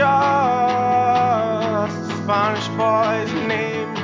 just 0.00 1.96
a 2.10 2.16
Spanish 2.22 2.68
boy's 2.68 3.32
name. 3.46 3.94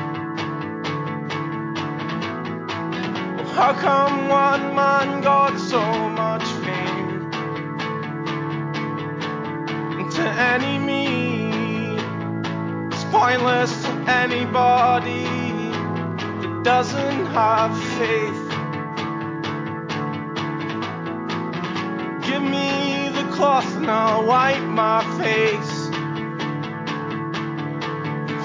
How 3.57 3.73
come 3.73 4.29
one 4.29 4.75
man 4.75 5.23
got 5.23 5.59
so 5.59 5.81
much 6.11 6.45
fame? 6.65 7.31
To 10.17 10.25
any 10.53 10.77
me, 10.79 11.97
it's 12.93 13.05
pointless 13.05 13.73
to 13.85 13.93
anybody 14.23 15.25
that 16.41 16.61
doesn't 16.63 17.25
have 17.39 17.73
faith. 17.97 18.43
Give 22.27 22.43
me 22.43 23.09
the 23.19 23.25
cloth 23.35 23.77
and 23.77 23.91
I'll 23.91 24.27
wipe 24.27 24.63
my 24.63 25.06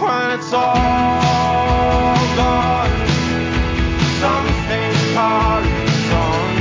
When 0.01 0.31
it's 0.31 0.51
all 0.51 0.73
gone, 2.35 2.89
carries 5.13 6.11
on, 6.11 6.51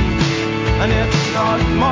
and 0.81 0.91
it's 0.91 1.33
not 1.33 1.59
more 1.81 1.90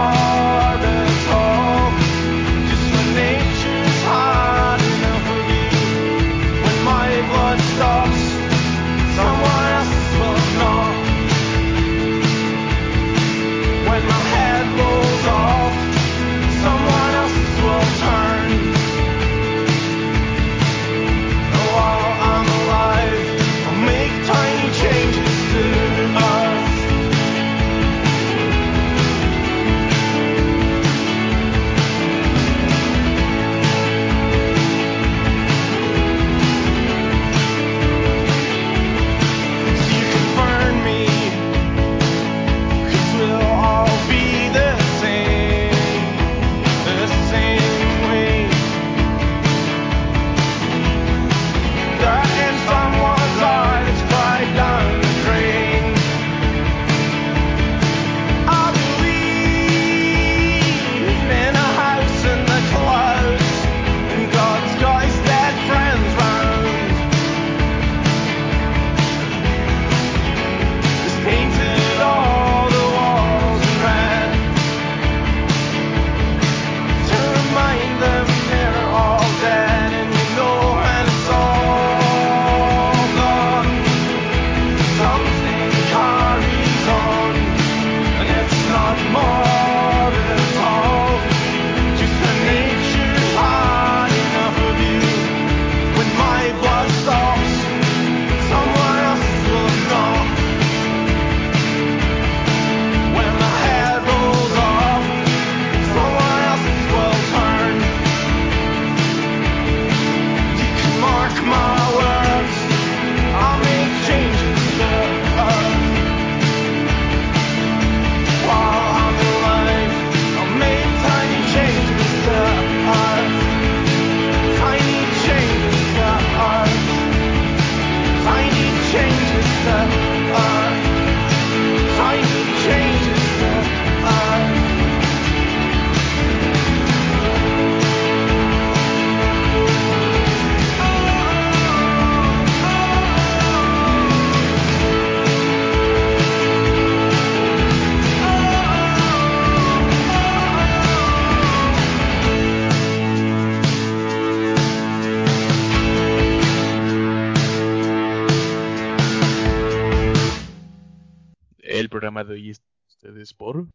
El 162.19 162.25
programa 162.25 162.34
de 162.34 162.34
hoy 162.34 162.50
es 162.50 162.62
ustedes 162.90 163.34
por. 163.34 163.68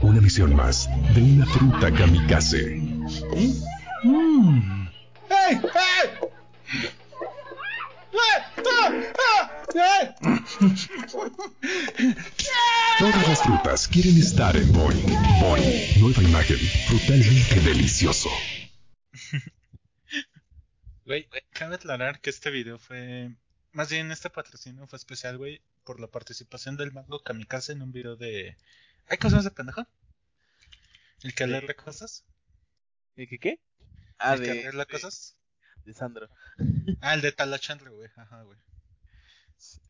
Una 0.00 0.20
misión 0.22 0.56
más 0.56 0.88
de 1.14 1.22
una 1.22 1.44
fruta 1.44 1.92
kamikaze. 1.92 2.80
¡Hey! 3.28 3.62
¡Hey! 5.28 6.10
Todas 12.98 13.28
las 13.28 13.42
frutas 13.42 13.88
quieren 13.88 14.16
estar 14.16 14.56
en 14.56 14.72
Boing. 14.72 15.06
Boing, 15.40 16.00
nueva 16.00 16.22
imagen, 16.22 16.56
frutalmente 16.88 17.60
delicioso. 17.60 18.30
Güey, 21.04 21.28
cabe 21.52 21.74
aclarar 21.74 22.20
que 22.22 22.30
este 22.30 22.50
video 22.50 22.78
fue. 22.78 23.30
Más 23.72 23.90
bien, 23.90 24.10
este 24.10 24.30
patrocinio 24.30 24.86
fue 24.86 24.96
especial, 24.96 25.36
güey, 25.36 25.60
por 25.86 26.00
la 26.00 26.08
participación 26.08 26.76
del 26.76 26.92
mango 26.92 27.22
Kamikaze 27.22 27.72
en 27.72 27.80
un 27.80 27.92
video 27.92 28.16
de. 28.16 28.58
¿Hay 29.06 29.16
cosas 29.16 29.44
de 29.44 29.52
pendejo? 29.52 29.86
¿El 31.22 31.34
que 31.34 31.44
arregla 31.44 31.74
cosas? 31.74 32.24
¿De 33.14 33.26
qué 33.26 33.38
qué? 33.38 33.60
Ah, 34.18 34.34
¿El 34.34 34.40
que 34.40 34.52
de, 34.52 34.60
arregla 34.60 34.84
de, 34.84 34.92
cosas? 34.92 35.36
de 35.84 35.94
Sandro. 35.94 36.28
Ah, 37.00 37.14
el 37.14 37.22
de 37.22 37.32
Talachandra, 37.32 37.90
güey. 37.90 38.10
Ajá, 38.16 38.42
güey. 38.42 38.58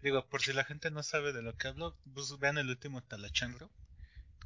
Digo, 0.03 0.25
por 0.29 0.43
si 0.43 0.53
la 0.53 0.65
gente 0.65 0.91
no 0.91 1.03
sabe 1.03 1.33
de 1.33 1.43
lo 1.43 1.57
que 1.57 1.69
hablo, 1.69 1.97
pues 2.15 2.39
vean 2.39 2.59
el 2.59 2.69
último 2.69 3.03
Talachandro. 3.03 3.71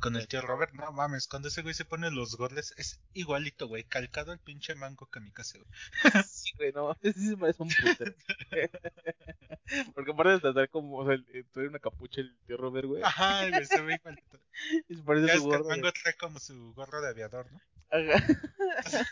Con 0.00 0.16
el 0.16 0.26
tío 0.28 0.40
Robert, 0.40 0.72
no 0.72 0.90
mames, 0.92 1.28
cuando 1.28 1.48
ese 1.48 1.62
güey 1.62 1.74
se 1.74 1.84
pone 1.84 2.10
los 2.10 2.36
goles 2.36 2.72
es 2.78 3.00
igualito, 3.12 3.68
güey, 3.68 3.84
calcado 3.84 4.32
el 4.32 4.38
pinche 4.38 4.74
mango 4.74 5.06
kamikaze, 5.06 5.58
güey. 5.58 5.70
Sí, 6.26 6.50
güey, 6.56 6.72
no, 6.72 6.96
ese 7.02 7.18
sí 7.20 7.28
se 7.28 7.36
parece 7.36 7.62
un 7.62 7.68
putero. 7.68 8.14
Porque 9.94 10.10
aparte 10.10 10.32
de 10.32 10.40
tratar 10.40 10.68
como, 10.70 10.98
o 10.98 11.04
sea, 11.06 11.14
el- 11.14 11.46
trae 11.52 11.68
una 11.68 11.78
capucha 11.78 12.20
el 12.20 12.36
tío 12.46 12.56
Robert, 12.56 12.86
güey. 12.86 13.02
Ajá, 13.02 13.48
güey, 13.48 13.64
se 13.66 13.80
ve 13.80 13.94
igualito. 13.94 14.40
Y 14.88 14.94
se 14.96 15.02
parece 15.02 15.26
Ya 15.26 15.32
a 15.32 15.36
es 15.36 15.42
su 15.42 15.48
que 15.48 15.54
el 15.56 15.62
gorro. 15.62 15.70
mango 15.76 15.92
trae 15.92 16.14
como 16.16 16.38
su 16.40 16.72
gorro 16.74 17.00
de 17.00 17.08
aviador, 17.08 17.50
¿no? 17.52 17.60
Ajá. 17.90 18.26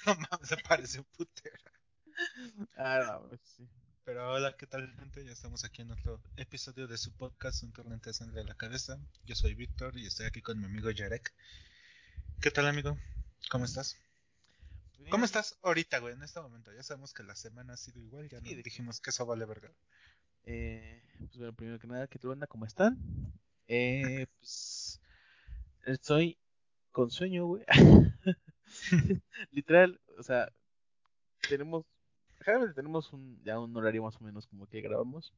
No 0.06 0.14
mames, 0.14 0.49
se 0.49 0.56
parece 0.58 0.99
un 1.00 1.05
putero. 1.17 1.56
Ah, 2.76 3.00
no, 3.23 3.29
pues 3.29 3.41
sí. 3.56 3.69
Pero 4.08 4.32
hola, 4.32 4.56
¿qué 4.56 4.66
tal 4.66 4.90
gente? 4.94 5.22
Ya 5.22 5.32
estamos 5.32 5.66
aquí 5.66 5.82
en 5.82 5.90
otro 5.90 6.19
episodio 6.38 6.87
de 6.87 6.96
su 6.96 7.12
podcast, 7.12 7.62
Un 7.62 7.72
torrente 7.72 8.08
de 8.08 8.14
sangre 8.14 8.40
a 8.40 8.44
la 8.44 8.55
cabeza. 8.55 8.99
Yo 9.26 9.34
soy 9.34 9.52
Víctor 9.55 9.99
y 9.99 10.06
estoy 10.06 10.25
aquí 10.25 10.40
con 10.40 10.58
mi 10.58 10.64
amigo 10.64 10.88
Jarek. 10.96 11.34
¿Qué 12.40 12.50
tal 12.50 12.66
amigo? 12.69 12.96
¿Cómo 13.50 13.66
estás? 13.66 13.99
¿Cómo 15.10 15.26
estás 15.26 15.58
ahorita, 15.60 15.99
güey? 15.99 16.14
En 16.14 16.22
este 16.22 16.40
momento. 16.40 16.72
Ya 16.72 16.82
sabemos 16.82 17.12
que 17.12 17.22
la 17.22 17.37
semana 17.37 17.75
ha 17.75 17.76
sido 17.76 18.00
igual, 18.00 18.31
ya 18.31 18.40
Sí, 18.40 18.55
de- 18.55 18.62
dijimos 18.62 18.99
que 19.02 19.10
eso 19.10 19.26
vale 19.26 19.44
verga. 19.44 19.70
Eh, 20.44 21.02
pues 21.19 21.37
bueno, 21.37 21.52
primero 21.52 21.78
que 21.78 21.87
nada, 21.87 22.06
¿qué 22.06 22.19
tal 22.19 22.31
onda? 22.31 22.46
¿Cómo 22.46 22.64
están? 22.64 22.96
Eh, 23.66 24.26
pues 24.40 25.02
estoy 25.84 26.38
con 26.93 27.10
sueño, 27.10 27.44
güey. 27.44 27.62
Literal, 29.50 30.00
o 30.16 30.22
sea, 30.22 30.50
tenemos, 31.46 31.84
generalmente 32.48 32.74
tenemos 32.80 33.12
un, 33.12 33.38
ya 33.44 33.58
un 33.60 33.76
horario 33.76 34.02
más 34.02 34.16
o 34.16 34.20
menos 34.24 34.46
como 34.46 34.66
que 34.66 34.80
grabamos. 34.80 35.34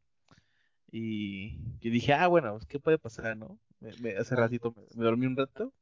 Y 0.92 1.56
yo 1.80 1.90
dije, 1.90 2.12
ah, 2.12 2.28
bueno, 2.28 2.52
pues, 2.52 2.66
¿qué 2.66 2.78
puede 2.78 2.98
pasar, 2.98 3.36
no? 3.36 3.58
Me, 3.80 3.92
me- 3.96 4.16
hace 4.16 4.36
ratito 4.36 4.72
me, 4.76 4.82
me 4.94 5.04
dormí 5.04 5.26
un 5.26 5.36
rato 5.36 5.72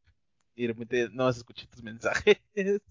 y 0.55 0.63
de 0.63 0.69
repente 0.69 1.09
no 1.13 1.29
escuché 1.29 1.67
tus 1.67 1.83
mensajes. 1.83 2.39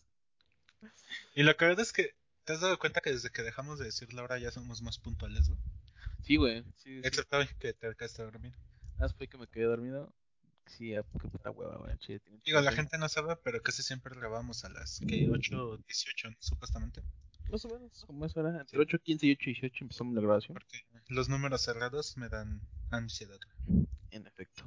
Y 1.35 1.43
lo 1.43 1.55
que 1.55 1.65
verdad 1.65 1.81
es 1.81 1.93
que 1.93 2.15
te 2.45 2.53
has 2.53 2.61
dado 2.61 2.77
cuenta 2.79 3.01
que 3.01 3.11
desde 3.11 3.29
que 3.29 3.43
dejamos 3.43 3.79
de 3.79 3.85
decir 3.85 4.13
la 4.13 4.23
hora 4.23 4.39
ya 4.39 4.51
somos 4.51 4.81
más 4.81 4.97
puntuales, 4.99 5.49
güey. 5.49 5.59
Sí, 6.23 6.35
güey. 6.35 6.63
Sí, 6.77 7.01
sí. 7.01 7.01
Excepto 7.03 7.37
hoy 7.37 7.47
que 7.59 7.73
te 7.73 7.87
acabaste 7.87 8.23
de 8.23 8.31
dormir. 8.31 8.53
Más 8.99 9.13
fue 9.13 9.27
que 9.27 9.37
me 9.37 9.47
quedé 9.47 9.65
dormido. 9.65 10.11
Sí, 10.65 10.95
ah, 10.95 11.03
qué 11.21 11.27
puta 11.27 11.51
hueva, 11.51 11.77
güey. 11.77 11.95
Digo, 12.45 12.61
la 12.61 12.71
gente 12.71 12.97
no 12.97 13.07
sabe, 13.07 13.35
pero 13.43 13.61
casi 13.61 13.83
siempre 13.83 14.15
grabamos 14.15 14.65
a 14.65 14.69
las 14.69 14.99
que 15.07 15.29
8 15.29 15.77
18, 15.77 16.29
¿no? 16.29 16.35
supuestamente. 16.39 17.01
Más 17.51 17.65
o 17.65 17.69
menos, 17.69 18.03
como 18.05 18.25
eso 18.25 18.39
era. 18.39 18.59
Entre 18.59 18.79
8, 18.79 18.99
15 18.99 19.25
y 19.27 19.31
8, 19.33 19.41
18 19.45 19.85
empezamos 19.85 20.13
la 20.15 20.21
grabación. 20.21 20.53
Porque 20.53 20.85
los 21.09 21.29
números 21.29 21.61
cerrados 21.61 22.17
me 22.17 22.29
dan 22.29 22.61
ansiedad. 22.91 23.39
En 24.11 24.25
efecto. 24.27 24.63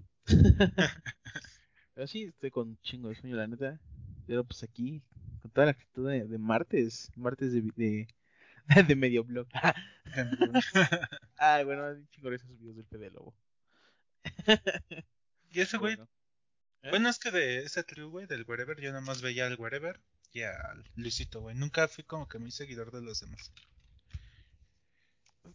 Pero 1.95 2.07
sí, 2.07 2.25
estoy 2.25 2.51
con 2.51 2.79
chingo 2.83 3.09
de 3.09 3.15
sueño, 3.17 3.37
la 3.37 3.47
neta. 3.47 3.81
Pero 4.27 4.45
pues 4.45 4.63
aquí, 4.63 5.03
con 5.43 5.51
toda 5.51 5.67
la 5.67 5.73
actitud 5.73 6.09
de, 6.09 6.25
de 6.27 6.39
martes. 6.39 7.11
Martes 7.17 7.53
de, 7.53 7.63
de, 7.77 8.09
de 8.87 8.97
medio 8.97 9.25
blog. 9.25 9.47
Ay, 11.37 11.65
bueno, 11.65 11.85
chingo 12.11 12.31
de 12.31 12.37
esos 12.37 12.59
videos 12.59 12.77
del 12.77 12.87
Fede 12.87 13.11
Lobo. 13.11 13.35
y 15.51 15.61
ese 15.61 15.77
güey, 15.79 15.97
Bueno. 15.97 16.11
¿Eh? 16.83 16.91
bueno, 16.91 17.09
es 17.11 17.19
que 17.19 17.31
de 17.31 17.59
ese 17.59 17.85
trio, 17.85 18.09
güey, 18.09 18.27
del 18.27 18.45
Wherever, 18.47 18.81
yo 18.81 18.89
nada 18.91 19.03
más 19.03 19.21
veía 19.21 19.47
al 19.47 19.57
Wherever 19.59 20.01
y 20.33 20.43
al 20.43 20.85
Luisito, 20.97 21.41
güey. 21.41 21.55
Nunca 21.55 21.89
fui 21.89 22.05
como 22.05 22.29
que 22.29 22.39
muy 22.39 22.51
seguidor 22.51 22.91
de 22.91 23.03
los 23.03 23.21
demás. 23.21 23.53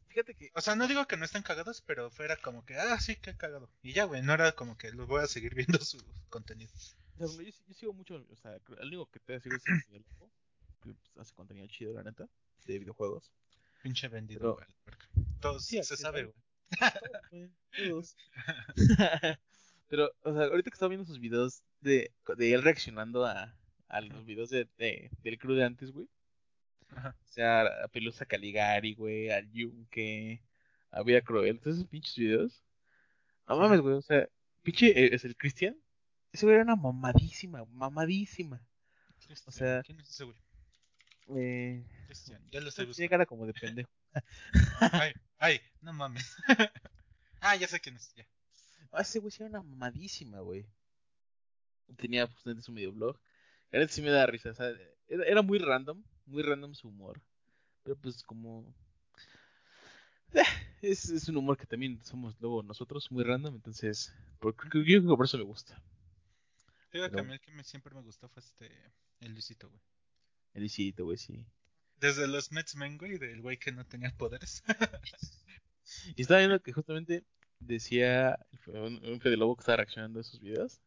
Fíjate 0.07 0.33
que 0.33 0.51
O 0.53 0.61
sea, 0.61 0.75
no 0.75 0.87
digo 0.87 1.07
que 1.07 1.17
no 1.17 1.25
estén 1.25 1.43
cagados, 1.43 1.81
pero 1.81 2.09
fuera 2.09 2.37
como 2.37 2.65
que, 2.65 2.75
ah, 2.75 2.99
sí, 2.99 3.15
qué 3.17 3.35
cagado. 3.35 3.69
Y 3.83 3.93
ya, 3.93 4.05
güey, 4.05 4.21
no 4.21 4.33
era 4.33 4.53
como 4.53 4.77
que 4.77 4.91
los 4.91 5.07
voy 5.07 5.23
a 5.23 5.27
seguir 5.27 5.55
viendo 5.79 5.79
su 5.79 5.97
contenido. 6.29 6.71
O 7.19 7.27
sea, 7.27 7.43
yo, 7.43 7.51
yo 7.67 7.73
sigo 7.73 7.93
mucho, 7.93 8.25
o 8.29 8.35
sea, 8.35 8.57
el 8.79 8.87
único 8.87 9.09
que 9.11 9.19
te 9.19 9.39
sigo 9.39 9.55
es 9.55 9.63
el 9.67 10.03
Lobo, 10.19 10.31
que 10.81 10.93
pues, 10.93 10.97
hace 11.19 11.33
contenido 11.33 11.67
chido, 11.67 11.93
la 11.93 12.03
neta, 12.03 12.27
de 12.65 12.79
videojuegos. 12.79 13.31
Pinche 13.83 14.07
vendido, 14.07 14.55
güey. 14.55 14.67
Todos 15.39 15.65
Sí, 15.65 15.81
se 15.83 15.95
sabe, 15.95 16.25
güey. 16.25 16.35
Todos. 17.89 18.15
Pero, 19.87 20.11
o 20.23 20.33
sea, 20.33 20.45
ahorita 20.45 20.71
que 20.71 20.75
estaba 20.75 20.89
viendo 20.89 21.05
sus 21.05 21.19
videos 21.19 21.61
de, 21.81 22.11
de 22.37 22.53
él 22.53 22.63
reaccionando 22.63 23.25
a, 23.25 23.55
a 23.87 24.01
los 24.01 24.25
videos 24.25 24.49
de, 24.49 24.67
de- 24.77 25.09
del 25.23 25.37
crew 25.37 25.55
de 25.55 25.63
antes, 25.65 25.91
güey. 25.91 26.07
Ajá. 26.95 27.15
O 27.23 27.27
sea, 27.27 27.61
a 27.83 27.87
Pelusa 27.87 28.25
Caligari, 28.25 28.93
güey, 28.93 29.29
al 29.31 29.49
Yunque, 29.51 30.41
a 30.91 31.01
Vida 31.03 31.21
Cruel, 31.21 31.59
todos 31.59 31.77
esos 31.77 31.87
pinches 31.89 32.15
videos. 32.15 32.63
No 33.47 33.57
mames, 33.57 33.81
güey, 33.81 33.95
o 33.95 34.01
sea, 34.01 34.27
pinche, 34.63 34.87
eh, 34.87 35.09
es 35.13 35.25
el 35.25 35.35
Cristian. 35.35 35.75
Ese 36.31 36.45
güey 36.45 36.55
era 36.55 36.63
una 36.63 36.75
mamadísima, 36.75 37.65
mamadísima. 37.65 38.61
Cristian, 39.25 39.53
sea- 39.53 39.81
¿quién 39.83 39.99
es 39.99 40.09
ese 40.09 40.23
güey? 40.25 40.37
Eh, 41.35 41.83
Cristian, 42.05 42.41
ya 42.51 42.59
lo 42.61 42.69
estoy 42.69 42.85
tiene 42.85 42.89
buscando. 42.91 43.09
cara 43.09 43.25
como 43.25 43.45
de 43.47 43.53
pendejo. 43.53 43.89
Ay, 44.79 45.13
ay, 45.39 45.59
no 45.81 45.91
mames. 45.93 46.35
ah, 47.41 47.55
ya 47.55 47.67
sé 47.67 47.79
quién 47.79 47.95
es, 47.95 48.13
ya. 48.15 48.25
Ah, 48.91 49.01
ese 49.01 49.19
güey 49.19 49.33
era 49.37 49.47
una 49.47 49.61
mamadísima, 49.63 50.39
güey. 50.39 50.65
Tenía 51.97 52.27
justamente 52.27 52.63
su 52.63 52.71
medio 52.71 52.91
neta 53.71 53.91
sí 53.91 54.01
me 54.01 54.09
da 54.11 54.25
risa, 54.25 54.51
o 54.51 54.53
sea, 54.55 54.69
era, 55.07 55.25
era 55.25 55.41
muy 55.41 55.59
random, 55.59 56.03
muy 56.25 56.43
random 56.43 56.73
su 56.73 56.87
humor. 56.89 57.21
Pero 57.83 57.95
pues 57.97 58.23
como... 58.23 58.73
eh, 60.33 60.41
Es, 60.81 61.09
es 61.09 61.27
un 61.29 61.37
humor 61.37 61.57
que 61.57 61.65
también 61.65 62.03
somos 62.03 62.35
luego 62.39 62.63
nosotros, 62.63 63.11
muy 63.11 63.23
random, 63.23 63.55
entonces... 63.55 64.13
Por, 64.39 64.55
creo 64.55 64.71
que- 64.71 64.91
yo 64.91 64.99
creo 64.99 65.11
que 65.11 65.17
por 65.17 65.25
eso 65.25 65.37
me 65.37 65.43
gusta. 65.43 65.81
Digo 66.91 67.09
que 67.09 67.19
a 67.19 67.23
mí 67.23 67.33
el 67.33 67.41
que 67.41 67.51
me, 67.51 67.63
siempre 67.63 67.93
me 67.93 68.01
gustó 68.01 68.29
fue 68.29 68.41
este, 68.41 68.71
el 69.19 69.33
Luisito, 69.33 69.67
güey. 69.69 69.81
El 70.53 70.63
Isito, 70.63 71.03
güey, 71.03 71.17
sí. 71.17 71.45
Desde 71.97 72.25
los 72.27 72.53
Mets 72.53 72.75
Men, 72.75 72.97
güey, 72.97 73.17
del 73.17 73.41
güey 73.41 73.57
que 73.57 73.73
no 73.73 73.85
tenía 73.85 74.11
poderes. 74.15 74.63
Y 76.15 76.21
estaba 76.21 76.39
viendo 76.39 76.61
que 76.61 76.71
justamente 76.71 77.25
decía 77.59 78.39
un, 78.67 79.19
Fede 79.19 79.35
Lobo 79.37 79.55
que 79.57 79.61
estaba 79.61 79.77
reaccionando 79.77 80.19
a 80.19 80.21
esos 80.21 80.39
videos. 80.39 80.79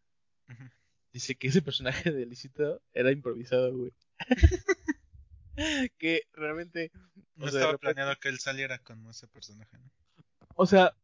Ujú. 0.48 0.64
Dice 1.12 1.34
que 1.36 1.48
ese 1.48 1.62
personaje 1.62 2.10
de 2.10 2.26
Licito 2.26 2.80
era 2.92 3.10
improvisado, 3.10 3.76
güey. 3.76 3.92
que 5.98 6.22
realmente. 6.32 6.90
No 7.34 7.46
o 7.46 7.48
sea, 7.48 7.52
de 7.52 7.58
estaba 7.58 7.72
repente- 7.72 7.78
planeado 7.78 8.20
que 8.20 8.28
él 8.28 8.38
saliera 8.38 8.78
como 8.78 9.10
ese 9.10 9.26
personaje, 9.26 9.76
¿no? 9.78 9.90
O 10.54 10.66
sea, 10.66 10.94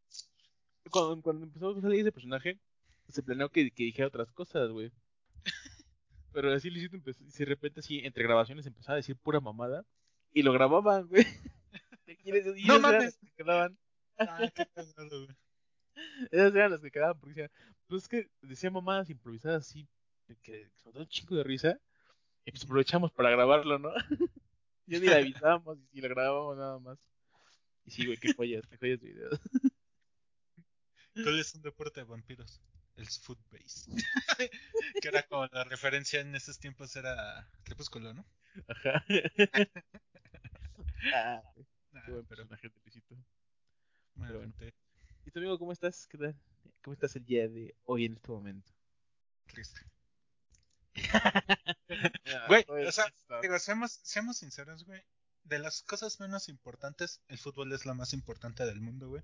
cuando, 0.90 1.22
cuando 1.22 1.46
empezó 1.46 1.70
a 1.70 1.80
salir 1.80 2.00
ese 2.00 2.12
personaje, 2.12 2.58
se 3.08 3.22
planeó 3.22 3.50
que, 3.50 3.70
que 3.70 3.84
dijera 3.84 4.08
otras 4.08 4.30
cosas, 4.32 4.70
güey. 4.70 4.92
Pero 6.32 6.52
así 6.52 6.70
Licito 6.70 6.96
empezó, 6.96 7.22
y 7.22 7.30
de 7.30 7.44
repente 7.44 7.80
así, 7.80 8.00
entre 8.00 8.24
grabaciones 8.24 8.66
empezaba 8.66 8.94
a 8.94 8.96
decir 8.96 9.16
pura 9.16 9.40
mamada. 9.40 9.84
Y 10.32 10.42
lo 10.42 10.52
grababan, 10.52 11.06
güey. 11.06 11.24
¡No 12.66 12.80
mames! 12.80 13.18
quedaban. 13.36 13.78
Ah, 14.18 14.50
qué 14.54 14.66
cagado, 14.74 15.24
güey. 15.26 15.36
Esas 16.30 16.54
eran 16.54 16.70
las 16.70 16.80
que 16.80 16.90
quedaban, 16.90 17.18
porque 17.18 17.42
decía, 17.42 17.50
pues 17.86 18.02
es 18.02 18.08
que 18.08 18.30
decía 18.42 18.70
mamadas 18.70 19.10
improvisadas 19.10 19.68
así, 19.68 19.88
que 20.42 20.70
se 20.76 20.84
nos 20.86 20.94
da 20.94 21.00
un 21.00 21.08
chingo 21.08 21.36
de 21.36 21.44
risa, 21.44 21.78
y 22.44 22.50
pues 22.50 22.64
aprovechamos 22.64 23.12
para 23.12 23.30
grabarlo, 23.30 23.78
¿no? 23.78 23.90
Ya 24.86 24.98
ni 24.98 25.06
le 25.06 25.14
avisábamos 25.14 25.78
y 25.78 25.86
si 25.86 26.00
lo 26.02 26.10
grabábamos 26.10 26.58
nada 26.58 26.78
más. 26.78 26.98
Y 27.86 27.90
sí, 27.90 28.04
güey, 28.04 28.18
qué 28.18 28.34
joyas, 28.34 28.66
qué 28.66 28.76
joyas 28.76 29.00
de 29.00 29.08
videos. 29.08 29.40
¿Cuál 31.14 31.40
es 31.40 31.54
un 31.54 31.62
deporte 31.62 32.00
de 32.00 32.04
vampiros? 32.04 32.60
El 32.96 33.06
footbase. 33.06 33.90
que 35.00 35.08
era 35.08 35.22
como 35.22 35.46
la 35.46 35.64
referencia 35.64 36.20
en 36.20 36.34
esos 36.34 36.58
tiempos 36.58 36.94
era 36.96 37.48
Crepúsculo, 37.62 38.12
¿no? 38.12 38.26
Ajá. 38.68 39.04
ah, 41.14 41.42
qué 42.04 42.12
buen 42.12 42.26
pero 42.26 42.46
personaje 42.46 42.68
de 42.68 42.74
Luisito. 42.84 43.14
bueno, 44.16 44.34
pero 44.34 44.38
bueno. 44.40 44.54
¿Y 45.26 45.30
tu 45.30 45.38
amigo 45.38 45.58
cómo 45.58 45.72
estás? 45.72 46.06
¿Qué 46.06 46.18
tal? 46.18 46.36
¿Cómo 46.82 46.94
estás 46.94 47.16
el 47.16 47.24
día 47.24 47.48
de 47.48 47.74
hoy 47.84 48.04
en 48.04 48.14
este 48.14 48.30
momento? 48.30 48.72
triste. 49.46 49.80
Güey, 52.48 52.64
o 52.68 52.92
sea, 52.92 53.12
digo, 53.40 53.58
seamos, 53.58 54.00
seamos 54.02 54.38
sinceros, 54.38 54.84
güey. 54.84 55.02
De 55.44 55.58
las 55.58 55.82
cosas 55.82 56.20
menos 56.20 56.48
importantes, 56.48 57.20
el 57.28 57.38
fútbol 57.38 57.72
es 57.72 57.86
la 57.86 57.94
más 57.94 58.12
importante 58.12 58.64
del 58.64 58.80
mundo, 58.80 59.08
güey. 59.08 59.22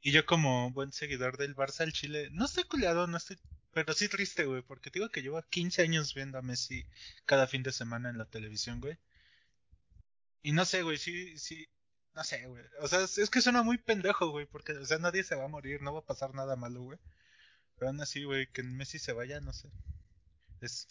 Y 0.00 0.12
yo 0.12 0.26
como 0.26 0.70
buen 0.70 0.92
seguidor 0.92 1.36
del 1.36 1.56
Barça, 1.56 1.84
el 1.84 1.92
Chile, 1.92 2.28
no 2.32 2.44
estoy 2.44 2.64
culiado, 2.64 3.06
no 3.06 3.16
estoy, 3.16 3.38
pero 3.72 3.92
sí 3.94 4.08
triste, 4.08 4.44
güey, 4.44 4.62
porque 4.62 4.90
te 4.90 4.98
digo 4.98 5.10
que 5.10 5.22
llevo 5.22 5.42
15 5.42 5.82
años 5.82 6.14
viendo 6.14 6.38
a 6.38 6.42
Messi 6.42 6.84
cada 7.24 7.46
fin 7.46 7.62
de 7.62 7.72
semana 7.72 8.10
en 8.10 8.18
la 8.18 8.26
televisión, 8.26 8.80
güey. 8.80 8.98
Y 10.42 10.52
no 10.52 10.64
sé, 10.64 10.82
güey, 10.82 10.98
sí, 10.98 11.38
sí, 11.38 11.68
no 12.14 12.24
sé, 12.24 12.46
güey. 12.46 12.64
O 12.80 12.88
sea, 12.88 13.00
es, 13.02 13.18
es 13.18 13.30
que 13.30 13.40
suena 13.40 13.62
muy 13.62 13.78
pendejo, 13.78 14.30
güey, 14.30 14.46
porque, 14.46 14.72
o 14.72 14.84
sea, 14.84 14.98
nadie 14.98 15.24
se 15.24 15.34
va 15.34 15.44
a 15.44 15.48
morir, 15.48 15.80
no 15.82 15.92
va 15.92 16.00
a 16.00 16.06
pasar 16.06 16.34
nada 16.34 16.56
malo, 16.56 16.82
güey. 16.82 16.98
Pero 17.76 17.88
aún 17.88 18.00
así, 18.00 18.24
güey, 18.24 18.46
que 18.48 18.62
Messi 18.62 18.98
se 18.98 19.12
vaya, 19.12 19.40
no 19.40 19.52
sé. 19.52 19.70
Es. 20.60 20.88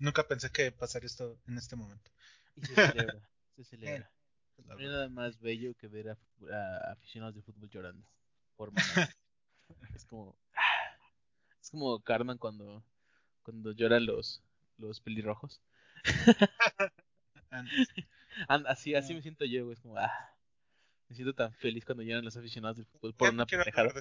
Nunca 0.00 0.28
pensé 0.28 0.50
que 0.50 0.70
pasaría 0.70 1.08
esto 1.08 1.40
en 1.48 1.58
este 1.58 1.74
momento. 1.74 2.10
Y 2.54 2.66
se 2.66 2.74
celebra, 2.74 3.28
se 3.56 3.64
celebra. 3.64 4.10
La 4.58 4.74
No 4.74 4.80
hay 4.80 4.86
nada 4.86 5.08
más 5.08 5.40
bello 5.40 5.74
que 5.74 5.88
ver 5.88 6.10
a, 6.10 6.92
aficionados 6.92 7.34
de 7.34 7.42
fútbol 7.42 7.68
llorando. 7.68 8.06
Por 8.56 8.72
es 9.94 10.04
como. 10.04 10.36
ah, 10.54 10.96
Es 11.60 11.70
como 11.70 12.00
Carmen 12.02 12.38
cuando, 12.38 12.84
cuando 13.42 13.72
lloran 13.72 14.06
los, 14.06 14.42
los 14.76 15.00
pelirrojos. 15.00 15.60
And- 17.50 17.68
así, 18.66 18.94
así 18.94 19.14
me 19.14 19.22
siento 19.22 19.44
yo, 19.44 19.64
güey. 19.64 19.74
Es 19.74 19.80
como. 19.80 19.96
Ah, 19.98 20.34
me 21.08 21.16
siento 21.16 21.34
tan 21.34 21.52
feliz 21.54 21.84
cuando 21.84 22.02
lloran 22.02 22.24
los 22.24 22.36
aficionados 22.36 22.76
del 22.76 22.86
fútbol 22.86 23.14
por 23.14 23.28
ya 23.28 23.32
no 23.32 23.36
una 23.36 23.46
pendejada. 23.46 23.92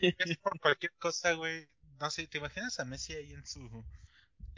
Es 0.00 0.38
por 0.38 0.58
cualquier 0.60 0.92
cosa, 0.98 1.32
güey. 1.32 1.68
No 2.00 2.10
sé, 2.10 2.26
¿te 2.26 2.38
imaginas 2.38 2.78
a 2.80 2.84
Messi 2.84 3.14
ahí 3.14 3.32
en 3.32 3.44
su 3.44 3.84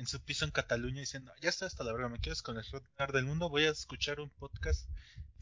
en 0.00 0.06
su 0.06 0.18
piso 0.18 0.46
en 0.46 0.50
Cataluña 0.50 1.00
diciendo, 1.00 1.30
ya 1.42 1.50
estoy 1.50 1.66
hasta 1.66 1.84
la 1.84 1.92
verga, 1.92 2.08
me 2.08 2.18
quiero 2.18 2.32
desconectar 2.32 3.12
del 3.12 3.26
mundo, 3.26 3.50
voy 3.50 3.64
a 3.64 3.70
escuchar 3.70 4.18
un 4.18 4.30
podcast 4.30 4.88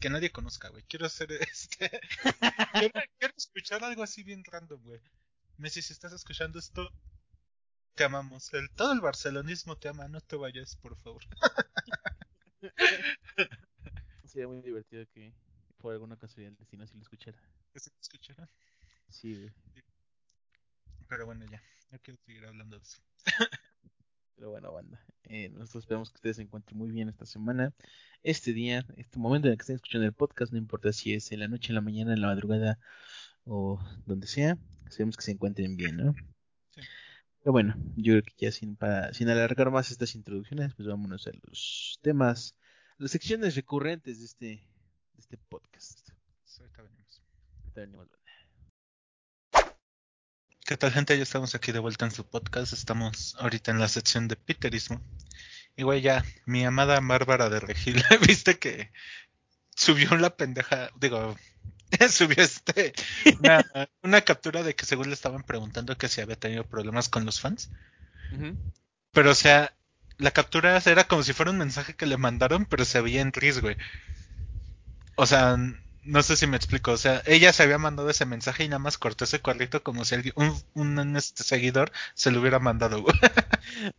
que 0.01 0.09
nadie 0.09 0.31
conozca, 0.31 0.67
güey. 0.67 0.83
Quiero 0.83 1.05
hacer 1.05 1.31
este... 1.51 1.89
quiero, 2.73 2.99
quiero 3.17 3.33
escuchar 3.37 3.85
algo 3.85 4.03
así 4.03 4.21
bien 4.23 4.43
random, 4.43 4.81
güey. 4.83 4.99
Messi, 5.55 5.81
si 5.81 5.93
estás 5.93 6.11
escuchando 6.11 6.59
esto, 6.59 6.89
te 7.95 8.03
amamos. 8.03 8.53
El, 8.53 8.69
todo 8.71 8.91
el 8.91 8.99
barcelonismo 8.99 9.77
te 9.77 9.87
ama, 9.87 10.09
no 10.09 10.19
te 10.19 10.35
vayas, 10.35 10.75
por 10.75 10.97
favor. 10.97 11.21
Sería 14.25 14.47
muy 14.47 14.61
divertido 14.61 15.05
que 15.13 15.33
por 15.77 15.93
alguna 15.93 16.17
casualidad 16.17 16.51
el 16.51 16.57
destino 16.57 16.85
si 16.87 16.95
lo 16.95 17.01
escuchara. 17.01 17.37
Que 17.73 17.79
se 17.79 17.91
escucharan. 18.01 18.49
Sí, 19.09 19.35
güey. 19.35 19.51
Pero 21.07 21.25
bueno, 21.25 21.45
ya. 21.45 21.61
No 21.91 21.99
quiero 21.99 22.19
seguir 22.25 22.45
hablando 22.45 22.77
de 22.77 22.83
eso. 22.83 23.01
Pero 24.35 24.51
bueno, 24.51 24.71
banda. 24.71 25.03
Eh, 25.23 25.49
nosotros 25.49 25.83
esperamos 25.83 26.09
que 26.09 26.15
ustedes 26.15 26.35
se 26.37 26.43
encuentren 26.43 26.77
muy 26.77 26.91
bien 26.91 27.09
esta 27.09 27.25
semana. 27.25 27.73
Este 28.23 28.53
día, 28.53 28.85
este 28.95 29.19
momento 29.19 29.47
en 29.47 29.53
el 29.53 29.57
que 29.57 29.63
estén 29.63 29.75
escuchando 29.75 30.05
el 30.05 30.13
podcast, 30.13 30.51
no 30.51 30.57
importa 30.57 30.93
si 30.93 31.13
es 31.13 31.31
en 31.31 31.39
la 31.39 31.47
noche, 31.47 31.69
en 31.69 31.75
la 31.75 31.81
mañana, 31.81 32.13
en 32.13 32.21
la 32.21 32.27
madrugada 32.27 32.79
o 33.45 33.79
donde 34.05 34.27
sea, 34.27 34.57
esperemos 34.85 35.17
que 35.17 35.23
se 35.23 35.31
encuentren 35.31 35.75
bien, 35.75 35.97
¿no? 35.97 36.15
Pero 37.41 37.53
bueno, 37.53 37.75
yo 37.95 38.13
creo 38.13 38.23
que 38.23 38.45
ya 38.45 38.51
sin, 38.51 38.75
para, 38.75 39.13
sin 39.13 39.29
alargar 39.29 39.71
más 39.71 39.91
estas 39.91 40.15
introducciones, 40.15 40.73
pues 40.75 40.87
vámonos 40.87 41.25
a 41.27 41.31
los 41.43 41.99
temas, 42.01 42.55
las 42.97 43.11
secciones 43.11 43.55
recurrentes 43.55 44.19
de 44.19 44.25
este, 44.25 44.45
de 44.45 45.19
este 45.19 45.37
podcast. 45.37 46.09
Ahorita 46.59 46.81
venimos. 46.81 47.21
Ahorita 47.65 47.81
venimos. 47.81 48.07
¿Qué 50.65 50.77
tal 50.77 50.91
gente? 50.91 51.17
Ya 51.17 51.23
estamos 51.23 51.55
aquí 51.55 51.71
de 51.71 51.79
vuelta 51.79 52.05
en 52.05 52.11
su 52.11 52.29
podcast. 52.29 52.73
Estamos 52.73 53.35
ahorita 53.39 53.71
en 53.71 53.79
la 53.79 53.87
sección 53.87 54.27
de 54.27 54.35
Peterismo. 54.35 55.01
Y 55.75 55.83
güey, 55.83 56.01
ya, 56.01 56.25
mi 56.45 56.65
amada 56.65 56.99
Bárbara 57.01 57.49
de 57.49 57.61
Regil, 57.61 58.03
viste 58.27 58.59
que 58.59 58.91
subió 59.75 60.15
la 60.17 60.35
pendeja, 60.35 60.91
digo, 60.99 61.37
subió 62.09 62.43
este, 62.43 62.93
una, 63.39 63.65
una 64.03 64.21
captura 64.21 64.63
de 64.63 64.75
que 64.75 64.85
según 64.85 65.07
le 65.07 65.13
estaban 65.13 65.43
preguntando 65.43 65.97
que 65.97 66.07
si 66.07 66.21
había 66.21 66.35
tenido 66.35 66.63
problemas 66.63 67.09
con 67.09 67.25
los 67.25 67.39
fans. 67.39 67.69
Pero 69.11 69.31
o 69.31 69.35
sea, 69.35 69.73
la 70.17 70.31
captura 70.31 70.81
era 70.85 71.05
como 71.05 71.23
si 71.23 71.33
fuera 71.33 71.51
un 71.51 71.57
mensaje 71.57 71.95
que 71.95 72.05
le 72.05 72.17
mandaron, 72.17 72.65
pero 72.65 72.85
se 72.85 73.01
veía 73.01 73.21
en 73.21 73.33
Riz, 73.33 73.59
güey. 73.59 73.75
O 75.15 75.25
sea, 75.25 75.57
no 76.03 76.23
sé 76.23 76.35
si 76.35 76.47
me 76.47 76.57
explico. 76.57 76.91
O 76.91 76.97
sea, 76.97 77.21
ella 77.25 77.53
se 77.53 77.63
había 77.63 77.77
mandado 77.77 78.09
ese 78.09 78.25
mensaje 78.25 78.63
y 78.63 78.69
nada 78.69 78.79
más 78.79 78.97
cortó 78.97 79.23
ese 79.25 79.39
cuadrito 79.39 79.83
como 79.83 80.05
si 80.05 80.15
alguien, 80.15 80.33
un, 80.35 80.63
un, 80.73 81.17
este, 81.17 81.43
seguidor 81.43 81.91
se 82.13 82.31
lo 82.31 82.39
hubiera 82.39 82.59
mandado, 82.59 83.01
güey. 83.01 83.15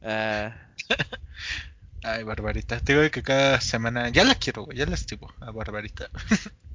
Ah, 0.03 0.55
Ay, 2.03 2.23
Barbarita. 2.23 2.81
Te 2.81 2.95
digo 2.95 3.11
que 3.11 3.23
cada 3.23 3.61
semana. 3.61 4.09
Ya 4.09 4.25
la 4.25 4.35
quiero, 4.35 4.65
güey. 4.65 4.79
Ya 4.79 4.87
la 4.87 4.95
estimo 4.95 5.33
a 5.41 5.51
Barbarita. 5.51 6.09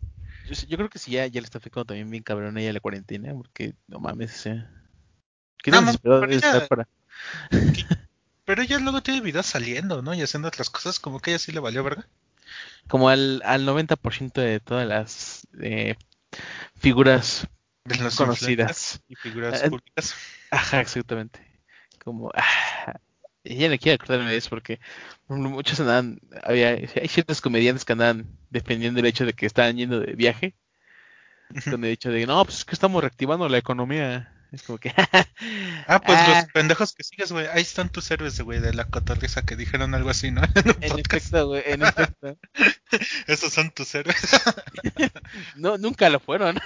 yo, 0.68 0.78
creo 0.78 0.90
que 0.90 1.00
sí, 1.00 1.12
ya, 1.12 1.28
ya 1.28 1.42
le 1.42 1.46
está 1.46 1.58
afectando 1.58 1.86
también 1.86 2.10
bien 2.10 2.24
cabrón 2.24 2.58
a 2.58 2.62
ella 2.62 2.74
la 2.74 2.80
cuarentena, 2.80 3.34
porque 3.34 3.74
no 3.88 4.00
mames, 4.00 4.34
o 4.36 4.38
sea, 4.38 4.72
¿Qué 5.64 5.72
No, 5.72 5.82
pero 6.02 6.26
ella- 6.26 6.36
estar 6.36 6.68
para...? 6.68 6.88
Pero 8.46 8.62
ella 8.62 8.78
luego 8.78 9.02
tiene 9.02 9.22
videos 9.22 9.48
saliendo, 9.48 10.04
¿no? 10.04 10.14
Y 10.14 10.22
haciendo 10.22 10.48
otras 10.48 10.70
cosas. 10.70 11.00
Como 11.00 11.20
que 11.20 11.32
ella 11.32 11.40
sí 11.40 11.52
le 11.52 11.60
valió, 11.60 11.84
¿verdad? 11.84 12.06
Como 12.88 13.10
al, 13.10 13.42
al 13.44 13.66
90% 13.66 14.40
de 14.42 14.60
todas 14.60 14.88
las 14.88 15.48
eh, 15.60 15.96
figuras 16.76 17.48
De 17.86 17.98
conocidas. 18.16 19.02
Y 19.08 19.16
figuras 19.16 19.64
Eh, 19.64 19.70
públicas. 19.70 20.16
Ajá, 20.52 20.80
exactamente. 20.82 21.40
Como... 22.04 22.30
ah, 22.36 22.44
ella 23.46 23.70
le 23.70 23.80
quiere 23.80 23.96
acordarme 23.96 24.32
de 24.32 24.38
eso 24.38 24.50
porque 24.50 24.80
muchos 25.28 25.80
andan, 25.80 26.20
había, 26.44 26.70
hay 26.72 27.08
ciertos 27.08 27.42
comediantes 27.42 27.86
que 27.86 27.94
andan 27.94 28.28
defendiendo 28.50 29.00
el 29.00 29.06
hecho 29.06 29.26
de 29.26 29.34
que 29.34 29.46
estaban 29.46 29.78
yendo 29.78 30.00
de 30.00 30.14
viaje, 30.14 30.56
con 31.70 31.84
el 31.86 31.92
hecho 31.92 32.10
de 32.10 32.26
no, 32.26 32.44
pues 32.44 32.60
es 32.60 32.66
que 32.66 32.74
estamos 32.76 33.02
reactivando 33.02 33.48
la 33.50 33.58
economía. 33.58 34.32
Es 34.52 34.64
como 34.64 34.78
que... 34.78 34.92
Ah, 35.88 36.02
pues 36.02 36.18
Ah. 36.18 36.42
los 36.42 36.52
pendejos 36.54 36.94
que 36.94 37.04
sigues, 37.04 37.32
güey. 37.32 37.46
Ahí 37.48 37.62
están 37.62 37.90
tus 37.90 38.10
héroes, 38.10 38.40
güey, 38.40 38.60
de 38.60 38.74
la 38.74 38.86
cotorriza 38.86 39.44
que 39.44 39.56
dijeron 39.56 39.94
algo 39.94 40.10
así, 40.10 40.32
¿no? 40.32 40.42
En 40.82 40.94
En 40.94 41.00
efecto, 41.00 41.48
güey, 41.48 41.64
en 41.66 41.84
efecto. 41.84 42.38
Esos 43.28 43.54
son 43.54 43.70
tus 43.72 43.94
héroes. 43.94 44.16
No, 45.56 45.78
nunca 45.78 46.10
lo 46.10 46.20
fueron. 46.20 46.58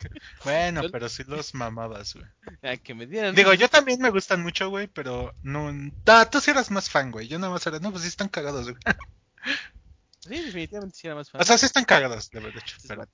bueno, 0.44 0.82
pero 0.90 1.08
sí 1.08 1.24
los 1.26 1.54
mamabas, 1.54 2.14
güey. 2.14 2.26
A 2.62 2.76
que 2.76 2.94
me 2.94 3.06
dieran. 3.06 3.34
Digo, 3.34 3.54
yo 3.54 3.68
también 3.68 4.00
me 4.00 4.10
gustan 4.10 4.42
mucho, 4.42 4.68
güey, 4.70 4.86
pero 4.86 5.32
no. 5.42 5.72
Ah, 6.06 6.28
tú 6.30 6.40
sí 6.40 6.50
eras 6.50 6.70
más 6.70 6.88
fan, 6.90 7.10
güey. 7.10 7.28
Yo 7.28 7.38
nada 7.38 7.52
más 7.52 7.66
era, 7.66 7.78
no, 7.78 7.90
pues 7.90 8.02
sí 8.02 8.08
están 8.08 8.28
cagados, 8.28 8.70
güey. 8.70 8.76
Sí, 10.22 10.38
definitivamente 10.38 10.98
sí 10.98 11.06
era 11.06 11.16
más 11.16 11.30
fan. 11.30 11.40
O 11.40 11.44
sea, 11.44 11.56
sí 11.56 11.64
están 11.64 11.86
cagados, 11.86 12.30
de 12.30 12.40
verdad, 12.40 12.62
Pero... 12.86 13.06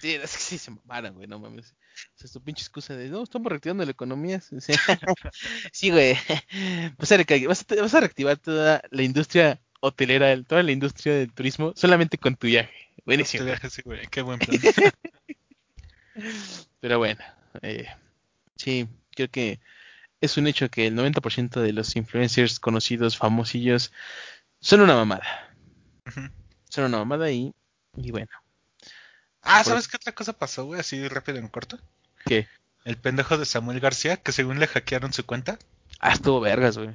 Sí, 0.00 0.12
es 0.12 0.32
que 0.32 0.42
sí 0.42 0.58
se 0.58 0.70
mamaron, 0.70 1.14
güey, 1.14 1.26
no 1.26 1.38
mames. 1.38 1.72
O 1.72 2.18
sea, 2.18 2.28
su 2.28 2.42
pinche 2.42 2.60
excusa 2.60 2.94
de, 2.94 3.08
no, 3.08 3.22
estamos 3.22 3.48
reactivando 3.50 3.84
la 3.84 3.90
economía. 3.90 4.42
Sí, 5.72 5.90
güey. 5.90 6.14
Vas 6.98 7.10
a, 7.12 7.16
vas, 7.48 7.64
a, 7.70 7.80
vas 7.80 7.94
a 7.94 8.00
reactivar 8.00 8.36
toda 8.36 8.82
la 8.90 9.02
industria 9.02 9.60
hotelera, 9.80 10.32
el- 10.32 10.44
toda 10.44 10.62
la 10.62 10.72
industria 10.72 11.14
del 11.14 11.32
turismo, 11.32 11.72
solamente 11.74 12.18
con 12.18 12.36
tu 12.36 12.48
viaje. 12.48 12.72
Buenísimo. 13.06 13.44
Este 13.44 13.50
viaje, 13.52 13.70
sí, 13.70 13.82
güey. 13.82 14.06
Qué 14.08 14.22
buen 14.22 14.38
plan. 14.38 14.60
Pero 16.80 16.98
bueno, 16.98 17.20
eh, 17.62 17.86
sí, 18.56 18.88
creo 19.14 19.28
que 19.30 19.60
es 20.20 20.36
un 20.36 20.46
hecho 20.46 20.68
que 20.70 20.86
el 20.86 20.94
90% 20.94 21.60
de 21.60 21.72
los 21.72 21.96
influencers 21.96 22.60
conocidos, 22.60 23.16
famosillos, 23.18 23.92
son 24.60 24.80
una 24.80 24.94
mamada. 24.94 25.26
Son 26.68 26.84
una 26.84 26.98
mamada 26.98 27.30
y, 27.30 27.52
y 27.96 28.10
bueno, 28.10 28.30
ah, 29.42 29.58
Por- 29.62 29.72
¿sabes 29.72 29.88
qué 29.88 29.96
otra 29.96 30.12
cosa 30.14 30.32
pasó, 30.32 30.64
güey? 30.64 30.80
Así 30.80 31.06
rápido 31.08 31.38
en 31.38 31.48
corto. 31.48 31.78
¿qué? 32.26 32.48
El 32.84 32.96
pendejo 32.96 33.38
de 33.38 33.46
Samuel 33.46 33.80
García, 33.80 34.16
que 34.18 34.32
según 34.32 34.60
le 34.60 34.66
hackearon 34.66 35.12
su 35.12 35.24
cuenta, 35.24 35.58
Ah, 36.00 36.12
estuvo 36.12 36.40
vergas, 36.40 36.76
güey. 36.76 36.94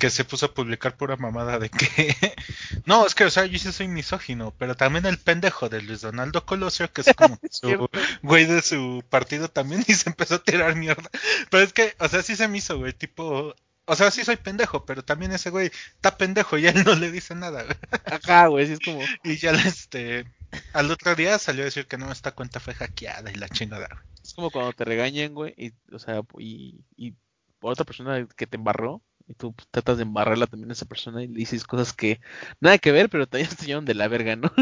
Que 0.00 0.08
se 0.08 0.24
puso 0.24 0.46
a 0.46 0.54
publicar 0.54 0.96
pura 0.96 1.16
mamada 1.16 1.58
de 1.58 1.68
que. 1.68 2.16
no, 2.86 3.06
es 3.06 3.14
que, 3.14 3.24
o 3.24 3.30
sea, 3.30 3.44
yo 3.44 3.58
sí 3.58 3.70
soy 3.70 3.86
misógino, 3.86 4.54
pero 4.58 4.74
también 4.74 5.04
el 5.04 5.18
pendejo 5.18 5.68
de 5.68 5.82
Luis 5.82 6.00
Donaldo 6.00 6.46
Colosio, 6.46 6.90
que 6.90 7.02
es 7.02 7.08
como 7.16 7.38
su 7.50 7.88
güey 8.22 8.46
de 8.46 8.62
su 8.62 9.04
partido 9.10 9.48
también, 9.48 9.84
y 9.86 9.92
se 9.92 10.08
empezó 10.08 10.36
a 10.36 10.42
tirar 10.42 10.74
mierda. 10.74 11.08
Pero 11.50 11.62
es 11.62 11.74
que, 11.74 11.94
o 11.98 12.08
sea, 12.08 12.22
sí 12.22 12.34
se 12.34 12.48
me 12.48 12.58
hizo, 12.58 12.78
güey, 12.78 12.94
tipo. 12.94 13.54
O 13.84 13.96
sea, 13.96 14.10
sí 14.10 14.24
soy 14.24 14.36
pendejo, 14.36 14.86
pero 14.86 15.04
también 15.04 15.32
ese 15.32 15.50
güey 15.50 15.66
está 15.66 16.16
pendejo 16.16 16.56
y 16.56 16.66
él 16.66 16.82
no 16.84 16.94
le 16.94 17.10
dice 17.10 17.34
nada, 17.34 17.64
güey. 17.64 17.76
Ajá, 18.04 18.46
güey, 18.46 18.66
sí 18.66 18.74
es 18.74 18.80
como... 18.80 19.00
Y 19.24 19.36
ya, 19.36 19.50
este. 19.50 20.24
Al 20.72 20.90
otro 20.90 21.14
día 21.16 21.38
salió 21.38 21.62
a 21.62 21.64
decir 21.64 21.86
que 21.86 21.98
no, 21.98 22.10
esta 22.10 22.32
cuenta 22.32 22.60
fue 22.60 22.72
hackeada 22.74 23.30
y 23.32 23.34
la 23.34 23.48
chingada, 23.48 23.88
güey. 23.90 24.04
Es 24.22 24.32
como 24.32 24.50
cuando 24.50 24.72
te 24.72 24.84
regañan, 24.84 25.34
güey, 25.34 25.54
y, 25.56 25.72
o 25.92 25.98
sea, 25.98 26.20
y, 26.38 26.84
y 26.96 27.14
por 27.58 27.72
otra 27.72 27.84
persona 27.84 28.26
que 28.36 28.46
te 28.46 28.56
embarró, 28.56 29.02
y 29.30 29.34
tú 29.34 29.52
pues, 29.52 29.68
tratas 29.70 29.96
de 29.96 30.02
embarrarla 30.02 30.46
también 30.46 30.70
a 30.70 30.72
esa 30.72 30.86
persona 30.86 31.22
y 31.22 31.28
le 31.28 31.38
dices 31.38 31.64
cosas 31.64 31.92
que 31.92 32.20
nada 32.58 32.78
que 32.78 32.90
ver, 32.90 33.08
pero 33.08 33.28
también 33.28 33.48
te 33.56 33.66
llevan 33.66 33.84
de 33.84 33.94
la 33.94 34.08
verga, 34.08 34.34
¿no? 34.36 34.52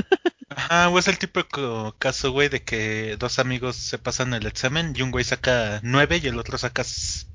Ajá, 0.50 0.88
o 0.90 0.98
es 0.98 1.08
el 1.08 1.18
típico 1.18 1.94
caso, 1.98 2.32
güey, 2.32 2.48
de 2.48 2.62
que 2.62 3.16
dos 3.18 3.38
amigos 3.38 3.76
se 3.76 3.98
pasan 3.98 4.34
el 4.34 4.46
examen 4.46 4.92
y 4.94 5.02
un 5.02 5.10
güey 5.10 5.24
saca 5.24 5.80
nueve 5.82 6.20
y 6.22 6.26
el 6.26 6.38
otro 6.38 6.58
saca 6.58 6.84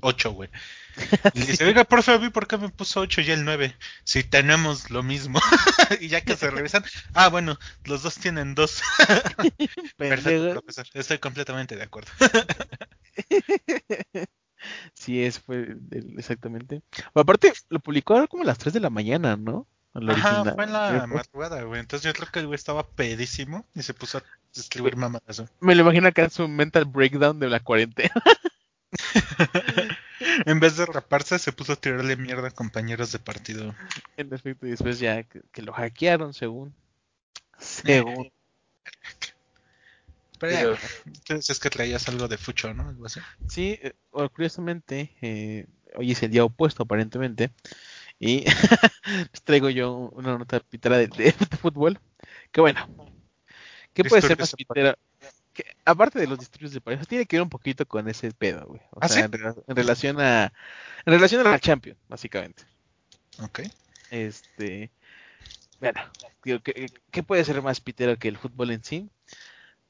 ocho, 0.00 0.32
güey. 0.32 0.48
Y 1.32 1.40
le 1.40 1.46
dice, 1.46 1.64
oiga, 1.64 1.84
profe, 1.84 2.18
¿vi 2.18 2.30
por 2.30 2.46
qué 2.46 2.56
me 2.56 2.68
puso 2.68 3.00
ocho 3.00 3.20
y 3.20 3.30
el 3.30 3.44
nueve? 3.44 3.76
Si 4.04 4.22
tenemos 4.22 4.90
lo 4.90 5.02
mismo. 5.02 5.40
y 6.00 6.08
ya 6.08 6.20
que 6.20 6.36
se 6.36 6.50
revisan, 6.50 6.84
ah, 7.14 7.28
bueno, 7.28 7.58
los 7.84 8.02
dos 8.02 8.14
tienen 8.16 8.54
dos. 8.54 8.80
Perfecto, 9.96 10.52
profesor, 10.52 10.86
estoy 10.94 11.18
completamente 11.18 11.76
de 11.76 11.82
acuerdo. 11.82 12.10
Sí, 14.92 15.22
es 15.22 15.38
fue 15.40 15.76
exactamente. 16.16 16.82
Pero 16.90 17.22
aparte, 17.22 17.52
lo 17.70 17.80
publicó 17.80 18.26
como 18.28 18.42
a 18.42 18.46
las 18.46 18.58
3 18.58 18.74
de 18.74 18.80
la 18.80 18.90
mañana, 18.90 19.36
¿no? 19.36 19.66
Ajá, 19.94 20.42
original. 20.42 20.54
fue 20.54 20.64
en 20.64 20.72
la 20.72 21.06
madrugada, 21.06 21.62
güey. 21.62 21.80
Entonces 21.80 22.04
yo 22.04 22.12
creo 22.12 22.30
que 22.30 22.40
el 22.40 22.46
güey 22.46 22.56
estaba 22.56 22.86
pedísimo 22.86 23.64
y 23.74 23.82
se 23.82 23.94
puso 23.94 24.18
a 24.18 24.22
escribir 24.54 24.96
mamadas, 24.96 25.38
güey. 25.38 25.50
Me 25.60 25.74
lo 25.74 25.82
imagino 25.82 26.08
acá 26.08 26.24
en 26.24 26.30
su 26.30 26.48
mental 26.48 26.84
breakdown 26.84 27.38
de 27.38 27.48
la 27.48 27.60
cuarentena. 27.60 28.12
En 30.46 30.60
vez 30.60 30.76
de 30.76 30.86
raparse, 30.86 31.38
se 31.38 31.52
puso 31.52 31.74
a 31.74 31.76
tirarle 31.76 32.16
mierda 32.16 32.48
a 32.48 32.50
compañeros 32.50 33.12
de 33.12 33.18
partido. 33.18 33.74
en 34.16 34.32
efecto, 34.32 34.66
y 34.66 34.70
después 34.70 34.98
ya 34.98 35.22
que, 35.22 35.42
que 35.52 35.62
lo 35.62 35.72
hackearon, 35.72 36.32
según. 36.32 36.74
Según. 37.58 38.32
Pero 40.38 40.76
es 41.28 41.60
que 41.60 41.70
traías 41.70 42.08
algo 42.08 42.28
de 42.28 42.38
fucho, 42.38 42.72
¿no? 42.74 42.88
Algo 42.88 43.06
así. 43.06 43.20
Sí, 43.48 43.78
eh, 43.82 43.92
bueno, 44.12 44.30
curiosamente, 44.30 45.16
eh, 45.22 45.66
hoy 45.94 46.12
es 46.12 46.22
el 46.22 46.30
día 46.30 46.44
opuesto 46.44 46.82
aparentemente, 46.82 47.50
y 48.18 48.44
les 49.32 49.42
traigo 49.44 49.70
yo 49.70 50.10
una 50.12 50.36
nota 50.38 50.60
pitera 50.60 50.98
de, 50.98 51.06
de- 51.08 51.24
de 51.32 51.56
fútbol, 51.56 51.98
que 52.52 52.60
bueno, 52.60 52.88
¿qué 53.92 54.04
puede 54.04 54.22
ser 54.22 54.38
más 54.38 54.54
pitera? 54.54 54.98
Que, 55.52 55.64
aparte 55.84 56.18
de 56.18 56.26
los 56.26 56.38
disturbios 56.38 56.72
de 56.72 56.80
pareja, 56.80 57.04
tiene 57.04 57.26
que 57.26 57.36
ver 57.36 57.42
un 57.42 57.48
poquito 57.50 57.86
con 57.86 58.08
ese 58.08 58.32
pedo, 58.32 58.66
güey. 58.66 58.80
O 58.90 58.98
¿Ah, 59.00 59.08
sea, 59.08 59.28
sí? 59.28 59.30
en, 59.32 59.54
en 59.68 59.76
relación 59.76 60.20
a, 60.20 60.52
en 61.06 61.12
relación 61.12 61.46
a 61.46 61.50
la 61.50 61.60
Champions, 61.60 61.98
básicamente. 62.08 62.64
Ok. 63.40 63.60
Este, 64.10 64.90
bueno, 65.80 66.00
digo, 66.44 66.60
¿qué, 66.60 66.90
qué 67.10 67.22
puede 67.22 67.44
ser 67.44 67.62
más 67.62 67.80
pitero 67.80 68.16
que 68.18 68.28
el 68.28 68.36
fútbol 68.36 68.72
en 68.72 68.82
sí? 68.82 69.10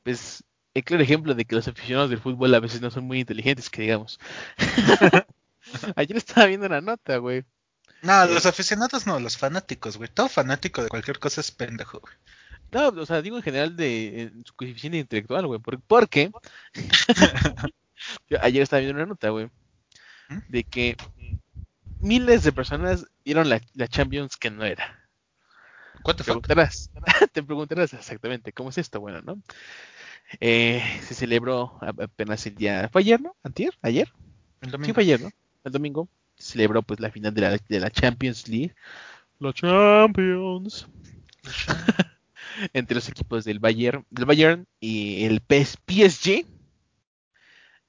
Pues 0.04 0.44
el 0.74 0.84
claro 0.84 1.02
ejemplo 1.02 1.34
de 1.34 1.44
que 1.44 1.56
los 1.56 1.66
aficionados 1.66 2.10
del 2.10 2.20
fútbol 2.20 2.54
a 2.54 2.60
veces 2.60 2.80
no 2.80 2.90
son 2.90 3.04
muy 3.04 3.20
inteligentes, 3.20 3.68
que 3.70 3.82
digamos. 3.82 4.20
Ayer 5.96 6.16
estaba 6.16 6.46
viendo 6.46 6.66
una 6.66 6.80
nota, 6.80 7.16
güey. 7.18 7.44
No, 8.02 8.24
Eh. 8.24 8.34
los 8.34 8.44
aficionados 8.46 9.06
no, 9.06 9.18
los 9.18 9.36
fanáticos, 9.38 9.96
güey. 9.96 10.10
Todo 10.12 10.28
fanático 10.28 10.82
de 10.82 10.88
cualquier 10.90 11.18
cosa 11.18 11.40
es 11.40 11.50
pendejo, 11.50 12.00
güey. 12.00 12.14
No, 12.70 12.88
o 12.88 13.06
sea, 13.06 13.22
digo 13.22 13.36
en 13.36 13.42
general 13.42 13.76
de 13.76 14.22
en 14.22 14.44
su 14.44 14.54
coeficiente 14.54 14.98
intelectual, 14.98 15.46
güey. 15.46 15.60
por- 15.60 15.80
Porque 15.80 16.30
yo 18.28 18.38
ayer 18.42 18.62
estaba 18.62 18.80
viendo 18.80 18.96
una 18.96 19.06
nota, 19.06 19.28
güey, 19.30 19.46
¿Mm? 20.28 20.38
de 20.48 20.64
que 20.64 20.96
miles 22.00 22.42
de 22.42 22.52
personas 22.52 23.06
vieron 23.24 23.48
la, 23.48 23.60
la 23.74 23.88
Champions 23.88 24.36
que 24.36 24.50
no 24.50 24.64
era. 24.64 25.00
What 26.04 26.16
Te 26.16 26.24
preguntarás, 26.24 26.90
te 27.32 27.42
preguntarás 27.42 27.94
exactamente 27.94 28.52
cómo 28.52 28.70
es 28.70 28.78
esto. 28.78 29.00
Bueno, 29.00 29.22
¿no? 29.22 29.40
Eh, 30.40 30.82
se 31.02 31.14
celebró 31.14 31.78
apenas 31.80 32.46
el 32.46 32.54
día. 32.54 32.88
¿Fue 32.92 33.02
ayer, 33.02 33.20
no? 33.20 33.36
¿Antier? 33.42 33.74
¿Ayer? 33.82 34.12
El 34.60 34.84
Sí, 34.84 34.92
fue 34.92 35.02
ayer, 35.02 35.20
¿no? 35.20 35.30
El 35.64 35.72
domingo. 35.72 36.08
Se 36.36 36.52
celebró 36.52 36.82
pues 36.82 37.00
la 37.00 37.10
final 37.10 37.32
de 37.34 37.40
la, 37.40 37.50
de 37.68 37.80
la 37.80 37.90
Champions 37.90 38.48
League. 38.48 38.74
Los 39.38 39.54
Champions. 39.54 40.86
Entre 42.72 42.94
los 42.94 43.08
equipos 43.08 43.44
del 43.44 43.58
Bayern, 43.58 44.04
del 44.10 44.24
Bayern 44.24 44.66
y 44.80 45.24
el 45.24 45.40
PS 45.40 45.76
PSG. 45.86 46.46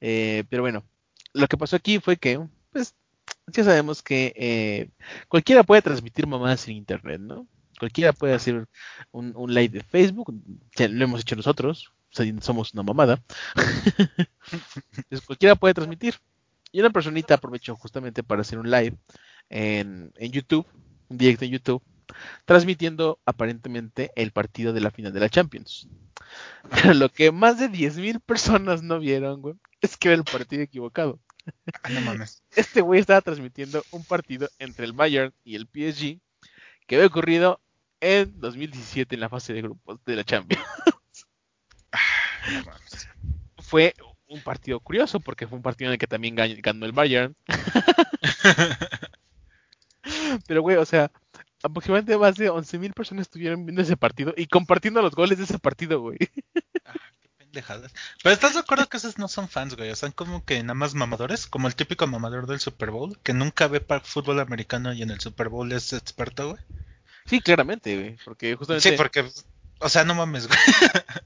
Eh, 0.01 0.44
pero 0.50 0.63
bueno, 0.63 0.84
lo 1.34 1.48
que 1.48 1.58
pasó 1.58 1.75
aquí 1.75 2.00
fue 2.00 2.18
que, 2.18 2.39
pues, 2.72 2.96
ya 3.48 3.63
sabemos 3.63 4.01
que 4.01 4.34
eh, 4.36 4.89
cualquiera 5.27 5.63
puede 5.63 5.82
transmitir 5.82 6.27
mamadas 6.27 6.68
en 6.68 6.75
internet, 6.75 7.22
¿no? 7.22 7.48
Cualquiera 7.80 8.13
puede 8.13 8.34
hacer 8.34 8.68
un, 9.12 9.34
un 9.36 9.54
live 9.54 9.70
de 9.70 9.84
Facebook, 9.84 10.34
lo 10.77 11.04
hemos 11.04 11.22
hecho 11.22 11.36
nosotros, 11.36 11.92
somos 12.42 12.74
una 12.74 12.84
mamada. 12.84 13.24
Entonces, 14.98 15.26
cualquiera 15.26 15.56
puede 15.56 15.74
transmitir. 15.74 16.16
Y 16.72 16.82
una 16.82 16.90
personita 16.90 17.36
aprovechó 17.36 17.76
justamente 17.76 18.24
para 18.24 18.42
hacer 18.42 18.60
un 18.60 18.70
live 18.70 18.98
en, 19.50 20.12
en 20.18 20.32
YouTube, 20.32 20.68
un 21.08 21.18
directo 21.18 21.46
en 21.46 21.52
YouTube, 21.52 21.82
transmitiendo 22.46 23.20
aparentemente 23.26 24.12
el 24.16 24.32
partido 24.32 24.74
de 24.74 24.82
la 24.82 24.92
final 24.92 25.14
de 25.14 25.20
la 25.20 25.30
Champions. 25.30 25.88
Pero 26.70 26.94
lo 26.94 27.10
que 27.10 27.32
más 27.32 27.60
de 27.60 27.70
10.000 27.70 28.20
personas 28.22 28.84
no 28.84 29.00
vieron, 29.00 29.42
güey, 29.42 29.56
es 29.82 29.98
que 29.98 30.10
era 30.10 30.18
el 30.18 30.24
partido 30.24 30.64
equivocado. 30.64 31.20
Ah, 31.84 31.90
no 31.90 32.02
mames. 32.02 32.44
Este 32.56 32.82
güey 32.82 33.00
estaba 33.00 33.22
transmitiendo 33.22 33.84
un 33.92 34.04
partido 34.04 34.50
entre 34.60 34.86
el 34.86 34.94
Bayern 34.94 35.34
y 35.44 35.56
el 35.56 35.68
PSG 35.68 36.20
que 36.88 36.96
había 36.96 37.08
ocurrido 37.08 37.62
en 38.00 38.40
2017 38.40 39.16
en 39.16 39.22
la 39.22 39.30
fase 39.30 39.54
de 39.54 39.62
grupos 39.62 40.00
de 40.06 40.16
la 40.16 40.24
Champions. 40.24 40.64
Fue 43.60 43.94
un 44.28 44.42
partido 44.42 44.80
curioso 44.80 45.20
porque 45.20 45.48
fue 45.48 45.58
un 45.58 45.64
partido 45.64 45.90
en 45.90 45.94
el 45.94 46.00
que 46.00 46.08
también 46.08 46.36
gan- 46.36 46.60
ganó 46.62 46.86
el 46.86 46.92
Bayern. 46.92 47.36
Pero 50.48 50.62
güey, 50.62 50.78
o 50.78 50.86
sea, 50.86 51.12
aproximadamente 51.64 52.18
más 52.18 52.36
de 52.36 52.50
11.000 52.50 52.94
personas 52.94 53.24
estuvieron 53.24 53.66
viendo 53.66 53.82
ese 53.82 53.98
partido 53.98 54.34
y 54.38 54.48
compartiendo 54.48 55.02
los 55.02 55.16
goles 55.16 55.38
de 55.38 55.46
ese 55.46 55.60
partido, 55.60 56.00
güey. 56.02 56.18
Ah, 56.86 56.94
qué 57.22 57.30
pendejadas. 57.38 57.92
Pero 58.22 58.34
¿estás 58.34 58.54
de 58.54 58.60
acuerdo 58.60 58.88
que 58.88 58.98
esos 58.98 59.18
no 59.18 59.28
son 59.28 59.50
fans, 59.50 59.75
güey? 59.75 59.90
O 59.90 59.96
sea, 59.96 60.12
como 60.12 60.46
que 60.46 60.62
nada 60.62 60.75
más 60.75 60.94
mamadores, 60.94 61.48
como 61.48 61.68
el 61.68 61.75
típico 61.75 62.06
mamador 62.06 62.46
del 62.46 62.60
Super 62.60 62.92
Bowl, 62.92 63.18
que 63.24 63.34
nunca 63.34 63.68
ve 63.68 63.80
pa- 63.80 64.02
fútbol 64.02 64.40
americano 64.40 64.94
y 64.94 65.02
en 65.02 65.10
el 65.10 65.20
Super 65.20 65.50
Bowl 65.50 65.72
es 65.72 65.94
experto, 65.94 66.52
güey. 66.52 66.64
Sí, 67.25 67.42
claramente, 67.42 67.96
güey, 68.00 68.18
porque 68.24 68.56
justamente 68.56 68.92
Sí, 68.92 68.96
porque, 68.96 69.25
o 69.80 69.90
sea, 69.90 70.04
no 70.04 70.14
mames, 70.14 70.48
güey. 70.48 70.60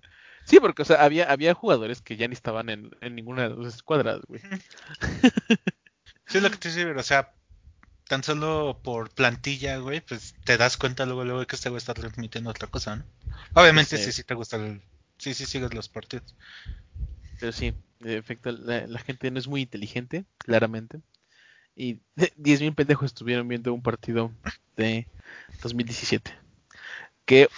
Sí, 0.50 0.60
porque 0.60 0.82
o 0.82 0.86
sea, 0.86 1.04
había 1.04 1.32
había 1.32 1.54
jugadores 1.54 2.02
que 2.02 2.18
ya 2.18 2.28
ni 2.28 2.34
estaban 2.34 2.70
en, 2.70 2.92
en 3.02 3.16
ninguna 3.16 3.50
de 3.50 3.56
las 3.56 3.76
escuadras, 3.76 4.22
güey. 4.28 4.42
Sí, 6.28 6.38
es 6.38 6.44
lo 6.44 6.52
que 6.52 6.58
te 6.58 6.72
digo, 6.72 7.00
o 7.00 7.04
sea, 7.04 7.34
tan 8.08 8.24
solo 8.24 8.80
por 8.84 9.10
plantilla, 9.12 9.78
güey, 9.78 10.02
pues 10.02 10.36
te 10.46 10.58
das 10.58 10.78
cuenta 10.78 11.06
luego, 11.06 11.26
luego 11.26 11.46
que 11.48 11.56
este 11.56 11.70
güey 11.70 11.78
está 11.80 11.94
transmitiendo 11.94 12.50
otra 12.52 12.68
cosa, 12.68 12.98
¿no? 12.98 13.06
Obviamente 13.56 13.98
Sí. 13.98 14.06
sí, 14.06 14.12
sí 14.12 14.24
te 14.24 14.34
gusta 14.36 14.58
el... 14.58 14.82
Sí, 15.18 15.34
sí 15.34 15.46
sigues 15.46 15.74
los 15.74 15.90
partidos. 15.90 16.36
Pero 17.40 17.52
sí, 17.52 17.74
en 18.02 18.10
efecto, 18.18 18.52
la, 18.52 18.88
la 18.88 19.00
gente 19.00 19.32
no 19.32 19.40
es 19.40 19.48
muy 19.48 19.62
inteligente, 19.62 20.26
claramente. 20.38 21.02
Y 21.76 22.02
10.000 22.38 22.76
pendejos 22.76 23.08
estuvieron 23.08 23.48
viendo 23.48 23.74
un 23.74 23.82
partido 23.84 24.32
de 24.78 25.08
2017. 25.62 26.34
Que 27.26 27.50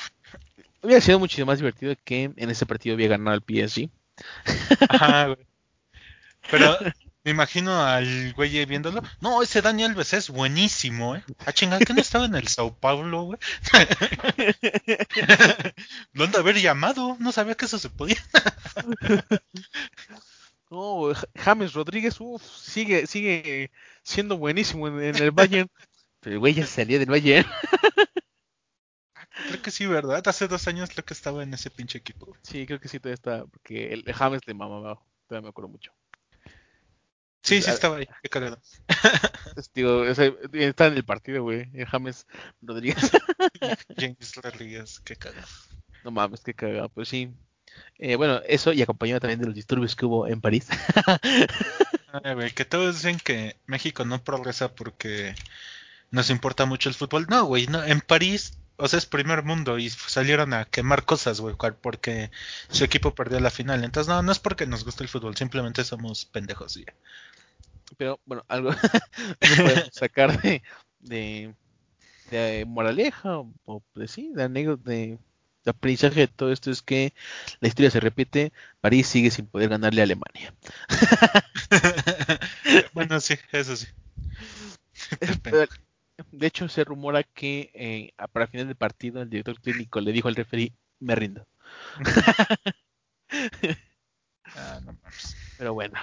hubiera 0.81 1.01
sido 1.01 1.19
muchísimo 1.19 1.47
más 1.47 1.59
divertido 1.59 1.93
que 2.03 2.31
en 2.35 2.49
ese 2.49 2.65
partido 2.65 2.95
había 2.95 3.07
ganado 3.09 3.37
el 3.37 3.43
PSG. 3.43 3.89
Ajá, 4.89 5.25
güey. 5.27 5.37
Pero 6.49 6.77
me 7.23 7.31
imagino 7.31 7.83
al 7.83 8.33
güey 8.33 8.65
viéndolo. 8.65 9.03
No, 9.21 9.41
ese 9.43 9.61
Dani 9.61 9.83
Alves 9.83 10.13
es 10.13 10.29
buenísimo, 10.29 11.15
¿eh? 11.15 11.23
Ah, 11.45 11.53
chingada, 11.53 11.85
que 11.85 11.93
no 11.93 12.01
estaba 12.01 12.25
en 12.25 12.35
el 12.35 12.47
Sao 12.47 12.75
Paulo, 12.75 13.23
güey. 13.23 13.39
Lo 16.13 16.25
han 16.25 16.31
de 16.31 16.37
haber 16.39 16.59
llamado, 16.59 17.15
no 17.19 17.31
sabía 17.31 17.55
que 17.55 17.65
eso 17.65 17.79
se 17.79 17.89
podía. 17.89 18.17
No, 20.69 21.13
Ja- 21.13 21.27
James 21.35 21.73
Rodríguez, 21.73 22.15
uf, 22.21 22.41
sigue, 22.41 23.05
sigue 23.05 23.71
siendo 24.03 24.37
buenísimo 24.37 24.87
en, 24.87 25.03
en 25.03 25.15
el 25.17 25.31
Bayern. 25.31 25.69
Pero 26.21 26.35
el 26.35 26.39
güey 26.39 26.53
ya 26.53 26.65
salió 26.65 26.97
del 26.97 27.09
Bayern. 27.09 27.45
Creo 29.51 29.61
que 29.61 29.71
sí, 29.71 29.85
¿verdad? 29.85 30.25
Hace 30.25 30.47
dos 30.47 30.65
años 30.69 30.89
creo 30.89 31.03
que 31.03 31.13
estaba 31.13 31.43
en 31.43 31.53
ese 31.53 31.69
pinche 31.69 31.97
equipo. 31.97 32.37
Sí, 32.41 32.65
creo 32.65 32.79
que 32.79 32.87
sí, 32.87 32.99
todavía 32.99 33.15
está, 33.15 33.45
porque 33.45 33.91
el 33.91 34.03
James 34.13 34.47
le 34.47 34.53
mamaba, 34.53 35.01
todavía 35.27 35.47
me 35.47 35.49
acuerdo 35.49 35.67
mucho. 35.67 35.91
Sí, 37.43 37.61
sí 37.61 37.69
estaba 37.69 37.97
ahí, 37.97 38.07
qué 38.23 38.29
cagado. 38.29 38.61
Digo, 39.75 40.03
o 40.03 40.15
sea, 40.15 40.31
está 40.53 40.87
en 40.87 40.93
el 40.93 41.03
partido, 41.03 41.43
güey, 41.43 41.69
el 41.73 41.85
James 41.85 42.27
Rodríguez. 42.61 43.11
James 43.97 44.35
Rodríguez, 44.35 45.01
qué 45.01 45.17
cagado. 45.17 45.47
No 46.05 46.11
mames, 46.11 46.41
qué 46.41 46.53
cagado, 46.53 46.87
pues 46.87 47.09
sí. 47.09 47.33
Eh, 47.97 48.15
bueno, 48.15 48.39
eso 48.47 48.71
y 48.71 48.81
acompañado 48.81 49.19
también 49.19 49.41
de 49.41 49.47
los 49.47 49.55
disturbios 49.55 49.97
que 49.97 50.05
hubo 50.05 50.27
en 50.27 50.39
París. 50.39 50.69
Que 52.55 52.65
todos 52.65 52.95
dicen 52.95 53.17
que 53.17 53.55
México 53.67 54.03
no 54.03 54.21
progresa 54.21 54.75
porque 54.75 55.33
nos 56.11 56.29
importa 56.29 56.65
mucho 56.65 56.89
el 56.89 56.95
fútbol. 56.95 57.25
No, 57.29 57.45
güey, 57.45 57.67
no, 57.67 57.81
en 57.83 58.01
París, 58.01 58.57
o 58.81 58.87
sea, 58.87 58.97
es 58.97 59.05
primer 59.05 59.43
mundo 59.43 59.77
y 59.77 59.89
salieron 59.89 60.53
a 60.53 60.65
quemar 60.65 61.05
cosas, 61.05 61.39
güey, 61.39 61.55
porque 61.81 62.31
su 62.69 62.83
equipo 62.83 63.13
perdió 63.13 63.39
la 63.39 63.51
final. 63.51 63.83
Entonces, 63.83 64.09
no, 64.09 64.21
no 64.23 64.31
es 64.31 64.39
porque 64.39 64.65
nos 64.65 64.83
guste 64.83 65.03
el 65.03 65.09
fútbol, 65.09 65.35
simplemente 65.37 65.83
somos 65.83 66.25
pendejos. 66.25 66.77
y 66.77 66.85
ya. 66.85 66.93
Pero 67.97 68.19
bueno, 68.25 68.43
algo 68.47 68.71
sacar 69.91 70.41
de, 70.41 70.63
de, 70.99 71.53
de 72.31 72.65
moraleja 72.67 73.39
o, 73.39 73.53
o 73.65 73.83
de 73.95 74.07
sí, 74.07 74.31
de 74.33 74.43
anécdota, 74.43 74.89
de, 74.89 75.19
de 75.63 75.71
aprendizaje 75.71 76.21
de 76.21 76.27
todo 76.27 76.51
esto 76.51 76.71
es 76.71 76.81
que 76.81 77.13
la 77.59 77.67
historia 77.67 77.91
se 77.91 77.99
repite, 77.99 78.51
París 78.81 79.07
sigue 79.07 79.29
sin 79.31 79.45
poder 79.45 79.69
ganarle 79.69 80.01
a 80.01 80.05
Alemania. 80.05 80.53
bueno, 82.93 83.19
sí, 83.19 83.35
eso 83.51 83.75
sí. 83.75 83.87
Pero, 85.43 85.65
De 86.31 86.47
hecho, 86.47 86.67
se 86.69 86.83
rumora 86.83 87.23
que 87.23 87.71
eh, 87.73 88.11
para 88.31 88.47
final 88.47 88.67
del 88.67 88.75
partido 88.75 89.21
el 89.21 89.29
director 89.29 89.59
técnico 89.59 89.99
le 90.01 90.11
dijo 90.11 90.27
al 90.27 90.35
referee, 90.35 90.73
me 90.99 91.15
rindo. 91.15 91.47
Ah, 94.43 94.81
no. 94.83 94.97
Pero 95.57 95.73
bueno, 95.73 95.97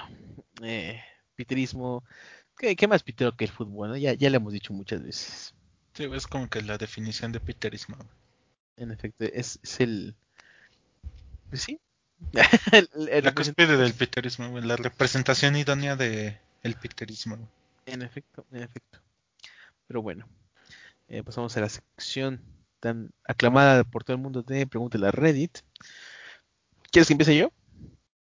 eh, 0.63 1.03
piterismo, 1.35 2.03
¿qué, 2.57 2.75
qué 2.77 2.87
más 2.89 3.03
pitero 3.03 3.37
que 3.37 3.45
el 3.45 3.51
fútbol? 3.51 3.91
no? 3.91 3.97
Ya, 3.97 4.15
ya 4.15 4.31
le 4.31 4.37
hemos 4.39 4.53
dicho 4.53 4.73
muchas 4.73 5.03
veces. 5.03 5.55
Sí, 5.93 6.05
es 6.05 6.27
como 6.27 6.49
que 6.49 6.63
la 6.63 6.79
definición 6.79 7.33
de 7.33 7.41
piterismo. 7.41 7.97
En 8.77 8.91
efecto, 8.93 9.25
es, 9.25 9.59
es 9.63 9.81
el... 9.81 10.15
pues 11.51 11.63
sí. 11.63 11.81
El- 12.73 13.09
el 13.11 13.25
La 13.25 13.35
cúspide 13.35 13.77
del 13.77 13.93
piterismo, 13.95 14.59
la 14.61 14.77
representación 14.77 15.55
idónea 15.57 15.95
de 15.97 16.39
el 16.63 16.75
piterismo. 16.75 17.39
En 17.87 18.03
efecto, 18.03 18.45
en 18.53 18.63
efecto. 18.63 19.01
Pero 19.89 20.03
bueno, 20.03 20.29
eh, 21.09 21.23
pasamos 21.25 21.57
a 21.57 21.61
la 21.61 21.69
sección 21.69 22.41
tan 22.79 23.11
aclamada 23.25 23.85
por 23.85 24.05
todo 24.05 24.17
el 24.17 24.23
mundo 24.23 24.43
de 24.43 24.67
Pregúntale 24.67 25.09
a 25.09 25.11
Reddit. 25.11 25.59
¿Quieres 26.93 27.09
que 27.09 27.15
empiece 27.15 27.37
yo? 27.37 27.51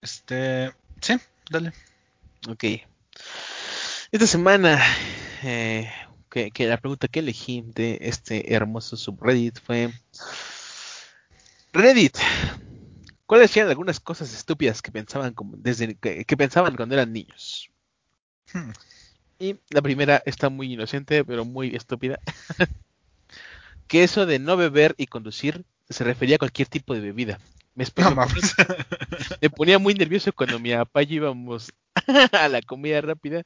Este, 0.01 0.73
sí, 1.01 1.17
dale. 1.51 1.73
Ok. 2.49 2.65
Esta 4.13 4.27
semana, 4.27 4.81
eh, 5.43 5.91
que, 6.31 6.53
que 6.53 6.67
la 6.67 6.79
pregunta 6.79 7.09
que 7.09 7.19
elegí 7.19 7.63
de 7.67 7.99
este 8.01 8.55
hermoso 8.55 8.97
subreddit 8.97 9.61
fue: 9.61 9.93
Reddit, 11.73 12.17
¿cuáles 13.27 13.57
eran 13.57 13.71
algunas 13.71 13.99
cosas 13.99 14.33
estúpidas 14.33 14.83
que 14.83 14.93
pensaban 14.93 15.35
como 15.35 15.57
desde 15.57 15.97
que, 15.97 16.25
que 16.25 16.37
pensaban 16.37 16.77
cuando 16.77 16.95
eran 16.95 17.13
niños? 17.13 17.71
Hmm. 18.53 18.71
Y 19.41 19.59
la 19.71 19.81
primera 19.81 20.23
está 20.27 20.51
muy 20.51 20.75
inocente, 20.75 21.25
pero 21.25 21.47
muy 21.47 21.75
estúpida. 21.75 22.21
que 23.89 24.05
eso 24.05 24.27
de 24.27 24.39
no 24.39 24.57
beber 24.57 24.95
y 24.99 25.07
conducir 25.07 25.65
se 25.89 26.05
refería 26.05 26.37
a 26.37 26.39
cualquier 26.39 26.69
tipo 26.69 26.95
de 26.95 27.01
bebida. 27.01 27.41
Me, 27.75 27.87
No 27.97 28.15
me 29.41 29.51
ponía 29.51 29.79
muy 29.79 29.95
nervioso 29.95 30.33
cuando 30.33 30.59
mi 30.59 30.73
papá 30.73 31.03
y 31.03 31.15
íbamos 31.15 31.73
a 32.33 32.49
la 32.49 32.61
comida 32.61 33.01
rápida 33.01 33.45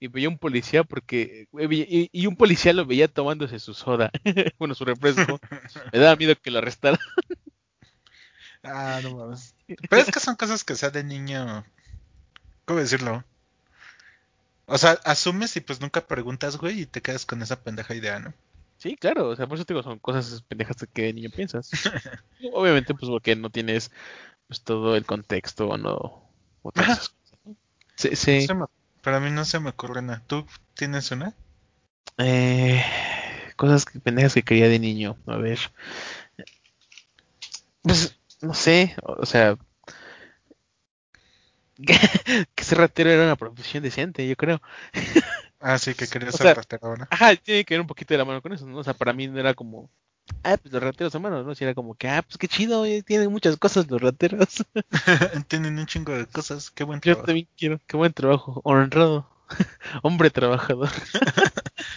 y 0.00 0.08
veía 0.08 0.28
un 0.28 0.38
policía 0.38 0.82
porque 0.84 1.46
y, 1.52 2.08
y 2.10 2.26
un 2.26 2.36
policía 2.36 2.72
lo 2.72 2.86
veía 2.86 3.08
tomándose 3.08 3.58
su 3.58 3.74
soda, 3.74 4.10
bueno, 4.58 4.74
su 4.74 4.84
refresco. 4.86 5.38
Me 5.92 5.98
daba 5.98 6.16
miedo 6.16 6.34
que 6.40 6.50
lo 6.50 6.58
arrestara. 6.58 6.98
Ah, 8.62 9.00
no 9.02 9.16
mames. 9.16 9.54
Pero 9.66 10.00
es 10.00 10.10
que 10.10 10.20
son 10.20 10.36
cosas 10.36 10.64
que 10.64 10.74
sea 10.74 10.88
de 10.90 11.04
niño. 11.04 11.64
¿Cómo 12.64 12.80
decirlo? 12.80 13.22
O 14.66 14.78
sea, 14.78 14.92
asumes 15.04 15.56
y 15.56 15.60
pues 15.60 15.80
nunca 15.80 16.06
preguntas, 16.06 16.56
güey, 16.56 16.82
y 16.82 16.86
te 16.86 17.02
quedas 17.02 17.26
con 17.26 17.42
esa 17.42 17.62
pendeja 17.62 17.94
idea, 17.94 18.18
¿no? 18.18 18.32
Sí, 18.78 18.96
claro, 18.96 19.28
o 19.28 19.36
sea, 19.36 19.46
por 19.46 19.56
eso 19.56 19.64
te 19.64 19.74
digo, 19.74 19.82
son 19.82 19.98
cosas 19.98 20.42
pendejas 20.42 20.76
que 20.92 21.02
de 21.02 21.12
niño 21.12 21.30
piensas. 21.34 21.70
Obviamente, 22.52 22.94
pues 22.94 23.08
porque 23.10 23.36
no 23.36 23.50
tienes 23.50 23.90
pues, 24.48 24.62
todo 24.62 24.96
el 24.96 25.06
contexto 25.06 25.68
o 25.68 25.76
no. 25.76 26.28
O 26.62 26.72
todas 26.72 26.88
Ajá. 26.90 26.92
esas 26.94 27.08
cosas, 27.10 27.38
¿no? 27.44 27.56
Sí, 27.96 28.16
sí. 28.16 28.40
No 28.40 28.46
se 28.46 28.54
me- 28.54 28.66
para 29.02 29.20
mí 29.20 29.30
no 29.30 29.44
se 29.44 29.60
me 29.60 29.70
ocurre 29.70 30.02
nada. 30.02 30.22
¿Tú 30.26 30.46
tienes 30.74 31.10
una? 31.10 31.34
Eh, 32.18 32.82
cosas 33.56 33.84
que, 33.84 34.00
pendejas 34.00 34.34
que 34.34 34.42
quería 34.42 34.68
de 34.68 34.78
niño. 34.78 35.16
A 35.26 35.36
ver. 35.36 35.58
Pues, 37.82 38.18
no 38.40 38.54
sé, 38.54 38.96
o 39.02 39.22
o 39.22 39.26
sea. 39.26 39.56
que 42.54 42.64
ser 42.64 42.78
ratero 42.78 43.10
era 43.10 43.24
una 43.24 43.36
profesión 43.36 43.82
decente, 43.82 44.26
yo 44.26 44.36
creo. 44.36 44.60
Ah, 45.60 45.78
sí, 45.78 45.94
que 45.94 46.06
querías 46.08 46.34
O 46.34 46.38
ser 46.38 46.46
sea- 46.46 46.54
ratero 46.54 46.86
ahora. 46.86 47.08
Ajá, 47.10 47.34
tiene 47.36 47.64
que 47.64 47.74
ver 47.74 47.80
un 47.80 47.86
poquito 47.86 48.14
de 48.14 48.18
la 48.18 48.24
mano 48.24 48.42
con 48.42 48.52
eso, 48.52 48.66
¿no? 48.66 48.78
O 48.78 48.84
sea, 48.84 48.94
para 48.94 49.12
mí 49.12 49.26
no 49.28 49.38
era 49.40 49.54
como. 49.54 49.90
Ah, 50.42 50.56
pues 50.56 50.72
los 50.72 50.82
rateros 50.82 51.14
hermanos, 51.14 51.44
¿no? 51.44 51.54
Si 51.54 51.64
era 51.64 51.74
como 51.74 51.94
que, 51.96 52.08
ah, 52.08 52.22
pues 52.22 52.38
qué 52.38 52.48
chido, 52.48 52.86
eh, 52.86 53.02
tienen 53.02 53.30
muchas 53.30 53.56
cosas 53.58 53.90
los 53.90 54.00
rateros. 54.00 54.64
Tienen 55.48 55.78
un 55.78 55.86
chingo 55.86 56.12
de 56.12 56.26
cosas. 56.26 56.70
Qué 56.70 56.82
buen 56.84 56.98
Yo 57.00 57.12
trabajo. 57.12 57.26
también 57.26 57.48
quiero, 57.58 57.78
qué 57.86 57.96
buen 57.98 58.12
trabajo, 58.14 58.60
honrado, 58.64 59.28
hombre 60.02 60.30
trabajador. 60.30 60.88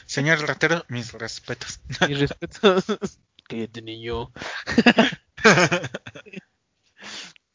Señor 0.05 0.39
ratero, 0.45 0.83
mis 0.89 1.13
respetos. 1.13 1.79
Y 2.09 2.15
respeto. 2.15 2.83
Cállate, 3.47 3.81
niño. 3.81 4.31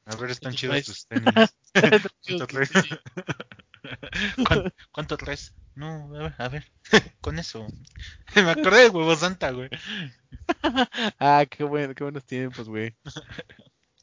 A 0.06 0.16
ver, 0.16 0.30
están 0.30 0.54
chidos 0.54 0.84
tus 0.84 1.06
tenis. 1.06 1.32
Traes? 2.48 2.70
¿Cuánto, 4.46 4.74
cuánto 4.92 5.16
traes? 5.16 5.54
No, 5.74 6.14
a 6.14 6.18
ver, 6.18 6.34
a 6.38 6.48
ver, 6.48 6.72
con 7.20 7.38
eso. 7.38 7.66
Me 8.34 8.50
acordé 8.50 8.82
de 8.82 8.88
huevo 8.90 9.16
santa, 9.16 9.50
güey. 9.50 9.70
Ah, 11.18 11.44
qué 11.48 11.64
bueno, 11.64 11.94
qué 11.94 12.04
buenos 12.04 12.24
tiempos, 12.24 12.68
güey. 12.68 12.94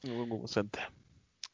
Huevo 0.04 0.48
santa. 0.48 0.92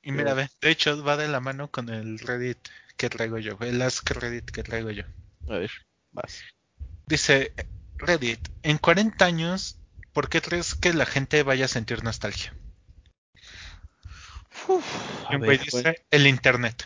Y 0.02 0.12
mira, 0.12 0.34
ve, 0.34 0.50
de 0.62 0.70
hecho 0.70 1.04
va 1.04 1.18
de 1.18 1.28
la 1.28 1.40
mano 1.40 1.70
con 1.70 1.90
el 1.90 2.20
Reddit 2.20 2.60
que 2.96 3.10
traigo 3.10 3.40
yo, 3.40 3.58
el 3.62 3.82
Ask 3.82 4.10
Reddit 4.12 4.50
que 4.52 4.64
traigo 4.64 4.92
yo. 4.92 5.04
A 5.50 5.58
ver, 5.58 5.72
vas. 6.12 6.42
Dice 7.08 7.54
Reddit, 7.98 8.40
en 8.64 8.78
40 8.78 9.26
años, 9.26 9.80
¿por 10.14 10.30
qué 10.30 10.42
crees 10.42 10.76
que 10.76 10.94
la 10.94 11.06
gente 11.06 11.44
vaya 11.44 11.66
a 11.66 11.70
sentir 11.70 12.04
nostalgia? 12.04 12.54
Ver, 15.40 15.60
dice, 15.60 16.06
el 16.12 16.28
internet. 16.28 16.84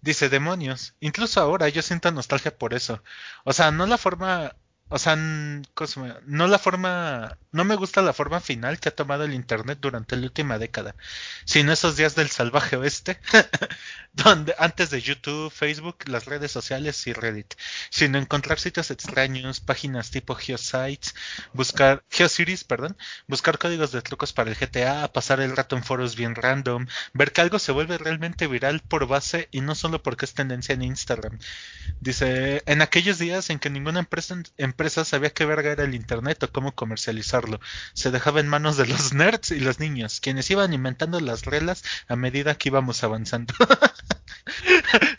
Dice, 0.00 0.28
demonios. 0.28 0.94
Incluso 1.00 1.40
ahora 1.40 1.68
yo 1.68 1.82
siento 1.82 2.10
nostalgia 2.12 2.56
por 2.56 2.74
eso. 2.74 3.02
O 3.44 3.52
sea, 3.52 3.70
no 3.70 3.86
la 3.86 3.98
forma, 3.98 4.54
o 4.94 4.98
sea, 4.98 5.16
no 5.16 6.46
la 6.46 6.58
forma, 6.60 7.36
no 7.50 7.64
me 7.64 7.74
gusta 7.74 8.00
la 8.00 8.12
forma 8.12 8.38
final 8.38 8.78
que 8.78 8.90
ha 8.90 8.94
tomado 8.94 9.24
el 9.24 9.34
internet 9.34 9.78
durante 9.80 10.14
la 10.14 10.22
última 10.22 10.56
década, 10.56 10.94
sino 11.44 11.72
esos 11.72 11.96
días 11.96 12.14
del 12.14 12.30
salvaje 12.30 12.76
oeste, 12.76 13.18
donde 14.12 14.54
antes 14.56 14.90
de 14.90 15.02
YouTube, 15.02 15.50
Facebook, 15.50 15.96
las 16.06 16.26
redes 16.26 16.52
sociales 16.52 17.04
y 17.08 17.12
Reddit, 17.12 17.54
sino 17.90 18.18
encontrar 18.18 18.60
sitios 18.60 18.92
extraños, 18.92 19.58
páginas 19.58 20.12
tipo 20.12 20.36
Geosites, 20.36 21.16
buscar 21.52 22.04
Geocities, 22.08 22.62
perdón, 22.62 22.96
buscar 23.26 23.58
códigos 23.58 23.90
de 23.90 24.00
trucos 24.00 24.32
para 24.32 24.52
el 24.52 24.56
GTA, 24.56 25.12
pasar 25.12 25.40
el 25.40 25.56
rato 25.56 25.74
en 25.76 25.82
foros 25.82 26.14
bien 26.14 26.36
random, 26.36 26.86
ver 27.14 27.32
que 27.32 27.40
algo 27.40 27.58
se 27.58 27.72
vuelve 27.72 27.98
realmente 27.98 28.46
viral 28.46 28.78
por 28.78 29.08
base 29.08 29.48
y 29.50 29.60
no 29.60 29.74
solo 29.74 30.04
porque 30.04 30.24
es 30.24 30.34
tendencia 30.34 30.72
en 30.72 30.82
Instagram. 30.82 31.36
Dice, 31.98 32.62
en 32.66 32.80
aquellos 32.80 33.18
días 33.18 33.50
en 33.50 33.58
que 33.58 33.70
ninguna 33.70 33.98
empresa, 33.98 34.40
empresa 34.56 34.83
sabía 34.90 35.30
qué 35.30 35.44
verga 35.44 35.72
era 35.72 35.84
el 35.84 35.94
Internet 35.94 36.42
o 36.42 36.52
cómo 36.52 36.74
comercializarlo, 36.74 37.60
se 37.92 38.10
dejaba 38.10 38.40
en 38.40 38.48
manos 38.48 38.76
de 38.76 38.86
los 38.86 39.12
nerds 39.14 39.50
y 39.50 39.60
los 39.60 39.80
niños, 39.80 40.20
quienes 40.20 40.50
iban 40.50 40.72
inventando 40.72 41.20
las 41.20 41.44
reglas 41.44 41.84
a 42.08 42.16
medida 42.16 42.56
que 42.56 42.68
íbamos 42.68 43.02
avanzando. 43.04 43.54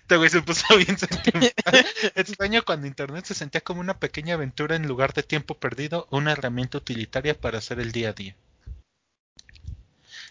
Este 0.05 0.17
güey 0.17 0.29
se 0.29 0.41
puso 0.43 0.77
bien 0.77 0.97
sentimental. 0.97 1.51
Extraño 2.15 2.63
cuando 2.63 2.85
Internet 2.85 3.25
se 3.25 3.33
sentía 3.33 3.61
como 3.61 3.81
una 3.81 3.97
pequeña 3.97 4.35
aventura 4.35 4.75
en 4.75 4.87
lugar 4.87 5.13
de 5.13 5.23
tiempo 5.23 5.57
perdido 5.57 6.07
o 6.11 6.17
una 6.17 6.33
herramienta 6.33 6.77
utilitaria 6.77 7.39
para 7.39 7.57
hacer 7.57 7.79
el 7.79 7.91
día 7.91 8.09
a 8.09 8.13
día. 8.13 8.35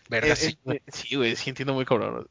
¿Verdad? 0.08 0.30
Eh, 0.30 0.36
sí? 0.36 0.58
eh, 0.66 0.80
sí, 0.92 1.16
güey, 1.16 1.34
sí 1.34 1.50
entiendo 1.50 1.74
muy 1.74 1.84
cabrón. 1.84 2.28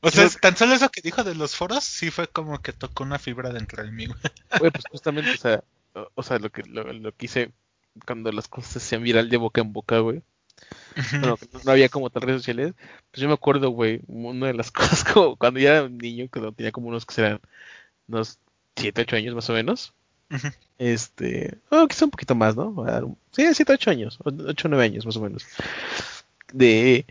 O 0.00 0.10
sea, 0.10 0.28
tan 0.28 0.56
solo 0.56 0.74
eso 0.74 0.90
que 0.90 1.00
dijo 1.00 1.24
de 1.24 1.34
los 1.34 1.56
foros, 1.56 1.82
sí 1.84 2.10
fue 2.10 2.28
como 2.28 2.60
que 2.60 2.72
tocó 2.72 3.04
una 3.04 3.18
fibra 3.18 3.50
dentro 3.50 3.82
de 3.82 3.90
mí. 3.90 4.06
güey. 4.06 4.18
Güey, 4.58 4.70
pues 4.70 4.84
justamente, 4.90 5.30
o 5.30 5.36
sea, 5.36 5.64
o, 5.94 6.10
o 6.14 6.22
sea, 6.22 6.38
lo 6.38 6.50
que 6.50 6.62
lo, 6.64 6.92
lo 6.92 7.12
que 7.12 7.26
hice 7.26 7.52
cuando 8.06 8.32
las 8.32 8.48
cosas 8.48 8.72
se 8.72 8.78
hacían 8.78 9.02
viral 9.02 9.28
de 9.28 9.36
boca 9.36 9.60
en 9.60 9.72
boca, 9.72 9.98
güey. 10.00 10.22
Bueno, 11.12 11.36
que 11.36 11.48
no, 11.52 11.60
no 11.64 11.72
había 11.72 11.88
como 11.88 12.10
tal 12.10 12.22
redes 12.22 12.40
sociales. 12.42 12.74
Pues 13.10 13.20
yo 13.20 13.28
me 13.28 13.34
acuerdo, 13.34 13.70
güey, 13.70 14.00
una 14.06 14.48
de 14.48 14.54
las 14.54 14.70
cosas 14.72 15.04
como 15.04 15.36
cuando 15.36 15.60
ya 15.60 15.70
era 15.76 15.84
un 15.84 15.98
niño, 15.98 16.28
cuando 16.30 16.52
tenía 16.52 16.72
como 16.72 16.88
unos 16.88 17.06
que 17.06 17.14
serán 17.14 17.40
unos 18.08 18.38
7, 18.76 19.02
8 19.02 19.16
años 19.16 19.34
más 19.34 19.48
o 19.50 19.52
menos. 19.52 19.92
Este, 20.78 21.58
oh, 21.70 21.86
quizá 21.86 22.06
un 22.06 22.10
poquito 22.10 22.34
más, 22.34 22.56
¿no? 22.56 22.74
A 22.86 23.00
ver, 23.00 23.04
Sí, 23.30 23.46
7, 23.54 23.72
8 23.72 23.90
años, 23.90 24.18
8, 24.24 24.68
9 24.68 24.84
años 24.84 25.06
más 25.06 25.16
o 25.16 25.20
menos. 25.20 25.46
De, 26.52 27.06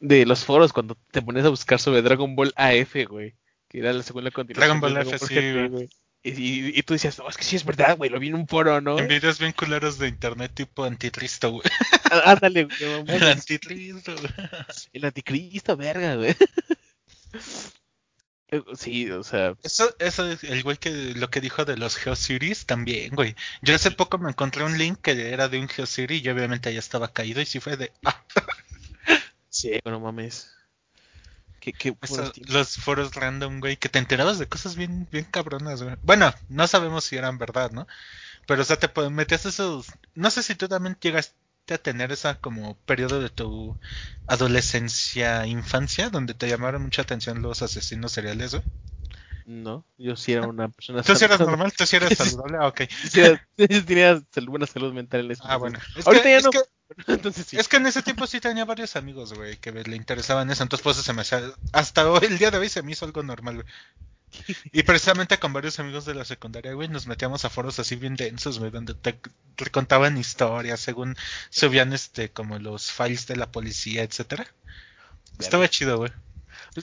de 0.00 0.26
los 0.26 0.44
foros 0.44 0.72
cuando 0.72 0.96
te 1.10 1.22
pones 1.22 1.44
a 1.44 1.50
buscar 1.50 1.78
sobre 1.78 2.02
Dragon 2.02 2.34
Ball 2.34 2.52
AF, 2.56 2.94
güey. 3.08 3.34
Que 3.68 3.78
era 3.78 3.92
la 3.92 4.02
segunda 4.02 4.30
continuación. 4.30 4.80
Dragon 4.80 4.80
Ball 4.80 5.04
de 5.04 5.16
F, 5.16 5.26
sí, 5.26 5.68
güey. 5.68 5.88
Y, 6.26 6.30
y, 6.30 6.78
y 6.78 6.82
tú 6.82 6.94
decías, 6.94 7.18
no, 7.18 7.28
es 7.28 7.36
que 7.36 7.44
sí 7.44 7.54
es 7.54 7.64
verdad, 7.66 7.98
güey, 7.98 8.08
lo 8.10 8.18
vi 8.18 8.28
en 8.28 8.34
un 8.34 8.48
foro, 8.48 8.80
¿no? 8.80 8.98
En 8.98 9.06
videos 9.08 9.38
bien 9.38 9.52
culeros 9.52 9.98
de 9.98 10.08
internet 10.08 10.52
tipo 10.54 10.84
anticristo, 10.84 11.50
güey. 11.50 11.62
Á- 12.10 12.32
Ándale, 12.32 12.64
güey, 12.64 12.78
El 13.08 13.22
anticristo, 13.28 14.16
güey. 14.16 14.32
El 14.94 15.04
anticristo, 15.04 15.76
verga, 15.76 16.16
güey. 16.16 16.34
Eh, 18.48 18.62
Sí, 18.74 19.10
o 19.10 19.22
sea, 19.22 19.54
Eso, 19.62 19.94
eso 19.98 20.30
es 20.30 20.44
el 20.44 20.62
güey 20.62 20.76
que 20.76 20.90
lo 21.14 21.28
que 21.30 21.40
dijo 21.40 21.64
de 21.64 21.76
los 21.76 21.96
GeoCities 21.96 22.66
también, 22.66 23.14
güey. 23.14 23.34
Yo 23.62 23.74
hace 23.74 23.90
poco 23.90 24.16
me 24.18 24.30
encontré 24.30 24.64
un 24.64 24.78
link 24.78 25.00
que 25.02 25.30
era 25.30 25.48
de 25.48 25.58
un 25.58 25.68
GeoCity 25.68 26.22
y 26.24 26.28
obviamente 26.30 26.72
ya 26.72 26.78
estaba 26.78 27.12
caído 27.12 27.40
y 27.40 27.46
sí 27.46 27.60
fue 27.60 27.76
de 27.76 27.92
ah, 28.04 28.24
sí, 29.50 29.78
no 29.84 30.00
mames. 30.00 30.53
Qué, 31.64 31.72
qué 31.72 31.96
eso, 32.02 32.32
los 32.48 32.76
foros 32.76 33.14
random, 33.14 33.60
güey, 33.60 33.76
que 33.78 33.88
te 33.88 33.98
enterabas 33.98 34.38
de 34.38 34.46
cosas 34.46 34.76
bien, 34.76 35.08
bien 35.10 35.24
cabronas, 35.24 35.82
güey. 35.82 35.96
Bueno, 36.02 36.32
no 36.48 36.66
sabemos 36.68 37.04
si 37.04 37.16
eran 37.16 37.38
verdad, 37.38 37.70
¿no? 37.70 37.86
Pero 38.46 38.62
o 38.62 38.64
sea, 38.64 38.76
te 38.78 38.88
metías 39.10 39.46
esos, 39.46 39.88
no 40.14 40.30
sé 40.30 40.42
si 40.42 40.54
tú 40.54 40.68
también 40.68 40.98
llegaste 41.00 41.36
a 41.74 41.78
tener 41.78 42.12
esa 42.12 42.36
como 42.36 42.76
periodo 42.86 43.20
de 43.20 43.30
tu 43.30 43.76
adolescencia, 44.26 45.46
infancia, 45.46 46.10
donde 46.10 46.34
te 46.34 46.48
llamaron 46.48 46.82
mucha 46.82 47.02
atención 47.02 47.42
los 47.42 47.62
asesinos 47.62 48.12
seriales, 48.12 48.52
güey. 48.54 48.64
No, 49.46 49.84
yo 49.98 50.16
sí 50.16 50.32
era 50.32 50.46
una 50.48 50.68
persona 50.70 51.02
¿Tú 51.04 51.14
sí 51.16 51.24
eras 51.24 51.40
normal? 51.40 51.72
¿Tú 51.76 51.86
sí 51.86 51.96
eras 51.96 52.14
saludable? 52.14 52.58
Ah, 52.60 52.68
ok. 52.68 52.82
Sí, 53.08 53.20
era- 53.20 53.40
sí 53.56 53.82
tenía 53.82 54.20
sal- 54.32 54.46
buena 54.48 54.66
salud 54.66 54.92
mental 54.92 55.24
en 55.26 55.30
ese 55.32 55.42
Ah, 55.46 55.56
bueno. 55.56 55.78
Es 55.96 56.06
Ahorita 56.06 56.24
que, 56.24 56.30
ya 56.30 56.36
es 56.38 56.44
no. 56.44 56.50
que 56.50 56.58
Entonces 57.06 57.46
sí. 57.46 57.56
Es 57.56 57.68
que 57.68 57.76
en 57.76 57.86
ese 57.86 58.02
tiempo 58.02 58.26
sí 58.26 58.40
tenía 58.40 58.64
varios 58.64 58.96
amigos, 58.96 59.32
güey, 59.34 59.56
que 59.56 59.72
le 59.72 59.96
interesaban 59.96 60.50
eso, 60.50 60.62
entonces 60.62 60.82
por 60.82 60.92
eso 60.92 61.02
se 61.02 61.12
me 61.12 61.22
hacía, 61.22 61.42
hasta 61.72 62.10
hoy, 62.10 62.26
el 62.26 62.38
día 62.38 62.50
de 62.50 62.58
hoy 62.58 62.68
se 62.68 62.82
me 62.82 62.92
hizo 62.92 63.04
algo 63.04 63.22
normal, 63.22 63.56
güey. 63.56 63.66
Y 64.72 64.82
precisamente 64.82 65.38
con 65.38 65.52
varios 65.52 65.78
amigos 65.78 66.04
de 66.04 66.14
la 66.14 66.24
secundaria, 66.24 66.72
güey, 66.72 66.88
nos 66.88 67.06
metíamos 67.06 67.44
a 67.44 67.50
foros 67.50 67.78
así 67.78 67.94
bien 67.96 68.16
densos, 68.16 68.58
güey, 68.58 68.70
donde 68.70 68.94
te, 68.94 69.18
te 69.54 69.70
contaban 69.70 70.18
historias, 70.18 70.80
según 70.80 71.16
subían 71.50 71.92
este, 71.92 72.30
como 72.30 72.58
los 72.58 72.90
files 72.90 73.26
de 73.26 73.36
la 73.36 73.50
policía, 73.52 74.02
etcétera. 74.02 74.46
Estaba 75.38 75.68
chido, 75.68 75.98
güey. 75.98 76.12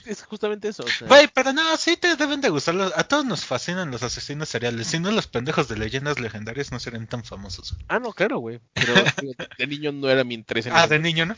Es, 0.06 0.22
justamente 0.22 0.68
eso. 0.68 0.84
O 0.84 0.88
sea, 0.88 1.06
Güey, 1.06 1.28
pero 1.34 1.52
no, 1.52 1.76
sí 1.76 1.96
te 1.96 2.16
deben 2.16 2.40
de 2.40 2.48
gustar, 2.48 2.74
los- 2.74 2.96
a 2.96 3.04
todos 3.04 3.24
nos 3.24 3.44
fascinan 3.44 3.90
los 3.90 4.02
asesinos 4.02 4.48
seriales, 4.48 4.86
si 4.86 4.98
no 4.98 5.10
los 5.10 5.26
pendejos 5.26 5.68
de 5.68 5.76
leyendas 5.76 6.18
legendarias 6.18 6.72
no 6.72 6.80
serían 6.80 7.06
tan 7.06 7.24
famosos. 7.24 7.76
Ah, 7.88 7.98
no, 7.98 8.12
claro, 8.12 8.38
güey. 8.38 8.60
Pero 8.72 8.94
de 9.58 9.66
niño 9.66 9.92
no 9.92 10.08
era 10.08 10.24
mi 10.24 10.34
interés 10.34 10.66
en 10.66 10.72
Ah, 10.74 10.86
de 10.86 10.98
niño, 10.98 11.26
¿no? 11.26 11.36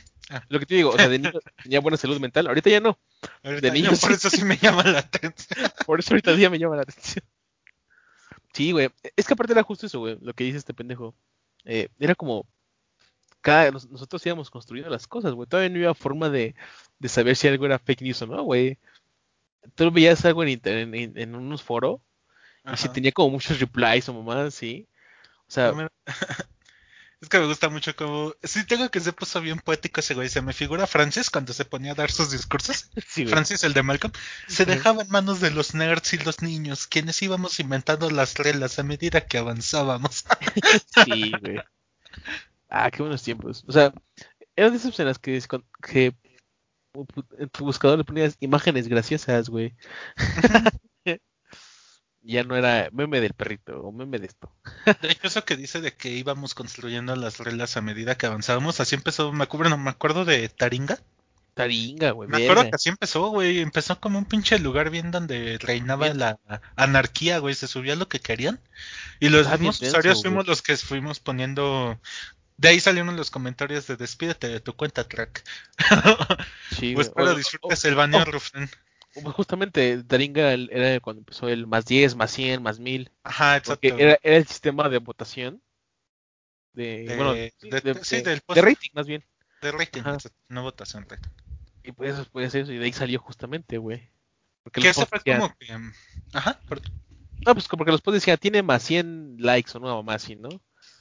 Lo 0.49 0.59
que 0.59 0.67
te 0.67 0.75
digo, 0.77 0.91
o 0.91 0.97
sea, 0.97 1.09
de 1.09 1.19
niño 1.19 1.33
tenía 1.63 1.81
buena 1.81 1.97
salud 1.97 2.19
mental. 2.21 2.47
Ahorita 2.47 2.71
ya 2.71 2.81
no. 2.81 2.99
Ahorita 3.43 3.71
niño 3.71 3.91
por 3.91 3.99
sí. 3.99 4.13
eso 4.15 4.31
sí 4.31 4.45
me 4.45 4.57
llama 4.57 4.83
la 4.85 5.01
atención. 5.01 5.71
Por 5.87 6.01
eso 6.01 6.13
ahorita 6.15 6.35
ya 6.37 6.49
me 6.49 6.59
llama 6.59 6.77
la 6.77 6.83
atención. 6.83 7.25
Sí, 8.53 8.73
güey. 8.73 8.91
Es 9.17 9.27
que 9.27 9.35
aparte 9.35 9.53
era 9.53 9.63
justo 9.63 9.87
eso, 9.87 9.99
güey. 9.99 10.17
Lo 10.21 10.33
que 10.33 10.45
dice 10.45 10.59
este 10.59 10.75
pendejo. 10.75 11.15
Eh, 11.65 11.89
era 11.99 12.15
como. 12.15 12.47
Cada, 13.45 13.71
nosotros 13.71 14.25
íbamos 14.25 14.49
construyendo 14.49 14.91
las 14.91 15.07
cosas, 15.07 15.35
güey. 15.35 15.47
Todavía 15.47 15.69
no 15.69 15.77
había 15.77 15.95
forma 15.95 16.31
de, 16.31 16.55
de 16.99 17.09
saber 17.11 17.37
si 17.37 17.47
algo 17.47 17.67
era 17.67 17.79
fake 17.79 18.01
news 18.01 18.23
o 18.23 18.27
no, 18.27 18.43
güey. 18.43 18.79
Tú 19.75 19.91
veías 19.91 20.25
algo 20.25 20.43
en, 20.43 20.49
inter- 20.49 20.79
en, 20.79 20.95
en, 21.19 21.35
unos 21.35 21.63
foros 21.63 22.01
y 22.73 22.77
si 22.79 22.89
tenía 22.89 23.13
como 23.13 23.29
muchos 23.31 23.61
replies 23.61 24.09
o 24.09 24.15
mamadas, 24.15 24.55
sí. 24.55 24.89
O 25.47 25.51
sea, 25.51 25.75
Es 27.21 27.29
que 27.31 27.39
me 27.39 27.47
gusta 27.47 27.69
mucho 27.71 27.95
como... 27.97 28.35
Sí, 28.43 28.67
tengo 28.67 28.91
que 28.91 29.01
se 29.01 29.13
puso 29.13 29.41
bien 29.41 29.59
poético 29.59 30.01
ese 30.01 30.15
güey. 30.15 30.29
Se 30.29 30.43
me 30.43 30.53
figura 30.53 30.87
Francis 30.87 31.31
cuando 31.31 31.53
se 31.55 31.65
ponía 31.65 31.93
a 31.93 31.95
dar 31.95 32.11
sus 32.11 32.31
discursos. 32.31 32.91
Sí. 33.09 33.27
Francis, 33.27 33.63
el 33.65 33.73
de 33.75 33.83
Malcolm. 33.83 34.13
Se 34.47 34.65
dejaba 34.67 35.03
en 35.03 35.11
manos 35.11 35.41
de 35.41 35.51
los 35.51 35.75
nerds 35.75 36.13
y 36.15 36.19
los 36.19 36.43
niños, 36.43 36.87
quienes 36.87 37.23
íbamos 37.23 37.61
inventando 37.61 38.11
las 38.11 38.35
reglas 38.35 38.79
a 38.79 38.83
medida 38.83 39.27
que 39.27 39.39
avanzábamos. 39.39 40.25
Sí, 41.05 41.33
güey. 41.41 41.61
Ah, 42.77 42.91
qué 42.91 43.03
buenos 43.03 43.23
tiempos. 43.23 43.65
O 43.69 43.73
sea, 43.73 43.93
eran 44.57 44.73
de 44.73 44.79
esas 44.79 44.99
en 44.99 45.07
las 45.07 45.21
que, 45.21 45.41
que 45.81 46.13
en 47.39 47.49
tu 47.51 47.65
buscador 47.65 47.99
le 47.99 48.05
ponías 48.05 48.37
imágenes 48.41 48.89
graciosas, 48.89 49.49
güey. 49.49 49.77
ya 52.23 52.43
no 52.43 52.57
era 52.57 52.89
meme 52.93 53.21
del 53.21 53.33
perrito 53.33 53.81
o 53.81 53.93
meme 53.93 54.19
de 54.19 54.27
esto. 54.27 54.53
De 55.03 55.13
hecho, 55.13 55.29
eso 55.29 55.45
que 55.45 55.57
dice 55.57 55.81
de 55.81 55.93
que 55.93 56.11
íbamos 56.11 56.55
construyendo 56.55 57.15
las 57.15 57.39
reglas 57.39 57.77
a 57.77 57.81
medida 57.81 58.17
que 58.17 58.27
avanzábamos, 58.27 58.81
así 58.81 58.97
empezó, 58.97 59.33
me 59.33 59.45
acuerdo, 59.45 59.71
no, 59.71 59.79
me 59.79 59.91
acuerdo 59.91 60.25
de 60.25 60.49
Taringa. 60.49 60.99
Taringa, 61.55 62.11
güey. 62.11 62.29
Me 62.29 62.43
acuerdo 62.43 62.65
que 62.65 62.75
así 62.75 62.89
empezó, 62.89 63.29
güey. 63.29 63.61
Empezó 63.61 64.01
como 64.01 64.19
un 64.19 64.25
pinche 64.25 64.59
lugar 64.59 64.91
bien 64.91 65.13
donde 65.13 65.59
reinaba 65.61 66.07
Bien. 66.07 66.19
la 66.19 66.41
anarquía, 66.75 67.39
güey. 67.39 67.55
Se 67.55 67.69
subía 67.69 67.95
lo 67.95 68.09
que 68.09 68.19
querían. 68.19 68.59
Y 69.21 69.29
los 69.29 69.49
mismos 69.49 69.81
usuarios 69.81 70.23
fuimos 70.23 70.49
los 70.49 70.61
que 70.61 70.77
fuimos 70.77 71.21
poniendo. 71.21 72.01
De 72.57 72.69
ahí 72.69 72.81
salieron 72.81 73.17
los 73.17 73.31
comentarios 73.31 73.87
de 73.87 73.97
despídete 73.97 74.49
de 74.49 74.61
tu 74.61 74.75
cuenta, 74.75 75.05
track. 75.05 75.43
Sí, 76.71 76.95
pues 76.95 77.09
espero 77.09 77.31
O- 77.33 77.35
disfrutes 77.35 77.85
o- 77.85 77.89
el 77.89 77.95
baneo, 77.95 78.23
o- 78.23 78.25
Rufren. 78.25 78.71
o- 79.17 79.31
Justamente 79.33 80.03
Taringa 80.05 80.53
el- 80.53 80.71
era 80.73 81.01
cuando 81.01 81.21
empezó 81.21 81.49
el 81.49 81.67
más 81.67 81.85
10, 81.85 82.15
más 82.15 82.31
100, 82.31 82.63
más 82.63 82.79
1000. 82.79 83.11
Ajá, 83.25 83.57
exacto. 83.57 83.87
era, 83.99 84.19
era 84.23 84.37
el 84.37 84.47
sistema 84.47 84.89
de 84.89 84.99
votación. 84.99 85.63
De, 86.73 87.05
De- 87.07 87.17
bueno, 87.17 87.33
de- 87.35 87.53
sí, 87.59 87.71
sí, 88.03 88.23
del 88.23 88.41
de 88.55 88.63
rating, 88.63 88.91
más 88.95 89.07
bien. 89.07 89.25
De 89.63 89.73
rating, 89.73 90.03
no 90.49 90.63
votación, 90.63 91.07
rating. 91.09 91.31
Y 91.85 91.93
pues 91.93 92.17
después 92.17 92.55
eso, 92.55 92.73
y 92.73 92.79
de 92.79 92.85
ahí 92.85 92.93
salió 92.93 93.19
justamente, 93.21 93.79
güey. 93.79 94.11
Porque 94.63 94.81
Que 94.81 94.89
eso 94.89 95.07
fue 95.07 95.19
decían- 95.19 95.41
como 95.41 95.55
que. 95.59 95.77
mm, 95.79 95.93
Ajá, 96.33 96.61
por- 96.69 96.81
No, 97.47 97.53
pues 97.55 97.69
como 97.69 97.85
que 97.85 97.91
los 97.93 98.01
posts 98.01 98.21
decían, 98.23 98.39
tiene 98.39 98.63
más 98.63 98.83
100 98.83 99.37
likes 99.39 99.71
o 99.77 99.81
no, 99.81 100.03
más 100.03 100.23
100, 100.23 100.41
¿no? 100.41 100.49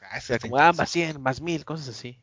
Ah, 0.09 0.17
o 0.17 0.21
sea, 0.21 0.39
como, 0.39 0.57
ah, 0.57 0.73
más 0.73 0.89
100, 0.89 1.21
más 1.21 1.41
1000, 1.41 1.65
cosas 1.65 1.89
así. 1.89 2.19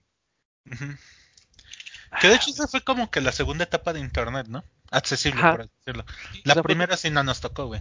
Que 2.20 2.26
de 2.28 2.34
ah. 2.34 2.36
hecho 2.36 2.50
esa 2.50 2.66
fue 2.66 2.82
como 2.82 3.10
que 3.10 3.20
la 3.20 3.32
segunda 3.32 3.64
etapa 3.64 3.92
de 3.92 4.00
internet, 4.00 4.46
¿no? 4.48 4.64
Accesible, 4.90 5.40
Ajá. 5.40 5.56
por 5.56 5.68
decirlo. 5.68 6.04
La 6.44 6.52
o 6.52 6.54
sea, 6.54 6.62
primera 6.62 6.96
fue... 6.96 7.08
sí 7.08 7.10
no 7.10 7.22
nos 7.22 7.40
tocó, 7.40 7.66
güey. 7.66 7.80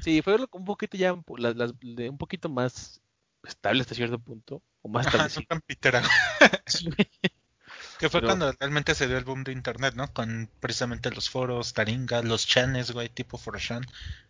Sí, 0.00 0.22
fue 0.22 0.36
un 0.52 0.64
poquito 0.64 0.96
ya, 0.96 1.14
las, 1.38 1.56
las, 1.56 1.72
de 1.80 2.08
un 2.08 2.18
poquito 2.18 2.48
más 2.48 3.00
estable 3.44 3.82
hasta 3.82 3.94
cierto 3.94 4.18
punto, 4.18 4.62
o 4.82 4.88
más 4.88 5.06
Ajá, 5.06 5.28
no 5.28 5.42
tan 5.48 5.60
pitera. 5.62 6.02
que 7.98 8.08
fue 8.08 8.20
Pero... 8.20 8.26
cuando 8.26 8.52
realmente 8.52 8.94
se 8.94 9.06
dio 9.06 9.18
el 9.18 9.24
boom 9.24 9.44
de 9.44 9.52
internet, 9.52 9.94
¿no? 9.94 10.12
Con 10.12 10.50
precisamente 10.60 11.10
los 11.10 11.30
foros, 11.30 11.72
taringas, 11.72 12.24
los 12.24 12.46
chanes, 12.46 12.92
güey, 12.92 13.08
tipo 13.08 13.38
4chan. 13.38 13.86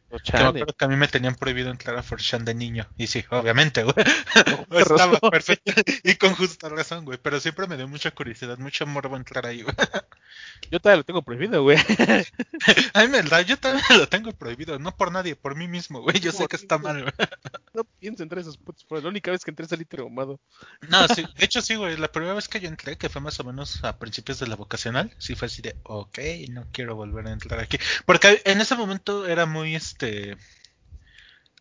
Que 0.08 0.32
me 0.32 0.44
acuerdo 0.44 0.74
que 0.74 0.84
a 0.84 0.88
mí 0.88 0.96
me 0.96 1.08
tenían 1.08 1.34
prohibido 1.34 1.70
entrar 1.70 1.96
a 1.96 2.02
Forchan 2.02 2.44
de 2.44 2.54
niño. 2.54 2.86
Y 2.96 3.08
sí, 3.08 3.24
obviamente, 3.30 3.82
güey. 3.82 3.94
Estaba 4.70 5.18
perfecto. 5.30 5.72
Y 6.02 6.14
con 6.14 6.34
justa 6.34 6.68
razón, 6.68 7.04
güey. 7.04 7.18
Pero 7.22 7.40
siempre 7.40 7.66
me 7.66 7.76
dio 7.76 7.86
mucha 7.88 8.10
curiosidad, 8.10 8.58
mucho 8.58 8.86
morbo 8.86 9.16
entrar 9.16 9.46
ahí, 9.46 9.62
güey. 9.62 9.74
Yo 10.70 10.80
todavía 10.80 10.98
lo 10.98 11.04
tengo 11.04 11.22
prohibido, 11.22 11.62
güey. 11.62 11.78
A 12.94 13.02
mí 13.02 13.08
me 13.08 13.22
yo 13.44 13.56
también 13.58 13.84
lo 13.96 14.08
tengo 14.08 14.32
prohibido. 14.32 14.78
No 14.78 14.94
por 14.96 15.12
nadie, 15.12 15.36
por 15.36 15.56
mí 15.56 15.68
mismo, 15.68 16.02
güey. 16.02 16.20
Yo 16.20 16.32
sé 16.32 16.46
que 16.46 16.56
está 16.56 16.78
mal, 16.78 17.02
güey. 17.02 17.12
No 17.74 17.84
pienso 17.84 18.22
entrar 18.22 18.38
a 18.38 18.42
esos 18.42 18.56
putos 18.56 18.84
foros. 18.84 19.04
La 19.04 19.10
única 19.10 19.30
vez 19.30 19.44
que 19.44 19.50
entré 19.50 19.66
salí 19.66 19.84
traumado. 19.84 20.40
No, 20.88 21.06
sí, 21.08 21.24
de 21.36 21.44
hecho 21.44 21.60
sí, 21.62 21.76
güey. 21.76 21.96
La 21.96 22.10
primera 22.10 22.34
vez 22.34 22.48
que 22.48 22.60
yo 22.60 22.68
entré, 22.68 22.96
que 22.96 23.08
fue 23.08 23.20
más 23.20 23.38
o 23.40 23.44
menos 23.44 23.84
a 23.84 23.98
principios 23.98 24.40
de 24.40 24.48
la 24.48 24.56
vocacional, 24.56 25.14
sí 25.18 25.34
fue 25.36 25.46
así 25.46 25.62
de, 25.62 25.76
ok, 25.84 26.18
no 26.50 26.66
quiero 26.72 26.96
volver 26.96 27.26
a 27.28 27.32
entrar 27.32 27.60
aquí. 27.60 27.78
Porque 28.04 28.42
en 28.44 28.60
ese 28.60 28.74
momento 28.74 29.26
era 29.26 29.46
muy, 29.46 29.76
este, 29.76 30.36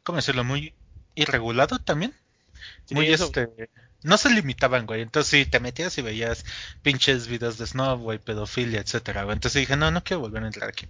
¿cómo 0.04 0.16
decirlo? 0.18 0.44
Muy 0.44 0.74
irregulado 1.16 1.80
también. 1.80 2.14
Sí, 2.86 2.96
muy, 2.96 3.08
eso- 3.08 3.26
este, 3.26 3.70
no 4.04 4.18
se 4.18 4.30
limitaban, 4.30 4.86
güey. 4.86 5.02
Entonces 5.02 5.30
sí, 5.30 5.46
te 5.50 5.60
metías 5.60 5.98
y 5.98 6.02
veías 6.02 6.46
pinches 6.82 7.28
videos 7.28 7.58
de 7.58 7.68
snob, 7.68 8.00
güey, 8.00 8.20
pedofilia, 8.20 8.82
etcétera, 8.82 9.24
güey. 9.24 9.36
Entonces 9.36 9.62
dije, 9.62 9.76
no, 9.76 9.92
no 9.92 10.04
quiero 10.04 10.22
volver 10.22 10.44
a 10.44 10.48
entrar 10.48 10.70
aquí. 10.70 10.88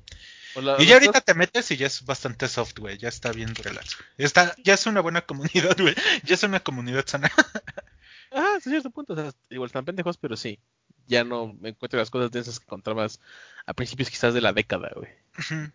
Y 0.80 0.86
ya 0.86 0.96
ahorita 0.96 1.22
te 1.22 1.34
metes 1.34 1.70
y 1.72 1.78
ya 1.78 1.88
es 1.88 2.04
bastante 2.06 2.48
soft, 2.48 2.80
güey. 2.80 2.98
Ya 2.98 3.10
está 3.10 3.32
bien 3.32 3.54
relax. 3.54 3.98
Está, 4.18 4.56
ya 4.64 4.74
es 4.74 4.86
una 4.88 5.02
buena 5.02 5.22
comunidad, 5.22 5.78
güey. 5.78 5.96
Ya 6.24 6.36
es 6.36 6.44
una 6.44 6.60
comunidad 6.60 7.06
sana. 7.06 7.32
Ah, 8.32 8.56
hasta 8.58 8.70
cierto 8.70 8.90
punto. 8.90 9.14
O 9.14 9.16
sea, 9.16 9.32
igual 9.50 9.68
están 9.68 9.86
pendejos, 9.86 10.18
pero 10.18 10.36
sí. 10.36 10.60
Ya 11.08 11.24
no 11.24 11.54
me 11.62 11.70
encuentro 11.70 12.00
las 12.00 12.10
cosas 12.10 12.32
densas 12.32 12.60
que 12.60 12.66
encontrabas 12.66 13.22
a 13.66 13.74
principios 13.74 14.10
quizás 14.10 14.34
de 14.34 14.42
la 14.42 14.52
década, 14.52 14.92
güey. 14.96 15.10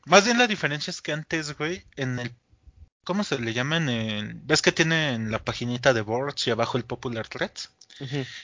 Más 0.05 0.25
bien 0.25 0.39
la 0.39 0.47
diferencia 0.47 0.91
es 0.91 1.01
que 1.01 1.13
antes, 1.13 1.57
güey, 1.57 1.85
en 1.97 2.19
el... 2.19 2.33
¿Cómo 3.05 3.25
se 3.25 3.39
le 3.39 3.53
llaman? 3.53 3.89
En- 3.89 4.47
¿Ves 4.47 4.63
que 4.63 4.73
tienen 4.73 5.31
la 5.31 5.45
paginita 5.45 5.93
de 5.93 6.03
boards 6.03 6.47
y 6.47 6.51
abajo 6.51 6.79
el 6.79 6.85
popular 6.85 7.29
threads? 7.29 7.71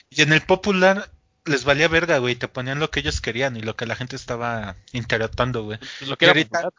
Y 0.09 0.21
en 0.21 0.33
el 0.33 0.41
popular 0.41 1.11
les 1.45 1.63
valía 1.63 1.87
verga, 1.87 2.17
güey. 2.19 2.35
Te 2.35 2.47
ponían 2.47 2.79
lo 2.79 2.91
que 2.91 2.99
ellos 2.99 3.21
querían 3.21 3.55
y 3.57 3.61
lo 3.61 3.75
que 3.75 3.85
la 3.85 3.95
gente 3.95 4.15
estaba 4.15 4.75
interactuando, 4.91 5.63
güey. 5.63 5.79
Pues 5.79 6.09
lo 6.09 6.17
que 6.17 6.25
Y 6.25 6.27
era 6.27 6.31
ahorita-. 6.31 6.69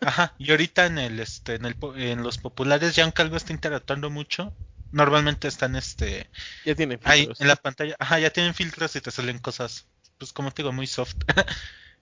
Ajá. 0.00 0.34
Y 0.38 0.50
ahorita 0.50 0.86
en 0.86 0.98
el, 0.98 1.20
este, 1.20 1.56
en 1.56 1.66
el, 1.66 1.76
en 1.96 2.22
los 2.22 2.38
populares, 2.38 2.94
ya 2.96 3.04
aunque 3.04 3.22
algo 3.22 3.36
está 3.36 3.52
interactuando 3.52 4.10
mucho, 4.10 4.52
normalmente 4.92 5.46
están, 5.46 5.76
este, 5.76 6.28
ya 6.64 6.74
tiene 6.74 6.98
ahí 7.04 7.20
filtros. 7.20 7.40
en 7.40 7.48
la 7.48 7.56
pantalla. 7.56 7.96
Ajá, 7.98 8.18
ya 8.18 8.30
tienen 8.30 8.54
filtros 8.54 8.96
y 8.96 9.00
te 9.00 9.10
salen 9.10 9.38
cosas, 9.38 9.86
pues 10.18 10.32
como 10.32 10.50
te 10.52 10.62
digo, 10.62 10.72
muy 10.72 10.86
soft, 10.86 11.16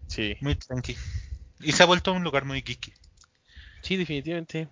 Sí. 0.07 0.37
muy 0.41 0.55
tranqui. 0.55 0.97
Y 1.61 1.73
se 1.73 1.83
ha 1.83 1.87
vuelto 1.87 2.13
un 2.13 2.23
lugar 2.23 2.45
muy 2.45 2.63
geeky. 2.63 2.93
Sí, 3.83 3.97
definitivamente. 3.97 4.69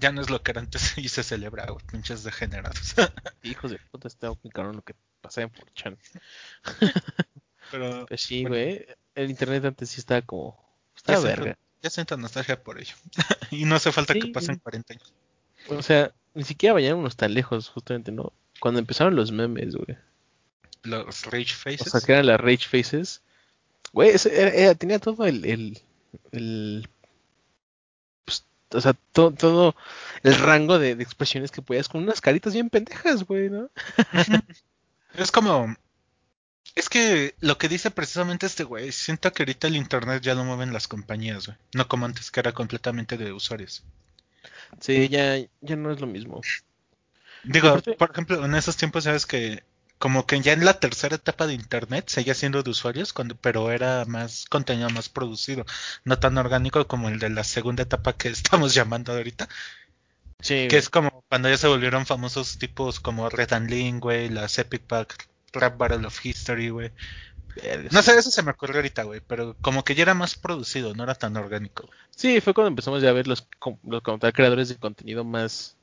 Ya 0.00 0.12
no 0.12 0.20
es 0.20 0.28
lo 0.30 0.42
que 0.42 0.50
era 0.52 0.60
antes 0.60 0.92
y 0.98 1.08
se 1.08 1.22
celebra, 1.22 1.66
güey, 1.66 1.84
pinches 1.90 2.22
degenerados. 2.24 2.94
Hijos 3.42 3.70
de 3.70 3.78
puta, 3.90 4.08
está 4.08 4.30
cabrón 4.52 4.76
lo 4.76 4.82
que 4.82 4.94
pasaba 5.20 5.46
en 5.46 5.52
4chan. 5.52 5.98
Pero 7.70 8.06
Pues 8.06 8.20
sí, 8.22 8.42
Bueno. 8.42 8.54
güey. 8.56 8.86
El 9.14 9.30
internet 9.30 9.64
antes 9.64 9.88
sí 9.90 10.00
estaba 10.00 10.22
como. 10.22 10.58
Siento- 11.04 11.22
verga. 11.22 11.58
ya 11.82 11.90
siento 11.90 12.16
nostalgia 12.16 12.62
por 12.62 12.78
ello. 12.78 12.94
y 13.50 13.64
no 13.64 13.76
hace 13.76 13.92
falta 13.92 14.14
que 14.14 14.26
pasen 14.28 14.58
40 14.58 14.94
años. 14.94 15.12
O 15.68 15.82
sea, 15.82 16.12
ni 16.34 16.44
siquiera 16.44 16.74
vayámonos 16.74 17.16
tan 17.16 17.32
lejos, 17.34 17.68
justamente, 17.68 18.12
¿no? 18.12 18.32
Cuando 18.60 18.78
empezaron 18.80 19.16
los 19.16 19.32
memes, 19.32 19.74
güey. 19.74 19.96
Los 20.82 21.24
Rage 21.26 21.54
O 21.54 21.56
Faces. 21.56 21.90
sea, 21.92 22.00
que 22.00 22.12
eran 22.12 22.26
las 22.26 22.40
Rage 22.40 22.68
Faces. 22.68 23.22
Güey, 23.92 24.10
ese 24.10 24.40
era- 24.40 24.50
era- 24.50 24.74
tenía 24.74 24.98
todo 24.98 25.24
el. 25.26 25.44
el, 25.44 25.78
el- 26.32 26.88
o 28.72 28.80
sea, 28.80 28.94
todo, 29.12 29.32
todo 29.32 29.76
el 30.22 30.34
rango 30.38 30.78
de, 30.78 30.94
de 30.94 31.02
expresiones 31.02 31.50
que 31.50 31.62
podías 31.62 31.88
con 31.88 32.02
unas 32.02 32.20
caritas 32.20 32.54
bien 32.54 32.70
pendejas, 32.70 33.24
güey, 33.24 33.50
¿no? 33.50 33.70
Es 35.14 35.30
como. 35.30 35.74
Es 36.74 36.90
que 36.90 37.34
lo 37.40 37.56
que 37.56 37.68
dice 37.68 37.90
precisamente 37.90 38.44
este 38.44 38.64
güey, 38.64 38.92
siento 38.92 39.32
que 39.32 39.44
ahorita 39.44 39.66
el 39.66 39.76
internet 39.76 40.22
ya 40.22 40.34
lo 40.34 40.44
mueven 40.44 40.74
las 40.74 40.88
compañías, 40.88 41.46
güey. 41.46 41.56
No 41.72 41.88
como 41.88 42.04
antes 42.04 42.30
que 42.30 42.40
era 42.40 42.52
completamente 42.52 43.16
de 43.16 43.32
usuarios. 43.32 43.82
Sí, 44.80 45.08
ya, 45.08 45.38
ya 45.62 45.76
no 45.76 45.90
es 45.90 46.00
lo 46.00 46.06
mismo. 46.06 46.42
Digo, 47.44 47.80
por 47.98 48.10
ejemplo, 48.10 48.44
en 48.44 48.54
esos 48.54 48.76
tiempos 48.76 49.04
sabes 49.04 49.24
que 49.24 49.62
como 49.98 50.26
que 50.26 50.40
ya 50.40 50.52
en 50.52 50.64
la 50.64 50.80
tercera 50.80 51.16
etapa 51.16 51.46
de 51.46 51.54
internet 51.54 52.08
seguía 52.08 52.34
siendo 52.34 52.62
de 52.62 52.70
usuarios, 52.70 53.12
cuando, 53.12 53.36
pero 53.36 53.70
era 53.72 54.04
más 54.06 54.46
contenido 54.46 54.90
más 54.90 55.08
producido, 55.08 55.64
no 56.04 56.18
tan 56.18 56.38
orgánico 56.38 56.86
como 56.86 57.08
el 57.08 57.18
de 57.18 57.30
la 57.30 57.44
segunda 57.44 57.82
etapa 57.84 58.12
que 58.14 58.28
estamos 58.30 58.74
llamando 58.74 59.12
ahorita, 59.12 59.48
Sí, 60.40 60.68
que 60.68 60.76
es 60.76 60.88
como 60.90 61.24
cuando 61.28 61.48
ya 61.48 61.56
se 61.56 61.68
volvieron 61.68 62.06
famosos 62.06 62.58
tipos 62.58 63.00
como 63.00 63.28
Red 63.28 63.52
and 63.52 63.70
Link, 63.70 64.02
güey, 64.02 64.28
las 64.28 64.58
Epic 64.58 64.82
Pack, 64.82 65.28
Rap 65.52 65.76
Battle 65.78 66.06
of 66.06 66.24
History, 66.24 66.70
güey. 66.70 66.92
verga, 67.56 67.88
No 67.92 68.02
sé, 68.02 68.16
eso 68.18 68.30
se 68.30 68.42
me 68.42 68.50
ocurrió 68.50 68.76
ahorita, 68.76 69.04
güey, 69.04 69.20
pero 69.26 69.56
como 69.60 69.84
que 69.84 69.94
ya 69.94 70.02
era 70.02 70.14
más 70.14 70.36
producido, 70.36 70.94
no 70.94 71.04
era 71.04 71.14
tan 71.14 71.36
orgánico. 71.36 71.88
Sí, 72.10 72.40
fue 72.40 72.54
cuando 72.54 72.68
empezamos 72.68 73.02
ya 73.02 73.10
a 73.10 73.12
ver 73.12 73.26
los, 73.26 73.46
los 73.84 74.02
creadores 74.34 74.68
de 74.68 74.76
contenido 74.76 75.24
más, 75.24 75.76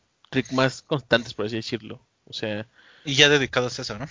más 0.51 0.81
constantes, 0.81 1.33
por 1.33 1.45
así 1.45 1.55
decirlo. 1.55 2.05
O 2.25 2.33
sea, 2.33 2.67
Y 3.05 3.15
ya 3.15 3.29
dedicados 3.29 3.77
a 3.79 3.81
eso, 3.81 3.97
¿no? 3.99 4.07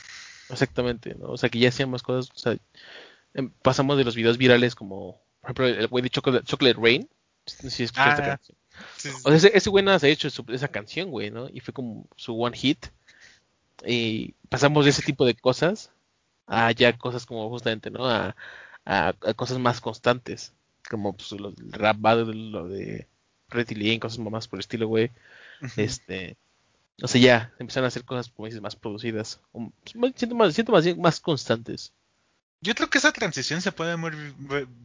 exactamente, 0.51 1.15
¿no? 1.15 1.29
O 1.29 1.37
sea, 1.39 1.49
que 1.49 1.59
ya 1.59 1.71
hacíamos 1.71 2.03
cosas, 2.03 2.31
o 2.35 2.39
sea, 2.39 2.57
em- 3.35 3.51
pasamos 3.63 3.97
de 3.97 4.05
los 4.05 4.15
videos 4.15 4.37
virales 4.37 4.75
como, 4.75 5.21
por 5.41 5.45
ejemplo, 5.51 5.67
el 5.67 5.87
güey 5.89 6.03
de 6.03 6.11
Chocolate, 6.11 6.45
Chocolate 6.45 6.79
Rain. 6.81 7.09
Si 7.47 7.83
escuchaste 7.85 8.11
esta 8.23 8.23
Ah, 8.35 8.37
canción. 8.37 8.59
O 9.25 9.29
sea, 9.29 9.37
ese, 9.37 9.51
ese 9.57 9.71
güey 9.71 9.85
nada 9.85 9.99
se 9.99 10.07
ha 10.07 10.11
hecho 10.11 10.29
su- 10.31 10.45
esa 10.49 10.69
canción, 10.69 11.11
güey, 11.11 11.31
¿no? 11.31 11.49
Y 11.49 11.61
fue 11.61 11.73
como 11.75 12.07
su 12.17 12.41
one 12.41 12.57
hit. 12.57 12.87
Y 13.85 14.35
pasamos 14.49 14.85
de 14.85 14.91
ese 14.91 15.03
tipo 15.03 15.25
de 15.25 15.35
cosas 15.35 15.91
a 16.47 16.71
ya 16.73 16.97
cosas 16.97 17.27
como 17.27 17.49
justamente, 17.49 17.91
¿no? 17.91 18.07
A, 18.09 18.37
a, 18.85 19.09
a 19.09 19.35
cosas 19.35 19.59
más 19.59 19.81
constantes. 19.81 20.53
Como 20.89 21.17
pues, 21.17 21.33
lo, 21.33 21.49
el 21.49 21.73
rap 21.73 21.97
battle, 21.99 22.35
lo 22.35 22.69
de 22.69 23.09
Red 23.49 23.71
y 23.71 23.99
cosas 23.99 24.19
más 24.19 24.49
por 24.49 24.59
el 24.59 24.61
estilo, 24.61 24.87
güey. 24.87 25.11
Ujú. 25.63 25.73
Este. 25.81 26.37
O 27.01 27.09
sea, 27.09 27.21
ya 27.21 27.53
empezaron 27.59 27.87
a 27.87 27.89
hacer 27.89 28.05
cosas, 28.05 28.29
como 28.29 28.47
dices, 28.47 28.61
más 28.61 28.77
producidas. 28.77 29.41
o- 29.53 29.73
siento 30.15 30.35
más, 30.37 30.55
siento 30.55 30.73
más, 30.73 30.85
más 30.99 31.21
constantes. 31.21 31.93
Yo 32.61 32.75
creo 32.75 32.89
que 32.91 32.99
esa 32.99 33.13
transición 33.13 33.61
se 33.61 33.73
puede 33.73 33.97
muy- 33.97 34.13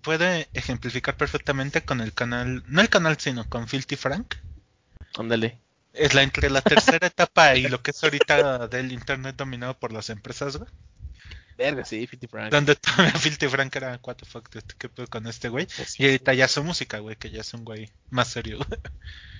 puede 0.02 0.48
ejemplificar 0.54 1.16
perfectamente 1.18 1.84
con 1.84 2.02
el 2.02 2.14
canal, 2.14 2.64
no 2.68 2.82
el 2.82 2.90
canal, 2.90 3.18
sino 3.20 3.48
con 3.48 3.68
Filthy 3.68 3.96
Frank. 3.98 4.36
Ándale. 5.18 5.60
Es 5.94 6.14
la 6.14 6.24
entre 6.24 6.50
la 6.50 6.62
tercera 6.62 7.08
etapa 7.08 7.56
y 7.56 7.68
lo 7.68 7.82
que 7.84 7.92
es 7.92 8.04
ahorita 8.04 8.68
del 8.68 8.92
internet 8.92 9.36
dominado 9.36 9.78
por 9.78 9.92
las 9.92 10.10
empresas, 10.10 10.58
güey. 10.58 10.70
Verga, 11.58 11.84
sí, 11.86 12.02
50 12.08 12.28
Frank. 12.28 12.52
Donde 12.52 12.76
todavía 12.76 13.12
Filthy 13.14 13.48
Frank 13.48 13.76
era 13.76 14.00
what 14.04 14.16
the 14.16 14.26
fuck, 14.26 14.48
qué 14.78 14.90
pedo 14.90 15.08
con 15.08 15.26
este 15.28 15.50
güey. 15.50 15.68
Y 15.98 16.06
ahorita 16.06 16.34
ya 16.36 16.48
su 16.48 16.64
música, 16.64 17.00
güey, 17.00 17.16
que 17.16 17.32
ya 17.32 17.42
es 17.42 17.54
un 17.54 17.64
güey 17.66 17.92
más 18.12 18.28
serio. 18.30 18.58
güey. 18.58 18.80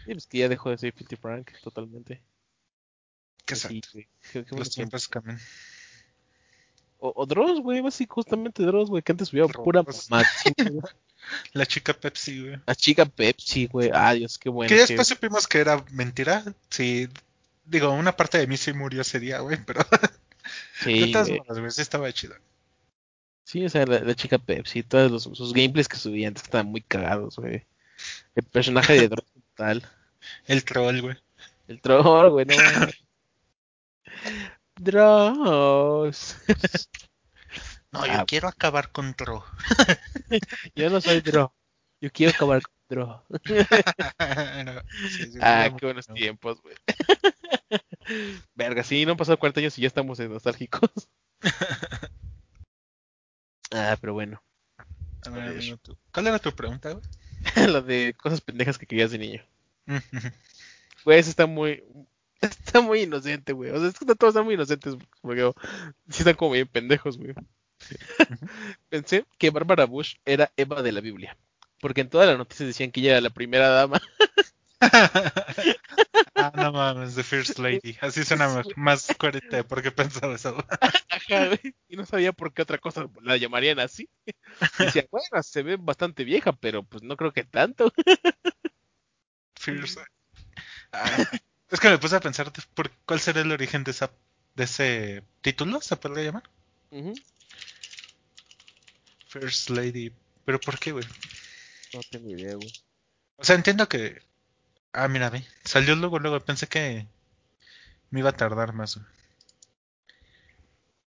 Sí, 0.06 0.12
pues 0.14 0.26
que 0.28 0.38
ya 0.40 0.50
dejó 0.50 0.70
de 0.72 0.78
ser 0.80 0.94
50 0.94 1.18
Frank 1.18 1.52
totalmente. 1.64 2.22
Güey. 3.94 4.08
Qué- 4.34 4.46
qué 4.46 4.56
Los 4.56 4.70
tiempos. 4.72 5.08
cambian. 5.08 5.40
O, 7.00 7.14
o 7.16 7.26
Dross, 7.26 7.60
güey, 7.62 7.82
justamente 8.08 8.64
Dross, 8.64 8.90
güey, 8.90 9.04
que 9.04 9.12
antes 9.12 9.28
subía 9.30 9.46
pura 9.48 9.84
mamá. 9.84 10.24
La 11.54 11.66
chica 11.66 11.94
Pepsi, 11.94 12.42
güey. 12.42 12.60
La 12.66 12.76
chica 12.76 13.06
Pepsi, 13.06 13.68
güey. 13.68 13.92
Adiós, 13.94 14.38
qué 14.38 14.50
bueno. 14.50 14.70
que 14.70 14.76
que- 14.76 14.82
después 14.82 15.08
supimos 15.08 15.48
que 15.48 15.60
era 15.60 15.84
mentira. 15.92 16.44
Sí, 16.70 17.08
digo, 17.66 17.92
una 17.92 18.16
parte 18.16 18.38
de 18.38 18.48
mí 18.48 18.58
sí 18.58 18.74
murió 18.74 19.02
ese 19.02 19.20
día, 19.20 19.40
güey, 19.40 19.58
pero 19.66 19.82
Sí, 20.82 21.12
todas 21.12 21.28
güey. 21.28 21.42
güey, 21.48 21.72
sí 21.72 21.82
estaba 21.82 22.12
chido. 22.14 22.36
Sí, 23.44 23.64
o 23.66 23.70
sea, 23.70 23.86
la, 23.86 24.00
la 24.00 24.16
chica 24.16 24.38
Pepsi, 24.38 24.84
todos 24.84 25.12
los, 25.12 25.24
sus 25.24 25.54
gameplays 25.54 25.88
que 25.88 25.98
subía 25.98 26.28
antes 26.28 26.44
que 26.44 26.48
estaban 26.48 26.68
muy 26.68 26.82
cagados, 26.82 27.36
güey. 27.38 27.66
El 28.36 28.44
personaje 28.44 28.94
de 28.94 29.08
Dross 29.10 29.26
tal. 29.56 29.88
El 30.46 30.64
troll, 30.66 31.02
güey. 31.02 31.16
El 31.68 31.82
troll, 31.82 32.30
güey, 32.32 32.46
no. 32.46 32.56
mames. 32.56 32.96
Dross. 34.76 36.38
No, 37.90 38.06
yo 38.06 38.12
Ah. 38.20 38.26
quiero 38.28 38.50
acabar 38.50 38.92
con 38.92 39.14
Tro. 39.14 39.46
Yo 40.76 40.90
no 40.90 41.00
soy 41.00 41.22
Dross. 41.22 41.52
Yo 42.02 42.12
quiero 42.12 42.34
acabar 42.36 42.62
con 42.62 42.74
Dross. 42.90 43.22
No, 44.66 44.82
sí, 45.10 45.32
sí, 45.32 45.40
Ah, 45.42 45.70
qué 45.80 45.86
buenos 45.86 46.06
bueno. 46.08 46.20
tiempos, 46.20 46.62
güey. 46.62 46.76
Verga, 48.56 48.84
sí, 48.84 49.06
no 49.06 49.12
han 49.14 49.18
pasado 49.18 49.40
40 49.40 49.62
años 49.62 49.78
y 49.78 49.82
ya 49.84 49.88
estamos 49.88 50.20
en 50.20 50.34
nostálgicos. 50.34 50.92
ah, 53.72 53.98
pero 54.00 54.14
bueno. 54.14 54.44
A 55.26 55.30
ver, 55.30 55.50
amigo, 55.50 55.78
tú- 55.78 55.98
¿Cuál 56.14 56.28
era 56.28 56.40
tu 56.40 56.52
pregunta, 56.54 56.92
güey? 56.92 57.04
Lo 57.72 57.82
de 57.82 58.14
cosas 58.18 58.42
pendejas 58.42 58.78
que 58.78 58.86
querías 58.86 59.12
de 59.12 59.18
niño. 59.18 59.44
Eso 61.06 61.30
está 61.30 61.46
muy. 61.46 61.84
Está 62.42 62.82
muy 62.82 63.02
inocente, 63.02 63.54
güey. 63.54 63.72
O 63.72 63.80
sea, 63.80 63.90
es 63.90 63.98
que 63.98 64.06
todos 64.06 64.32
están 64.32 64.46
muy 64.46 64.56
inocentes. 64.56 64.96
Porque 65.22 65.52
sí 66.10 66.20
están 66.20 66.36
como 66.36 66.52
bien 66.52 66.68
pendejos, 66.68 67.18
güey. 67.18 67.34
Pensé 68.90 69.26
que 69.38 69.50
Bárbara 69.50 69.86
Bush 69.86 70.16
era 70.26 70.52
Eva 70.58 70.82
de 70.82 70.92
la 70.92 71.02
Biblia. 71.02 71.38
Porque 71.80 72.02
en 72.02 72.10
todas 72.10 72.28
las 72.28 72.38
noticias 72.38 72.68
decían 72.68 72.92
que 72.92 73.02
ella 73.02 73.12
era 73.12 73.22
la 73.22 73.30
primera 73.30 73.70
dama. 73.70 74.02
ah, 76.36 76.52
no 76.56 76.72
mames, 76.72 77.16
The 77.16 77.24
First 77.24 77.60
Lady. 77.60 77.98
Así 78.02 78.24
suena 78.24 78.48
más, 78.48 78.68
más 78.76 79.08
coherente 79.18 79.64
porque 79.64 79.92
pensaba 79.92 80.36
eso. 80.36 80.64
Ajá, 80.70 81.48
güey. 81.48 81.76
Y 81.88 81.96
no 81.96 82.06
sabía 82.06 82.34
por 82.34 82.54
qué 82.54 82.62
otra 82.62 82.78
cosa 82.78 83.08
la 83.22 83.38
llamarían 83.38 83.80
así. 83.80 84.10
Decía, 84.80 85.08
bueno, 85.12 85.44
se 85.44 85.64
ve 85.64 85.78
bastante 85.78 86.24
vieja, 86.24 86.54
pero 86.54 86.84
pues 86.84 87.04
no 87.04 87.16
creo 87.16 87.32
que 87.32 87.44
tanto. 87.44 87.92
First 89.56 90.00
Ah, 90.94 91.30
es 91.70 91.80
que 91.80 91.90
me 91.90 91.98
puse 91.98 92.16
a 92.16 92.20
pensar 92.20 92.52
por 92.74 92.92
cuál 93.06 93.20
será 93.20 93.42
el 93.42 93.52
origen 93.52 93.84
de 93.84 93.92
esa 93.92 94.12
de 94.56 94.64
ese 94.64 95.24
título, 95.42 95.82
se 95.82 95.96
podría 95.96 96.24
llamar. 96.26 96.44
First 99.28 99.70
Lady. 99.70 100.12
Pero 100.46 100.60
¿por 100.60 100.80
qué, 100.80 100.92
güey? 100.92 101.06
No 101.94 102.02
tengo 102.10 102.32
idea, 102.32 102.56
güey. 102.56 102.74
O 103.36 103.44
sea, 103.44 103.56
entiendo 103.56 103.88
que. 103.88 104.22
Ah, 104.94 105.08
mira, 105.08 105.30
ve. 105.30 105.46
Salió 105.64 105.96
luego, 105.96 106.18
luego. 106.18 106.40
Pensé 106.40 106.68
que 106.68 107.08
me 108.10 108.22
iba 108.22 108.32
a 108.32 108.38
tardar 108.38 108.74
más. 108.74 108.96
güey. 108.96 109.08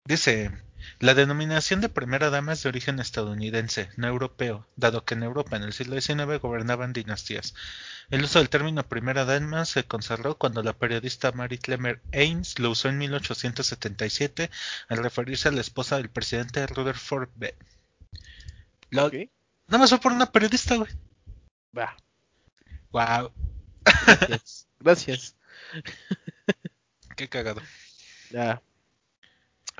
Dice: 0.05 0.51
La 0.99 1.13
denominación 1.13 1.81
de 1.81 1.89
primera 1.89 2.29
dama 2.29 2.53
es 2.53 2.63
de 2.63 2.69
origen 2.69 2.99
estadounidense, 2.99 3.89
no 3.97 4.07
europeo, 4.07 4.67
dado 4.75 5.05
que 5.05 5.13
en 5.13 5.23
Europa 5.23 5.55
en 5.55 5.63
el 5.63 5.73
siglo 5.73 5.99
XIX 5.99 6.39
gobernaban 6.39 6.93
dinastías. 6.93 7.53
El 8.09 8.23
uso 8.23 8.39
del 8.39 8.49
término 8.49 8.87
primera 8.87 9.25
dama 9.25 9.65
se 9.65 9.85
consagró 9.85 10.37
cuando 10.37 10.63
la 10.63 10.73
periodista 10.73 11.31
Mary 11.31 11.57
Clemmer 11.57 12.01
Ames 12.13 12.59
lo 12.59 12.71
usó 12.71 12.89
en 12.89 12.97
1877 12.97 14.49
al 14.89 14.97
referirse 14.97 15.47
a 15.47 15.51
la 15.51 15.61
esposa 15.61 15.97
del 15.97 16.09
presidente 16.09 16.65
Rutherford 16.67 17.29
B. 17.35 17.55
La-. 18.89 19.09
Nada 19.67 19.79
más 19.79 19.89
fue 19.89 19.99
por 19.99 20.11
una 20.11 20.31
periodista, 20.31 20.75
güey. 20.75 20.91
Va. 21.77 21.95
Wow, 22.91 23.31
Gracias. 23.83 24.67
Gracias. 24.79 25.35
qué 27.15 27.29
cagado. 27.29 27.61
Ya. 28.31 28.61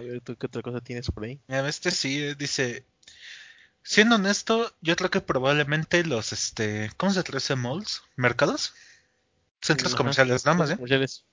A 0.02 0.04
ver, 0.04 0.22
¿tú 0.22 0.36
qué 0.36 0.48
otra 0.48 0.64
cosa 0.64 0.82
tienes 0.82 1.12
por 1.12 1.24
ahí? 1.24 1.40
Este 1.48 1.92
sí 1.92 2.24
eh, 2.24 2.36
dice, 2.36 2.86
siendo 3.84 4.16
honesto, 4.16 4.76
yo 4.82 4.96
creo 4.96 5.12
que 5.12 5.22
probablemente 5.22 6.04
los, 6.04 6.34
este, 6.34 6.92
¿cómo 6.98 7.14
se 7.14 7.22
traduce 7.22 7.56
malls? 7.56 8.02
¿Mercados? 8.16 8.74
Centros 9.62 9.94
Ajá. 9.94 9.98
comerciales, 9.98 10.44
nada 10.46 10.58
más, 10.58 10.72
¿eh? 10.72 10.76
Comerciales. 10.76 11.24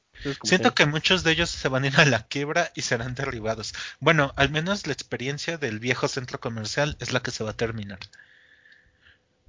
Siento 0.42 0.74
que 0.74 0.85
muchos 0.85 1.24
de 1.24 1.33
ellos 1.33 1.48
se 1.48 1.68
van 1.68 1.85
a 1.85 1.87
ir 1.87 1.96
a 1.96 2.04
la 2.04 2.26
quiebra 2.26 2.70
y 2.74 2.83
serán 2.83 3.14
derribados. 3.14 3.72
Bueno, 4.00 4.35
al 4.37 4.50
menos 4.50 4.87
la 4.87 4.92
experiencia 4.92 5.57
del 5.57 5.78
viejo 5.78 6.07
centro 6.07 6.40
comercial 6.40 6.96
es 7.00 7.12
la 7.12 7.20
que 7.20 7.31
se 7.31 7.44
va 7.44 7.50
a 7.50 7.57
terminar. 7.57 8.00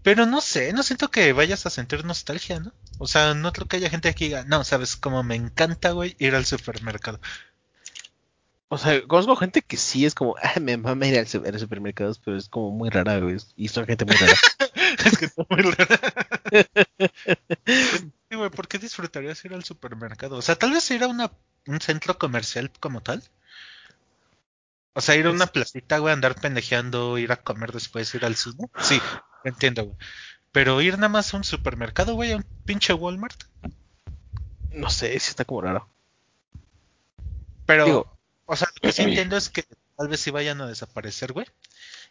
Pero 0.01 0.25
no 0.25 0.39
sé, 0.39 0.71
no 0.71 0.83
siento 0.83 1.11
que 1.11 1.33
vayas 1.33 1.65
a 1.65 1.69
sentir 1.69 2.05
nostalgia, 2.05 2.59
¿no? 2.61 2.71
O 2.99 3.07
sea, 3.07 3.33
no 3.33 3.51
creo 3.51 3.67
que 3.67 3.77
haya 3.77 3.89
gente 3.89 4.13
que 4.15 4.25
diga, 4.25 4.45
no, 4.45 4.63
sabes, 4.63 4.95
como 4.95 5.23
me 5.23 5.35
encanta, 5.35 5.91
güey, 5.91 6.15
ir 6.19 6.35
al 6.35 6.45
supermercado. 6.45 7.19
O 8.71 8.77
sea, 8.77 9.01
conozco 9.07 9.35
gente 9.35 9.61
que 9.63 9.77
sí 9.77 10.05
es 10.05 10.13
como, 10.13 10.35
ah, 10.43 10.59
me 10.59 10.77
mama 10.77 11.07
ir 11.07 11.17
a 11.17 11.21
los 11.51 11.61
supermercados, 11.61 12.19
pero 12.19 12.37
es 12.37 12.47
como 12.49 12.71
muy 12.71 12.89
rara, 12.89 13.19
güey. 13.19 13.37
Y 13.55 13.67
son 13.67 13.85
gente 13.85 14.05
muy 14.05 14.15
rara. 14.15 14.33
Es 15.05 15.17
que 15.17 15.25
está 15.25 15.45
muy 15.49 15.61
raro. 15.61 15.95
Sí, 17.65 18.35
güey, 18.35 18.49
¿por 18.49 18.67
qué 18.67 18.77
disfrutarías 18.79 19.43
ir 19.45 19.53
al 19.53 19.63
supermercado? 19.63 20.35
O 20.35 20.41
sea, 20.41 20.55
tal 20.55 20.71
vez 20.71 20.89
ir 20.91 21.03
a 21.03 21.07
una, 21.07 21.31
un 21.67 21.79
centro 21.79 22.17
comercial 22.17 22.71
como 22.79 23.01
tal. 23.01 23.23
O 24.93 25.01
sea, 25.01 25.15
ir 25.15 25.25
a 25.27 25.31
una 25.31 25.47
placita, 25.47 25.99
güey, 25.99 26.13
andar 26.13 26.35
pendejeando, 26.35 27.17
ir 27.17 27.31
a 27.31 27.37
comer 27.37 27.71
después, 27.71 28.13
ir 28.13 28.25
al 28.25 28.35
cine. 28.35 28.67
Sí, 28.81 28.99
entiendo, 29.45 29.85
güey. 29.85 29.97
Pero 30.51 30.81
ir 30.81 30.95
nada 30.95 31.09
más 31.09 31.33
a 31.33 31.37
un 31.37 31.43
supermercado, 31.43 32.15
güey, 32.15 32.33
a 32.33 32.37
un 32.37 32.45
pinche 32.65 32.93
Walmart. 32.93 33.43
No 34.71 34.89
sé, 34.89 35.11
sí 35.19 35.29
está 35.29 35.45
como 35.45 35.61
raro. 35.61 35.87
Pero, 37.65 37.85
Digo- 37.85 38.18
o 38.49 38.55
sea, 38.55 38.67
lo 38.75 38.81
que 38.81 38.91
sí 38.91 39.01
entiendo 39.03 39.37
es 39.37 39.49
que 39.49 39.63
tal 39.95 40.07
vez 40.07 40.19
sí 40.19 40.31
vayan 40.31 40.59
a 40.61 40.67
desaparecer, 40.67 41.33
güey. 41.33 41.45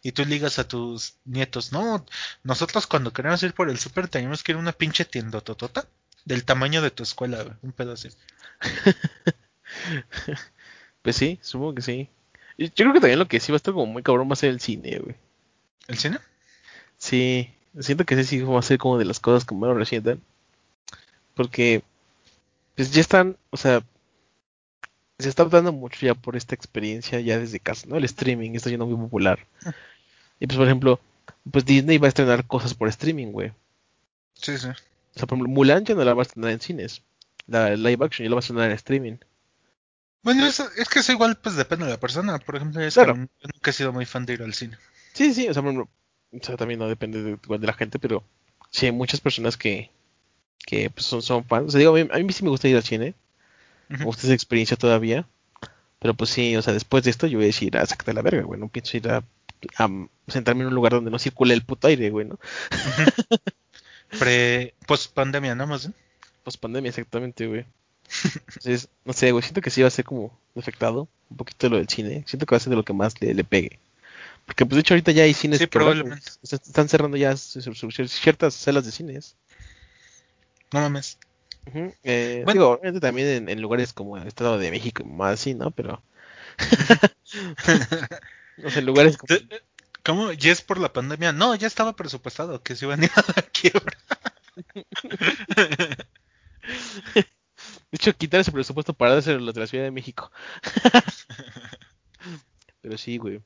Y 0.01 0.13
tú 0.13 0.25
ligas 0.25 0.59
a 0.59 0.67
tus 0.67 1.15
nietos, 1.25 1.73
no, 1.73 2.05
nosotros 2.43 2.87
cuando 2.87 3.11
queremos 3.11 3.43
ir 3.43 3.53
por 3.53 3.69
el 3.69 3.77
súper 3.77 4.07
tenemos 4.07 4.43
que 4.43 4.53
ir 4.53 4.55
a 4.55 4.59
una 4.59 4.71
pinche 4.71 5.03
tiendototota 5.03 5.87
del 6.23 6.45
tamaño 6.45 6.81
de 6.81 6.91
tu 6.91 7.03
escuela, 7.03 7.43
güey, 7.43 7.55
un 7.61 7.73
pedo 7.73 7.93
así. 7.93 8.09
Pues 11.01 11.15
sí, 11.15 11.39
supongo 11.41 11.75
que 11.75 11.81
sí. 11.81 12.09
Yo 12.57 12.69
creo 12.75 12.93
que 12.93 12.99
también 12.99 13.19
lo 13.19 13.27
que 13.27 13.39
sí 13.39 13.51
va 13.51 13.55
a 13.55 13.57
estar 13.57 13.73
como 13.73 13.85
muy 13.85 14.03
cabrón 14.03 14.29
va 14.29 14.33
a 14.33 14.35
ser 14.35 14.49
el 14.49 14.59
cine, 14.59 14.99
güey. 14.99 15.15
¿El 15.87 15.97
cine? 15.97 16.19
Sí, 16.97 17.49
siento 17.79 18.05
que 18.05 18.15
ese 18.15 18.25
sí 18.25 18.41
va 18.41 18.59
a 18.59 18.63
ser 18.63 18.77
como 18.77 18.97
de 18.97 19.05
las 19.05 19.19
cosas 19.19 19.45
que 19.45 19.55
menos 19.55 19.77
resientan. 19.77 20.21
Porque, 21.35 21.83
pues 22.75 22.91
ya 22.91 23.01
están, 23.01 23.37
o 23.49 23.57
sea, 23.57 23.83
se 25.19 25.29
está 25.29 25.43
optando 25.43 25.71
mucho 25.73 26.05
ya 26.05 26.15
por 26.15 26.35
esta 26.35 26.55
experiencia 26.55 27.19
ya 27.19 27.37
desde 27.37 27.59
casa, 27.59 27.87
¿no? 27.87 27.97
El 27.97 28.05
streaming 28.05 28.51
está 28.51 28.69
yendo 28.69 28.85
muy 28.87 28.95
popular. 28.97 29.45
Y 30.39 30.47
pues, 30.47 30.57
por 30.57 30.65
ejemplo, 30.65 30.99
pues 31.51 31.65
Disney 31.65 31.97
va 31.97 32.07
a 32.07 32.09
estrenar 32.09 32.45
cosas 32.47 32.73
por 32.73 32.87
streaming, 32.87 33.27
güey. 33.31 33.51
Sí, 34.33 34.57
sí. 34.57 34.67
O 34.67 35.19
sea, 35.19 35.27
por 35.27 35.37
ejemplo, 35.37 35.49
Mulan 35.53 35.83
ya 35.85 35.95
no 35.95 36.03
la 36.03 36.13
va 36.13 36.21
a 36.21 36.25
estrenar 36.25 36.51
en 36.51 36.61
cines. 36.61 37.01
La 37.47 37.75
live 37.75 38.05
action 38.05 38.23
ya 38.25 38.29
la 38.29 38.35
va 38.35 38.39
a 38.39 38.41
estrenar 38.41 38.69
en 38.69 38.75
streaming. 38.75 39.17
Bueno, 40.21 40.45
eso- 40.45 40.69
es 40.77 40.87
que 40.89 40.99
eso 40.99 41.11
igual 41.11 41.37
pues 41.37 41.55
depende 41.55 41.85
de 41.85 41.91
la 41.91 41.99
persona. 41.99 42.39
Por 42.39 42.55
ejemplo, 42.55 42.81
es 42.81 42.93
Claro. 42.93 43.15
que 43.15 43.19
yo 43.21 43.49
nunca 43.53 43.69
he 43.69 43.73
sido 43.73 43.91
muy 43.93 44.05
fan 44.05 44.25
de 44.25 44.33
ir 44.33 44.41
al 44.43 44.53
cine. 44.53 44.77
Sí, 45.13 45.33
sí, 45.33 45.47
o 45.49 45.53
sea, 45.53 45.61
por 45.63 45.71
ejemplo, 45.71 45.89
o 46.31 46.43
sea, 46.45 46.55
también 46.57 46.79
no 46.79 46.87
depende 46.87 47.21
de, 47.23 47.31
igual 47.31 47.59
de 47.59 47.67
la 47.67 47.73
gente, 47.73 47.99
pero 47.99 48.23
sí 48.69 48.85
hay 48.85 48.91
muchas 48.91 49.19
personas 49.21 49.57
que, 49.57 49.89
que 50.65 50.89
pues, 50.89 51.05
son, 51.05 51.21
son 51.21 51.43
fans. 51.45 51.69
O 51.69 51.71
sea, 51.71 51.79
digo, 51.79 51.95
a 51.95 51.99
mí, 52.03 52.09
a 52.11 52.19
mí 52.19 52.33
sí 52.33 52.43
me 52.43 52.49
gusta 52.49 52.67
ir 52.67 52.75
al 52.75 52.83
cine, 52.83 53.15
gusta 54.03 54.27
esa 54.27 54.33
experiencia 54.33 54.77
todavía, 54.77 55.27
pero 55.99 56.13
pues 56.13 56.29
sí, 56.29 56.55
o 56.55 56.61
sea, 56.61 56.73
después 56.73 57.03
de 57.03 57.09
esto 57.11 57.27
yo 57.27 57.37
voy 57.37 57.45
a 57.45 57.47
decir, 57.47 57.77
ah, 57.77 57.85
sácate 57.85 58.13
la 58.13 58.21
verga, 58.21 58.43
güey, 58.43 58.59
no 58.59 58.67
pienso 58.67 58.97
ir 58.97 59.09
a, 59.09 59.23
a 59.77 59.89
sentarme 60.27 60.61
en 60.61 60.67
un 60.67 60.75
lugar 60.75 60.93
donde 60.93 61.11
no 61.11 61.19
circule 61.19 61.53
el 61.53 61.63
puto 61.65 61.87
aire, 61.87 62.09
güey, 62.09 62.27
¿no? 62.27 62.39
Pre, 64.19 64.73
post 64.87 65.13
pandemia, 65.13 65.55
¿no? 65.55 65.67
Más 65.67 65.83
bien. 65.83 65.95
Post 66.43 66.59
pandemia, 66.59 66.89
exactamente, 66.89 67.45
güey. 67.47 67.65
Entonces, 68.47 68.89
no 69.05 69.13
sé, 69.13 69.31
güey, 69.31 69.43
siento 69.43 69.61
que 69.61 69.69
sí 69.69 69.81
va 69.81 69.87
a 69.87 69.91
ser 69.91 70.05
como 70.05 70.37
afectado 70.55 71.07
un 71.29 71.37
poquito 71.37 71.69
lo 71.69 71.77
del 71.77 71.87
cine. 71.87 72.23
Siento 72.25 72.45
que 72.47 72.55
va 72.55 72.57
a 72.57 72.59
ser 72.59 72.71
de 72.71 72.75
lo 72.75 72.83
que 72.83 72.93
más 72.93 73.21
le, 73.21 73.33
le 73.35 73.43
pegue. 73.43 73.79
Porque, 74.47 74.65
pues, 74.65 74.77
de 74.77 74.79
hecho, 74.81 74.95
ahorita 74.95 75.11
ya 75.11 75.23
hay 75.23 75.35
cines 75.35 75.59
Sí, 75.59 75.65
que 75.65 75.69
probablemente. 75.69 76.31
o 76.41 76.55
están 76.55 76.89
cerrando 76.89 77.17
ya 77.17 77.37
ciertas 77.37 78.55
salas 78.55 78.83
de 78.85 78.91
cines. 78.91 79.35
No 80.73 80.81
mames. 80.81 81.19
Eh, 82.03 82.41
Bueno. 82.45 82.61
Digo, 82.61 82.69
obviamente 82.71 82.99
también 82.99 83.27
en, 83.27 83.49
en 83.49 83.61
lugares 83.61 83.93
como 83.93 84.17
el 84.17 84.27
Estado 84.27 84.57
de 84.57 84.71
México 84.71 85.03
y 85.03 85.07
más 85.09 85.33
así, 85.33 85.53
¿no? 85.53 85.71
Pero, 85.71 86.01
o 88.63 88.69
sea, 88.69 88.79
en 88.79 88.85
lugares 88.85 89.17
como... 89.17 89.35
De- 89.35 89.61
¿Cómo? 90.03 90.31
¿Ya 90.31 90.51
es 90.53 90.61
por 90.61 90.79
la 90.79 90.93
pandemia? 90.93 91.33
No, 91.33 91.53
ya 91.55 91.67
estaba 91.67 91.95
presupuestado 91.95 92.63
que 92.63 92.75
se 92.75 92.85
iban 92.85 93.01
a 93.01 93.05
ir 93.05 93.11
a 93.15 93.23
la 93.35 93.41
quiebra. 93.43 93.97
De 97.91 97.95
hecho, 97.95 98.13
quitar 98.15 98.39
ese 98.41 98.51
presupuesto 98.51 98.93
para 98.93 99.15
los 99.15 99.25
de 99.25 99.39
la 99.39 99.67
Ciudad 99.67 99.83
de 99.85 99.91
México. 99.91 100.31
pero 102.81 102.97
sí, 102.97 103.17
güey. 103.17 103.41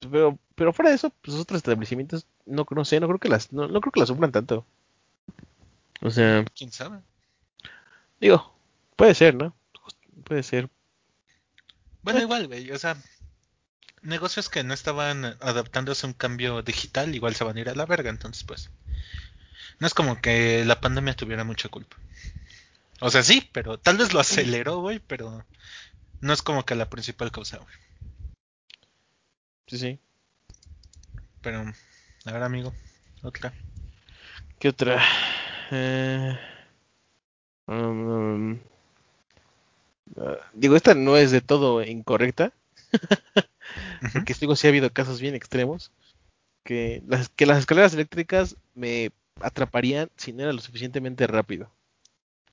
Pero, 0.00 0.38
pero 0.54 0.72
fuera 0.72 0.90
de 0.90 0.96
eso, 0.96 1.10
pues 1.22 1.36
otros 1.38 1.58
establecimientos, 1.58 2.26
no, 2.46 2.66
no 2.70 2.84
sé, 2.84 3.00
no 3.00 3.06
creo 3.08 3.18
que 3.20 3.28
las, 3.28 3.52
no, 3.52 3.68
no 3.68 3.80
creo 3.80 3.92
que 3.92 4.00
las 4.00 4.08
sufran 4.08 4.32
tanto. 4.32 4.66
O 6.02 6.10
sea, 6.10 6.44
¿Quién 6.54 6.70
sabe? 6.72 7.00
Digo, 8.20 8.54
puede 8.96 9.14
ser, 9.14 9.34
¿no? 9.34 9.56
Puede 10.24 10.42
ser. 10.42 10.68
Bueno, 12.02 12.20
igual, 12.20 12.46
güey, 12.46 12.70
o 12.70 12.78
sea, 12.78 12.96
negocios 14.02 14.48
que 14.48 14.64
no 14.64 14.74
estaban 14.74 15.24
adaptándose 15.40 16.06
a 16.06 16.08
un 16.08 16.14
cambio 16.14 16.62
digital, 16.62 17.14
igual 17.14 17.34
se 17.34 17.44
van 17.44 17.56
a 17.56 17.60
ir 17.60 17.68
a 17.68 17.74
la 17.74 17.86
verga, 17.86 18.10
entonces 18.10 18.44
pues. 18.44 18.70
No 19.78 19.86
es 19.86 19.94
como 19.94 20.20
que 20.20 20.64
la 20.64 20.80
pandemia 20.80 21.16
tuviera 21.16 21.44
mucha 21.44 21.68
culpa. 21.68 21.96
O 23.00 23.10
sea, 23.10 23.22
sí, 23.22 23.48
pero 23.52 23.78
tal 23.78 23.96
vez 23.96 24.12
lo 24.12 24.20
aceleró, 24.20 24.80
güey, 24.80 24.98
pero 24.98 25.46
no 26.20 26.32
es 26.32 26.42
como 26.42 26.66
que 26.66 26.74
la 26.74 26.90
principal 26.90 27.32
causa, 27.32 27.58
güey. 27.58 27.74
Sí, 29.66 29.78
sí. 29.78 29.98
Pero, 31.40 31.60
a 32.24 32.32
ver, 32.32 32.42
amigo, 32.42 32.74
otra. 33.22 33.54
¿Qué 34.58 34.68
otra? 34.68 35.02
Eh, 35.70 36.38
um, 37.70 38.58
ah, 40.16 40.36
digo, 40.52 40.76
esta 40.76 40.94
no 40.94 41.16
es 41.16 41.30
de 41.30 41.40
todo 41.40 41.82
incorrecta, 41.84 42.52
porque 44.12 44.34
digo, 44.40 44.56
sí 44.56 44.66
ha 44.66 44.70
habido 44.70 44.92
casos 44.92 45.20
bien 45.20 45.34
extremos, 45.34 45.92
que 46.64 47.02
las, 47.06 47.28
que 47.30 47.46
las 47.46 47.58
escaleras 47.58 47.94
eléctricas 47.94 48.56
me 48.74 49.12
atraparían 49.40 50.10
si 50.16 50.32
no 50.32 50.42
era 50.42 50.52
lo 50.52 50.60
suficientemente 50.60 51.26
rápido. 51.26 51.70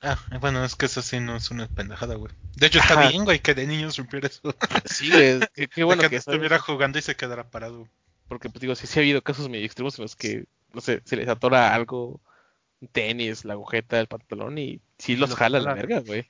Ah, 0.01 0.17
bueno, 0.39 0.63
es 0.63 0.75
que 0.75 0.85
eso 0.85 1.01
sí 1.01 1.19
no 1.19 1.35
es 1.35 1.49
una 1.51 1.67
pendejada, 1.67 2.15
güey. 2.15 2.33
De 2.55 2.67
hecho, 2.67 2.79
está 2.79 2.95
Ajá. 2.95 3.09
bien, 3.09 3.25
güey, 3.25 3.39
que 3.41 3.55
de 3.55 3.65
niños 3.67 3.97
rompiera 3.97 4.27
eso. 4.27 4.55
Sí, 4.85 5.11
güey, 5.11 5.39
qué, 5.55 5.67
qué 5.67 5.83
bueno 5.83 6.03
De 6.03 6.09
que 6.09 6.17
estuviera 6.17 6.59
jugando 6.59 6.99
y 6.99 7.01
se 7.01 7.15
quedara 7.15 7.49
parado. 7.49 7.89
porque 8.27 8.49
pues 8.49 8.61
digo, 8.61 8.75
sí, 8.75 8.87
sí 8.87 8.99
ha 8.99 9.01
habido 9.01 9.21
casos 9.23 9.49
medio 9.49 9.65
extremos 9.65 9.97
en 9.97 10.03
los 10.03 10.15
que, 10.15 10.45
no 10.73 10.81
sé, 10.81 11.01
se 11.05 11.15
les 11.15 11.27
atora 11.27 11.73
algo, 11.73 12.21
tenis, 12.91 13.45
la 13.45 13.53
agujeta, 13.53 13.99
el 13.99 14.07
pantalón, 14.07 14.57
y 14.57 14.81
sí 14.97 15.15
los 15.15 15.35
jala 15.35 15.59
la 15.59 15.73
verga, 15.73 15.99
güey. 15.99 16.29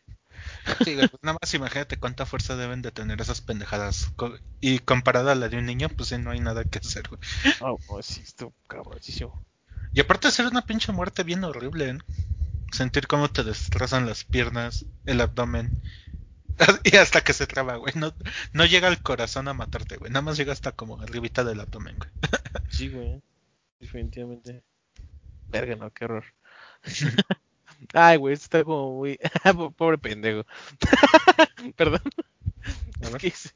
Sí, 0.84 0.96
güey, 0.96 1.08
pues 1.08 1.24
nada 1.24 1.38
más 1.42 1.54
imagínate 1.54 1.98
cuánta 1.98 2.26
fuerza 2.26 2.56
deben 2.56 2.82
de 2.82 2.92
tener 2.92 3.20
esas 3.22 3.42
pendejadas. 3.42 4.14
Y 4.62 4.80
comparada 4.80 5.32
a 5.32 5.36
la 5.36 5.50
de 5.50 5.58
un 5.58 5.66
niño, 5.66 5.90
pues 5.90 6.10
sí, 6.10 6.18
no 6.18 6.32
hay 6.32 6.40
nada 6.40 6.64
que 6.64 6.80
hacer, 6.80 7.08
güey. 7.10 7.20
Ah, 7.62 7.74
no, 7.90 8.02
sí, 8.02 8.22
esto 8.24 8.54
cabroncísimo. 8.68 9.44
Y 9.94 10.00
aparte 10.00 10.28
de 10.28 10.32
ser 10.32 10.48
una 10.48 10.66
pinche 10.66 10.92
muerte 10.92 11.24
bien 11.24 11.44
horrible, 11.44 11.90
¿eh? 11.90 11.98
Sentir 12.72 13.08
cómo 13.08 13.30
te 13.30 13.44
destrozan 13.44 14.06
las 14.06 14.24
piernas, 14.26 14.86
el 15.06 15.22
abdomen. 15.22 15.82
Y 16.84 16.96
hasta 16.98 17.22
que 17.22 17.34
se 17.34 17.48
traba, 17.48 17.76
güey. 17.76 17.94
No, 17.96 18.14
no 18.52 18.66
llega 18.66 18.88
al 18.88 19.02
corazón 19.02 19.48
a 19.48 19.54
matarte, 19.54 19.98
güey. 19.98 20.12
Nada 20.12 20.24
más 20.24 20.38
llega 20.38 20.54
hasta 20.54 20.72
como 20.72 21.00
arribita 21.02 21.44
del 21.44 21.60
abdomen, 21.60 21.98
güey. 21.98 22.12
Sí, 22.70 22.90
güey. 22.90 23.22
Definitivamente. 23.80 24.64
Verga, 25.50 25.76
no, 25.76 25.92
qué 25.92 26.06
horror. 26.06 26.26
Ay, 27.94 28.18
güey, 28.18 28.34
está 28.34 28.64
como 28.64 28.98
muy. 28.98 29.20
Po- 29.56 29.72
Pobre 29.72 29.98
pendejo. 29.98 30.46
Perdón. 31.76 32.02
Es 33.22 33.54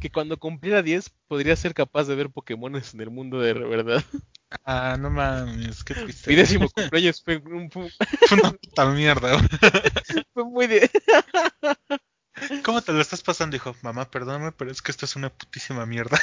que, 0.00 0.10
cuando 0.10 0.38
cumpliera 0.38 0.82
10 0.82 1.10
podría 1.28 1.56
ser 1.56 1.74
capaz 1.74 2.04
de 2.04 2.14
ver 2.16 2.30
Pokémones 2.30 2.94
en 2.94 3.00
el 3.02 3.10
mundo 3.10 3.40
de 3.40 3.54
verdad. 3.54 4.04
Ah, 4.64 4.96
no 5.00 5.10
mames, 5.10 5.84
qué 5.84 5.94
triste. 5.94 6.30
Mi 6.30 6.36
décimo 6.36 6.68
cumpleaños 6.70 7.22
fue, 7.22 7.38
un- 7.38 7.70
fue- 7.70 7.90
una 8.32 8.52
puta 8.52 8.86
mierda, 8.86 9.38
fue 10.34 10.44
muy 10.44 10.66
de. 10.68 10.90
¿Cómo 12.64 12.82
te 12.82 12.92
lo 12.92 13.00
estás 13.00 13.22
pasando, 13.22 13.54
hijo? 13.56 13.76
Mamá, 13.82 14.10
perdóname, 14.10 14.52
pero 14.52 14.70
es 14.70 14.82
que 14.82 14.90
esto 14.90 15.04
es 15.06 15.14
una 15.16 15.30
putísima 15.30 15.86
mierda. 15.86 16.18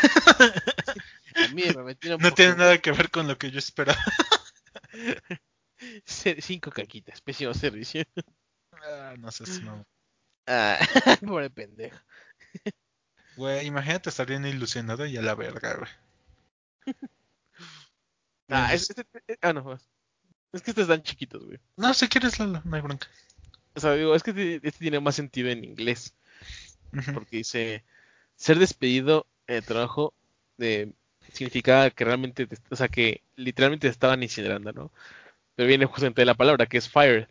A 1.35 1.47
mí 1.47 1.63
me 1.75 1.83
metieron 1.83 2.19
No 2.21 2.31
tiene 2.33 2.55
nada 2.55 2.77
que 2.79 2.91
ver 2.91 3.09
con 3.09 3.27
lo 3.27 3.37
que 3.37 3.51
yo 3.51 3.59
esperaba. 3.59 3.99
Cinco 6.05 6.71
caquitas, 6.71 7.21
pésimo 7.21 7.53
servicio. 7.53 8.03
Ah, 8.83 9.15
no 9.19 9.31
sé 9.31 9.45
si 9.45 9.63
no. 9.63 9.85
Ah, 10.47 10.77
pobre 11.25 11.49
pendejo. 11.49 11.97
Güey, 13.35 13.65
imagínate 13.67 14.09
estar 14.09 14.27
bien 14.27 14.45
ilusionado 14.45 15.05
y 15.05 15.17
a 15.17 15.21
la 15.21 15.35
verga, 15.35 15.75
güey. 15.77 15.89
Ah, 18.49 18.73
es- 18.73 18.89
este- 18.89 19.05
eh, 19.27 19.37
ah, 19.41 19.53
no. 19.53 19.73
Es 20.51 20.61
que 20.61 20.71
estos 20.71 20.83
están 20.83 21.03
chiquitos, 21.03 21.45
güey. 21.45 21.59
No, 21.77 21.93
si 21.93 22.07
quieres, 22.09 22.37
Lalo, 22.39 22.61
no 22.65 22.75
hay 22.75 22.81
bronca. 22.81 23.07
O 23.73 23.79
sea, 23.79 23.93
digo, 23.93 24.13
es 24.15 24.23
que 24.23 24.31
este, 24.31 24.55
este 24.67 24.79
tiene 24.79 24.99
más 24.99 25.15
sentido 25.15 25.49
en 25.49 25.63
inglés. 25.63 26.13
Porque 27.13 27.37
dice 27.37 27.85
ser 28.35 28.59
despedido 28.59 29.27
en 29.47 29.55
el 29.57 29.63
trabajo 29.63 30.13
de 30.57 30.93
significaba 31.31 31.89
que 31.89 32.03
realmente, 32.03 32.47
te- 32.47 32.57
o 32.69 32.75
sea, 32.75 32.89
que 32.89 33.21
literalmente 33.37 33.87
te 33.87 33.91
estaban 33.91 34.21
incinerando, 34.23 34.73
¿no? 34.73 34.91
Pero 35.61 35.67
viene 35.69 35.85
justamente 35.85 36.21
de 36.23 36.25
la 36.25 36.33
palabra 36.33 36.65
que 36.65 36.79
es 36.79 36.89
fired. 36.89 37.27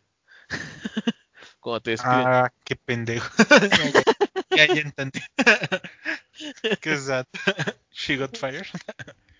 Cuando 1.58 1.80
te 1.80 1.90
despiden. 1.90 2.24
Ah, 2.28 2.52
qué 2.62 2.76
pendejo. 2.76 3.28
ya, 4.54 4.66
ya, 4.66 4.80
entendí. 4.82 5.18
¿Qué 6.80 6.92
es 6.92 7.06
that? 7.08 7.26
She 7.90 8.16
got 8.16 8.36
fired. 8.36 8.68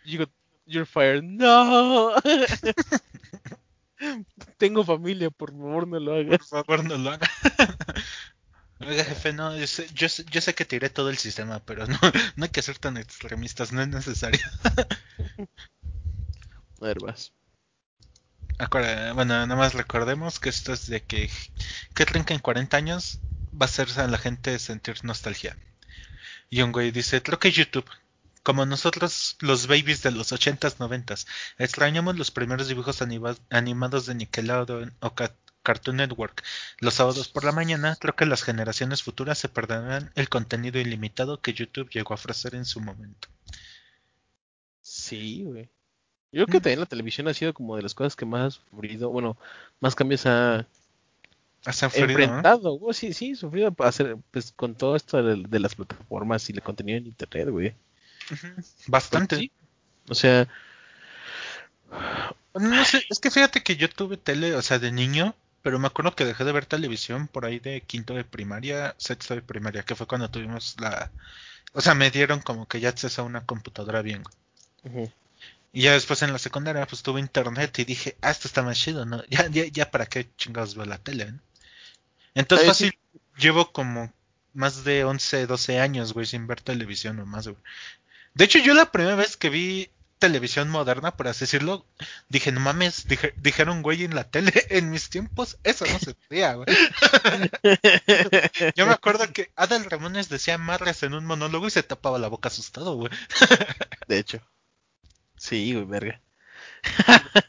You 0.05 0.19
got- 0.19 0.33
you're 0.67 0.87
fired. 0.87 1.23
No. 1.23 2.17
Tengo 4.59 4.85
familia, 4.85 5.31
por 5.31 5.53
favor 5.53 5.87
no 5.87 6.01
lo 6.01 6.11
Por 6.11 6.21
hagas. 6.27 6.49
favor, 6.49 6.83
no 6.83 6.99
lo 6.99 7.11
haga. 7.11 7.31
Oiga, 8.81 9.05
jefe, 9.05 9.33
no, 9.33 9.57
yo 9.57 9.69
sé, 9.69 9.87
yo, 9.95 10.09
sé, 10.09 10.25
yo 10.33 10.41
sé 10.41 10.57
que 10.57 10.65
tiré 10.65 10.91
todo 10.91 11.11
el 11.11 11.17
sistema, 11.19 11.61
pero 11.65 11.87
no, 11.87 11.97
no 12.35 12.43
hay 12.45 12.51
que 12.51 12.63
ser 12.63 12.77
tan 12.79 12.97
extremistas, 12.97 13.71
no 13.73 13.83
es 13.83 13.89
necesario. 13.89 14.41
A 16.81 16.87
ver, 16.87 16.99
vas. 16.99 17.33
Bueno, 19.15 19.25
nada 19.25 19.57
más 19.57 19.75
recordemos 19.75 20.39
que 20.39 20.51
esto 20.51 20.73
es 20.73 20.87
de 20.87 21.03
que 21.05 21.31
¿qué 21.95 22.07
creen 22.07 22.25
que 22.25 22.35
en 22.35 22.41
40 22.41 22.77
años 22.77 23.21
va 23.53 23.65
a 23.65 23.69
hacer 23.69 23.89
a 23.99 24.07
la 24.07 24.19
gente 24.19 24.59
sentir 24.59 24.97
nostalgia? 25.05 25.57
Y 26.51 26.63
un 26.63 26.73
güey 26.73 26.91
dice, 26.93 27.23
creo 27.23 27.39
que 27.39 27.53
YouTube, 27.53 27.89
como 28.45 28.67
nosotros 28.67 29.37
los 29.41 29.67
babies 29.69 30.03
de 30.03 30.13
los 30.13 30.33
80s, 30.33 30.81
90s, 30.81 31.27
extrañamos 31.59 32.17
los 32.19 32.31
primeros 32.33 32.69
dibujos 32.69 33.03
anima- 33.03 33.37
animados 33.51 34.07
de 34.07 34.15
Nickelodeon 34.17 34.97
o 35.01 35.15
Ca- 35.15 35.37
Cartoon 35.63 35.97
Network 35.99 36.45
los 36.81 36.95
sábados 36.95 37.29
por 37.29 37.45
la 37.45 37.53
mañana, 37.53 37.97
creo 38.01 38.17
que 38.17 38.27
las 38.27 38.43
generaciones 38.45 39.03
futuras 39.05 39.39
se 39.39 39.49
perderán 39.51 40.13
el 40.17 40.29
contenido 40.31 40.81
ilimitado 40.81 41.41
que 41.43 41.55
YouTube 41.55 41.91
llegó 41.91 42.15
a 42.15 42.17
ofrecer 42.17 42.55
en 42.57 42.65
su 42.67 42.81
momento. 42.81 43.29
Sí, 44.83 45.45
güey. 45.45 45.71
Yo 46.33 46.47
creo 46.47 46.47
que 46.47 46.61
también 46.61 46.81
la 46.81 46.87
televisión 46.87 47.29
ha 47.29 47.35
sido 47.35 47.53
como 47.55 47.77
de 47.77 47.83
las 47.83 47.95
cosas 47.95 48.15
que 48.17 48.25
más 48.25 48.59
ha 48.59 48.71
sufrido, 48.71 49.11
bueno, 49.11 49.37
más 49.81 49.95
cambios 49.95 50.27
ha 50.27 50.67
Has 51.65 51.83
enfriado, 51.83 52.27
¿no? 52.27 52.45
enfrentado, 52.45 52.73
güey, 52.73 52.95
sí, 52.95 53.13
sí, 53.13 53.35
sufrido 53.35 53.75
hacer, 53.81 54.17
pues, 54.31 54.53
con 54.53 54.75
todo 54.75 54.97
esto 54.97 55.23
de, 55.23 55.45
de 55.47 55.61
las 55.61 55.75
plataformas 55.75 56.49
y 56.49 56.53
el 56.53 56.63
contenido 56.63 56.99
en 56.99 57.07
internet, 57.07 57.49
güey. 57.51 57.75
Bastante. 58.87 59.37
Sí. 59.37 59.53
O 60.09 60.15
sea, 60.15 60.49
No 62.55 62.85
sé, 62.85 63.03
es 63.09 63.19
que 63.19 63.31
fíjate 63.31 63.63
que 63.63 63.77
yo 63.77 63.89
tuve 63.89 64.17
tele, 64.17 64.55
o 64.55 64.63
sea, 64.63 64.79
de 64.79 64.93
niño, 64.93 65.35
pero 65.63 65.79
me 65.79 65.87
acuerdo 65.89 66.15
que 66.15 66.25
dejé 66.25 66.45
de 66.45 66.53
ver 66.53 66.67
televisión 66.67 67.27
por 67.29 67.45
ahí 67.45 67.59
de 67.59 67.81
quinto 67.83 68.15
de 68.15 68.25
primaria, 68.25 68.95
sexto 68.99 69.35
de 69.35 69.43
primaria, 69.43 69.83
que 69.83 69.95
fue 69.97 70.07
cuando 70.07 70.31
tuvimos 70.31 70.77
la... 70.81 71.11
O 71.73 71.81
sea, 71.81 71.95
me 71.95 72.11
dieron 72.11 72.41
como 72.41 72.67
que 72.69 72.81
ya 72.81 72.89
acceso 72.91 73.23
a 73.23 73.25
una 73.25 73.47
computadora 73.47 74.03
bien. 74.03 74.23
güey. 74.23 74.35
ujú, 74.85 75.13
Y 75.73 75.83
ya 75.83 75.93
después 75.93 76.23
en 76.23 76.33
la 76.33 76.39
secundaria 76.39 76.87
pues 76.87 77.03
tuve 77.03 77.21
internet 77.21 77.79
y 77.79 77.85
dije, 77.85 78.17
ah, 78.23 78.31
esto 78.31 78.49
está 78.49 78.63
más 78.63 78.79
chido, 78.79 79.07
¿no? 79.07 79.23
Ya, 79.29 79.47
ya, 79.49 79.65
ya 79.67 79.91
para 79.91 80.07
qué 80.07 80.29
chingados 80.37 80.75
veo 80.75 80.85
la 80.85 80.99
tele, 80.99 81.33
¿no? 81.33 81.41
Entonces 82.35 82.69
Ay, 82.69 82.75
sí. 82.75 82.85
fácil, 82.87 82.99
llevo 83.39 83.73
como 83.73 84.13
más 84.53 84.85
de 84.85 85.05
11, 85.05 85.47
12 85.47 85.81
años, 85.81 86.13
güey, 86.13 86.27
sin 86.27 86.47
ver 86.47 86.61
televisión 86.61 87.19
o 87.21 87.27
más, 87.27 87.47
güey. 87.47 87.63
De 88.35 88.45
hecho, 88.45 88.59
yo 88.59 88.75
la 88.75 88.91
primera 88.91 89.17
vez 89.17 89.37
que 89.37 89.51
vi 89.51 89.91
televisión 90.19 90.69
moderna, 90.69 91.17
por 91.17 91.29
así 91.29 91.41
decirlo, 91.41 91.87
dije, 92.29 92.53
no 92.53 92.61
mames, 92.61 93.09
dije, 93.09 93.35
dijeron 93.39 93.83
güey 93.83 94.05
en 94.05 94.15
la 94.15 94.25
tele, 94.25 94.53
en 94.71 94.91
mis 94.91 95.09
tiempos, 95.09 95.59
eso 95.65 95.87
no 95.87 95.99
se 95.99 96.15
podía, 96.15 96.55
güey. 96.55 96.69
Yo 98.77 98.87
me 98.87 98.93
acuerdo 98.93 99.33
que 99.33 99.51
Adal 99.57 99.87
Ramones 99.87 100.29
decía 100.29 100.59
marras 100.59 101.03
en 101.03 101.15
un 101.15 101.25
monólogo 101.25 101.67
y 101.67 101.71
se 101.71 101.83
tapaba 101.83 102.19
la 102.19 102.29
boca 102.29 102.49
asustado, 102.49 102.95
güey. 102.95 103.11
De 104.09 104.19
hecho. 104.19 104.41
Sí, 105.41 105.73
güey, 105.73 105.87
verga. 105.87 106.21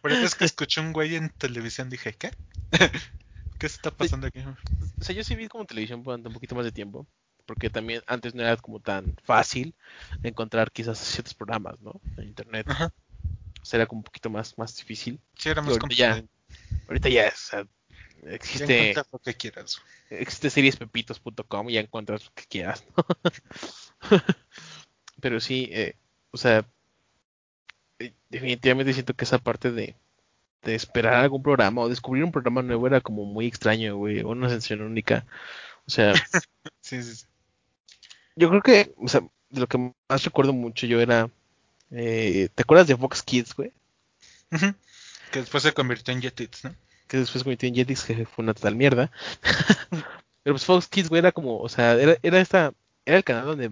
Pero 0.01 0.15
es 0.15 0.35
que 0.35 0.45
escuché 0.45 0.79
un 0.79 0.93
güey 0.93 1.15
en 1.15 1.29
televisión, 1.29 1.89
dije, 1.89 2.13
¿qué? 2.13 2.31
¿Qué 3.59 3.65
está 3.67 3.91
pasando 3.91 4.27
aquí? 4.27 4.39
O 4.39 5.03
sea, 5.03 5.13
yo 5.13 5.23
sí 5.25 5.35
vi 5.35 5.47
como 5.49 5.65
televisión 5.65 6.01
durante 6.01 6.29
un 6.29 6.33
poquito 6.33 6.55
más 6.55 6.63
de 6.65 6.71
tiempo. 6.71 7.05
Porque 7.45 7.69
también 7.69 8.01
antes 8.07 8.33
no 8.33 8.43
era 8.43 8.55
como 8.55 8.79
tan 8.79 9.15
fácil 9.23 9.75
encontrar 10.23 10.71
quizás 10.71 10.99
ciertos 10.99 11.33
programas, 11.33 11.81
¿no? 11.81 11.99
En 12.15 12.25
internet. 12.29 12.65
Ajá. 12.69 12.93
O 13.61 13.65
sea, 13.65 13.79
era 13.79 13.87
como 13.87 13.99
un 13.99 14.03
poquito 14.05 14.29
más, 14.29 14.57
más 14.57 14.75
difícil. 14.77 15.19
Sí, 15.37 15.49
era 15.49 15.61
más 15.61 15.73
ahorita 15.73 15.95
ya, 15.95 16.23
complicado. 16.23 16.29
ahorita 16.87 17.09
ya 17.09 17.27
es, 17.27 17.33
o 17.33 17.47
sea, 17.49 17.67
Ya 18.23 18.31
existe, 18.35 18.77
encuentras 18.91 19.07
lo 19.11 19.19
que 19.19 19.35
quieras. 19.35 19.81
existe 20.09 20.49
seriespepitos.com 20.49 21.69
y 21.69 21.73
ya 21.73 21.81
encuentras 21.81 22.25
lo 22.25 22.31
que 22.33 22.45
quieras, 22.45 22.85
¿no? 22.95 23.05
Pero 25.21 25.39
sí, 25.39 25.69
eh, 25.71 25.95
o 26.31 26.37
sea, 26.37 26.65
definitivamente 28.29 28.93
siento 28.93 29.13
que 29.13 29.25
esa 29.25 29.39
parte 29.39 29.71
de, 29.71 29.95
de 30.63 30.75
esperar 30.75 31.15
algún 31.15 31.43
programa 31.43 31.81
o 31.81 31.89
descubrir 31.89 32.23
un 32.23 32.31
programa 32.31 32.61
nuevo 32.61 32.87
era 32.87 33.01
como 33.01 33.25
muy 33.25 33.47
extraño, 33.47 33.97
güey, 33.97 34.21
una 34.21 34.49
sensación 34.49 34.81
única. 34.81 35.25
O 35.87 35.91
sea, 35.91 36.13
Sí, 36.81 37.03
sí, 37.03 37.15
sí. 37.15 37.25
yo 38.35 38.49
creo 38.49 38.61
que, 38.61 38.93
o 38.97 39.07
sea, 39.07 39.21
de 39.49 39.59
lo 39.59 39.67
que 39.67 39.93
más 40.09 40.23
recuerdo 40.23 40.53
mucho 40.53 40.87
yo 40.87 40.99
era, 41.01 41.29
eh, 41.91 42.49
¿te 42.53 42.63
acuerdas 42.63 42.87
de 42.87 42.97
Fox 42.97 43.23
Kids, 43.23 43.55
güey? 43.55 43.71
Que 45.31 45.39
después 45.39 45.63
se 45.63 45.73
convirtió 45.73 46.13
en 46.13 46.21
Jetix, 46.21 46.65
¿no? 46.65 46.75
que 47.11 47.17
después 47.17 47.43
convirtió 47.43 47.67
en 47.67 47.75
Jetix, 47.75 48.05
que 48.05 48.25
fue 48.25 48.41
una 48.41 48.53
total 48.53 48.77
mierda. 48.77 49.11
Pero 50.43 50.53
pues 50.53 50.63
Fox 50.63 50.87
Kids, 50.87 51.09
güey, 51.09 51.19
era 51.19 51.33
como, 51.33 51.59
o 51.59 51.67
sea, 51.67 51.91
era, 51.93 52.15
era 52.23 52.39
esta, 52.39 52.73
era 53.05 53.17
el 53.17 53.25
canal 53.25 53.47
donde, 53.47 53.65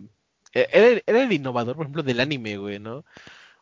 eh, 0.51 0.67
era, 0.73 1.01
era 1.05 1.23
el 1.23 1.31
innovador, 1.31 1.77
por 1.77 1.85
ejemplo, 1.85 2.03
del 2.03 2.19
anime, 2.19 2.57
güey, 2.57 2.79
¿no? 2.79 3.05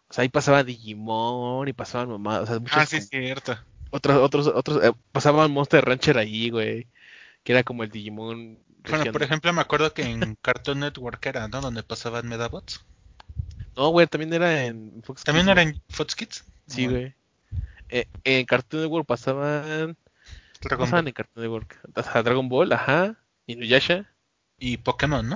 O 0.09 0.13
sea, 0.13 0.21
ahí 0.23 0.29
pasaba 0.29 0.63
Digimon 0.63 1.67
y 1.67 1.73
pasaban 1.73 2.09
mamá, 2.09 2.39
o 2.41 2.45
sea, 2.45 2.59
muchos, 2.59 2.77
Ah, 2.77 2.85
sí, 2.85 2.97
como- 2.97 3.07
cierto. 3.09 3.57
otros, 3.91 4.17
otros, 4.17 4.47
otros, 4.47 4.83
eh, 4.83 4.93
pasaban 5.11 5.51
Monster 5.51 5.83
Rancher 5.83 6.17
ahí, 6.17 6.49
güey, 6.49 6.87
que 7.43 7.51
era 7.53 7.63
como 7.63 7.83
el 7.83 7.89
Digimon. 7.89 8.57
Bueno, 8.57 9.03
regional. 9.03 9.11
por 9.11 9.23
ejemplo, 9.23 9.53
me 9.53 9.61
acuerdo 9.61 9.93
que 9.93 10.03
en 10.03 10.37
Cartoon 10.41 10.79
Network 10.79 11.25
era, 11.25 11.47
¿no? 11.49 11.59
Donde 11.59 11.83
pasaban 11.83 12.27
Medabots. 12.27 12.85
No, 13.75 13.89
güey, 13.89 14.07
también 14.07 14.33
era 14.33 14.65
en 14.65 15.01
Fox 15.03 15.23
¿También 15.23 15.45
Kids, 15.45 15.51
era 15.51 15.61
en 15.61 15.81
Fox 15.89 16.15
Kids? 16.15 16.43
Sí, 16.67 16.85
No, 16.87 16.93
güey. 16.93 17.13
Eh, 17.89 18.05
en 18.23 18.45
Cartoon 18.45 18.83
Network 18.83 19.05
pasaban, 19.05 19.97
Dragon 20.61 20.85
pasaban 20.85 21.03
Ball. 21.03 21.07
en 21.09 21.13
Cartoon 21.13 21.43
Network, 21.43 21.79
o 21.95 22.03
sea, 22.03 22.23
Dragon 22.23 22.47
Ball, 22.49 22.71
ajá, 22.71 23.15
Inuyasha. 23.45 24.05
Y 24.57 24.77
Pokémon, 24.77 25.27
¿no? 25.27 25.35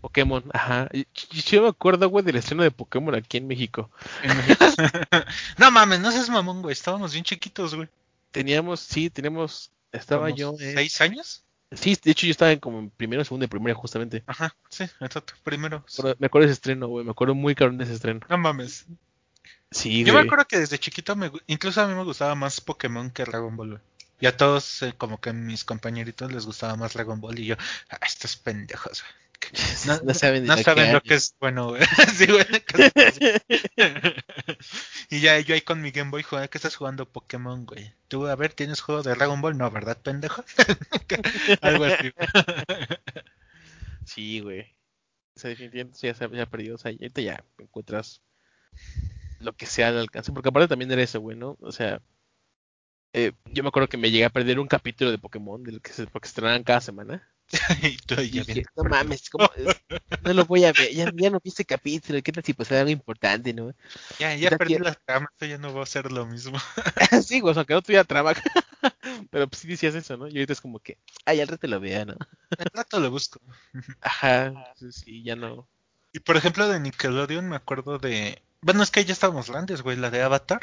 Pokémon, 0.00 0.44
ajá. 0.52 0.88
Y- 0.92 1.00
y- 1.32 1.42
Yo 1.42 1.62
me 1.62 1.68
acuerdo, 1.68 2.08
güey, 2.08 2.24
del 2.24 2.36
estreno 2.36 2.62
de 2.62 2.70
Pokémon 2.70 3.14
aquí 3.14 3.36
en 3.38 3.46
México. 3.48 3.90
En 4.22 4.36
México. 4.36 4.64
no 5.58 5.70
mames, 5.70 6.00
no 6.00 6.10
seas 6.12 6.28
mamón, 6.30 6.62
güey. 6.62 6.72
Estábamos 6.72 7.12
bien 7.12 7.24
chiquitos, 7.24 7.74
güey. 7.74 7.88
Teníamos, 8.30 8.80
sí, 8.80 9.10
teníamos, 9.10 9.70
estaba 9.92 10.30
yo. 10.30 10.54
¿Seis 10.58 11.00
años? 11.00 11.44
Sí, 11.72 11.98
de 12.02 12.12
hecho 12.12 12.26
yo 12.26 12.30
estaba 12.30 12.50
en 12.52 12.60
como 12.60 12.78
en 12.78 12.90
primero, 12.90 13.22
segundo 13.24 13.44
de 13.44 13.48
primaria 13.48 13.74
justamente. 13.74 14.22
Ajá, 14.26 14.54
sí, 14.70 14.84
exacto. 15.00 15.34
Primero. 15.44 15.84
Pero 15.96 16.14
me 16.18 16.26
acuerdo 16.26 16.46
de 16.46 16.52
ese 16.52 16.58
estreno, 16.58 16.88
güey, 16.88 17.04
me 17.04 17.10
acuerdo 17.10 17.34
muy 17.34 17.54
cabrón 17.54 17.76
de 17.78 17.84
ese 17.84 17.94
estreno. 17.94 18.20
No 18.28 18.38
mames. 18.38 18.86
Sí, 19.70 20.02
Yo 20.04 20.14
me 20.14 20.20
acuerdo 20.20 20.46
que 20.46 20.58
desde 20.58 20.78
chiquito, 20.78 21.14
me, 21.14 21.30
incluso 21.46 21.82
a 21.82 21.86
mí 21.86 21.94
me 21.94 22.04
gustaba 22.04 22.34
más 22.34 22.60
Pokémon 22.62 23.10
que 23.10 23.24
Dragon 23.24 23.54
Ball, 23.54 23.68
güey. 23.72 23.80
Y 24.20 24.26
a 24.26 24.36
todos, 24.36 24.82
eh, 24.82 24.94
como 24.96 25.20
que 25.20 25.30
a 25.30 25.32
mis 25.34 25.62
compañeritos 25.64 26.32
les 26.32 26.46
gustaba 26.46 26.74
más 26.76 26.94
Dragon 26.94 27.20
Ball. 27.20 27.38
Y 27.38 27.44
yo, 27.46 27.56
ah, 27.90 27.98
estos 28.06 28.36
pendejos, 28.36 29.02
güey. 29.02 29.12
No, 29.86 29.98
No 30.04 30.14
saben 30.14 30.44
no 30.44 30.56
lo 30.56 30.62
saben 30.62 30.86
que 30.86 30.92
lo 30.92 31.00
que 31.00 31.14
es 31.14 31.34
bueno, 31.40 31.68
güey. 31.68 31.82
sí, 32.16 32.26
y 35.10 35.20
ya 35.20 35.38
yo 35.40 35.54
ahí 35.54 35.60
con 35.60 35.80
mi 35.80 35.90
Game 35.90 36.10
Boy 36.10 36.22
jugando, 36.22 36.50
¿qué 36.50 36.58
estás 36.58 36.76
jugando 36.76 37.10
Pokémon, 37.10 37.64
güey? 37.64 37.92
Tú, 38.08 38.26
a 38.26 38.36
ver, 38.36 38.52
¿tienes 38.52 38.80
juego 38.80 39.02
de 39.02 39.14
Dragon 39.14 39.40
Ball? 39.40 39.56
No, 39.56 39.70
¿verdad, 39.70 39.98
pendejo? 40.02 40.44
Algo 41.60 41.84
así. 41.84 42.10
Sí, 44.04 44.40
güey. 44.40 44.62
O 45.36 45.40
sea, 45.40 45.50
definitivamente 45.50 45.98
ya 46.02 46.14
se 46.14 46.24
ha, 46.24 46.30
ya 46.30 46.42
ha 46.42 46.46
perdido. 46.46 46.74
O 46.74 46.78
sea, 46.78 46.90
ahorita 46.90 47.20
ya 47.20 47.44
encuentras 47.58 48.22
lo 49.40 49.52
que 49.54 49.66
sea 49.66 49.88
al 49.88 49.98
alcance. 49.98 50.32
Porque 50.32 50.48
aparte 50.48 50.68
también 50.68 50.90
era 50.90 51.02
eso, 51.02 51.20
güey, 51.20 51.36
¿no? 51.36 51.56
O 51.60 51.72
sea, 51.72 52.00
eh, 53.12 53.32
yo 53.46 53.62
me 53.62 53.68
acuerdo 53.68 53.88
que 53.88 53.96
me 53.96 54.10
llegué 54.10 54.24
a 54.24 54.30
perder 54.30 54.58
un 54.58 54.68
capítulo 54.68 55.10
de 55.10 55.18
Pokémon, 55.18 55.62
del 55.62 55.80
que 55.80 55.92
se, 55.92 56.06
porque 56.06 56.28
se 56.28 56.30
estrenaban 56.30 56.64
cada 56.64 56.80
semana. 56.80 57.28
y 57.82 57.96
tú 57.96 58.14
ahí 58.18 58.30
ya 58.30 58.44
dije, 58.44 58.64
no 58.76 58.84
mames, 58.84 59.30
¿cómo? 59.30 59.48
no 60.24 60.32
lo 60.34 60.44
voy 60.44 60.64
a 60.64 60.72
ver. 60.72 60.92
Ya, 60.92 61.10
ya 61.14 61.30
no 61.30 61.40
vi 61.40 61.50
ese 61.50 61.64
capítulo. 61.64 62.22
¿Qué 62.22 62.32
tal 62.32 62.44
si 62.44 62.52
pasaba 62.52 62.80
algo 62.80 62.90
importante, 62.90 63.54
no? 63.54 63.72
Ya, 64.18 64.34
ya 64.34 64.50
perdí 64.50 64.74
que- 64.76 64.80
la 64.80 64.94
trama, 64.94 65.28
esto 65.32 65.46
ya 65.46 65.58
no 65.58 65.72
va 65.72 65.82
a 65.82 65.86
ser 65.86 66.12
lo 66.12 66.26
mismo. 66.26 66.58
sí, 67.26 67.40
güey, 67.40 67.52
o 67.52 67.54
sea, 67.54 67.64
que 67.64 67.74
no 67.74 67.82
tuviera 67.82 68.04
trama. 68.04 68.34
Pero 69.30 69.48
pues 69.48 69.60
sí 69.60 69.68
decías 69.68 69.94
eso, 69.94 70.16
¿no? 70.16 70.28
Y 70.28 70.32
ahorita 70.32 70.52
es 70.52 70.60
como 70.60 70.78
que, 70.78 70.98
ay, 71.24 71.40
al 71.40 71.48
rato 71.48 71.66
lo 71.66 71.80
vea, 71.80 72.04
¿no? 72.04 72.16
Al 72.58 72.70
rato 72.72 73.00
lo 73.00 73.10
busco. 73.10 73.40
Ajá, 74.00 74.74
sí, 74.76 74.92
sí, 74.92 75.22
ya 75.22 75.34
no. 75.34 75.66
Y 76.12 76.20
por 76.20 76.36
ejemplo 76.36 76.68
de 76.68 76.80
Nickelodeon 76.80 77.48
me 77.48 77.56
acuerdo 77.56 77.98
de... 77.98 78.42
Bueno, 78.60 78.82
es 78.82 78.90
que 78.90 79.04
ya 79.04 79.12
estábamos 79.12 79.50
grandes, 79.50 79.82
güey. 79.82 79.96
La 79.96 80.10
de 80.10 80.22
Avatar, 80.22 80.62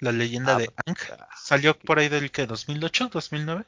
la 0.00 0.12
leyenda 0.12 0.56
de 0.56 0.70
Ang. 0.86 0.96
Salió 1.40 1.78
por 1.78 1.98
ahí 1.98 2.08
del 2.08 2.30
que 2.30 2.46
2008, 2.46 3.10
2009. 3.12 3.64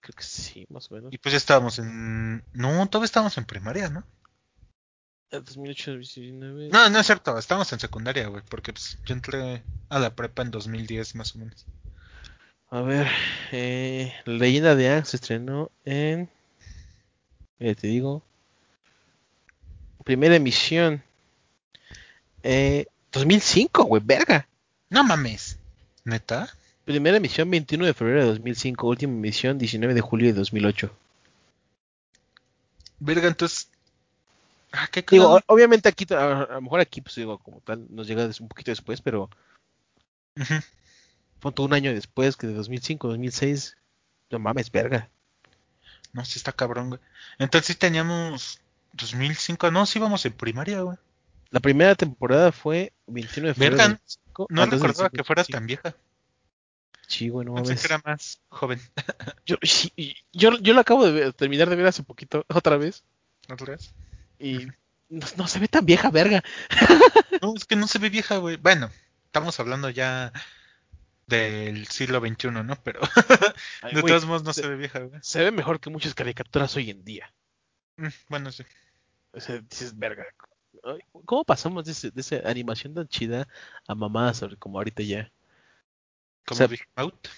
Creo 0.00 0.14
que 0.14 0.22
sí, 0.22 0.66
más 0.70 0.90
o 0.90 0.94
menos. 0.94 1.12
Y 1.12 1.18
pues 1.18 1.32
ya 1.32 1.36
estábamos 1.36 1.78
en... 1.78 2.44
No, 2.52 2.88
todavía 2.88 3.06
estábamos 3.06 3.36
en 3.38 3.44
primaria, 3.44 3.88
¿no? 3.88 4.04
Eh, 5.30 5.40
2008, 5.40 5.92
2019. 5.92 6.68
No, 6.72 6.88
no 6.88 6.98
es 6.98 7.06
cierto, 7.06 7.36
estábamos 7.36 7.72
en 7.72 7.80
secundaria, 7.80 8.28
güey. 8.28 8.42
Porque 8.48 8.72
pues, 8.72 8.98
yo 9.04 9.14
entré 9.14 9.62
a 9.88 9.98
la 9.98 10.14
prepa 10.14 10.42
en 10.42 10.50
2010 10.50 11.14
más 11.16 11.34
o 11.34 11.38
menos. 11.38 11.66
A 12.70 12.82
ver, 12.82 13.08
eh, 13.50 14.12
leyenda 14.26 14.74
de 14.74 14.90
Aang 14.90 15.06
se 15.06 15.16
estrenó 15.16 15.70
en. 15.84 16.28
Mira, 17.58 17.74
te 17.74 17.86
digo. 17.86 18.22
Primera 20.04 20.36
emisión. 20.36 21.02
Eh, 22.42 22.86
2005, 23.12 23.84
güey, 23.84 24.02
verga. 24.04 24.48
No 24.90 25.02
mames. 25.02 25.58
¿Neta? 26.04 26.48
Primera 26.88 27.18
emisión 27.18 27.50
21 27.50 27.84
de 27.84 27.92
febrero 27.92 28.20
de 28.20 28.26
2005. 28.28 28.86
Última 28.86 29.12
emisión 29.12 29.58
19 29.58 29.92
de 29.92 30.00
julio 30.00 30.28
de 30.28 30.32
2008. 30.32 30.90
Verga, 32.98 33.28
entonces... 33.28 33.68
Ah, 34.72 34.88
qué 34.90 35.04
Digo, 35.06 35.38
obviamente 35.48 35.90
aquí, 35.90 36.06
a, 36.14 36.44
a 36.44 36.54
lo 36.54 36.62
mejor 36.62 36.80
aquí, 36.80 37.02
pues 37.02 37.14
digo, 37.16 37.36
como 37.40 37.60
tal, 37.60 37.84
nos 37.90 38.06
llega 38.06 38.30
un 38.40 38.48
poquito 38.48 38.70
después, 38.70 39.02
pero 39.02 39.28
Ujú. 40.34 40.54
fue 41.40 41.52
todo 41.52 41.66
un 41.66 41.74
año 41.74 41.92
después 41.92 42.38
que 42.38 42.46
de 42.46 42.54
2005, 42.54 43.06
2006. 43.06 43.76
No 44.30 44.38
mames, 44.38 44.72
verga. 44.72 45.10
No, 46.14 46.24
sí 46.24 46.38
está 46.38 46.52
cabrón, 46.52 46.88
güey. 46.88 47.00
Entonces 47.38 47.66
sí 47.66 47.74
teníamos 47.74 48.60
2005, 48.94 49.70
no, 49.70 49.84
sí 49.84 49.98
íbamos 49.98 50.24
en 50.24 50.32
primaria, 50.32 50.80
güey. 50.80 50.96
La 51.50 51.60
primera 51.60 51.94
temporada 51.94 52.50
fue 52.50 52.94
21 53.08 53.48
de 53.48 53.54
febrero 53.54 53.76
Verga, 53.76 53.88
de 53.88 53.94
2005. 53.96 54.46
No 54.48 54.62
antes 54.62 54.80
del 54.80 54.88
recordaba 54.88 55.10
que 55.10 55.24
fueras 55.24 55.46
55. 55.48 55.52
tan 55.58 55.66
vieja. 55.66 56.07
Güey, 57.30 57.46
no 57.46 57.54
mames. 57.54 57.84
era 57.84 58.00
más 58.04 58.40
joven. 58.48 58.80
Yo, 59.46 59.56
yo, 60.32 60.58
yo 60.58 60.74
lo 60.74 60.80
acabo 60.80 61.04
de 61.06 61.12
ver- 61.12 61.32
terminar 61.32 61.68
de 61.70 61.76
ver 61.76 61.86
hace 61.86 62.02
poquito, 62.02 62.44
otra 62.48 62.76
vez, 62.76 63.02
¿Otra 63.50 63.72
vez? 63.76 63.94
y 64.38 64.66
no, 65.08 65.26
no 65.36 65.48
se 65.48 65.58
ve 65.58 65.68
tan 65.68 65.86
vieja, 65.86 66.10
verga. 66.10 66.42
No, 67.42 67.54
es 67.56 67.64
que 67.64 67.76
no 67.76 67.86
se 67.86 67.98
ve 67.98 68.10
vieja, 68.10 68.36
güey. 68.38 68.56
Bueno, 68.56 68.90
estamos 69.26 69.58
hablando 69.60 69.88
ya 69.90 70.32
del 71.26 71.86
siglo 71.86 72.20
XXI, 72.20 72.50
¿no? 72.50 72.74
Pero 72.82 73.00
Ay, 73.82 73.94
de 73.94 74.02
todos 74.02 74.26
modos 74.26 74.42
no 74.44 74.52
se- 74.52 74.62
se 74.62 74.68
ve 74.68 74.76
vieja, 74.76 75.00
güey. 75.00 75.20
se 75.22 75.44
ve 75.44 75.50
mejor 75.50 75.78
que 75.80 75.88
muchas 75.90 76.14
caricaturas 76.14 76.74
hoy 76.76 76.90
en 76.90 77.04
día. 77.04 77.32
Mm, 77.96 78.08
Bueno, 78.28 78.50
sí. 78.52 78.64
O 79.32 79.40
sea, 79.40 79.58
dices, 79.58 79.96
verga. 79.98 80.24
¿Cómo 81.24 81.44
pasamos 81.44 81.84
de, 81.84 81.92
ese- 81.92 82.10
de 82.10 82.20
esa 82.20 82.36
animación 82.48 82.94
tan 82.94 83.08
chida 83.08 83.46
a 83.86 83.94
mamadas 83.94 84.42
como 84.58 84.78
ahorita 84.78 85.02
ya? 85.02 85.30
Como 86.48 86.58
sea, 86.58 86.66
Big 86.66 86.86
Mouth. 86.96 87.28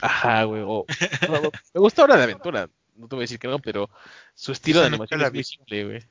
Ajá, 0.00 0.44
güey. 0.44 0.62
o- 0.62 0.84
no, 1.28 1.40
no, 1.40 1.50
me 1.74 1.80
gusta 1.80 2.04
Hora 2.04 2.16
de 2.16 2.24
Aventura. 2.24 2.68
No 2.96 3.08
te 3.08 3.16
voy 3.16 3.22
a 3.22 3.24
decir 3.24 3.38
que 3.38 3.48
no, 3.48 3.58
pero 3.58 3.90
su 4.34 4.52
estilo 4.52 4.80
de 4.80 4.86
Esa 4.86 4.94
animación 4.94 5.20
la 5.20 5.26
es 5.26 5.32
muy 5.32 5.38
vi. 5.40 5.44
simple, 5.44 5.84
güey. 5.84 6.04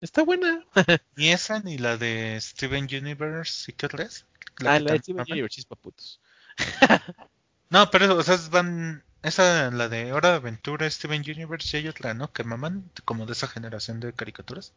Está 0.00 0.22
buena. 0.22 0.64
Ni 1.16 1.30
esa 1.30 1.60
ni 1.60 1.76
la 1.78 1.96
de 1.96 2.38
Steven 2.40 2.84
Universe 2.84 3.70
y 3.70 3.74
qué 3.74 3.86
otra 3.86 4.04
es. 4.04 4.24
La 4.58 4.74
ah, 4.74 4.80
la 4.80 4.92
de 4.92 4.98
Steven. 5.00 5.24
Universe 5.30 5.60
es 5.60 5.66
pa' 5.66 5.76
putos. 5.76 6.20
No, 7.70 7.88
pero 7.92 8.16
o 8.16 8.22
sea, 8.24 8.36
van 8.50 9.04
esa 9.22 9.70
la 9.70 9.88
de 9.88 10.12
Hora 10.12 10.30
de 10.30 10.36
Aventura, 10.36 10.90
Steven 10.90 11.20
Universe 11.22 11.76
y 11.76 11.80
hay 11.82 11.88
otra, 11.88 12.14
¿no? 12.14 12.32
Que 12.32 12.42
maman 12.42 12.90
como 13.04 13.26
de 13.26 13.32
esa 13.32 13.46
generación 13.46 14.00
de 14.00 14.12
caricaturas. 14.12 14.72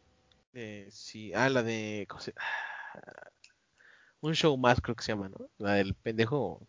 Eh, 0.52 0.86
sí, 0.92 1.32
ah, 1.34 1.48
la 1.48 1.64
de. 1.64 2.06
¿cómo 2.08 2.20
se- 2.20 2.34
Un 4.24 4.34
show 4.34 4.56
más, 4.56 4.80
creo 4.80 4.96
que 4.96 5.04
se 5.04 5.12
llama, 5.12 5.28
¿no? 5.28 5.48
La 5.58 5.74
del 5.74 5.94
pendejo. 5.94 6.66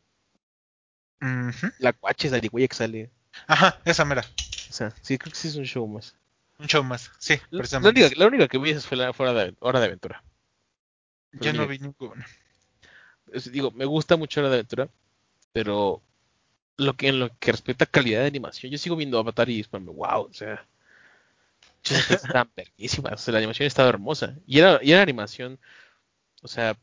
Ujú. 1.22 1.68
La 1.80 1.94
cuache, 1.94 2.30
la 2.30 2.40
que 2.40 2.76
sale. 2.76 3.10
Ajá, 3.48 3.80
esa 3.86 4.06
mera. 4.06 4.24
O 4.70 4.74
sea, 4.74 4.94
sí, 5.02 5.18
creo 5.18 5.32
que 5.32 5.38
sí 5.40 5.48
es 5.48 5.56
un 5.56 5.66
show 5.66 5.88
más. 5.88 6.16
Un 6.60 6.68
show 6.68 6.84
más. 6.84 7.12
Sí, 7.18 7.36
La, 7.36 7.40
la 7.52 7.58
precisamente. 7.58 8.02
única, 8.02 8.16
la 8.20 8.28
única 8.28 8.48
que 8.48 8.58
vi 8.60 8.74
fue 8.76 8.98
la 8.98 9.14
fuera 9.14 9.34
de 9.34 9.56
Hora 9.60 9.80
de 9.80 9.86
Aventura. 9.88 10.24
Yo 11.34 11.54
no 11.54 11.68
vi 11.68 11.78
ninguna. 11.80 12.26
Es- 13.32 13.52
digo, 13.52 13.72
me 13.72 13.86
gusta 13.86 14.18
mucho 14.18 14.40
Hora 14.40 14.50
de 14.50 14.56
Aventura, 14.58 14.90
pero 15.54 16.02
lo 16.78 16.96
que 16.96 17.10
en 17.10 17.20
lo 17.20 17.30
que 17.40 17.52
respecta 17.54 17.86
a 17.86 17.88
calidad 17.90 18.22
de 18.22 18.28
animación, 18.28 18.72
yo 18.72 18.78
sigo 18.80 18.96
viendo 18.98 19.20
Avatar 19.20 19.50
y 19.50 19.62
es 19.62 19.70
wow, 19.72 20.24
o 20.30 20.34
sea, 20.34 20.68
están 22.10 22.48
perquísimas, 22.50 23.14
o 23.14 23.18
sea, 23.18 23.32
la 23.34 23.38
animación 23.40 23.68
estaba 23.68 23.90
hermosa. 23.90 24.36
Y 24.48 24.60
era, 24.60 24.80
y 24.82 24.92
era 24.92 25.02
animación, 25.02 25.60
o 26.42 26.48
sea, 26.48 26.78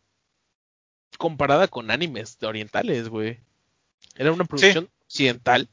comparada 1.18 1.68
con 1.68 1.90
animes 1.90 2.38
orientales, 2.42 3.08
güey. 3.08 3.40
Era 4.16 4.32
una 4.32 4.44
producción 4.44 4.88
occidental. 5.06 5.68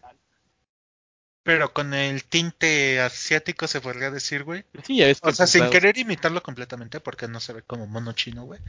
Pero 1.44 1.74
con 1.74 1.94
el 1.94 2.24
tinte 2.26 3.00
asiático 3.00 3.68
se 3.68 3.82
podría 3.82 4.12
decir, 4.12 4.44
güey. 4.44 4.66
Sí, 4.84 4.98
ya 4.98 5.08
ves 5.08 5.20
que 5.22 5.30
O 5.30 5.34
sea, 5.34 5.48
sin 5.48 5.70
querer 5.70 5.98
imitarlo 5.98 6.44
completamente 6.44 7.00
porque 7.00 7.28
no 7.28 7.40
se 7.40 7.54
ve 7.54 7.62
como 7.64 7.88
mono 7.88 8.14
chino, 8.14 8.44
güey. 8.44 8.60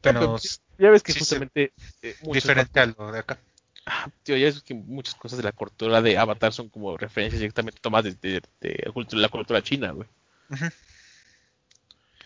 pero 0.00 0.38
ya 0.78 0.90
ves 0.90 1.02
que 1.02 1.12
sí 1.12 1.20
justamente 1.20 1.72
eh, 2.02 2.16
diferente 2.32 2.80
a 2.80 2.86
lo 2.86 3.10
de 3.12 3.18
acá. 3.20 3.38
Ah, 3.86 4.08
tío, 4.22 4.36
ya 4.36 4.46
ves 4.46 4.62
que 4.62 4.74
muchas 4.74 5.14
cosas 5.16 5.38
de 5.38 5.42
la 5.44 5.50
cultura 5.52 6.00
de 6.02 6.16
Avatar 6.18 6.52
son 6.52 6.68
como 6.68 6.96
referencias 6.96 7.40
directamente 7.40 7.80
tomadas 7.80 8.20
de, 8.20 8.30
de- 8.30 8.42
de 8.60 8.82
la 8.86 8.92
cultura- 8.92 9.22
la 9.22 9.28
cultura 9.28 9.62
china, 9.62 9.90
güey. 9.90 10.08
Ujú. 10.50 10.66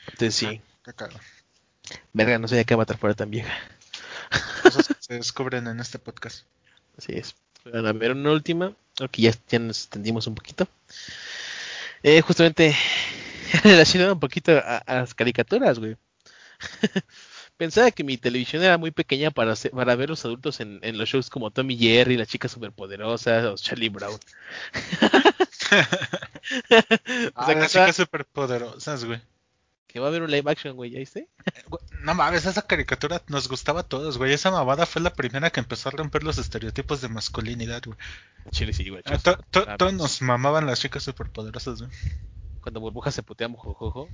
Entonces 0.09 0.35
sí, 0.35 0.61
Qué 0.85 0.93
cago. 0.93 1.19
Verga, 2.13 2.39
no 2.39 2.49
sabía 2.49 2.65
que 2.65 2.75
Avatar 2.75 2.99
fuera 2.99 3.15
tan 3.15 3.31
vieja. 3.31 3.53
Cosas 4.63 4.89
que 4.89 4.95
se 5.01 5.15
descubren 5.15 5.67
en 5.69 5.81
este 5.81 5.99
podcast. 5.99 6.47
Así 6.99 7.13
es. 7.13 7.35
Bueno, 7.65 7.89
a 7.89 7.93
ver, 7.93 8.13
una 8.13 8.33
última, 8.33 8.75
que 9.11 9.23
ya, 9.23 9.33
ya 9.49 9.59
nos 9.59 9.83
extendimos 9.83 10.27
un 10.27 10.35
poquito. 10.35 10.69
Eh, 12.03 12.21
justamente 12.23 12.75
relacionado 13.65 14.13
un 14.15 14.21
poquito 14.21 14.53
a, 14.53 14.79
a 14.79 14.95
las 14.97 15.15
caricaturas, 15.15 15.79
güey. 15.79 15.97
Pensaba 17.57 17.91
que 17.91 18.05
mi 18.05 18.19
televisión 18.19 18.63
era 18.63 18.77
muy 18.77 18.91
pequeña 18.91 19.31
para, 19.31 19.53
hacer- 19.53 19.71
para 19.71 19.95
ver 19.97 20.11
los 20.11 20.25
adultos 20.27 20.61
en, 20.61 20.79
en 20.83 20.99
los 20.99 21.09
shows 21.09 21.31
como 21.31 21.51
Tommy 21.51 21.77
Jerry, 21.79 22.17
las 22.19 22.29
chicas 22.29 22.53
superpoderosas 22.53 23.45
o 23.47 23.55
Charlie 23.57 23.89
Brown. 23.89 24.15
o 27.35 27.35
Ah, 27.35 27.47
sea, 27.47 27.55
que, 27.55 27.61
las 27.61 27.73
chicas 27.73 27.97
superpoderosas, 27.97 29.05
güey. 29.05 29.21
Que 29.97 30.01
va 30.01 30.09
a 30.09 30.11
haber 30.11 30.21
un 30.21 30.31
live 30.31 30.51
action, 30.51 30.77
güey, 30.77 30.91
¿ya 30.91 30.99
viste? 30.99 31.27
Güey, 31.69 31.81
No 32.03 32.13
mames, 32.13 32.45
esa 32.45 32.61
caricatura 32.61 33.23
nos 33.29 33.49
gustaba 33.49 33.81
a 33.81 33.83
todos, 33.83 34.19
güey. 34.19 34.31
Esa 34.35 34.51
mamada 34.51 34.85
fue 34.85 35.01
la 35.01 35.15
primera 35.15 35.49
que 35.49 35.59
empezó 35.61 35.89
a 35.89 35.93
romper 35.93 36.23
los 36.23 36.37
estereotipos 36.37 37.01
de 37.01 37.09
masculinidad, 37.09 37.81
güey. 37.83 37.97
Chile 38.51 38.75
sí, 38.75 38.91
güey. 38.91 39.01
Ah, 39.07 39.17
to- 39.17 39.39
to- 39.51 39.65
Ah, 39.67 39.79
Todos 39.79 39.95
nos 39.95 40.21
mamaban 40.21 40.67
las 40.67 40.81
chicas 40.81 41.03
superpoderosas, 41.03 41.81
güey. 41.81 41.91
Cuando 42.61 42.81
burbuja 42.81 43.11
se 43.11 43.23
putea 43.23 43.49
mojojojo. 43.49 44.11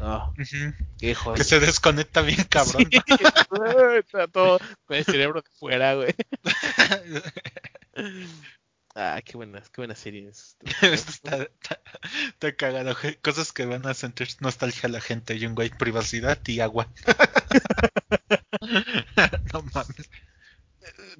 No, 0.00 0.30
Ujú. 0.36 0.74
qué 0.98 1.14
joder. 1.14 1.38
Que 1.38 1.44
se 1.44 1.60
desconecta 1.60 2.22
bien 2.22 2.42
cabrón. 2.50 2.88
Sí. 2.90 2.92
Está 4.04 4.26
todo 4.26 4.58
con 4.86 4.96
el 4.96 5.04
cerebro 5.04 5.44
fuera, 5.60 5.94
güey. 5.94 6.12
Ah, 8.94 9.20
qué 9.24 9.36
buenas, 9.36 9.68
qué 9.70 9.80
buenas 9.82 9.98
series. 9.98 10.56
Está, 10.82 11.44
está- 11.44 11.80
está 12.28 12.56
cagado. 12.56 12.94
Cosas 13.22 13.52
que 13.52 13.64
van 13.64 13.86
a 13.86 13.94
sentir 13.94 14.28
nostalgia 14.40 14.88
a 14.88 14.92
la 14.92 15.00
gente. 15.00 15.36
Y 15.36 15.46
un 15.46 15.54
güey, 15.54 15.70
privacidad 15.70 16.38
y 16.46 16.60
agua. 16.60 16.88
no 19.52 19.62
mames, 19.74 20.10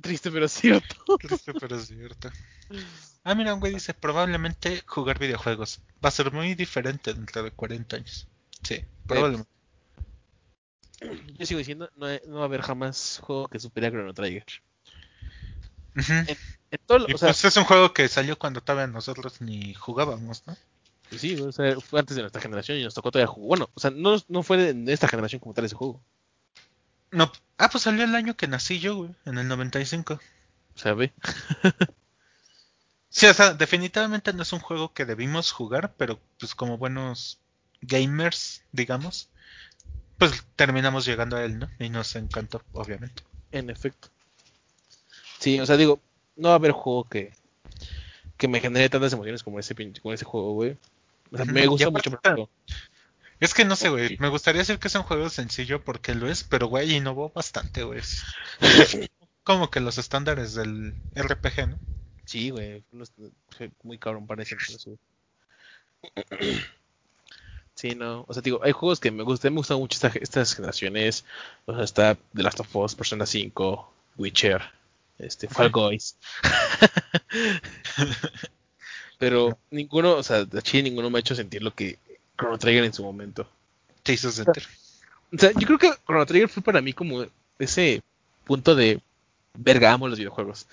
Triste 0.00 0.30
pero 0.30 0.48
cierto. 0.48 0.96
triste 1.18 1.52
pero 1.54 1.78
cierto. 1.78 2.30
Ah, 3.22 3.34
mira, 3.34 3.54
un 3.54 3.60
güey 3.60 3.74
dice, 3.74 3.94
probablemente 3.94 4.82
jugar 4.86 5.18
videojuegos. 5.18 5.80
Va 6.04 6.08
a 6.08 6.12
ser 6.12 6.32
muy 6.32 6.54
diferente 6.54 7.14
dentro 7.14 7.42
de 7.42 7.50
40 7.52 7.96
años. 7.96 8.26
Sí, 8.62 8.84
probablemente. 9.06 9.50
Yo 11.38 11.46
sigo 11.46 11.58
diciendo, 11.58 11.90
no, 11.96 12.06
no 12.26 12.36
va 12.36 12.42
a 12.42 12.44
haber 12.46 12.62
jamás 12.62 13.20
juego 13.22 13.48
que 13.48 13.58
supere 13.60 13.86
a 13.86 13.90
Chrono 13.90 14.12
Trigger. 14.14 14.44
Ujú. 15.96 16.12
En 16.70 16.78
todo, 16.86 17.00
lo- 17.00 17.08
Y 17.08 17.14
o 17.14 17.18
sea, 17.18 17.28
pues 17.28 17.44
es 17.44 17.56
un 17.56 17.64
juego 17.64 17.92
que 17.92 18.08
salió 18.08 18.38
cuando 18.38 18.60
todavía 18.60 18.86
nosotros 18.92 19.40
ni 19.40 19.74
jugábamos, 19.74 20.44
¿no? 20.46 20.56
pues 21.08 21.20
sí, 21.22 21.34
o 21.40 21.50
sea, 21.50 21.80
fue 21.80 21.98
antes 22.00 22.14
de 22.16 22.22
nuestra 22.22 22.40
generación 22.40 22.78
y 22.78 22.84
nos 22.84 22.94
tocó 22.94 23.10
todavía 23.10 23.26
jugar. 23.32 23.48
Bueno, 23.48 23.70
o 23.74 23.80
sea, 23.80 23.90
no, 23.90 24.16
no 24.28 24.42
fue 24.44 24.72
de 24.74 24.92
esta 24.92 25.08
generación 25.08 25.40
como 25.40 25.54
tal 25.54 25.64
ese 25.64 25.74
juego. 25.74 26.00
No, 27.12 27.30
ah, 27.58 27.68
pues 27.70 27.82
salió 27.84 28.04
el 28.04 28.14
año 28.14 28.36
que 28.36 28.46
nací 28.48 28.78
yo, 28.78 28.96
güey, 28.96 29.10
en 29.24 29.38
el 29.38 29.48
95. 29.48 30.20
O 30.76 30.78
sea, 30.78 30.94
ve. 30.94 31.12
Sí, 33.08 33.26
o 33.26 33.34
sea, 33.34 33.54
definitivamente 33.54 34.32
no 34.32 34.42
es 34.42 34.52
un 34.52 34.60
juego 34.60 34.92
que 34.92 35.04
debimos 35.04 35.50
jugar, 35.52 35.94
pero 35.96 36.20
pues 36.38 36.54
como 36.54 36.78
buenos 36.78 37.40
gamers, 37.82 38.62
digamos, 38.72 39.28
pues 40.18 40.44
terminamos 40.56 41.06
llegando 41.06 41.36
a 41.36 41.44
él, 41.44 41.58
¿no? 41.58 41.70
Y 41.78 41.90
nos 41.90 42.16
encantó, 42.16 42.62
obviamente. 42.72 43.22
En 43.52 43.70
efecto. 43.70 44.10
Sí, 45.40 45.58
o 45.58 45.66
sea, 45.66 45.76
digo, 45.76 46.00
no 46.36 46.48
va 46.48 46.54
a 46.54 46.58
haber 46.58 46.70
juego 46.72 47.04
que, 47.04 47.32
que 48.36 48.46
me 48.46 48.60
genere 48.60 48.88
tantas 48.88 49.12
emociones 49.12 49.42
como 49.42 49.58
ese 49.58 49.74
como 50.00 50.14
ese 50.14 50.24
juego, 50.24 50.52
güey. 50.52 50.76
O 51.32 51.36
sea, 51.36 51.44
me 51.46 51.66
gusta 51.66 51.90
mucho, 51.90 52.10
Es 53.40 53.54
que 53.54 53.64
no 53.64 53.74
sé, 53.74 53.88
güey, 53.88 54.16
me 54.20 54.28
gustaría 54.28 54.60
decir 54.60 54.78
que 54.78 54.88
es 54.88 54.94
un 54.94 55.02
juego 55.02 55.28
sencillo 55.30 55.82
porque 55.82 56.14
lo 56.14 56.28
es, 56.30 56.44
pero 56.44 56.68
güey, 56.68 56.94
innovó 56.94 57.30
bastante, 57.34 57.82
güey. 57.82 58.00
Como 59.42 59.70
que 59.70 59.80
los 59.80 59.98
estándares 59.98 60.54
del 60.54 60.94
RPG, 61.16 61.68
¿no? 61.68 61.78
Sí, 62.26 62.50
güey. 62.50 62.84
Muy 63.82 63.98
cabrón 63.98 64.26
güey. 64.26 64.98
Sí, 67.74 67.94
no. 67.94 68.26
O 68.28 68.34
sea, 68.34 68.42
digo, 68.42 68.60
hay 68.62 68.72
juegos 68.72 69.00
que 69.00 69.10
me 69.10 69.22
gustan. 69.22 69.54
Me 69.54 69.58
gustan 69.60 69.78
mucho 69.78 69.94
esta- 69.94 70.18
estas 70.20 70.54
generaciones. 70.54 71.24
O 71.64 71.74
sea, 71.74 71.84
está 71.84 72.14
The 72.34 72.42
Last 72.42 72.60
of 72.60 72.76
Us, 72.76 72.94
Persona 72.94 73.24
5, 73.24 73.90
Witcher, 74.18 74.60
este, 75.22 75.48
Fall 75.48 75.70
Guys. 75.70 76.16
Pero 79.18 79.58
ninguno, 79.70 80.16
o 80.16 80.22
sea, 80.22 80.44
de 80.44 80.62
Chile 80.62 80.84
ninguno 80.84 81.10
me 81.10 81.18
ha 81.18 81.20
hecho 81.20 81.34
sentir 81.34 81.62
lo 81.62 81.74
que 81.74 81.98
Chrono 82.38 82.58
Trigger 82.58 82.84
en 82.84 82.92
su 82.94 83.02
momento. 83.02 83.48
Te 84.02 84.14
hizo 84.14 84.30
sentir. 84.30 84.64
O 85.32 85.38
sea, 85.38 85.50
yo 85.52 85.66
creo 85.66 85.78
que 85.78 85.92
Chrono 86.06 86.26
Trigger 86.26 86.48
fue 86.48 86.62
para 86.62 86.80
mí 86.80 86.92
como 86.92 87.26
ese 87.58 88.02
punto 88.44 88.74
de 88.74 89.00
verga, 89.54 89.92
amo 89.92 90.08
los 90.08 90.18
videojuegos. 90.18 90.66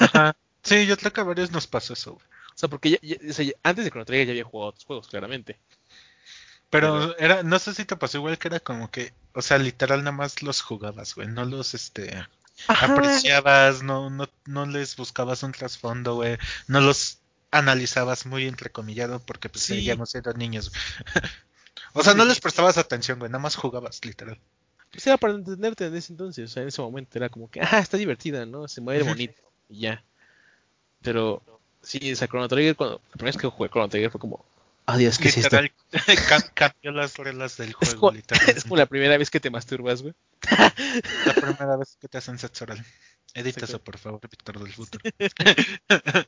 Ajá. 0.00 0.36
Sí, 0.66 0.84
yo 0.84 0.96
creo 0.96 1.12
que 1.12 1.20
a 1.20 1.24
varios 1.24 1.52
nos 1.52 1.68
pasó 1.68 1.92
eso, 1.92 2.14
güey. 2.14 2.26
O 2.26 2.58
sea, 2.58 2.68
porque 2.68 2.90
ya- 2.90 2.98
ya- 3.00 3.30
o 3.30 3.32
sea, 3.32 3.44
ya- 3.44 3.52
antes 3.62 3.84
de 3.84 3.90
Chrono 3.92 4.04
Trigger 4.04 4.26
ya 4.26 4.32
había 4.32 4.42
jugado 4.42 4.70
otros 4.70 4.84
juegos, 4.84 5.06
claramente. 5.06 5.60
Pero 6.70 7.16
era, 7.18 7.44
no 7.44 7.60
sé 7.60 7.72
si 7.72 7.84
te 7.84 7.94
pasó 7.94 8.18
igual 8.18 8.36
que 8.36 8.48
era 8.48 8.58
como 8.58 8.90
que, 8.90 9.12
o 9.32 9.42
sea, 9.42 9.58
literal 9.58 10.00
nada 10.00 10.10
más 10.10 10.42
los 10.42 10.62
jugabas, 10.62 11.14
güey, 11.14 11.28
no 11.28 11.44
los, 11.44 11.74
este, 11.74 12.26
apreciabas, 12.68 13.82
no, 13.82 14.10
no, 14.10 14.28
no 14.46 14.66
les 14.66 14.96
buscabas 14.96 15.42
un 15.42 15.52
trasfondo, 15.52 16.14
güey, 16.14 16.38
no 16.68 16.80
los 16.80 17.18
analizabas 17.50 18.26
muy 18.26 18.46
entrecomillado 18.46 19.20
porque 19.20 19.48
pues 19.48 19.64
Sí. 19.64 19.74
seguíamos 19.74 20.10
siendo 20.10 20.32
niños. 20.34 20.72
o 21.92 22.02
sea, 22.02 22.14
no 22.14 22.24
les 22.24 22.40
prestabas 22.40 22.78
atención, 22.78 23.18
güey, 23.18 23.30
nada 23.30 23.42
más 23.42 23.56
jugabas, 23.56 24.04
literal. 24.04 24.38
Pues 24.90 25.06
era 25.06 25.16
para 25.16 25.34
entenderte 25.34 25.86
en 25.86 25.94
ese 25.96 26.12
entonces, 26.12 26.50
o 26.50 26.52
sea, 26.52 26.62
en 26.62 26.68
ese 26.68 26.80
momento 26.82 27.18
era 27.18 27.28
como 27.28 27.50
que, 27.50 27.60
ah, 27.60 27.78
está 27.78 27.96
divertida, 27.96 28.46
¿no? 28.46 28.68
Se 28.68 28.80
mueve 28.80 29.02
bonito 29.02 29.42
y 29.68 29.80
ya. 29.80 30.02
Pero 31.02 31.42
sí, 31.82 32.12
o 32.12 32.16
sea, 32.16 32.28
Chrono 32.28 32.48
Trigger, 32.48 32.76
cuando 32.76 32.96
la 32.96 33.12
primera 33.12 33.32
vez 33.32 33.40
que 33.40 33.48
jugué 33.48 33.68
Chrono 33.68 33.88
Trigger 33.88 34.10
fue 34.10 34.20
como, 34.20 34.44
ah, 34.86 34.96
Dios, 34.96 35.18
¿qué 35.18 35.28
es? 35.28 35.36
Literal, 35.36 35.72
cam- 35.92 36.50
cambió 36.54 36.90
las 36.92 37.16
reglas 37.16 37.56
del 37.56 37.70
Es 37.70 37.74
juego, 37.76 38.00
como, 38.00 38.12
literal. 38.12 38.48
es 38.50 38.62
como 38.64 38.76
la 38.76 38.86
primera 38.86 39.16
vez 39.18 39.30
que 39.30 39.40
te 39.40 39.50
masturbas, 39.50 40.02
güey. 40.02 40.14
La 40.50 41.32
primera 41.34 41.76
vez 41.76 41.96
que 42.00 42.08
te 42.08 42.18
hacen 42.18 42.38
sexo 42.38 42.64
oral. 42.64 42.84
Edita 43.34 43.64
eso, 43.66 43.82
por 43.82 43.98
favor, 43.98 44.20
Víctor 44.28 44.58
del 44.58 44.72
futuro. 44.72 45.04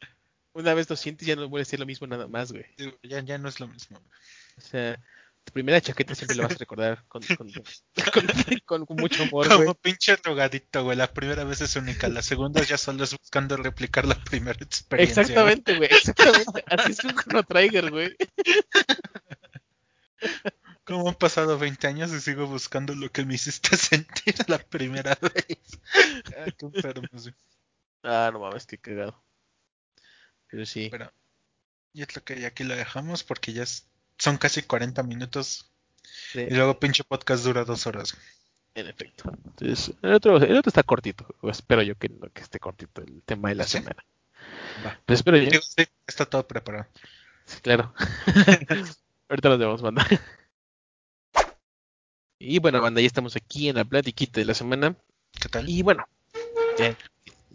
Una 0.52 0.74
vez 0.74 0.90
lo 0.90 0.96
sientes 0.96 1.26
ya 1.26 1.36
no 1.36 1.48
vuelve 1.48 1.62
a 1.62 1.66
ser 1.66 1.78
lo 1.80 1.86
mismo 1.86 2.06
nada 2.06 2.26
más, 2.26 2.52
güey. 2.52 2.64
Ya, 3.02 3.20
ya 3.20 3.38
no 3.38 3.48
es 3.48 3.60
lo 3.60 3.68
mismo. 3.68 3.98
güey. 4.00 4.10
O 4.58 4.60
sea, 4.60 5.00
tu 5.48 5.52
primera 5.54 5.80
chaqueta 5.80 6.14
siempre 6.14 6.36
la 6.36 6.44
vas 6.44 6.54
a 6.54 6.58
recordar 6.58 7.04
con, 7.08 7.22
con, 7.22 7.50
con- 7.50 7.64
con- 8.66 8.86
con 8.86 8.96
mucho 8.96 9.22
humor, 9.24 9.48
Como 9.48 9.74
pinche 9.74 10.16
drogadicto, 10.16 10.84
güey. 10.84 10.96
La 10.96 11.12
primera 11.12 11.44
vez 11.44 11.60
es 11.62 11.74
única, 11.76 12.08
la 12.08 12.22
segunda 12.22 12.62
ya 12.62 12.76
solo 12.78 13.04
es 13.04 13.16
buscando 13.16 13.56
replicar 13.56 14.04
la 14.06 14.14
primera 14.22 14.58
experiencia. 14.62 15.22
Exactamente, 15.22 15.76
güey, 15.76 15.88
exactamente. 15.90 16.64
Así 16.66 16.92
es 16.92 17.04
un 17.04 17.14
Chrono 17.14 17.42
Trigger, 17.44 17.90
güey. 17.90 18.16
Como 20.84 21.08
han 21.08 21.14
pasado 21.14 21.58
20 21.58 21.86
años 21.86 22.12
y 22.12 22.20
sigo 22.20 22.46
buscando 22.46 22.94
lo 22.94 23.10
que 23.10 23.24
me 23.24 23.34
hiciste 23.34 23.76
sentir 23.76 24.34
la 24.48 24.58
primera 24.58 25.16
vez. 25.20 25.58
Ah, 26.36 26.46
qué 26.56 26.66
güey. 26.66 27.34
Ah, 28.02 28.30
no 28.32 28.40
mames, 28.40 28.66
qué 28.66 28.78
cagado. 28.78 29.22
Pero 30.50 30.64
sí. 30.64 30.88
Pero, 30.90 31.12
y 31.92 32.02
es 32.02 32.14
lo 32.16 32.22
que 32.24 32.46
aquí 32.46 32.64
lo 32.64 32.74
dejamos 32.76 33.22
porque 33.24 33.52
ya 33.52 33.62
es- 33.64 33.86
son 34.18 34.36
casi 34.36 34.62
40 34.62 35.02
minutos 35.02 35.70
y 36.34 36.54
luego 36.54 36.78
pinche 36.78 37.04
podcast 37.04 37.44
dura 37.44 37.64
dos 37.64 37.86
horas. 37.86 38.16
En 38.74 38.86
efecto. 38.86 39.30
Entonces, 39.44 39.94
el 40.02 40.12
otro, 40.12 40.36
el 40.36 40.56
otro 40.56 40.70
está 40.70 40.82
cortito. 40.82 41.26
o 41.40 41.50
espero 41.50 41.82
yo 41.82 41.96
que, 41.96 42.10
que 42.32 42.42
esté 42.42 42.60
cortito 42.60 43.00
el 43.02 43.22
tema 43.22 43.48
de 43.48 43.56
la 43.56 43.64
¿Sí? 43.64 43.78
semana. 43.78 44.04
Va. 44.84 45.00
Pues 45.04 45.20
espero 45.20 45.36
yo. 45.38 45.60
Sí, 45.60 45.86
está 46.06 46.26
todo 46.26 46.46
preparado. 46.46 46.86
Sí, 47.44 47.60
claro. 47.60 47.94
Ahorita 49.28 49.48
los 49.48 49.58
debemos 49.58 49.82
mandar. 49.82 50.06
Y 52.38 52.58
bueno, 52.60 52.80
banda, 52.80 53.00
ya 53.00 53.06
estamos 53.06 53.34
aquí 53.36 53.68
en 53.68 53.76
la 53.76 53.84
platiquita 53.84 54.40
de 54.40 54.46
la 54.46 54.54
semana. 54.54 54.94
¿Qué 55.40 55.48
tal? 55.48 55.68
Y 55.68 55.82
bueno, 55.82 56.06
ya, 56.78 56.96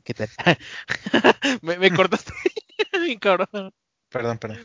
¿qué 0.04 0.14
tal? 0.14 0.30
me, 1.62 1.78
me 1.78 1.92
cortaste 1.94 2.34
cabrón. 3.20 3.74
Perdón, 4.10 4.38
perdón. 4.38 4.60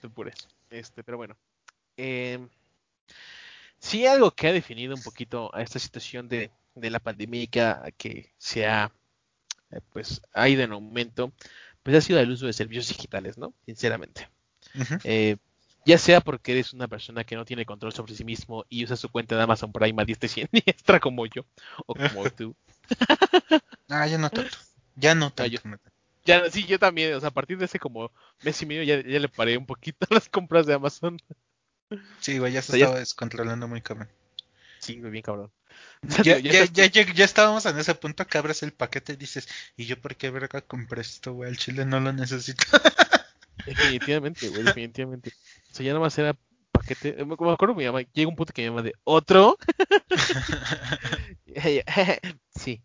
te 0.00 0.06
apures. 0.06 0.48
Este, 0.72 1.04
pero 1.04 1.18
bueno. 1.18 1.36
Eh, 1.96 2.38
sí, 3.78 4.06
algo 4.06 4.30
que 4.30 4.48
ha 4.48 4.52
definido 4.52 4.94
un 4.94 5.02
poquito 5.02 5.54
a 5.54 5.62
esta 5.62 5.78
situación 5.78 6.28
de, 6.28 6.50
de 6.74 6.90
la 6.90 6.98
pandemia 6.98 7.46
que 7.96 8.32
se 8.38 8.66
ha, 8.66 8.90
eh, 9.70 9.80
pues, 9.92 10.22
ha 10.32 10.48
ido 10.48 10.62
en 10.62 10.72
aumento, 10.72 11.32
pues 11.82 11.96
ha 11.96 12.00
sido 12.00 12.18
el 12.20 12.30
uso 12.30 12.46
de 12.46 12.52
servicios 12.52 12.88
digitales, 12.88 13.38
¿no? 13.38 13.52
Sinceramente. 13.66 14.28
Eh, 15.04 15.36
ya 15.84 15.98
sea 15.98 16.20
porque 16.20 16.52
eres 16.52 16.72
una 16.72 16.88
persona 16.88 17.24
que 17.24 17.34
no 17.36 17.44
tiene 17.44 17.66
control 17.66 17.92
sobre 17.92 18.14
sí 18.14 18.24
mismo 18.24 18.64
y 18.68 18.84
usa 18.84 18.96
su 18.96 19.08
cuenta 19.10 19.36
de 19.36 19.42
Amazon 19.42 19.72
Prime 19.72 20.00
a 20.00 20.04
diestra 20.06 20.26
y 20.26 20.46
siniestra 20.48 21.00
como 21.00 21.26
yo, 21.26 21.44
o 21.86 21.94
como 21.94 22.24
tú. 22.36 22.54
Ah, 23.88 24.06
ya 24.06 24.16
no 24.16 24.30
tanto. 24.30 24.56
Ya 24.96 25.14
no 25.14 25.30
tanto. 25.32 25.52
yo- 25.52 25.60
Ya, 26.24 26.48
sí, 26.50 26.64
yo 26.66 26.78
también, 26.78 27.14
o 27.14 27.20
sea, 27.20 27.30
a 27.30 27.32
partir 27.34 27.58
de 27.58 27.64
ese 27.64 27.78
como 27.78 28.10
mes 28.42 28.60
y 28.62 28.66
medio 28.66 28.82
ya, 28.84 29.02
ya 29.02 29.18
le 29.18 29.28
paré 29.28 29.56
un 29.56 29.66
poquito 29.66 30.06
a 30.10 30.14
las 30.14 30.28
compras 30.28 30.66
de 30.66 30.74
Amazon. 30.74 31.18
Sí, 32.20 32.38
güey, 32.38 32.52
ya 32.52 32.62
se 32.62 32.72
O 32.72 32.76
sea, 32.76 32.78
ya- 32.78 32.84
estaba 32.86 33.00
descontrolando 33.00 33.68
muy 33.68 33.80
cabrón. 33.82 34.08
Sí, 34.78 34.98
güey, 35.00 35.12
bien 35.12 35.22
cabrón. 35.22 35.50
Ya, 36.24 36.38
Ya 36.38 36.64
ya, 36.64 36.64
ya, 36.66 36.86
ya, 36.86 37.12
ya 37.14 37.24
estábamos 37.24 37.64
en 37.66 37.78
ese 37.78 37.94
punto 37.94 38.26
que 38.26 38.38
abres 38.38 38.62
el 38.62 38.72
paquete 38.72 39.14
y 39.14 39.16
dices, 39.16 39.48
¿y 39.76 39.86
yo 39.86 40.00
por 40.00 40.16
qué 40.16 40.30
verga 40.30 40.60
compré 40.60 41.00
esto, 41.00 41.32
güey? 41.32 41.50
Al 41.50 41.56
chile 41.56 41.84
no 41.84 42.00
lo 42.00 42.12
necesito. 42.12 42.64
Definitivamente, 43.66 44.48
güey, 44.48 44.64
definitivamente. 44.64 45.30
O 45.70 45.74
sea, 45.74 45.86
ya 45.86 45.92
nada 45.92 46.00
más 46.04 46.18
era 46.18 46.36
paquete. 46.72 47.10
eh, 47.20 47.24
Me 47.24 47.36
me 47.38 47.52
acuerdo 47.52 47.74
mi 47.74 47.84
mamá, 47.86 48.02
llega 48.12 48.28
un 48.28 48.36
punto 48.36 48.52
que 48.52 48.62
mi 48.62 48.70
mamá 48.70 48.82
de 48.82 48.92
otro. 49.04 49.56
sí. 52.56 52.82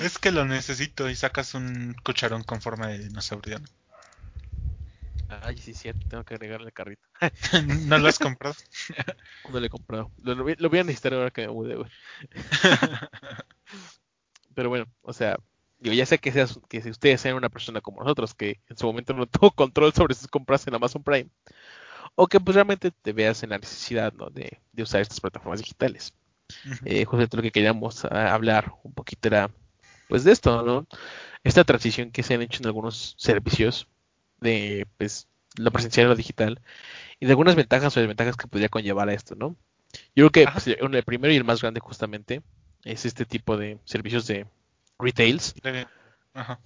Es 0.00 0.18
que 0.18 0.30
lo 0.30 0.44
necesito 0.44 1.08
y 1.08 1.14
sacas 1.14 1.54
un 1.54 1.94
cucharón 2.04 2.42
con 2.42 2.60
forma 2.60 2.88
de 2.88 2.98
dinosaurio. 2.98 3.58
¿no? 3.58 3.66
Ay, 5.42 5.56
sí, 5.56 5.74
cierto, 5.74 6.06
tengo 6.08 6.24
que 6.24 6.34
agregarle 6.34 6.66
al 6.66 6.72
carrito. 6.72 7.06
¿No 7.86 7.98
lo 7.98 8.08
has 8.08 8.18
comprado? 8.18 8.54
No 9.48 9.60
lo 9.60 9.66
he 9.66 9.70
comprado. 9.70 10.10
Lo, 10.24 10.34
lo 10.34 10.42
voy, 10.42 10.56
lo 10.58 10.68
voy 10.68 10.80
a 10.80 10.84
necesitar 10.84 11.14
ahora 11.14 11.30
que 11.30 11.42
me 11.42 11.52
mude, 11.52 11.76
güey. 11.76 11.88
Pero 14.56 14.68
bueno, 14.70 14.86
o 15.02 15.12
sea, 15.12 15.38
digo, 15.78 15.94
ya 15.94 16.04
sé 16.04 16.18
que, 16.18 16.32
seas, 16.32 16.58
que 16.68 16.82
si 16.82 16.90
ustedes 16.90 17.20
sean 17.20 17.36
una 17.36 17.48
persona 17.48 17.80
como 17.80 18.02
nosotros, 18.02 18.34
que 18.34 18.60
en 18.68 18.76
su 18.76 18.86
momento 18.86 19.14
no 19.14 19.26
tuvo 19.26 19.52
control 19.52 19.92
sobre 19.92 20.14
sus 20.14 20.26
compras 20.26 20.66
en 20.66 20.74
Amazon 20.74 21.04
Prime, 21.04 21.28
o 22.16 22.26
que 22.26 22.40
pues 22.40 22.56
realmente 22.56 22.90
te 22.90 23.12
veas 23.12 23.42
en 23.44 23.50
la 23.50 23.58
necesidad, 23.58 24.12
¿no? 24.14 24.30
de, 24.30 24.58
de 24.72 24.82
usar 24.82 25.00
estas 25.00 25.20
plataformas 25.20 25.60
digitales. 25.60 26.12
Ujú. 26.64 26.84
Eh, 26.84 27.04
justamente 27.04 27.36
lo 27.36 27.42
que 27.42 27.52
queríamos 27.52 28.04
ah, 28.04 28.34
hablar 28.34 28.72
un 28.82 28.94
poquito 28.94 29.28
era, 29.28 29.50
pues, 30.08 30.24
de 30.24 30.32
esto, 30.32 30.62
¿no? 30.62 30.86
Esta 31.44 31.64
transición 31.64 32.10
que 32.12 32.22
se 32.22 32.34
han 32.34 32.42
hecho 32.42 32.60
en 32.62 32.66
algunos 32.66 33.14
servicios 33.18 33.88
de, 34.40 34.86
pues, 34.98 35.28
lo 35.56 35.70
presencial 35.72 36.06
a 36.06 36.10
lo 36.10 36.16
digital 36.16 36.60
y 37.20 37.26
de 37.26 37.32
algunas 37.32 37.56
ventajas 37.56 37.96
o 37.96 38.00
desventajas 38.00 38.36
que 38.36 38.48
podría 38.48 38.68
conllevar 38.68 39.08
a 39.08 39.14
esto, 39.14 39.34
¿no? 39.36 39.56
Yo 40.14 40.30
creo 40.30 40.46
que 40.46 40.52
pues, 40.52 40.66
el 40.68 41.02
primero 41.04 41.32
y 41.32 41.36
el 41.36 41.44
más 41.44 41.62
grande 41.62 41.80
justamente 41.80 42.42
es 42.84 43.06
este 43.06 43.24
tipo 43.26 43.56
de 43.56 43.78
servicios 43.84 44.26
de 44.26 44.46
retails 44.98 45.54
De- 45.62 45.86
Ajá. 46.34 46.60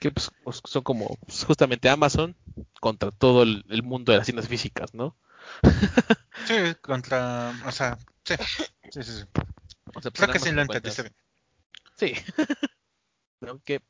que 0.00 0.10
pues, 0.10 0.30
pues, 0.42 0.60
son 0.64 0.82
como 0.82 1.16
pues, 1.26 1.44
justamente 1.44 1.88
Amazon 1.88 2.34
contra 2.80 3.10
todo 3.10 3.42
el, 3.42 3.64
el 3.68 3.82
mundo 3.82 4.12
de 4.12 4.18
las 4.18 4.26
tiendas 4.26 4.48
físicas, 4.48 4.94
¿no? 4.94 5.16
Sí, 6.46 6.54
contra. 6.80 7.52
O 7.66 7.72
sea, 7.72 7.98
sí. 8.24 8.34
Sí, 8.90 9.02
sí, 9.02 9.12
sí. 9.12 9.24
O 9.94 10.00
sea, 10.02 10.10
pues, 10.10 10.14
Creo 10.14 10.28
que 10.32 10.38
sí 10.38 10.52
lo 10.52 10.62
entendiste 10.62 11.02
bien. 11.02 11.14
Sí. 12.02 12.14
¿No? 13.40 13.62
Que, 13.64 13.82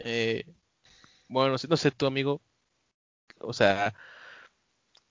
eh, 0.00 0.44
bueno, 1.28 1.52
no 1.52 1.58
sé, 1.58 1.68
no 1.68 1.76
sé, 1.78 1.90
tu 1.92 2.06
amigo, 2.06 2.42
o 3.40 3.52
sea, 3.52 3.94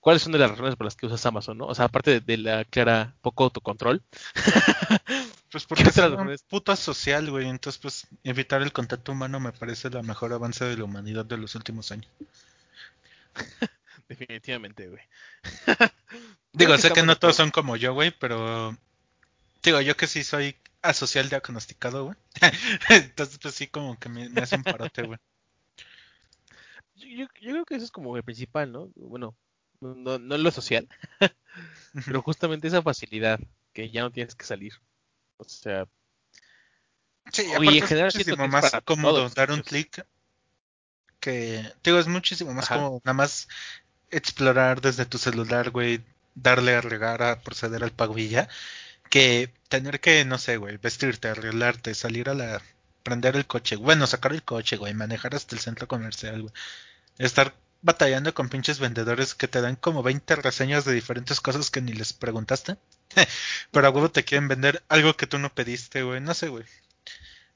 ¿cuáles 0.00 0.22
son 0.22 0.32
de 0.32 0.38
las 0.38 0.50
razones 0.50 0.76
por 0.76 0.84
las 0.86 0.96
que 0.96 1.06
usas 1.06 1.24
Amazon, 1.26 1.58
no? 1.58 1.66
O 1.66 1.74
sea, 1.74 1.86
aparte 1.86 2.10
de, 2.12 2.20
de 2.20 2.36
la 2.38 2.64
clara 2.64 3.16
poco 3.22 3.44
autocontrol. 3.44 4.02
Pues 5.50 5.66
¿Qué 5.74 5.84
porque 5.84 5.90
otras 5.90 5.96
soy 5.96 6.14
un 6.14 6.30
razones? 6.30 6.44
puto 6.48 6.76
social, 6.76 7.28
güey. 7.30 7.48
Entonces, 7.48 7.80
pues, 7.80 8.06
evitar 8.22 8.62
el 8.62 8.72
contacto 8.72 9.10
humano 9.12 9.40
me 9.40 9.52
parece 9.52 9.88
el 9.88 10.02
mejor 10.04 10.32
avance 10.32 10.64
de 10.64 10.76
la 10.76 10.84
humanidad 10.84 11.24
de 11.24 11.38
los 11.38 11.56
últimos 11.56 11.90
años. 11.90 12.08
Definitivamente, 14.08 14.88
güey. 14.88 15.02
Digo, 16.52 16.76
sé 16.78 16.92
que 16.92 17.02
no 17.02 17.16
todos 17.16 17.36
son 17.36 17.50
como 17.50 17.76
yo, 17.76 17.94
güey, 17.94 18.10
pero. 18.10 18.76
Digo, 19.62 19.80
yo 19.80 19.96
que 19.96 20.06
sí 20.08 20.24
soy 20.24 20.56
asocial 20.82 21.28
diagnosticado, 21.28 22.04
güey. 22.06 22.16
Entonces, 22.90 23.38
pues 23.38 23.54
sí, 23.54 23.68
como 23.68 23.98
que 23.98 24.08
me, 24.08 24.28
me 24.30 24.42
hace 24.42 24.56
un 24.56 24.64
parote, 24.64 25.02
güey. 25.04 25.18
Yo, 26.94 27.06
yo- 27.08 27.26
yo 27.40 27.50
creo 27.52 27.64
que 27.64 27.74
eso 27.76 27.84
es 27.84 27.90
como 27.90 28.16
el 28.16 28.24
principal, 28.24 28.70
¿no? 28.72 28.90
Bueno, 28.96 29.36
no, 29.80 30.18
no 30.18 30.36
lo 30.38 30.50
social, 30.50 30.88
pero 32.04 32.22
justamente 32.22 32.68
esa 32.68 32.82
facilidad 32.82 33.40
que 33.72 33.90
ya 33.90 34.02
no 34.02 34.10
tienes 34.10 34.34
que 34.34 34.44
salir. 34.44 34.72
O 35.38 35.44
sea, 35.44 35.86
Sí, 37.32 37.54
Oye, 37.54 37.56
aparte 37.56 37.78
en 37.78 37.82
es 37.84 37.90
general 37.90 38.12
muchísimo 38.12 38.46
que 38.46 38.48
es 38.48 38.58
más 38.60 38.76
cómodo 38.84 39.14
todos 39.14 39.34
dar 39.34 39.50
un 39.52 39.62
clic 39.62 40.04
que. 41.20 41.62
Digo, 41.84 41.98
es 41.98 42.06
muchísimo 42.08 42.52
más 42.54 42.64
Ajá. 42.66 42.74
cómodo 42.74 43.00
nada 43.04 43.14
más 43.14 43.48
explorar 44.10 44.80
desde 44.80 45.06
tu 45.06 45.18
celular, 45.18 45.70
güey, 45.70 46.04
darle 46.34 46.74
a 46.76 46.80
regar, 46.80 47.22
a 47.22 47.40
proceder 47.42 47.84
al 47.84 47.92
pago 47.92 48.18
y 48.18 48.28
ya, 48.30 48.48
que 49.10 49.52
tener 49.68 50.00
que, 50.00 50.24
no 50.24 50.38
sé, 50.38 50.56
güey, 50.56 50.78
vestirte, 50.78 51.28
arreglarte, 51.28 51.94
salir 51.94 52.30
a 52.30 52.34
la. 52.34 52.62
prender 53.02 53.36
el 53.36 53.46
coche, 53.46 53.76
bueno, 53.76 54.06
sacar 54.06 54.32
el 54.32 54.42
coche, 54.42 54.76
güey, 54.76 54.94
manejar 54.94 55.34
hasta 55.34 55.54
el 55.54 55.60
centro 55.60 55.88
comercial, 55.88 56.42
güey. 56.42 56.54
Estar 57.18 57.54
batallando 57.82 58.34
con 58.34 58.48
pinches 58.48 58.78
vendedores 58.78 59.34
que 59.34 59.48
te 59.48 59.60
dan 59.60 59.76
como 59.76 60.02
20 60.02 60.36
reseñas 60.36 60.84
de 60.84 60.94
diferentes 60.94 61.40
cosas 61.40 61.70
que 61.70 61.80
ni 61.82 61.92
les 61.92 62.12
preguntaste. 62.12 62.76
Pero 63.70 63.86
a 63.86 63.90
huevo 63.90 64.10
te 64.10 64.24
quieren 64.24 64.48
vender 64.48 64.82
algo 64.88 65.16
que 65.16 65.26
tú 65.26 65.38
no 65.38 65.54
pediste, 65.54 66.02
güey. 66.02 66.20
No 66.20 66.34
sé, 66.34 66.48
güey. 66.48 66.64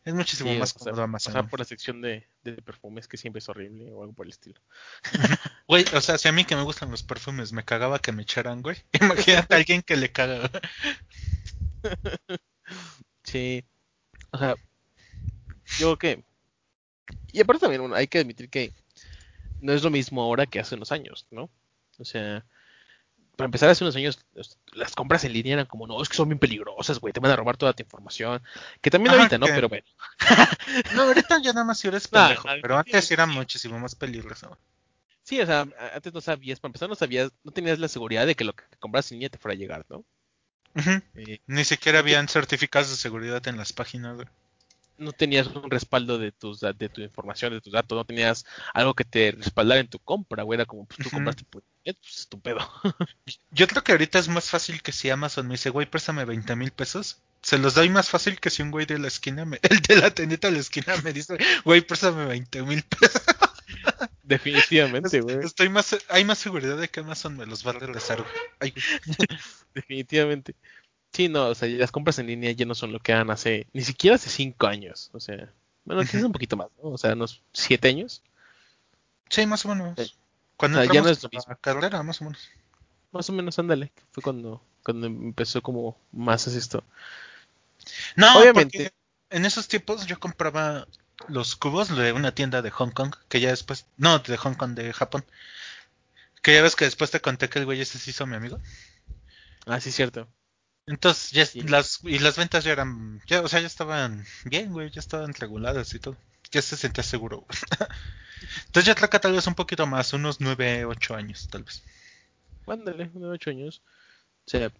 Es 0.04 0.12
muchísimo 0.12 0.52
sí, 0.52 0.58
más 0.58 0.74
o 0.76 0.78
sea, 0.80 0.90
cómodo 0.90 1.02
Amazon. 1.02 1.32
pasar 1.32 1.48
por 1.48 1.60
la 1.60 1.64
sección 1.64 2.02
de, 2.02 2.26
de 2.42 2.60
perfumes 2.60 3.08
que 3.08 3.16
siempre 3.16 3.38
es 3.38 3.48
horrible 3.48 3.90
o 3.90 4.02
algo 4.02 4.12
por 4.12 4.26
el 4.26 4.32
estilo. 4.32 4.60
Güey, 5.66 5.86
o 5.94 6.00
sea, 6.02 6.18
si 6.18 6.28
a 6.28 6.32
mí 6.32 6.44
que 6.44 6.56
me 6.56 6.62
gustan 6.62 6.90
los 6.90 7.02
perfumes 7.02 7.52
me 7.52 7.64
cagaba 7.64 7.98
que 7.98 8.12
me 8.12 8.22
echaran, 8.22 8.60
güey. 8.60 8.76
Imagínate 9.00 9.54
a 9.54 9.56
alguien 9.56 9.80
que 9.80 9.96
le 9.96 10.12
caga. 10.12 10.50
Sí, 13.24 13.64
o 14.32 14.38
sea, 14.38 14.56
yo 15.78 15.96
creo 15.96 15.98
que... 15.98 16.24
Y 17.32 17.40
aparte 17.40 17.60
también 17.60 17.80
bueno, 17.82 17.96
hay 17.96 18.06
que 18.06 18.18
admitir 18.18 18.48
que 18.48 18.72
no 19.60 19.72
es 19.72 19.82
lo 19.82 19.90
mismo 19.90 20.22
ahora 20.22 20.46
que 20.46 20.60
hace 20.60 20.74
unos 20.76 20.92
años, 20.92 21.26
¿no? 21.30 21.50
O 21.98 22.04
sea, 22.04 22.44
para 23.36 23.46
empezar 23.46 23.70
hace 23.70 23.84
unos 23.84 23.96
años 23.96 24.18
las 24.74 24.94
compras 24.94 25.24
en 25.24 25.32
línea 25.32 25.54
eran 25.54 25.66
como, 25.66 25.86
no, 25.86 26.00
es 26.02 26.08
que 26.08 26.16
son 26.16 26.28
bien 26.28 26.38
peligrosas, 26.38 27.00
güey, 27.00 27.12
te 27.12 27.20
van 27.20 27.32
a 27.32 27.36
robar 27.36 27.56
toda 27.56 27.72
tu 27.72 27.82
información. 27.82 28.42
Que 28.80 28.90
también 28.90 29.12
Ajá, 29.14 29.22
ahorita, 29.22 29.38
¿no? 29.38 29.46
que- 29.46 29.52
Pero 29.54 29.68
bueno. 29.68 29.84
No, 30.96 31.02
ahorita 31.02 31.40
ya 31.42 31.52
nada 31.52 31.64
más 31.66 31.78
si 31.78 31.88
eres 31.88 32.08
pendejo. 32.10 32.48
pero 32.62 32.78
antes 32.78 33.10
era 33.10 33.26
muchísimo 33.26 33.78
más 33.78 33.94
peligroso. 33.94 34.56
Sí, 35.22 35.40
o 35.40 35.46
sea, 35.46 35.66
antes 35.94 36.12
no 36.12 36.20
sabías, 36.20 36.60
para 36.60 36.68
empezar 36.70 36.88
no 36.88 36.94
sabías, 36.94 37.32
no 37.44 37.50
tenías 37.52 37.78
la 37.78 37.88
seguridad 37.88 38.26
de 38.26 38.34
que 38.34 38.44
lo 38.44 38.54
que 38.54 38.64
compras 38.78 39.10
en 39.10 39.16
línea 39.16 39.30
te 39.30 39.38
fuera 39.38 39.54
a 39.54 39.58
llegar, 39.58 39.86
¿no? 39.88 40.04
Eh, 41.14 41.38
Ni 41.46 41.64
siquiera 41.64 42.00
habían 42.00 42.28
certificados 42.28 42.90
de 42.90 42.96
seguridad 42.96 43.46
en 43.48 43.56
las 43.56 43.72
páginas, 43.72 44.18
no 44.98 45.12
tenías 45.12 45.48
un 45.48 45.70
respaldo 45.70 46.18
de 46.18 46.32
tus 46.32 46.60
de 46.60 46.88
tu 46.90 47.00
información, 47.02 47.52
de 47.52 47.60
tus 47.60 47.72
datos, 47.72 47.96
no 47.96 48.04
tenías 48.04 48.44
algo 48.74 48.94
que 48.94 49.04
te 49.04 49.32
respaldara 49.32 49.80
en 49.80 49.88
tu 49.88 49.98
compra, 50.00 50.44
güey, 50.44 50.58
era 50.58 50.66
como, 50.66 50.86
pues 50.86 51.00
tú 51.00 51.10
Ujú. 51.10 51.10
compraste 51.10 51.44
por 51.46 51.62
internet, 51.84 51.98
pues 52.02 52.18
es 52.20 52.28
tu 52.28 52.40
pedo. 52.40 52.60
Yo 53.50 53.66
creo 53.68 53.82
que 53.82 53.92
ahorita 53.92 54.18
es 54.18 54.28
más 54.28 54.50
fácil 54.50 54.82
que 54.82 54.92
si 54.92 55.10
Amazon 55.10 55.46
me 55.48 55.54
dice, 55.54 55.70
güey, 55.70 55.86
préstame 55.90 56.24
20 56.24 56.56
mil 56.56 56.72
pesos. 56.72 57.22
Se 57.42 57.58
los 57.58 57.74
doy 57.74 57.88
más 57.90 58.08
fácil 58.10 58.40
que 58.40 58.50
si 58.50 58.62
un 58.62 58.70
güey 58.70 58.86
de 58.86 58.98
la 58.98 59.08
esquina, 59.08 59.44
me- 59.44 59.60
el 59.70 59.80
de 59.82 59.96
la 59.96 60.10
tiendita 60.12 60.48
de 60.48 60.54
la 60.54 60.60
esquina 60.60 60.96
me 61.02 61.12
dice, 61.12 61.36
güey, 61.64 61.80
préstame 61.82 62.26
20 62.26 62.62
mil 62.62 62.82
pesos. 62.84 63.22
Definitivamente, 64.24 65.20
güey. 65.20 65.38
Estoy 65.44 65.68
más, 65.68 65.96
hay 66.08 66.24
más 66.24 66.38
seguridad 66.38 66.78
de 66.78 66.88
que 66.88 67.00
Amazon 67.00 67.36
me 67.36 67.46
los 67.46 67.66
va 67.66 67.70
a 67.72 67.74
regresar, 67.74 68.24
güey. 68.58 68.74
Definitivamente. 69.74 70.54
Sí, 71.12 71.28
no, 71.28 71.48
o 71.48 71.54
sea, 71.54 71.68
las 71.68 71.92
compras 71.92 72.18
en 72.18 72.26
línea 72.28 72.52
ya 72.52 72.66
no 72.66 72.74
son 72.74 72.92
lo 72.92 73.00
que 73.00 73.12
eran 73.12 73.30
hace, 73.30 73.66
ni 73.72 73.82
siquiera 73.82 74.16
hace 74.16 74.30
cinco 74.30 74.66
años, 74.66 75.10
o 75.14 75.20
sea, 75.20 75.52
bueno, 75.84 76.02
quizás 76.02 76.16
Ujú. 76.16 76.26
un 76.26 76.32
poquito 76.32 76.56
más, 76.56 76.68
¿no? 76.82 76.90
O 76.90 76.98
sea, 76.98 77.12
unos 77.14 77.42
siete 77.52 77.88
años, 77.88 78.22
Sí, 79.28 79.46
más 79.46 79.64
o 79.66 79.68
menos. 79.68 79.98
Sí. 79.98 80.14
Cuando 80.56 80.78
O 80.80 80.84
sea, 80.84 80.92
ya 80.92 81.02
no 81.02 81.08
es 81.08 81.22
lo 81.22 81.28
la 81.32 81.38
mismo. 81.38 81.56
carrera, 81.60 82.02
más 82.02 82.20
o 82.20 82.24
menos. 82.24 82.50
más 83.12 83.28
o 83.30 83.32
menos, 83.32 83.58
ándale, 83.58 83.90
que 83.94 84.02
fue 84.12 84.22
cuando 84.22 84.62
cuando 84.82 85.06
empezó 85.06 85.62
como 85.62 85.96
más 86.12 86.46
es 86.46 86.54
esto. 86.54 86.84
No, 88.16 88.38
Obviamente. 88.38 88.78
porque 88.78 89.36
en 89.36 89.44
esos 89.44 89.68
tiempos 89.68 90.06
yo 90.06 90.18
compraba 90.18 90.86
los 91.28 91.56
cubos 91.56 91.94
de 91.94 92.12
una 92.12 92.34
tienda 92.34 92.62
de 92.62 92.70
Hong 92.70 92.90
Kong, 92.90 93.14
que 93.28 93.40
ya 93.40 93.50
después, 93.50 93.86
no, 93.96 94.18
de 94.18 94.36
Hong 94.36 94.54
Kong, 94.54 94.74
de 94.74 94.92
Japón. 94.92 95.24
Que 96.42 96.54
ya 96.54 96.62
ves 96.62 96.76
que 96.76 96.84
después 96.84 97.10
te 97.10 97.20
conté 97.20 97.48
que 97.48 97.58
el 97.58 97.64
güey 97.64 97.80
ese 97.80 97.98
se 97.98 98.10
hizo 98.10 98.26
mi 98.26 98.36
amigo. 98.36 98.60
Ah, 99.66 99.80
sí, 99.80 99.90
cierto. 99.92 100.28
Entonces, 100.86 101.30
ya 101.30 101.46
Sí. 101.46 101.62
las, 101.62 102.00
y 102.02 102.18
las 102.18 102.36
ventas 102.36 102.64
ya 102.64 102.72
eran, 102.72 103.22
ya, 103.26 103.40
o 103.40 103.48
sea, 103.48 103.60
ya 103.60 103.66
estaban 103.66 104.26
bien, 104.44 104.72
güey, 104.72 104.90
ya 104.90 105.00
estaban 105.00 105.32
reguladas 105.32 105.94
y 105.94 105.98
todo. 105.98 106.16
Ya 106.50 106.60
se 106.60 106.76
sentía 106.76 107.02
seguro, 107.02 107.38
güey. 107.38 107.48
Entonces 108.66 108.84
ya 108.84 108.94
traca 108.94 109.20
tal 109.20 109.32
vez 109.32 109.46
un 109.46 109.54
poquito 109.54 109.86
más, 109.86 110.12
unos 110.12 110.40
9, 110.40 110.84
8 110.84 111.14
años, 111.16 111.48
tal 111.50 111.64
vez. 111.64 111.82
Mándale, 112.66 113.10
unos 113.14 113.34
ocho 113.34 113.50
años. 113.50 113.82
O 114.46 114.50
sea, 114.50 114.70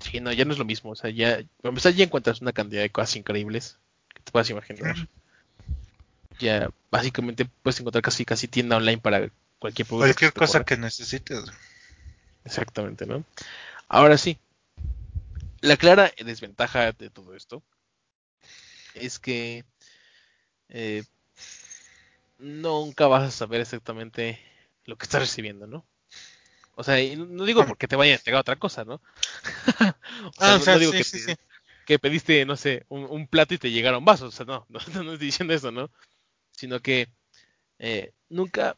sí, 0.00 0.20
no, 0.20 0.32
ya 0.32 0.44
no 0.44 0.52
es 0.52 0.58
lo 0.58 0.64
mismo. 0.64 0.90
O 0.90 0.96
sea, 0.96 1.10
ya, 1.10 1.42
para 1.60 1.70
empezar, 1.70 1.92
ya 1.92 2.04
encuentras 2.04 2.40
una 2.40 2.52
cantidad 2.52 2.82
de 2.82 2.90
cosas 2.90 3.16
increíbles 3.16 3.78
te 4.28 4.32
puedas 4.32 4.50
imaginar. 4.50 4.94
Ya, 6.38 6.70
básicamente, 6.90 7.46
puedes 7.62 7.80
encontrar 7.80 8.02
casi, 8.02 8.24
casi 8.24 8.46
tienda 8.48 8.76
online 8.76 8.98
para 8.98 9.30
cualquier 9.58 9.88
producto. 9.88 10.06
Cualquier 10.06 10.32
cosa 10.32 10.64
que 10.64 10.76
necesites. 10.76 11.44
Exactamente, 12.44 13.06
¿no? 13.06 13.24
Ahora 13.88 14.18
sí, 14.18 14.38
la 15.60 15.76
clara 15.76 16.12
desventaja 16.18 16.90
de 16.92 17.10
todo 17.10 17.34
esto 17.36 17.62
es 18.94 19.18
que 19.18 19.64
eh, 20.68 21.02
nunca 22.38 23.06
vas 23.06 23.22
a 23.24 23.30
saber 23.30 23.60
exactamente 23.60 24.38
lo 24.84 24.96
que 24.96 25.04
estás 25.04 25.20
recibiendo, 25.22 25.66
¿no? 25.66 25.84
O 26.76 26.84
sea, 26.84 27.00
y 27.02 27.16
no- 27.16 27.44
digo 27.44 27.66
porque 27.66 27.88
te 27.88 27.96
vayan 27.96 28.14
a 28.14 28.16
entregar 28.18 28.40
otra 28.40 28.56
cosa, 28.56 28.84
¿no? 28.84 29.02
o 30.36 30.42
sea, 30.42 30.54
Ah, 30.54 30.56
o 30.56 30.60
no, 30.60 30.64
sea, 30.64 30.74
no 30.74 30.78
digo 30.78 30.92
sí, 30.92 30.96
que, 30.96 31.04
sí, 31.04 31.18
te- 31.18 31.32
sí. 31.32 31.36
Que 31.88 31.98
pediste, 31.98 32.44
no 32.44 32.54
sé, 32.54 32.84
un, 32.90 33.04
un 33.04 33.26
plato 33.26 33.54
y 33.54 33.58
te 33.58 33.70
llegaron 33.70 34.04
vasos, 34.04 34.28
o 34.28 34.36
sea, 34.36 34.44
no, 34.44 34.66
no, 34.68 35.02
no 35.04 35.12
estoy 35.14 35.28
diciendo 35.28 35.54
eso, 35.54 35.72
¿no? 35.72 35.90
Sino 36.52 36.80
que 36.80 37.08
eh, 37.78 38.12
nunca, 38.28 38.76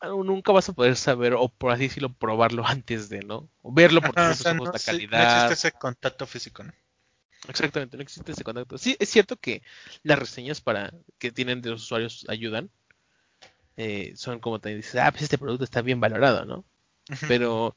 nunca 0.00 0.52
vas 0.52 0.66
a 0.70 0.72
poder 0.72 0.96
saber, 0.96 1.34
o 1.34 1.50
por 1.50 1.72
así 1.72 1.82
decirlo, 1.82 2.10
probarlo 2.10 2.66
antes 2.66 3.10
de, 3.10 3.20
¿no? 3.20 3.50
O 3.60 3.70
verlo 3.70 4.00
por 4.00 4.14
tus 4.14 4.24
o 4.24 4.24
propios 4.24 4.38
sea, 4.38 4.52
ojos, 4.52 4.64
no, 4.64 4.72
la 4.72 4.78
sí, 4.78 4.86
no 4.90 4.92
calidad. 4.92 5.44
existe 5.44 5.68
ese 5.68 5.78
contacto 5.78 6.26
físico, 6.26 6.64
¿no? 6.64 6.72
Exactamente, 7.48 7.98
no 7.98 8.02
existe 8.02 8.32
ese 8.32 8.44
contacto. 8.44 8.78
Sí, 8.78 8.96
es 8.98 9.10
cierto 9.10 9.36
que 9.36 9.62
las 10.02 10.18
reseñas 10.18 10.62
para 10.62 10.94
que 11.18 11.30
tienen 11.30 11.60
de 11.60 11.68
los 11.68 11.82
usuarios 11.82 12.24
ayudan. 12.30 12.70
Eh, 13.76 14.14
son 14.16 14.40
como 14.40 14.58
te 14.58 14.74
dices, 14.74 14.96
ah, 14.96 15.10
pues 15.10 15.24
este 15.24 15.36
producto 15.36 15.64
está 15.64 15.82
bien 15.82 16.00
valorado, 16.00 16.46
¿no? 16.46 16.64
Pero 17.28 17.76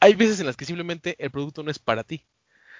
hay 0.00 0.14
veces 0.14 0.40
en 0.40 0.46
las 0.46 0.56
que 0.56 0.64
simplemente 0.64 1.14
el 1.24 1.30
producto 1.30 1.62
no 1.62 1.70
es 1.70 1.78
para 1.78 2.02
ti. 2.02 2.24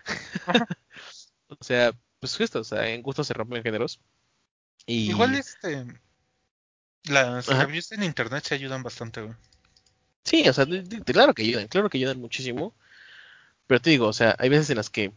o 1.48 1.64
sea, 1.64 1.92
pues 2.20 2.40
esto, 2.40 2.60
o 2.60 2.64
sea, 2.64 2.88
en 2.88 3.02
gustos 3.02 3.26
se 3.26 3.34
rompen 3.34 3.62
géneros. 3.62 4.00
Y 4.86 5.10
Igual 5.10 5.34
este 5.34 5.84
las 7.04 7.48
Ajá. 7.48 7.66
reviews 7.66 7.92
en 7.92 8.02
internet 8.02 8.44
se 8.44 8.54
ayudan 8.54 8.82
bastante, 8.82 9.20
güey. 9.22 9.34
sí, 10.24 10.48
o 10.48 10.52
sea, 10.52 10.64
de- 10.64 10.82
de- 10.82 11.02
claro 11.02 11.34
que 11.34 11.42
ayudan, 11.42 11.68
claro 11.68 11.88
que 11.90 11.98
ayudan 11.98 12.20
muchísimo. 12.20 12.74
Pero 13.66 13.80
te 13.80 13.90
digo, 13.90 14.08
o 14.08 14.12
sea, 14.12 14.36
hay 14.38 14.48
veces 14.48 14.70
en 14.70 14.76
las 14.76 14.90
que 14.90 15.12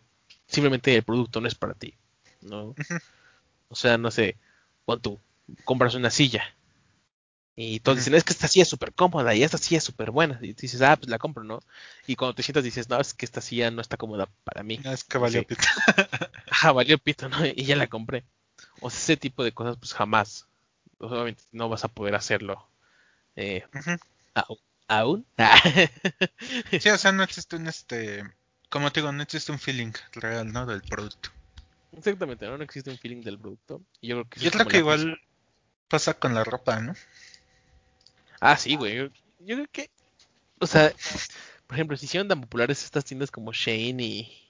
simplemente 0.47 0.95
el 0.95 1.03
producto 1.03 1.41
no 1.41 1.47
es 1.47 1.55
para 1.55 1.73
ti, 1.73 1.95
¿no? 2.41 2.75
O 3.69 3.75
sea, 3.75 3.97
no 3.97 4.11
sé, 4.11 4.37
cuando 4.85 5.19
compras 5.65 5.95
una 5.95 6.09
silla 6.11 6.55
y 7.59 7.79
todos 7.79 7.97
dicen, 7.97 8.13
es 8.13 8.23
que 8.23 8.33
esta 8.33 8.47
silla 8.47 8.63
es 8.63 8.69
súper 8.69 8.93
cómoda 8.93 9.33
y 9.33 9.41
esta 9.43 9.57
silla 9.57 9.79
es 9.79 9.83
súper 9.83 10.11
buena. 10.11 10.37
Y 10.43 10.53
dices, 10.53 10.79
ah, 10.83 10.95
pues 10.95 11.09
la 11.09 11.17
compro, 11.17 11.43
¿no? 11.43 11.59
Y 12.05 12.15
cuando 12.15 12.35
te 12.35 12.43
sientas 12.43 12.63
dices, 12.63 12.87
no, 12.87 12.99
es 12.99 13.15
que 13.15 13.25
esta 13.25 13.41
silla 13.41 13.71
no 13.71 13.81
está 13.81 13.97
cómoda 13.97 14.29
para 14.43 14.61
mí. 14.61 14.79
Es 14.85 15.03
que 15.03 15.17
valió 15.17 15.41
Sí. 15.41 15.45
pito. 15.47 15.63
Ajá, 16.51 16.71
valió 16.71 16.99
pito, 16.99 17.27
¿no? 17.29 17.45
Y 17.45 17.65
ya 17.65 17.75
la 17.75 17.87
compré. 17.87 18.23
O 18.79 18.91
sea, 18.91 18.99
ese 18.99 19.17
tipo 19.17 19.43
de 19.43 19.51
cosas, 19.53 19.75
pues 19.77 19.93
jamás. 19.93 20.47
Obviamente 20.99 21.43
no 21.51 21.67
vas 21.67 21.83
a 21.83 21.87
poder 21.89 22.13
hacerlo. 22.15 22.69
Eh, 23.35 23.63
¿Aún? 24.87 25.25
Sí, 26.79 26.89
o 26.89 26.97
sea, 26.97 27.11
no 27.11 27.23
existe 27.23 27.55
un 27.55 27.67
este, 27.67 28.23
como 28.69 28.91
te 28.91 29.01
digo, 29.01 29.11
no 29.11 29.23
existe 29.23 29.51
un 29.51 29.59
feeling 29.59 29.93
real, 30.13 30.51
¿no? 30.51 30.65
Del 30.65 30.81
producto. 30.83 31.29
Exactamente, 31.91 32.45
¿no? 32.45 32.57
No 32.57 32.63
existe 32.63 32.91
un 32.91 32.97
feeling 32.97 33.21
del 33.21 33.39
producto. 33.39 33.81
Y 33.99 34.09
yo 34.09 34.15
creo 34.15 34.29
que 34.29 34.39
Yo 34.41 34.47
es 34.47 34.55
creo 34.55 34.67
que 34.67 34.77
igual 34.77 35.19
pasa 35.87 36.13
con 36.13 36.33
la 36.33 36.43
ropa, 36.43 36.79
¿no? 36.79 36.93
Ah, 38.39 38.57
sí, 38.57 38.75
güey. 38.75 38.95
Yo, 38.95 39.05
yo 39.39 39.55
creo 39.55 39.67
que, 39.71 39.91
o 40.59 40.67
sea, 40.67 40.93
por 41.67 41.75
ejemplo, 41.75 41.97
si 41.97 42.05
hicieron 42.05 42.27
tan 42.27 42.41
populares 42.41 42.83
estas 42.83 43.05
tiendas 43.05 43.31
como 43.31 43.51
Shane 43.51 44.03
y, 44.03 44.47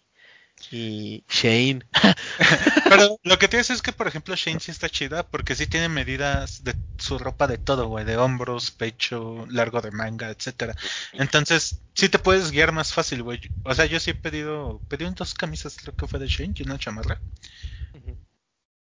y 0.71 1.23
Shane. 1.29 1.85
Pero 2.89 3.19
lo 3.23 3.39
que 3.39 3.47
dice 3.47 3.73
es 3.73 3.81
que, 3.81 3.93
por 3.93 4.07
ejemplo, 4.07 4.35
Shane 4.35 4.59
sí 4.59 4.71
está 4.71 4.89
chida 4.89 5.23
porque 5.23 5.55
sí 5.55 5.67
tiene 5.67 5.89
medidas 5.89 6.63
de 6.63 6.75
su 6.97 7.17
ropa 7.17 7.47
de 7.47 7.57
todo, 7.57 7.88
güey, 7.88 8.05
de 8.05 8.17
hombros, 8.17 8.71
pecho, 8.71 9.45
largo 9.49 9.81
de 9.81 9.91
manga, 9.91 10.29
etcétera. 10.29 10.75
Entonces, 11.13 11.81
sí 11.93 12.09
te 12.09 12.19
puedes 12.19 12.51
guiar 12.51 12.71
más 12.71 12.93
fácil, 12.93 13.23
güey. 13.23 13.39
O 13.63 13.73
sea, 13.73 13.85
yo 13.85 13.99
sí 13.99 14.11
he 14.11 14.15
pedido, 14.15 14.81
pedí 14.88 15.05
un 15.05 15.15
dos 15.15 15.33
camisas, 15.33 15.77
creo 15.77 15.95
que 15.95 16.07
fue 16.07 16.19
de 16.19 16.27
Shane 16.27 16.53
y 16.55 16.63
una 16.63 16.79
chamarra. 16.79 17.19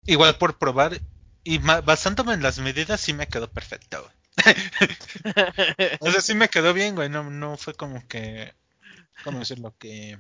Igual 0.07 0.37
por 0.39 0.59
probar 0.59 1.01
y 1.45 1.59
basándome 1.59 2.35
en 2.35 2.43
las 2.43 2.59
medidas 2.59 3.01
sí 3.01 3.13
me 3.13 3.29
quedó 3.29 3.51
perfecto, 3.51 4.03
güey. 4.03 4.18
O 6.01 6.11
sea, 6.11 6.21
sí 6.21 6.35
me 6.35 6.49
quedó 6.49 6.73
bien, 6.73 6.95
güey. 6.95 7.09
No, 7.09 7.29
no 7.31 7.57
fue 7.57 7.75
como 7.75 8.07
que, 8.09 8.55
¿cómo 9.25 9.41
decirlo? 9.41 9.75
Que 9.79 10.19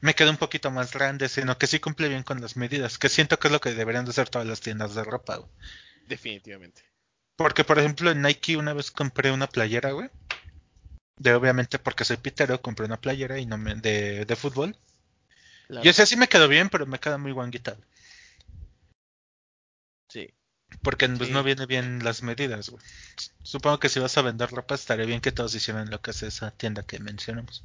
me 0.00 0.14
quedó 0.14 0.30
un 0.30 0.36
poquito 0.36 0.70
más 0.70 0.92
grande, 0.92 1.28
sino 1.28 1.58
que 1.58 1.66
sí 1.66 1.80
cumple 1.80 2.08
bien 2.08 2.22
con 2.22 2.40
las 2.40 2.56
medidas, 2.56 2.98
que 2.98 3.08
siento 3.08 3.38
que 3.38 3.48
es 3.48 3.52
lo 3.52 3.60
que 3.60 3.74
deberían 3.74 4.04
de 4.04 4.10
hacer 4.10 4.28
todas 4.28 4.46
las 4.46 4.60
tiendas 4.60 4.94
de 4.94 5.04
ropa, 5.04 5.36
güey. 5.36 5.50
Definitivamente. 6.06 6.82
Porque, 7.36 7.64
por 7.64 7.78
ejemplo, 7.78 8.10
en 8.10 8.22
Nike 8.22 8.56
una 8.56 8.72
vez 8.72 8.90
compré 8.90 9.30
una 9.30 9.46
playera, 9.46 9.92
güey. 9.92 10.10
De 11.16 11.34
obviamente 11.34 11.78
porque 11.78 12.04
soy 12.04 12.16
pitero, 12.16 12.60
compré 12.62 12.86
una 12.86 13.00
playera 13.00 13.38
y 13.38 13.46
no 13.46 13.58
me, 13.58 13.74
de, 13.74 14.24
de 14.24 14.36
fútbol. 14.36 14.76
Claro. 15.66 15.86
Y 15.86 15.88
o 15.88 15.92
sea, 15.92 16.06
sí 16.06 16.16
me 16.16 16.28
quedó 16.28 16.48
bien, 16.48 16.68
pero 16.68 16.86
me 16.86 16.98
queda 16.98 17.18
muy 17.18 17.32
guanguita. 17.32 17.76
Porque 20.82 21.08
pues 21.08 21.28
Sí. 21.28 21.32
no 21.34 21.42
viene 21.42 21.66
bien 21.66 22.04
las 22.04 22.22
medidas, 22.22 22.68
güey. 22.68 22.82
Supongo 23.42 23.78
que 23.78 23.88
si 23.88 24.00
vas 24.00 24.16
a 24.18 24.22
vender 24.22 24.50
ropa 24.50 24.74
estaría 24.74 25.06
bien 25.06 25.20
que 25.20 25.32
todos 25.32 25.54
hicieran 25.54 25.90
lo 25.90 26.00
que 26.00 26.10
hace 26.10 26.26
esa 26.28 26.50
tienda 26.50 26.82
que 26.82 26.98
mencionamos. 26.98 27.62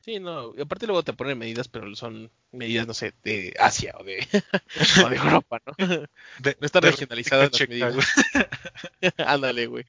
Sí, 0.00 0.20
no. 0.20 0.54
Y 0.56 0.60
aparte 0.60 0.86
luego 0.86 1.02
te 1.02 1.12
ponen 1.12 1.36
medidas, 1.36 1.66
pero 1.68 1.94
son 1.96 2.30
medidas, 2.52 2.86
no 2.86 2.94
sé, 2.94 3.12
de 3.24 3.54
Asia 3.58 3.92
o 3.98 4.04
de, 4.04 4.18
o 5.04 5.08
de 5.10 5.16
Europa, 5.16 5.60
¿no? 5.66 5.74
De- 6.38 6.56
No 6.60 6.66
están 6.66 6.82
de 6.82 6.90
regionalizadas 6.92 7.50
las 7.52 7.68
medidas. 7.68 7.94
güey. 7.94 8.06
Ándale, 9.26 9.66
güey. 9.66 9.84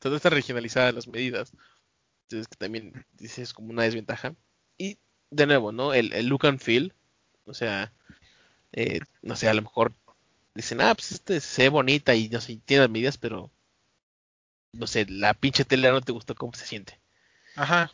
Sea, 0.00 0.10
no 0.10 0.16
están 0.16 0.32
regionalizadas 0.32 0.94
las 0.94 1.06
medidas. 1.06 1.52
Entonces, 2.24 2.48
que 2.48 2.56
también 2.56 3.04
dices 3.12 3.52
como 3.52 3.70
una 3.70 3.82
desventaja. 3.82 4.34
Y 4.78 4.98
de 5.30 5.46
nuevo, 5.46 5.70
¿no? 5.72 5.92
El, 5.94 6.12
el 6.14 6.26
look 6.26 6.46
and 6.46 6.58
feel. 6.58 6.94
O 7.44 7.52
sea, 7.54 7.92
eh, 8.72 9.00
no 9.20 9.36
sé, 9.36 9.48
a 9.48 9.54
lo 9.54 9.60
mejor 9.62 9.92
dicen, 10.54 10.80
ah, 10.80 10.94
pues 10.94 11.12
este 11.12 11.40
se 11.40 11.62
ve 11.62 11.68
bonita 11.68 12.14
y 12.14 12.28
no 12.28 12.40
sé, 12.40 12.58
tiene 12.64 12.82
las 12.82 12.90
medidas, 12.90 13.18
pero 13.18 13.50
no 14.72 14.86
sé, 14.86 15.06
la 15.08 15.34
pinche 15.34 15.64
tela 15.64 15.90
no 15.90 16.00
te 16.00 16.12
gustó 16.12 16.34
cómo 16.34 16.54
se 16.54 16.66
siente. 16.66 16.98
Ajá. 17.56 17.92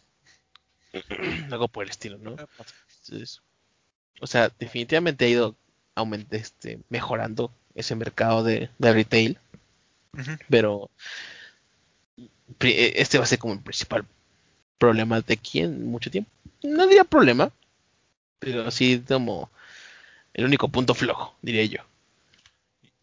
Algo 1.51 1.69
por 1.69 1.85
el 1.85 1.91
estilo, 1.91 2.19
¿no? 2.19 2.31
Entonces, 2.31 3.43
o 4.21 4.27
sea, 4.27 4.51
definitivamente 4.59 5.25
ha 5.25 5.29
ido 5.29 5.57
aument 5.95 6.33
este, 6.33 6.81
mejorando 6.89 7.53
ese 7.75 7.95
mercado 7.95 8.45
de, 8.45 8.71
de 8.79 8.93
retail, 8.93 9.39
pero 10.49 10.91
eh, 12.61 12.95
este 12.97 13.19
va 13.19 13.25
a 13.25 13.27
ser 13.27 13.39
como 13.39 13.55
el 13.55 13.61
principal 13.61 14.05
problema 14.79 15.21
de 15.21 15.35
aquí 15.35 15.61
en 15.61 15.87
mucho 15.87 16.11
tiempo. 16.11 16.31
No 16.63 16.87
diría 16.87 17.05
problema, 17.05 17.53
pero 18.39 18.71
sí 18.71 19.03
como 19.07 19.51
el 20.35 20.45
único 20.45 20.69
punto 20.69 20.95
flojo, 20.95 21.37
diría 21.43 21.65
yo. 21.65 21.83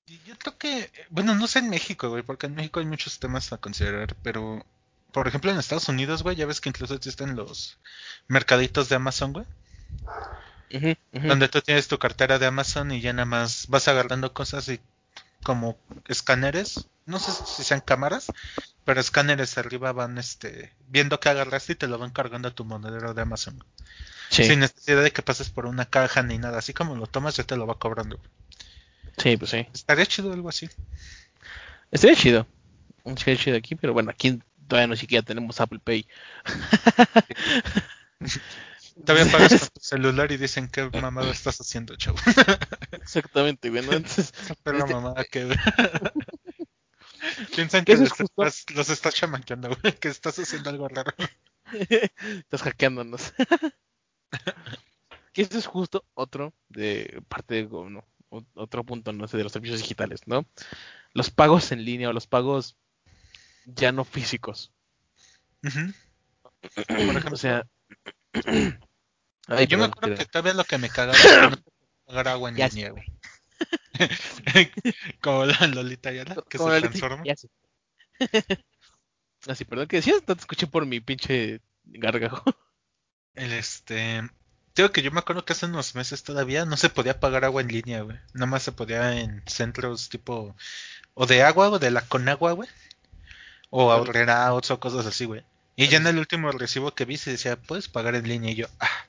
Yo 0.08 0.38
creo 0.38 0.58
que, 0.58 0.92
bueno, 1.10 1.34
no 1.34 1.48
sé 1.48 1.60
en 1.60 1.70
México, 1.70 2.10
güey, 2.10 2.22
porque 2.22 2.46
en 2.46 2.56
México 2.56 2.80
hay 2.80 2.86
muchos 2.86 3.20
temas 3.20 3.52
a 3.52 3.58
considerar, 3.58 4.16
pero, 4.22 4.64
por 5.12 5.28
ejemplo, 5.28 5.52
en 5.52 5.58
Estados 5.58 5.90
Unidos, 5.90 6.22
güey, 6.22 6.36
ya 6.36 6.46
ves 6.46 6.62
que 6.62 6.70
incluso 6.70 6.94
existen 6.94 7.36
los 7.36 7.80
mercaditos 8.28 8.88
de 8.88 8.96
Amazon, 8.96 9.34
güey, 9.34 9.46
donde 11.12 11.50
tú 11.50 11.62
tienes 11.62 11.88
tu 11.88 11.98
cartera 11.98 12.38
de 12.38 12.46
Amazon 12.46 12.92
y 12.92 13.02
ya 13.02 13.14
nada 13.14 13.26
más 13.26 13.68
vas 13.68 13.88
agarrando 13.88 14.34
cosas 14.34 14.68
y 14.70 14.80
como 15.44 15.78
escáneres, 16.08 16.88
no 17.06 17.20
sé 17.20 17.32
si 17.32 17.64
sean 17.64 17.82
cámaras, 17.82 18.28
pero 18.84 19.00
escáneres 19.00 19.58
arriba 19.58 19.92
van, 19.92 20.18
este, 20.18 20.74
viendo 20.88 21.20
que 21.20 21.30
agarraste 21.30 21.74
y 21.74 21.76
te 21.76 21.88
lo 21.88 21.98
van 21.98 22.12
cargando 22.12 22.50
a 22.50 22.56
tu 22.56 22.66
monedero 22.66 23.14
de 23.14 23.22
Amazon, 23.22 23.64
Sí, 24.30 24.44
sin 24.44 24.60
necesidad 24.60 25.04
de 25.04 25.12
que 25.12 25.22
pases 25.22 25.50
por 25.50 25.66
una 25.66 25.86
caja 25.86 26.22
ni 26.24 26.38
nada, 26.38 26.60
así 26.60 26.74
como 26.74 26.96
lo 26.96 27.08
tomas 27.08 27.36
ya 27.36 27.44
te 27.44 27.58
lo 27.58 27.66
va 27.68 27.80
cobrando. 27.80 28.20
Sí, 29.18 29.38
pues 29.38 29.52
sí. 29.52 29.66
Estaría 29.74 30.06
chido 30.06 30.32
algo 30.34 30.50
así. 30.50 30.70
Estaría 31.92 32.16
chido. 32.16 32.48
Estaría 33.06 33.38
chido 33.38 33.58
aquí, 33.58 33.76
pero 33.76 33.94
bueno, 33.94 34.10
aquí 34.12 34.40
todavía 34.68 34.88
no 34.88 34.96
siquiera 34.96 35.24
tenemos 35.24 35.60
Apple 35.62 35.80
Pay. 35.84 36.08
Todavía 39.06 39.32
pagas 39.32 39.50
con 39.60 39.70
tu 39.70 39.80
celular 39.82 40.32
y 40.32 40.38
dicen 40.38 40.68
qué 40.70 40.90
mamada 40.90 41.30
estás 41.32 41.60
haciendo, 41.60 41.96
chavo. 41.98 42.18
Exactamente, 42.92 43.70
güey, 43.70 43.86
¿no? 43.86 43.94
Entonces, 43.94 44.34
Pero 44.64 44.78
la 44.78 44.84
Este- 44.86 44.94
mamada 44.94 45.24
que 45.26 45.48
Piensan 47.56 47.84
¿Qué 47.86 47.94
que 47.96 48.04
es 48.04 48.10
los 48.10 48.20
estás, 48.20 48.66
los 48.76 48.90
estás 48.90 49.14
chamanqueando, 49.16 49.70
güey, 49.82 49.94
que 50.00 50.08
estás 50.10 50.38
haciendo 50.40 50.70
algo 50.70 50.88
raro. 50.88 51.12
estás 51.72 52.62
hackeándonos. 52.62 53.34
que 55.34 55.42
eso 55.42 55.58
es 55.58 55.66
justo 55.66 56.06
otro 56.14 56.54
de 56.70 57.22
parte 57.28 57.56
de, 57.56 57.64
no, 57.64 58.00
o- 58.00 58.15
otro 58.56 58.84
punto, 58.84 59.14
no 59.14 59.28
sé, 59.28 59.38
de 59.38 59.44
los 59.44 59.52
servicios 59.52 59.80
digitales, 59.82 60.22
¿no? 60.26 60.46
Los 61.14 61.30
pagos 61.32 61.72
en 61.72 61.86
línea 61.86 62.10
o 62.10 62.14
los 62.14 62.28
pagos 62.28 62.76
ya 63.66 63.92
no 63.92 64.04
físicos. 64.06 64.72
Ujú. 65.64 65.94
Por 66.88 67.00
ejemplo, 67.18 67.34
O 67.34 67.38
sea, 67.38 67.66
Ay, 69.48 69.68
yo 69.68 69.78
me 69.78 69.84
perdón, 69.88 69.92
acuerdo 69.92 70.00
pero- 70.02 70.18
que 70.18 70.26
todavía 70.26 70.54
lo 70.56 70.64
que 70.64 70.78
me 70.78 70.90
cagaba 70.90 71.18
pagar 72.06 72.28
agua 72.30 72.50
en 72.50 72.56
línea, 72.56 72.92
güey. 72.92 73.06
Como 75.22 75.46
la 75.46 75.68
Lolita 75.68 76.12
Yala, 76.12 76.36
que 76.50 76.58
Como 76.58 76.72
se 76.72 76.82
transforma. 76.82 77.24
Así, 79.48 79.66
perdón, 79.66 79.88
que 79.88 79.98
decías? 79.98 80.24
No 80.28 80.36
te 80.36 80.42
escuché 80.42 80.68
por 80.68 80.86
mi 80.86 81.00
pinche 81.00 81.62
gargajo. 81.86 82.44
El 83.34 83.54
este. 83.54 84.22
Digo 84.76 84.92
que 84.92 85.02
yo 85.02 85.12
me 85.12 85.20
acuerdo 85.20 85.46
que 85.46 85.54
hace 85.54 85.68
unos 85.68 85.96
meses 85.96 86.24
todavía 86.24 86.66
no 86.66 86.76
se 86.76 86.90
podía 86.90 87.20
pagar 87.20 87.46
agua 87.46 87.62
en 87.62 87.70
línea, 87.70 88.02
güey. 88.02 88.18
Nada 88.34 88.48
más 88.48 88.64
se 88.64 88.74
podía 88.74 89.20
en 89.22 89.42
centros 89.48 90.10
tipo. 90.10 90.54
O 91.14 91.26
de 91.26 91.44
agua 91.44 91.70
o 91.70 91.80
de 91.80 91.92
la 91.92 92.02
Conagua, 92.02 92.52
güey. 92.52 92.68
O 93.70 93.88
Claro. 93.88 94.02
Ahorrerouts 94.02 94.72
o 94.72 94.80
cosas 94.80 95.06
así, 95.06 95.26
güey. 95.26 95.44
Y 95.78 95.88
ya 95.88 95.98
en 95.98 96.08
el 96.08 96.18
último 96.18 96.52
recibo 96.52 96.94
que 96.94 97.06
vi 97.06 97.16
se 97.18 97.32
decía, 97.32 97.56
puedes 97.56 97.88
pagar 97.88 98.16
en 98.16 98.28
línea. 98.28 98.52
Y 98.52 98.56
yo, 98.56 98.68
ah, 98.80 99.08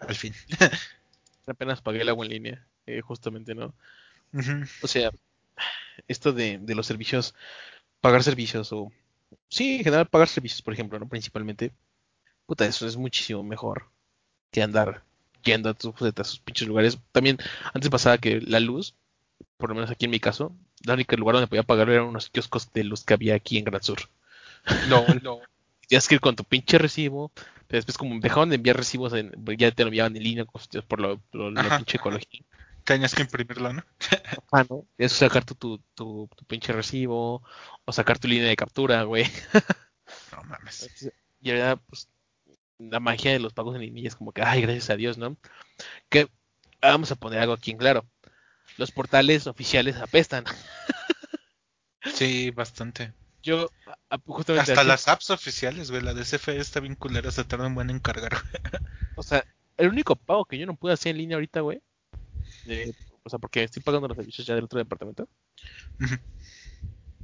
al 0.00 0.14
fin. 0.14 0.34
Apenas 1.46 1.80
pagué 1.80 2.02
el 2.02 2.08
agua 2.08 2.24
en 2.24 2.32
línea, 2.32 2.66
eh, 2.86 3.00
justamente, 3.00 3.54
¿no? 3.54 3.74
O 4.82 4.86
sea, 4.86 5.10
esto 6.06 6.32
de, 6.32 6.58
de 6.58 6.74
los 6.74 6.86
servicios, 6.86 7.34
pagar 8.00 8.22
servicios 8.22 8.72
o... 8.72 8.92
Sí, 9.48 9.76
en 9.76 9.84
general 9.84 10.08
pagar 10.08 10.28
servicios, 10.28 10.62
por 10.62 10.74
ejemplo, 10.74 10.98
¿no? 10.98 11.08
Principalmente. 11.08 11.72
Puta, 12.46 12.66
eso 12.66 12.86
es 12.86 12.96
muchísimo 12.96 13.42
mejor 13.42 13.90
que 14.50 14.62
andar 14.62 15.07
yendo 15.42 15.70
a 15.70 15.74
tus, 15.74 15.94
a 16.02 16.24
sus 16.24 16.40
pinches 16.40 16.68
lugares. 16.68 16.98
También, 17.12 17.38
antes 17.74 17.90
pasaba 17.90 18.18
que 18.18 18.40
la 18.40 18.60
luz, 18.60 18.94
por 19.56 19.68
lo 19.70 19.74
menos 19.74 19.90
aquí 19.90 20.04
en 20.06 20.10
mi 20.10 20.20
caso, 20.20 20.54
el 20.84 20.92
único 20.92 21.16
lugar 21.16 21.34
donde 21.34 21.48
podía 21.48 21.62
pagar 21.62 21.88
eran 21.90 22.06
unos 22.06 22.30
kioscos 22.30 22.72
de 22.72 22.84
luz 22.84 23.04
que 23.04 23.14
había 23.14 23.34
aquí 23.34 23.58
en 23.58 23.64
Gran 23.64 23.82
Sur. 23.82 23.98
No, 24.88 25.04
no. 25.22 25.40
Tienes 25.86 26.06
que 26.08 26.16
ir 26.16 26.20
con 26.20 26.36
tu 26.36 26.44
pinche 26.44 26.78
recibo. 26.78 27.30
Pero 27.66 27.78
después, 27.78 27.98
como 27.98 28.18
dejaban 28.20 28.48
de 28.48 28.56
enviar 28.56 28.76
recibos, 28.76 29.12
en- 29.12 29.32
ya 29.58 29.70
te 29.72 29.82
lo 29.84 29.88
enviaban 29.88 30.16
en 30.16 30.22
línea 30.22 30.44
pues, 30.46 30.68
por 30.86 31.00
lo, 31.00 31.20
lo- 31.32 31.50
la 31.50 31.76
pinche 31.76 31.98
ecología. 31.98 32.40
Tenías 32.84 33.14
que 33.14 33.20
imprimirlo, 33.22 33.72
¿no? 33.74 33.84
Ah, 34.52 34.64
¿no? 34.70 34.86
Es 34.96 35.12
sacar 35.12 35.44
tu, 35.44 35.54
tu, 35.54 35.78
tu, 35.94 36.30
tu 36.34 36.44
pinche 36.46 36.72
recibo 36.72 37.42
o 37.84 37.92
sacar 37.92 38.18
tu 38.18 38.26
línea 38.28 38.48
de 38.48 38.56
captura, 38.56 39.02
güey. 39.02 39.26
No 40.32 40.42
mames. 40.44 40.88
Y 41.42 41.50
ahora, 41.50 41.76
pues, 41.76 42.08
la 42.78 43.00
magia 43.00 43.32
de 43.32 43.38
los 43.40 43.52
pagos 43.52 43.74
en 43.74 43.82
línea 43.82 44.06
es 44.08 44.16
como 44.16 44.32
que, 44.32 44.42
ay, 44.42 44.62
gracias 44.62 44.90
a 44.90 44.96
Dios, 44.96 45.18
¿no? 45.18 45.36
Que 46.08 46.28
vamos 46.80 47.10
a 47.12 47.16
poner 47.16 47.40
algo 47.40 47.52
aquí 47.54 47.70
en 47.72 47.78
claro. 47.78 48.06
Los 48.76 48.92
portales 48.92 49.46
oficiales 49.46 49.96
apestan. 49.96 50.44
Sí, 52.14 52.50
bastante. 52.52 53.12
Yo, 53.42 53.70
justamente 54.24 54.72
Hasta 54.72 54.80
así- 54.80 54.88
las 54.88 55.08
apps 55.08 55.30
oficiales, 55.30 55.90
güey. 55.90 56.02
La 56.02 56.14
de 56.14 56.22
CFE 56.22 56.56
está 56.58 56.80
bien 56.80 56.94
culera, 56.94 57.30
se 57.30 57.44
tarda 57.44 57.66
un 57.66 57.74
buen 57.74 57.90
en 57.90 57.98
cargar. 57.98 58.32
O 59.16 59.22
sea, 59.24 59.44
el 59.76 59.88
único 59.88 60.14
pago 60.14 60.44
que 60.44 60.56
yo 60.56 60.64
no 60.64 60.76
pude 60.76 60.92
hacer 60.92 61.10
en 61.10 61.18
línea 61.18 61.36
ahorita, 61.36 61.60
güey. 61.60 61.82
o 63.24 63.28
sea, 63.28 63.40
porque 63.40 63.64
estoy 63.64 63.82
pagando 63.82 64.06
los 64.06 64.16
servicios 64.16 64.46
ya 64.46 64.54
del 64.54 64.64
otro 64.64 64.78
departamento. 64.78 65.28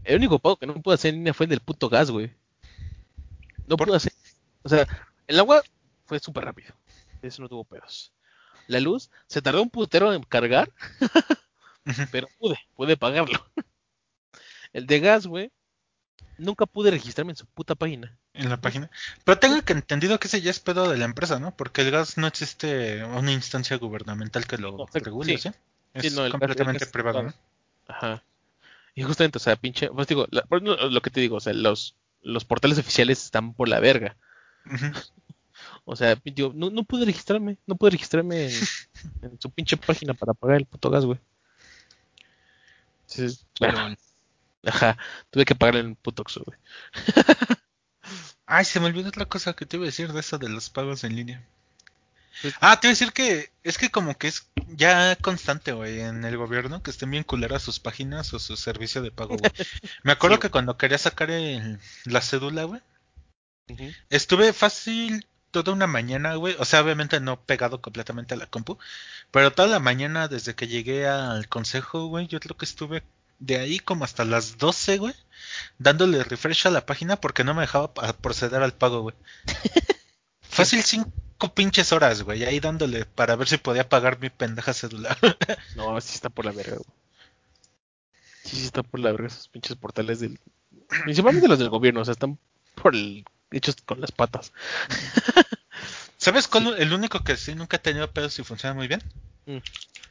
El 0.03 0.17
único 0.17 0.41
pago 0.41 0.57
que 0.57 0.67
no 0.67 0.75
pude 0.83 0.97
hacer 0.97 1.11
en 1.11 1.21
línea 1.21 1.33
fue 1.35 1.47
el 1.47 1.51
del 1.51 1.61
puto 1.61 1.89
gas, 1.89 2.11
güey. 2.11 2.33
No 3.69 3.77
¿Por? 3.77 3.87
pude 3.87 3.97
hacer. 3.99 4.13
O 4.65 4.69
sea, 4.69 4.87
el 5.27 5.39
agua 5.39 5.63
fue 6.07 6.19
súper 6.19 6.45
rápido. 6.45 6.75
Eso 7.23 7.43
no 7.43 7.49
tuvo 7.49 7.65
pedos. 7.65 8.13
La 8.67 8.81
luz 8.81 9.11
se 9.27 9.43
tardó 9.43 9.63
un 9.63 9.71
putero 9.71 10.13
en 10.13 10.23
cargar, 10.23 10.71
pero 12.11 12.29
pude, 12.39 12.59
pude 12.77 12.97
pagarlo. 12.97 13.45
El 14.73 14.87
de 14.87 15.01
gas, 15.01 15.27
güey. 15.27 15.51
Nunca 16.37 16.67
pude 16.67 16.91
registrarme 16.91 17.33
en 17.33 17.37
su 17.37 17.47
puta 17.47 17.75
página. 17.77 18.19
En 18.33 18.49
la 18.49 18.61
página. 18.61 18.91
Pero 19.25 19.39
tengo 19.39 19.63
que 19.63 19.73
entendido 19.73 20.19
que 20.19 20.27
ese 20.27 20.41
ya 20.41 20.51
es 20.51 20.59
pedo 20.59 20.89
de 20.91 20.97
la 20.99 21.05
empresa, 21.05 21.39
¿no? 21.39 21.57
Porque 21.57 21.83
el 21.83 21.93
gas 21.93 22.17
no 22.19 22.27
existe 22.27 23.05
una 23.05 23.31
instancia 23.33 23.77
gubernamental 23.77 24.45
que 24.47 24.59
lo 24.59 24.73
No, 24.73 24.87
regule, 24.93 25.39
sí. 25.39 25.49
¿sí? 25.51 25.55
Es 25.93 26.03
Sí, 26.03 26.17
no, 26.17 26.25
el 26.27 26.33
gas- 26.33 26.35
el 26.35 26.41
completamente 26.41 26.85
gas- 26.87 26.93
privado, 26.93 27.23
¿no? 27.23 27.35
Ajá. 27.87 28.25
Y 28.97 29.03
justamente, 29.05 29.39
o 29.39 29.41
sea, 29.41 29.55
pinche. 29.55 29.89
Pues 29.91 30.09
digo, 30.09 30.27
la- 30.31 30.45
lo 30.51 31.01
que 31.03 31.11
te 31.11 31.21
digo, 31.21 31.37
o 31.37 31.41
sea, 31.41 31.53
los, 31.53 31.95
los 32.23 32.45
portales 32.45 32.79
oficiales 32.79 33.23
están 33.25 33.55
por 33.55 33.69
la 33.69 33.79
verga. 33.79 34.17
O 35.85 35.95
sea, 35.97 36.17
yo 36.25 36.53
no, 36.55 36.71
no 36.71 36.85
pude 36.85 37.05
registrarme, 37.05 37.59
no 37.67 37.77
pude 37.77 37.91
registrarme 37.91 38.47
en, 38.47 38.53
en 39.23 39.41
su 39.41 39.51
pinche 39.51 39.77
página 39.77 40.15
para 40.15 40.35
pagar 40.35 40.57
el 40.59 40.67
puto 40.67 40.91
gas, 40.91 41.05
güey. 41.05 41.19
Sí, 43.07 43.27
ajá, 44.65 44.97
tuve 45.31 45.45
que 45.45 45.55
pagar 45.55 45.77
el 45.77 45.95
puto 45.97 46.23
Oxxo, 46.23 46.43
güey. 46.45 46.59
Ay, 48.47 48.65
se 48.65 48.81
me 48.81 48.87
olvidó 48.87 49.09
otra 49.09 49.27
cosa 49.27 49.55
que 49.55 49.67
te 49.67 49.77
iba 49.77 49.85
a 49.85 49.87
decir 49.87 50.13
de 50.13 50.21
eso 50.21 50.39
de 50.39 50.49
los 50.49 50.69
pagos 50.71 51.05
en 51.05 51.17
línea. 51.17 51.45
Pues- 52.43 52.55
Ah, 52.61 52.79
te 52.81 52.87
iba 52.89 52.91
a 52.91 52.95
decir 52.95 53.13
que 53.13 53.51
es 53.63 53.79
que 53.79 53.91
como 53.91 54.17
que 54.19 54.29
es 54.29 54.49
ya 54.69 55.17
constante, 55.17 55.73
güey, 55.73 56.01
en 56.01 56.25
el 56.25 56.37
gobierno 56.37 56.83
que 56.83 56.91
estén 56.91 57.11
bien 57.11 57.25
culeras 57.25 57.63
sus 57.63 57.79
páginas 57.79 58.33
o 58.35 58.39
su 58.39 58.57
servicio 58.57 59.03
de 59.03 59.11
pago, 59.13 59.37
güey. 59.37 59.51
Me 60.03 60.13
acuerdo 60.13 60.37
Sí, 60.37 60.43
que 60.43 60.51
cuando 60.51 60.77
quería 60.77 60.99
sacar 60.99 61.31
el- 61.31 61.79
la 62.05 62.21
cédula, 62.21 62.65
güey, 62.65 62.81
Estuve 64.11 64.53
fácil 64.53 65.27
toda 65.51 65.73
una 65.73 65.87
mañana, 65.87 66.35
güey. 66.35 66.57
O 66.59 66.65
sea, 66.65 66.83
obviamente 66.83 67.21
no 67.21 67.41
pegado 67.41 67.81
completamente 67.81 68.35
a 68.35 68.37
la 68.37 68.47
compu. 68.47 68.79
Pero 69.31 69.53
toda 69.53 69.69
la 69.69 69.81
mañana 69.81 70.29
desde 70.29 70.55
que 70.55 70.67
llegué 70.67 71.07
al 71.07 71.49
consejo, 71.49 72.07
güey, 72.07 72.27
yo 72.27 72.41
creo 72.41 72.57
que 72.57 72.65
estuve 72.65 73.03
de 73.39 73.59
ahí 73.59 73.79
como 73.79 74.05
hasta 74.05 74.25
las 74.25 74.59
12, 74.59 74.99
güey. 74.99 75.15
Dándole 75.79 76.25
refresh 76.25 76.67
a 76.67 76.71
la 76.71 76.87
página 76.87 77.17
porque 77.17 77.45
no 77.45 77.55
me 77.55 77.63
dejaba 77.63 77.95
proceder 77.95 78.63
al 78.63 78.75
pago, 78.75 79.03
güey. 79.03 79.15
Fácil 80.43 80.83
cinco 80.83 81.55
pinches 81.55 81.93
horas, 81.93 82.23
güey. 82.23 82.45
Ahí 82.45 82.61
dándole 82.61 83.05
para 83.07 83.37
ver 83.37 83.49
si 83.49 83.57
podía 83.59 83.89
pagar 83.89 84.21
mi 84.21 84.31
pendeja 84.31 84.73
celular. 84.73 85.19
No, 85.77 86.01
sí 86.01 86.15
está 86.15 86.31
por 86.31 86.45
la 86.45 86.53
verga, 86.53 86.77
güey. 86.77 86.99
Sí, 88.45 88.57
sí 88.57 88.67
está 88.67 88.83
por 88.83 89.01
la 89.01 89.11
verga 89.11 89.29
esos 89.29 89.49
pinches 89.49 89.77
portales 89.77 90.21
del... 90.21 90.39
Principalmente 91.05 91.49
los 91.49 91.59
del 91.59 91.71
gobierno, 91.71 92.03
o 92.03 92.05
sea, 92.05 92.13
están 92.13 92.39
por 92.75 92.95
el... 92.95 93.25
hechos 93.57 93.77
con 93.85 94.01
las 94.01 94.13
patas. 94.13 94.53
¿Sabes 96.19 96.49
cuál? 96.49 96.75
El 96.79 96.93
único 96.93 97.23
que 97.25 97.37
sí 97.37 97.55
nunca 97.55 97.77
he 97.77 97.81
tenido 97.81 98.11
pedos 98.13 98.39
y 98.39 98.45
funciona 98.45 98.75
muy 98.75 98.89
bien. 98.89 99.03
Mm. 99.47 99.59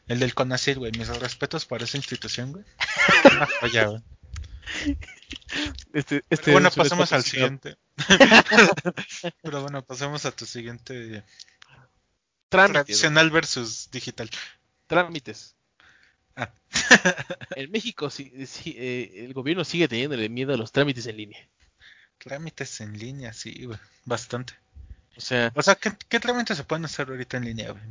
El 0.07 0.19
del 0.19 0.33
CONACYT, 0.33 0.77
güey. 0.77 0.91
Mis 0.91 1.07
respetos 1.07 1.65
para 1.65 1.85
esa 1.85 1.97
institución, 1.97 2.51
güey. 2.51 2.65
Güey. 3.61 4.01
Este, 5.93 6.23
este 6.29 6.51
bueno, 6.51 6.71
pasemos 6.71 7.11
al 7.13 7.23
siguiente. 7.23 7.77
Pero 9.41 9.61
bueno, 9.61 9.83
pasemos 9.83 10.25
a 10.25 10.31
tu 10.31 10.45
siguiente. 10.45 11.23
Trámites, 12.49 12.85
Tradicional 12.85 13.29
versus 13.29 13.89
digital. 13.91 14.29
trámites. 14.87 15.55
Ah. 16.35 16.51
En 17.55 17.71
México 17.71 18.09
sí, 18.09 18.45
sí, 18.47 18.75
eh, 18.77 19.25
el 19.25 19.33
gobierno 19.33 19.63
sigue 19.63 19.87
teniéndole 19.87 20.29
miedo 20.29 20.53
a 20.53 20.57
los 20.57 20.71
trámites 20.71 21.05
en 21.07 21.17
línea. 21.17 21.47
Trámites 22.23 22.81
en 22.81 22.97
línea, 22.97 23.33
sí, 23.33 23.65
güey. 23.65 23.77
Bastante. 24.05 24.53
O 25.17 25.21
sea, 25.21 25.51
O 25.55 25.61
sea, 25.61 25.75
¿qué, 25.75 25.91
qué 26.09 26.19
trámites 26.19 26.57
se 26.57 26.63
pueden 26.63 26.85
hacer 26.85 27.09
ahorita 27.09 27.37
en 27.37 27.45
línea, 27.45 27.71
güey? 27.71 27.83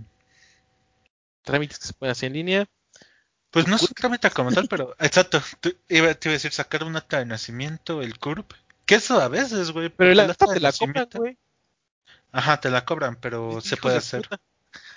trámites 1.42 1.78
que 1.78 1.86
se 1.86 1.92
pueden 1.92 2.12
hacer 2.12 2.28
en 2.28 2.32
línea. 2.34 2.68
Pues 3.50 3.68
no 3.68 3.76
es 3.76 3.82
un 3.82 3.88
trámite 3.88 4.30
como 4.30 4.50
tal, 4.50 4.66
pero. 4.68 4.94
Exacto. 4.98 5.42
Te 5.60 5.76
iba, 5.88 6.14
te 6.14 6.28
iba 6.28 6.32
a 6.32 6.38
decir 6.38 6.52
sacar 6.52 6.84
un 6.84 6.96
acta 6.96 7.18
de 7.18 7.26
nacimiento, 7.26 8.00
el 8.00 8.18
CURP. 8.18 8.52
Que 8.86 8.96
eso 8.96 9.20
a 9.20 9.28
veces, 9.28 9.70
güey. 9.70 9.90
Pero 9.90 10.12
el 10.12 10.20
acta 10.20 10.46
te 10.46 10.60
la 10.60 10.72
cobran, 10.72 11.08
güey. 11.12 11.38
Ajá, 12.32 12.60
te 12.60 12.70
la 12.70 12.84
cobran, 12.84 13.16
pero 13.16 13.60
se 13.60 13.76
puede 13.76 13.94
de 13.94 13.98
hacer. 13.98 14.22
puta. 14.22 14.40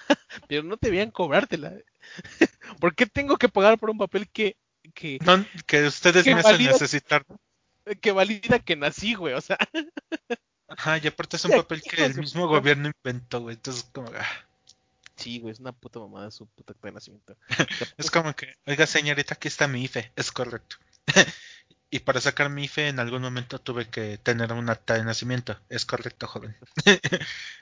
Pero 0.47 0.63
no 0.63 0.77
te 0.77 0.91
vean 0.91 1.11
cobrártela. 1.11 1.73
¿Por 2.79 2.95
qué 2.95 3.07
tengo 3.07 3.37
que 3.37 3.49
pagar 3.49 3.77
por 3.79 3.89
un 3.89 3.97
papel 3.97 4.29
que, 4.29 4.55
que, 4.93 5.17
No, 5.25 5.43
que 5.65 5.87
ustedes 5.87 6.23
Que 6.23 6.33
me 6.33 6.41
hacen 6.41 6.63
necesitar. 6.63 7.25
Que 8.01 8.11
valida 8.11 8.59
que 8.59 8.75
nací, 8.75 9.13
güey? 9.13 9.33
O 9.33 9.41
sea, 9.41 9.57
Ajá, 10.67 10.97
y 10.97 11.07
aparte 11.07 11.37
es 11.37 11.45
un 11.45 11.51
papel 11.63 11.81
que 11.81 12.03
el 12.03 12.15
mismo 12.15 12.47
gobierno 12.47 12.89
inventó, 12.89 13.41
güey. 13.41 13.55
Entonces, 13.55 13.87
como. 13.91 14.09
ah. 14.15 14.25
sí, 15.15 15.39
güey, 15.39 15.53
es 15.53 15.59
una 15.59 15.71
puta 15.71 15.99
mamada 15.99 16.31
su 16.31 16.47
puta 16.47 16.73
acta 16.73 16.87
de 16.87 16.93
nacimiento. 16.93 17.37
Es 17.97 18.11
como 18.11 18.35
que, 18.35 18.55
oiga 18.65 18.85
señorita, 18.87 19.35
aquí 19.35 19.47
está 19.47 19.67
mi 19.67 19.83
IFE, 19.83 20.11
es 20.15 20.31
correcto. 20.31 20.77
Y 21.91 21.99
para 21.99 22.19
sacar 22.19 22.49
mi 22.49 22.65
IFE 22.65 22.89
en 22.89 22.99
algún 22.99 23.21
momento 23.21 23.59
tuve 23.59 23.87
que 23.87 24.17
tener 24.17 24.51
un 24.51 24.69
acta 24.69 24.95
de 24.95 25.05
nacimiento. 25.05 25.57
Es 25.69 25.85
correcto, 25.85 26.27
joven. 26.27 26.57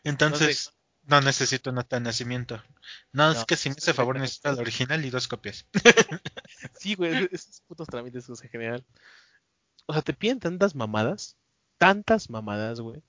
Entonces, 0.03 0.73
no 1.03 1.21
necesito 1.21 1.69
un 1.69 1.77
acta 1.77 1.97
de 1.97 2.03
nacimiento. 2.03 2.63
No, 3.11 3.31
es 3.31 3.45
que 3.45 3.57
si 3.57 3.69
me 3.69 3.75
hace 3.77 3.93
favor 3.93 4.17
necesito 4.17 4.49
el 4.49 4.59
original 4.59 5.05
y 5.05 5.11
dos 5.11 5.27
copias. 5.27 5.67
Sí, 6.79 6.95
güey, 6.95 7.29
esos 7.31 7.61
putos 7.67 7.87
trámites 7.87 8.27
en 8.27 8.49
general. 8.49 8.83
O 9.85 9.93
sea, 9.93 10.01
te 10.01 10.13
piden 10.13 10.39
tantas 10.39 10.75
mamadas, 10.75 11.35
tantas 11.77 12.29
mamadas, 12.29 12.79
güey. 12.79 13.01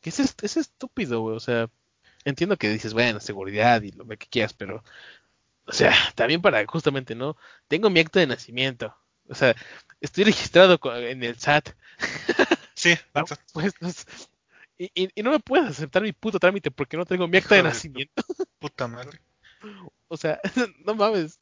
Que 0.00 0.10
es, 0.10 0.20
est- 0.20 0.42
es 0.44 0.56
estúpido, 0.56 1.20
güey. 1.20 1.36
O 1.36 1.40
sea, 1.40 1.68
entiendo 2.24 2.56
que 2.56 2.68
dices, 2.70 2.94
bueno, 2.94 3.20
seguridad 3.20 3.82
y 3.82 3.92
lo 3.92 4.06
que 4.06 4.16
quieras, 4.18 4.52
pero, 4.54 4.82
o 5.66 5.72
sea, 5.72 5.94
también 6.14 6.42
para 6.42 6.64
justamente, 6.66 7.14
¿no? 7.14 7.36
Tengo 7.68 7.90
mi 7.90 8.00
acta 8.00 8.20
de 8.20 8.26
nacimiento. 8.26 8.94
O 9.28 9.34
sea, 9.34 9.54
estoy 10.00 10.24
registrado 10.24 10.78
en 10.96 11.22
el 11.22 11.38
SAT. 11.38 11.70
Sí, 12.74 12.94
¿no? 13.14 13.24
Pues, 13.52 13.74
y, 14.78 14.90
y- 14.94 15.10
y 15.14 15.22
no 15.22 15.30
me 15.30 15.40
puedes 15.40 15.70
aceptar 15.70 16.02
mi 16.02 16.12
puto 16.12 16.38
trámite 16.38 16.70
porque 16.70 16.96
no 16.96 17.06
tengo 17.06 17.28
mi 17.28 17.38
acta 17.38 17.54
de 17.56 17.62
nacimiento. 17.62 18.22
puta 18.58 18.88
madre. 18.88 19.20
O 20.08 20.16
sea, 20.18 20.38
no 20.84 20.94
mames. 20.94 21.40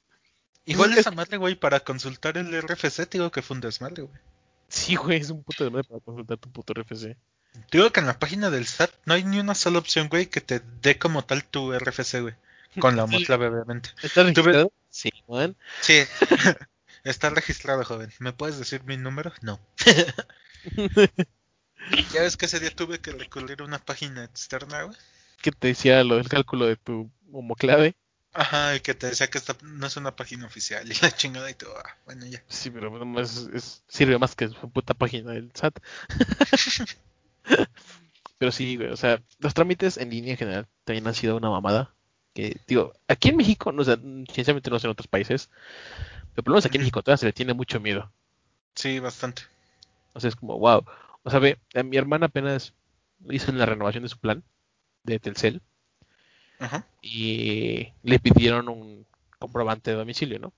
Igual 0.65 0.93
Es- 0.93 0.99
esa 0.99 1.11
madre, 1.11 1.37
güey, 1.39 1.57
para 1.57 1.81
consultar 1.81 2.39
el 2.39 2.55
RFC, 2.55 3.07
digo 3.11 3.31
que 3.33 3.43
fue 3.43 3.57
un 3.57 3.61
desmadre, 3.61 4.05
güey. 4.05 4.21
Sí, 4.75 4.95
güey, 4.97 5.21
es 5.21 5.29
un 5.31 5.43
puto 5.43 5.69
de 5.69 5.85
para 5.85 6.01
consultar 6.01 6.39
tu 6.39 6.51
puto 6.51 6.73
RFC. 6.73 7.15
Te 7.69 7.79
digo 7.79 7.93
que 7.93 8.01
en 8.01 8.07
la 8.07 8.19
página 8.19 8.49
del 8.49 8.67
SAT 8.67 8.91
no 9.05 9.13
hay 9.13 9.23
ni 9.25 9.39
una 9.39 9.55
sola 9.55 9.79
opción, 9.79 10.09
güey, 10.09 10.27
que 10.27 10.41
te 10.41 10.63
dé 10.81 10.99
como 10.99 11.23
tal 11.25 11.45
tu 11.45 11.75
RFC, 11.79 12.21
güey. 12.23 12.35
Con 12.81 12.97
la 12.97 13.05
homoclave, 13.05 13.49
obviamente. 13.49 13.91
¿Estás 14.03 14.33
Tuve- 14.33 14.47
registrado? 14.47 14.73
Sí, 14.89 15.11
man. 15.29 15.55
Sí, 15.83 15.99
está 17.05 17.29
registrado, 17.29 17.85
joven. 17.85 18.11
¿Me 18.19 18.33
puedes 18.33 18.59
decir 18.59 18.83
mi 18.85 18.97
número? 18.97 19.31
No. 19.43 19.61
Ya 22.15 22.23
ves 22.23 22.37
que 22.37 22.47
ese 22.47 22.61
día 22.61 22.71
tuve 22.71 23.01
que 23.01 23.11
recurrir 23.11 23.61
a 23.61 23.65
una 23.65 23.79
página 23.81 24.23
externa, 24.25 24.85
güey. 24.85 24.97
que 25.43 25.51
te 25.51 25.69
decía 25.69 26.05
lo 26.05 26.17
del 26.17 26.29
cálculo 26.29 26.65
de 26.67 26.77
tu 26.77 27.11
homoclave. 27.33 27.97
Ajá, 28.35 28.75
y 28.77 28.81
que 28.81 28.95
te 28.95 29.09
decía 29.09 29.29
que 29.29 29.37
esta 29.39 29.57
no 29.63 29.87
es 29.87 29.97
una 29.97 30.17
página 30.17 30.47
oficial 30.47 30.91
y 30.91 30.95
la 31.03 31.11
chingada 31.11 31.51
y 31.51 31.55
todo. 31.55 31.77
Ah, 31.79 31.97
bueno, 32.07 32.25
ya. 32.27 32.43
Sí, 32.49 32.71
pero 32.71 33.21
es- 33.21 33.49
es- 33.53 33.85
sirve 33.89 34.19
más 34.19 34.35
que 34.35 34.49
su 34.49 34.71
puta 34.71 34.95
página 34.95 35.33
del 35.33 35.51
SAT. 35.55 35.81
pero 38.39 38.53
sí, 38.53 38.77
güey, 38.77 38.89
o 38.91 38.97
sea, 38.97 39.23
los 39.39 39.55
trámites 39.55 39.97
en 39.99 40.11
línea 40.11 40.33
en 40.33 40.37
general 40.39 40.69
también 40.85 41.07
han 41.07 41.15
sido 41.15 41.37
una 41.37 41.51
mamada. 41.51 41.95
Que, 42.35 42.57
digo, 42.67 42.95
aquí 43.09 43.29
en 43.29 43.37
México, 43.37 43.73
no 43.73 43.85
sé, 43.85 43.99
sinceramente 44.33 44.71
no 44.71 44.79
sé 44.79 44.87
en 44.87 44.93
otros 44.93 45.07
países, 45.07 45.51
pero 46.35 46.45
por 46.45 46.49
lo 46.49 46.55
menos 46.55 46.67
aquí 46.67 46.79
en. 46.79 46.83
México 46.83 47.03
todavía 47.03 47.19
se 47.19 47.27
le 47.27 47.33
tiene 47.33 47.55
mucho 47.55 47.81
miedo. 47.81 48.11
Sí, 48.75 48.99
bastante. 49.01 49.43
O 50.15 50.21
sea, 50.21 50.29
es 50.29 50.37
como, 50.37 50.59
wow. 50.59 50.85
O 51.25 51.31
sea, 51.31 51.41
ve, 51.41 51.59
a 51.75 51.83
mi 51.83 51.97
hermana 51.99 52.27
apenas 52.27 52.75
hizo 53.31 53.53
la 53.53 53.67
renovación 53.67 54.03
de 54.05 54.09
su 54.09 54.19
plan 54.19 54.43
de 55.05 55.21
Telcel 55.21 55.63
Ajá. 56.63 56.87
y 57.03 57.93
le 58.03 58.19
pidieron 58.21 58.69
un 58.69 59.07
comprobante 59.39 59.91
de 59.91 59.97
domicilio, 59.97 60.39
¿no? 60.39 60.53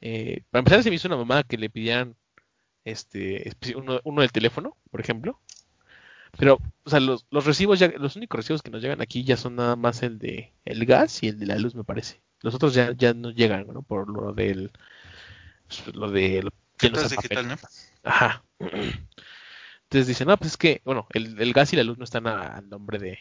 Eh, 0.00 0.42
para 0.50 0.60
empezar, 0.60 0.82
se 0.82 0.90
me 0.90 0.96
hizo 0.96 1.08
una 1.08 1.16
mamada 1.16 1.44
que 1.44 1.56
le 1.58 1.70
pidieran 1.70 2.16
este 2.84 3.52
uno, 3.76 4.00
uno 4.04 4.20
del 4.22 4.32
teléfono, 4.32 4.76
por 4.90 5.00
ejemplo. 5.00 5.40
Pero, 6.38 6.58
o 6.84 6.90
sea, 6.90 7.00
los, 7.00 7.26
los 7.30 7.44
recibos 7.46 7.78
ya, 7.78 7.88
los 7.88 8.16
únicos 8.16 8.38
recibos 8.38 8.62
que 8.62 8.70
nos 8.70 8.82
llegan 8.82 9.00
aquí 9.00 9.24
ya 9.24 9.36
son 9.36 9.56
nada 9.56 9.76
más 9.76 10.02
el 10.02 10.18
de 10.18 10.52
el 10.64 10.84
gas 10.84 11.22
y 11.22 11.28
el 11.28 11.38
de 11.38 11.46
la 11.46 11.56
luz, 11.58 11.74
me 11.74 11.84
parece. 11.84 12.20
Los 12.42 12.54
otros 12.54 12.74
ya, 12.74 12.92
ya 12.92 13.14
no 13.14 13.30
llegan, 13.30 13.66
¿no? 13.68 13.82
Por 13.82 14.10
lo 14.10 14.32
del 14.32 14.72
lo 15.94 16.10
de 16.10 16.42
papel. 16.80 17.08
digital, 17.10 17.48
¿no? 17.48 17.56
Ajá. 18.02 18.44
Entonces 18.58 20.06
dicen, 20.08 20.28
no, 20.28 20.36
pues 20.36 20.52
es 20.52 20.56
que, 20.56 20.82
bueno, 20.84 21.06
el, 21.10 21.40
el 21.40 21.52
gas 21.52 21.72
y 21.72 21.76
la 21.76 21.84
luz 21.84 21.98
no 21.98 22.04
están 22.04 22.26
a, 22.26 22.56
a 22.56 22.60
nombre 22.62 22.98
de, 22.98 23.18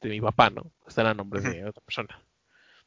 de 0.00 0.08
mi 0.08 0.20
papá, 0.20 0.50
¿no? 0.50 0.70
Están 0.86 1.06
a 1.06 1.14
nombre 1.14 1.40
de 1.40 1.64
otra 1.64 1.82
persona. 1.82 2.22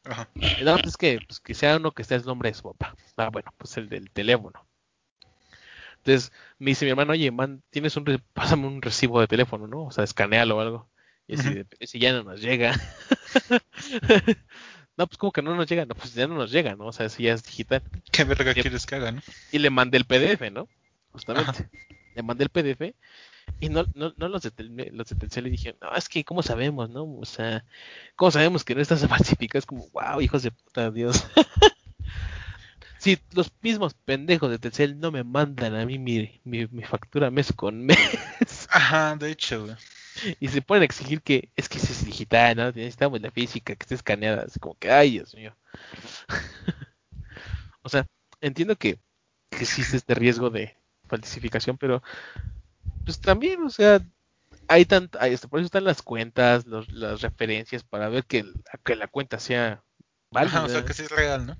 Ajá. 0.05 0.29
Y 0.35 0.63
no, 0.63 0.75
pues 0.77 0.87
es 0.93 0.97
que, 0.97 1.21
pues 1.21 1.39
que 1.39 1.53
sea 1.53 1.77
uno 1.77 1.91
que 1.91 2.01
esté 2.01 2.15
el 2.15 2.25
nombre 2.25 2.49
de 2.49 2.55
su 2.55 2.63
papá. 2.63 2.95
Ah, 3.17 3.29
bueno, 3.29 3.53
pues 3.57 3.77
el 3.77 3.89
del 3.89 4.09
teléfono. 4.11 4.65
Entonces 5.97 6.31
me 6.59 6.71
dice 6.71 6.85
mi 6.85 6.91
hermano, 6.91 7.13
oye, 7.13 7.31
man, 7.31 7.63
tienes 7.69 7.95
un, 7.95 8.21
pásame 8.33 8.67
un 8.67 8.81
recibo 8.81 9.21
de 9.21 9.27
teléfono, 9.27 9.67
¿no? 9.67 9.85
O 9.85 9.91
sea, 9.91 10.03
escanealo 10.03 10.57
o 10.57 10.59
algo. 10.59 10.89
Y 11.27 11.35
así, 11.35 11.47
Ujú. 11.47 11.57
de, 11.59 11.65
"Pero 11.65 11.87
si 11.87 11.99
ya 11.99 12.11
no 12.11 12.23
nos 12.23 12.41
llega. 12.41 12.73
no, 14.97 15.07
pues 15.07 15.17
como 15.17 15.31
que 15.31 15.41
no 15.41 15.55
nos 15.55 15.67
llega, 15.69 15.85
no, 15.85 15.95
pues 15.95 16.13
ya 16.13 16.27
no 16.27 16.35
nos 16.35 16.51
llega, 16.51 16.75
¿no? 16.75 16.87
O 16.87 16.91
sea, 16.91 17.07
si 17.07 17.23
ya 17.23 17.33
es 17.33 17.43
digital. 17.43 17.81
¿Qué 18.11 18.25
verga 18.25 18.53
Sí. 18.53 18.61
quieres 18.61 18.85
que 18.85 18.95
haga, 18.95 19.11
no? 19.13 19.21
Y 19.51 19.59
le 19.59 19.69
mandé 19.69 19.97
el 19.97 20.05
PDF, 20.05 20.51
¿no? 20.51 20.67
Justamente. 21.13 21.69
Le 22.15 22.23
mandé 22.23 22.43
el 22.43 22.49
PDF 22.49 22.93
y 23.59 23.69
no, 23.69 23.85
no, 23.93 24.13
no 24.17 24.27
los 24.27 24.43
de, 24.43 24.51
los 24.91 25.07
de 25.09 25.15
Telcel 25.15 25.45
le 25.45 25.49
dijeron, 25.49 25.77
no, 25.81 25.95
es 25.95 26.09
que, 26.09 26.23
¿cómo 26.23 26.43
sabemos, 26.43 26.89
no? 26.89 27.03
O 27.03 27.25
sea, 27.25 27.65
¿cómo 28.15 28.31
sabemos 28.31 28.63
que 28.63 28.75
no 28.75 28.81
estás 28.81 29.05
falsificado? 29.07 29.59
Es 29.59 29.65
como, 29.65 29.87
wow, 29.89 30.21
hijos 30.21 30.43
de 30.43 30.51
puta, 30.51 30.91
Dios. 30.91 31.25
Si 33.03 33.19
los 33.33 33.51
mismos 33.61 33.95
pendejos 33.95 34.49
de 34.49 34.59
Telcel 34.59 34.97
no 34.97 35.11
me 35.11 35.25
mandan 35.25 35.75
a 35.75 35.85
mí 35.85 35.99
mi, 35.99 36.39
mi, 36.45 36.67
mi 36.67 36.83
factura 36.83 37.29
mes 37.29 37.51
con 37.51 37.85
mes 37.85 37.97
Ajá, 38.71 39.17
de 39.17 39.29
hecho, 39.29 39.65
güey. 39.65 39.75
y 40.39 40.47
se 40.47 40.61
pueden 40.61 40.85
exigir 40.85 41.21
que 41.21 41.49
es 41.57 41.67
que 41.67 41.79
si 41.79 41.91
es 41.91 42.05
digital, 42.05 42.55
¿no? 42.55 42.65
Necesitamos 42.67 43.19
la 43.19 43.29
física, 43.29 43.75
que 43.75 43.83
esté 43.83 43.95
escaneada. 43.95 44.43
Es 44.43 44.57
como 44.57 44.75
que, 44.75 44.89
ay, 44.89 45.11
Dios 45.11 45.35
mío. 45.35 45.53
o 47.81 47.89
sea, 47.89 48.07
entiendo 48.39 48.77
que, 48.77 48.99
que 49.49 49.63
existe 49.63 49.97
este 49.97 50.15
riesgo 50.15 50.49
de 50.49 50.77
falsificación, 51.09 51.77
pero 51.77 52.01
pues 53.05 53.19
también, 53.19 53.63
o 53.63 53.69
sea, 53.69 54.01
hay 54.67 54.85
tanto, 54.85 55.19
hay, 55.21 55.33
este, 55.33 55.47
por 55.49 55.59
eso 55.59 55.67
están 55.67 55.85
las 55.85 56.01
cuentas, 56.03 56.65
los- 56.67 56.91
las 56.91 57.21
referencias 57.21 57.83
para 57.83 58.09
ver 58.09 58.25
que, 58.25 58.45
que 58.85 58.95
la 58.95 59.07
cuenta 59.07 59.39
sea 59.39 59.83
válida. 60.31 60.59
Ajá, 60.59 60.65
o 60.65 60.69
sea 60.69 60.85
que 60.85 60.93
sí 60.93 61.03
es 61.03 61.11
real, 61.11 61.45
¿no? 61.45 61.57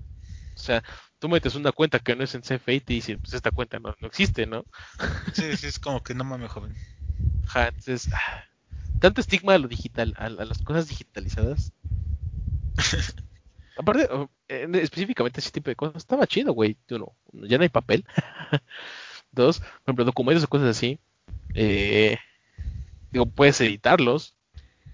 O 0.56 0.60
sea, 0.60 0.84
tú 1.20 1.30
metes 1.30 1.56
una 1.56 1.72
cuenta 1.72 2.00
que 2.00 2.16
no 2.16 2.24
es 2.24 2.34
en 2.36 2.44
CFE 2.44 2.74
y 2.76 2.80
te 2.82 2.94
dicen, 2.94 3.20
pues 3.20 3.34
esta 3.34 3.52
cuenta 3.52 3.80
no, 3.80 3.96
no 4.00 4.08
existe, 4.08 4.46
¿no? 4.46 4.66
Sí, 5.36 5.56
sí, 5.58 5.68
es 5.68 5.80
como 5.80 6.02
que 6.02 6.14
no 6.14 6.24
mames, 6.24 6.52
joven. 6.52 6.78
Ajá, 7.46 7.68
entonces, 7.70 8.10
ah, 8.14 8.44
tanto 9.00 9.22
estigma 9.22 9.54
a 9.56 9.60
lo 9.60 9.68
digital, 9.70 10.14
a, 10.18 10.26
a 10.28 10.30
las 10.30 10.60
cosas 10.64 10.88
digitalizadas. 10.90 11.74
Aparte, 13.76 14.08
en- 14.48 14.76
específicamente 14.76 15.40
ese 15.40 15.52
tipo 15.52 15.70
de 15.70 15.76
cosas, 15.76 15.98
estaba 15.98 16.28
chido, 16.28 16.54
güey. 16.54 16.78
Uno, 16.92 17.16
ya 17.48 17.58
no 17.58 17.64
hay 17.64 17.70
papel. 17.70 18.06
Dos, 19.32 19.60
por 19.60 19.70
ejemplo, 19.86 20.06
documentos 20.06 20.44
o 20.46 20.48
cosas 20.48 20.70
así. 20.70 21.00
Eh, 21.54 22.18
digo, 23.12 23.26
puedes 23.26 23.60
editarlos. 23.62 24.36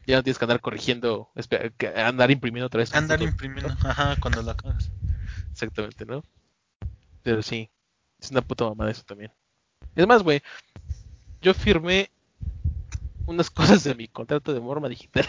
Ya 0.06 0.18
no 0.18 0.24
tienes 0.24 0.40
que 0.40 0.46
andar 0.46 0.62
corrigiendo, 0.62 1.30
que 1.78 1.88
andar 1.88 2.32
imprimiendo 2.32 2.66
otra 2.68 2.80
vez. 2.80 2.94
Andar 2.96 3.22
imprimiendo, 3.22 3.76
ajá, 3.84 4.16
cuando 4.20 4.42
lo 4.42 4.52
acabas. 4.52 4.92
Exactamente, 5.52 6.06
¿no? 6.06 6.24
Pero 7.22 7.44
sí, 7.44 7.70
es 8.20 8.32
una 8.32 8.42
puta 8.42 8.66
mamada 8.66 8.90
eso 8.90 9.04
también. 9.04 9.32
Es 9.96 10.08
más, 10.08 10.24
güey, 10.24 10.42
yo 11.42 11.54
firmé 11.54 12.10
unas 13.28 13.50
cosas 13.52 13.84
de 13.84 13.94
mi 13.94 14.08
contrato 14.08 14.54
de 14.54 14.60
forma 14.60 14.90
digital. 14.90 15.28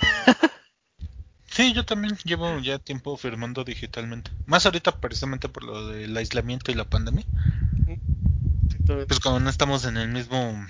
Sí, 1.50 1.72
yo 1.72 1.84
también 1.84 2.16
llevo 2.24 2.60
ya 2.60 2.78
tiempo 2.78 3.16
firmando 3.16 3.64
digitalmente. 3.64 4.30
Más 4.46 4.66
ahorita 4.66 5.00
precisamente 5.00 5.48
por 5.48 5.64
lo 5.64 5.88
del 5.88 6.16
aislamiento 6.16 6.70
y 6.70 6.74
la 6.74 6.84
pandemia. 6.84 7.24
Pues 8.86 9.20
como 9.20 9.40
no 9.40 9.50
estamos 9.50 9.84
en 9.84 9.96
el 9.96 10.08
mismo... 10.08 10.66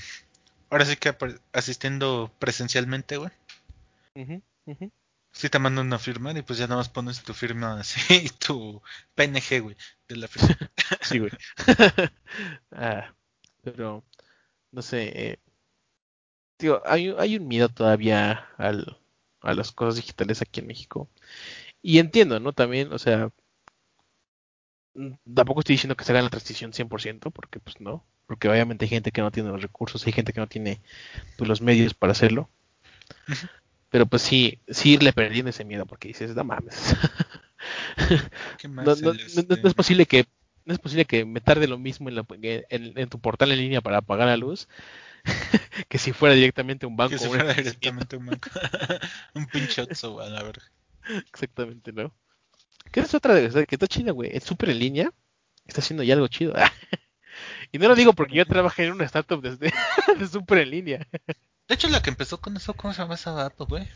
Ahora 0.71 0.85
sí 0.85 0.97
que 0.97 1.15
asistiendo 1.53 2.33
presencialmente, 2.39 3.17
güey. 3.17 3.31
Ujú, 4.17 4.43
ujú. 4.67 4.93
Sí 5.33 5.49
te 5.49 5.59
mandan 5.59 5.93
a 5.93 5.99
firmar 5.99 6.37
y 6.37 6.43
pues 6.43 6.59
ya 6.59 6.67
nada 6.67 6.79
más 6.81 6.89
pones 6.89 7.23
tu 7.23 7.35
firma 7.35 7.81
así 7.81 8.01
y 8.27 8.29
tu 8.31 8.83
PNG, 9.15 9.61
güey, 9.61 9.77
de 10.09 10.17
la 10.17 10.29
firma. 10.29 10.57
Sí, 11.03 11.19
güey. 11.19 11.33
Ah, 12.73 13.15
pero, 13.63 14.05
no 14.73 14.83
sé. 14.83 15.13
eh, 15.33 15.39
digo, 16.59 16.83
hay, 16.85 17.15
hay 17.19 17.37
un 17.37 17.49
miedo 17.49 17.69
todavía 17.69 18.49
al, 18.57 18.99
a 19.41 19.55
las 19.55 19.73
cosas 19.73 19.97
digitales 19.97 20.43
aquí 20.43 20.61
en 20.61 20.67
México. 20.67 21.09
Y 21.83 21.99
entiendo, 22.01 22.41
¿no? 22.41 22.53
También, 22.55 22.93
o 22.93 22.99
sea, 23.01 23.33
tampoco 25.35 25.61
estoy 25.61 25.75
diciendo 25.75 25.97
que 25.97 26.05
se 26.05 26.13
haga 26.13 26.23
la 26.23 26.31
transición 26.31 26.73
100%, 26.73 27.31
porque 27.31 27.61
pues 27.61 27.81
no. 27.81 28.05
Porque 28.27 28.49
obviamente 28.49 28.85
hay 28.85 28.89
gente 28.89 29.11
que 29.13 29.23
no 29.23 29.31
tiene 29.33 29.51
los 29.51 29.63
recursos, 29.63 30.07
hay 30.07 30.13
gente 30.13 30.33
que 30.33 30.41
no 30.41 30.47
tiene 30.49 30.81
pues, 31.37 31.49
los 31.49 31.61
medios 31.63 31.95
para 31.95 32.13
hacerlo. 32.13 32.51
Pero 33.91 34.07
pues 34.07 34.23
sí, 34.23 34.61
sí 34.69 34.93
irle 34.93 35.13
perdiendo 35.13 35.51
ese 35.51 35.65
miedo, 35.65 35.85
porque 35.87 36.09
dices, 36.09 36.35
no 36.35 36.45
mames. 36.45 36.95
Este, 38.57 39.57
no 39.63 39.69
es 39.69 39.75
posible 39.75 40.07
que 40.07 40.25
no 40.65 40.75
es 40.75 40.79
posible 40.79 41.05
que 41.05 41.25
me 41.25 41.41
tarde 41.41 41.67
lo 41.67 41.79
mismo 41.79 42.09
en, 42.09 42.15
la- 42.17 42.27
en- 42.31 42.99
en 42.99 43.09
tu 43.09 43.19
portal 43.21 43.51
en 43.53 43.59
línea 43.59 43.81
para 43.81 43.99
apagar 43.99 44.29
la 44.29 44.37
luz 44.37 44.69
que 45.89 45.99
si 45.99 46.13
fuera 46.13 46.35
directamente 46.35 46.87
un 46.87 46.97
banco 46.97 47.13
que 47.13 47.19
si 47.19 47.29
fuera 47.29 47.53
directamente 47.55 48.17
un 48.17 48.27
banco. 48.27 48.49
un 49.35 50.21
a 50.21 50.29
la 50.29 50.43
verga. 50.43 50.63
exactamente 51.33 51.93
no 51.93 52.13
que 52.91 53.01
es 53.01 53.15
otra 53.15 53.35
de 53.35 53.51
sea, 53.51 53.67
que 53.67 53.75
está 53.75 53.87
chida 53.87 54.13
güey 54.13 54.31
es 54.33 54.45
súper 54.45 54.71
en 54.71 54.79
línea 54.79 55.11
está 55.67 55.81
haciendo 55.81 56.03
ya 56.03 56.15
algo 56.15 56.29
chido 56.29 56.55
Y 57.73 57.79
no 57.79 57.89
lo 57.89 57.95
digo 57.95 58.13
porque 58.13 58.35
yo 58.35 58.47
trabajé 58.47 58.85
en 58.85 58.93
una 58.93 59.05
startup 59.05 59.41
desde 59.41 59.73
de 60.19 60.27
súper 60.27 60.59
en 60.59 60.71
línea. 60.71 61.07
De 61.69 61.75
hecho, 61.75 61.89
la 61.89 62.03
que 62.03 62.11
empezó 62.11 62.41
con 62.41 62.57
eso, 62.57 62.75
¿cómo 62.75 62.93
se 62.93 63.03
llama 63.03 63.15
esa 63.15 63.47
app, 63.47 63.61
güey? 63.61 63.89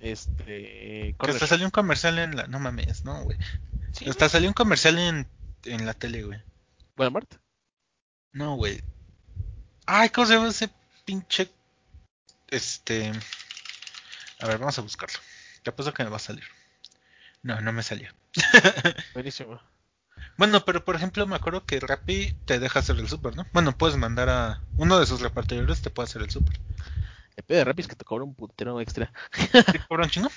Este. 0.00 1.14
Que 1.18 1.30
hasta 1.30 1.46
salió 1.46 1.66
un 1.66 1.70
comercial 1.70 2.18
en 2.18 2.36
la. 2.36 2.46
No 2.46 2.60
mames, 2.60 3.04
no, 3.04 3.22
güey. 3.24 3.38
Sí, 3.92 4.08
Hasta 4.08 4.28
salió 4.28 4.48
un 4.48 4.54
comercial 4.54 4.98
en, 4.98 5.28
en 5.64 5.86
la 5.86 5.94
tele, 5.94 6.22
güey. 6.22 6.42
Walmart. 6.96 7.34
No, 8.32 8.56
güey. 8.56 8.82
Ay, 9.86 10.08
¿cómo 10.08 10.26
se 10.26 10.34
llama 10.34 10.48
ese 10.48 10.70
pinche. 11.04 11.50
Este. 12.48 13.12
A 14.40 14.46
ver, 14.46 14.58
vamos 14.58 14.78
a 14.78 14.82
buscarlo. 14.82 15.18
Te 15.62 15.70
apuesto 15.70 15.92
que 15.92 16.04
me 16.04 16.10
va 16.10 16.16
a 16.16 16.20
salir. 16.20 16.44
No, 17.44 17.60
no 17.60 17.72
me 17.72 17.82
salió. 17.84 18.10
Buenísimo. 19.14 19.60
Bueno, 20.36 20.64
pero 20.64 20.84
por 20.84 20.96
ejemplo, 20.96 21.26
me 21.26 21.36
acuerdo 21.36 21.64
que 21.64 21.78
Rappi 21.78 22.34
te 22.44 22.58
deja 22.58 22.80
hacer 22.80 22.96
el 22.96 23.08
super, 23.08 23.36
¿no? 23.36 23.46
Bueno, 23.52 23.76
puedes 23.78 23.96
mandar 23.96 24.28
a. 24.28 24.60
Uno 24.76 24.98
de 24.98 25.06
sus 25.06 25.20
repartidores 25.20 25.80
te 25.80 25.90
puede 25.90 26.08
hacer 26.08 26.22
el 26.22 26.30
super. 26.30 26.58
El 27.36 27.44
pedo 27.44 27.58
de 27.58 27.64
Rappi 27.64 27.82
es 27.82 27.88
que 27.88 27.94
te 27.96 28.04
cobra 28.04 28.24
un 28.24 28.34
putero 28.34 28.80
extra. 28.80 29.12
¿Te 29.72 29.78
cobran 29.86 30.10
chingo? 30.10 30.30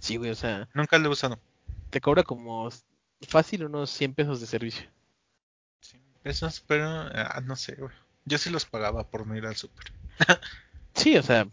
Sí, 0.00 0.16
güey, 0.16 0.30
o 0.30 0.34
sea, 0.34 0.68
Nunca 0.74 0.98
lo 0.98 1.08
he 1.08 1.12
usado. 1.12 1.38
te 1.90 2.00
cobra 2.00 2.24
como 2.24 2.68
fácil 3.28 3.64
unos 3.64 3.90
100 3.90 4.14
pesos 4.14 4.40
de 4.40 4.46
servicio. 4.46 4.88
Pesos, 6.22 6.62
pero. 6.66 6.86
ah, 6.88 7.40
no 7.44 7.56
sé, 7.56 7.74
güey. 7.76 7.94
Yo 8.24 8.38
sí 8.38 8.50
los 8.50 8.64
pagaba 8.64 9.08
por 9.08 9.26
no 9.26 9.36
ir 9.36 9.44
al 9.46 9.56
super. 9.56 9.92
Sí, 10.94 11.16
o 11.16 11.22
sea, 11.22 11.48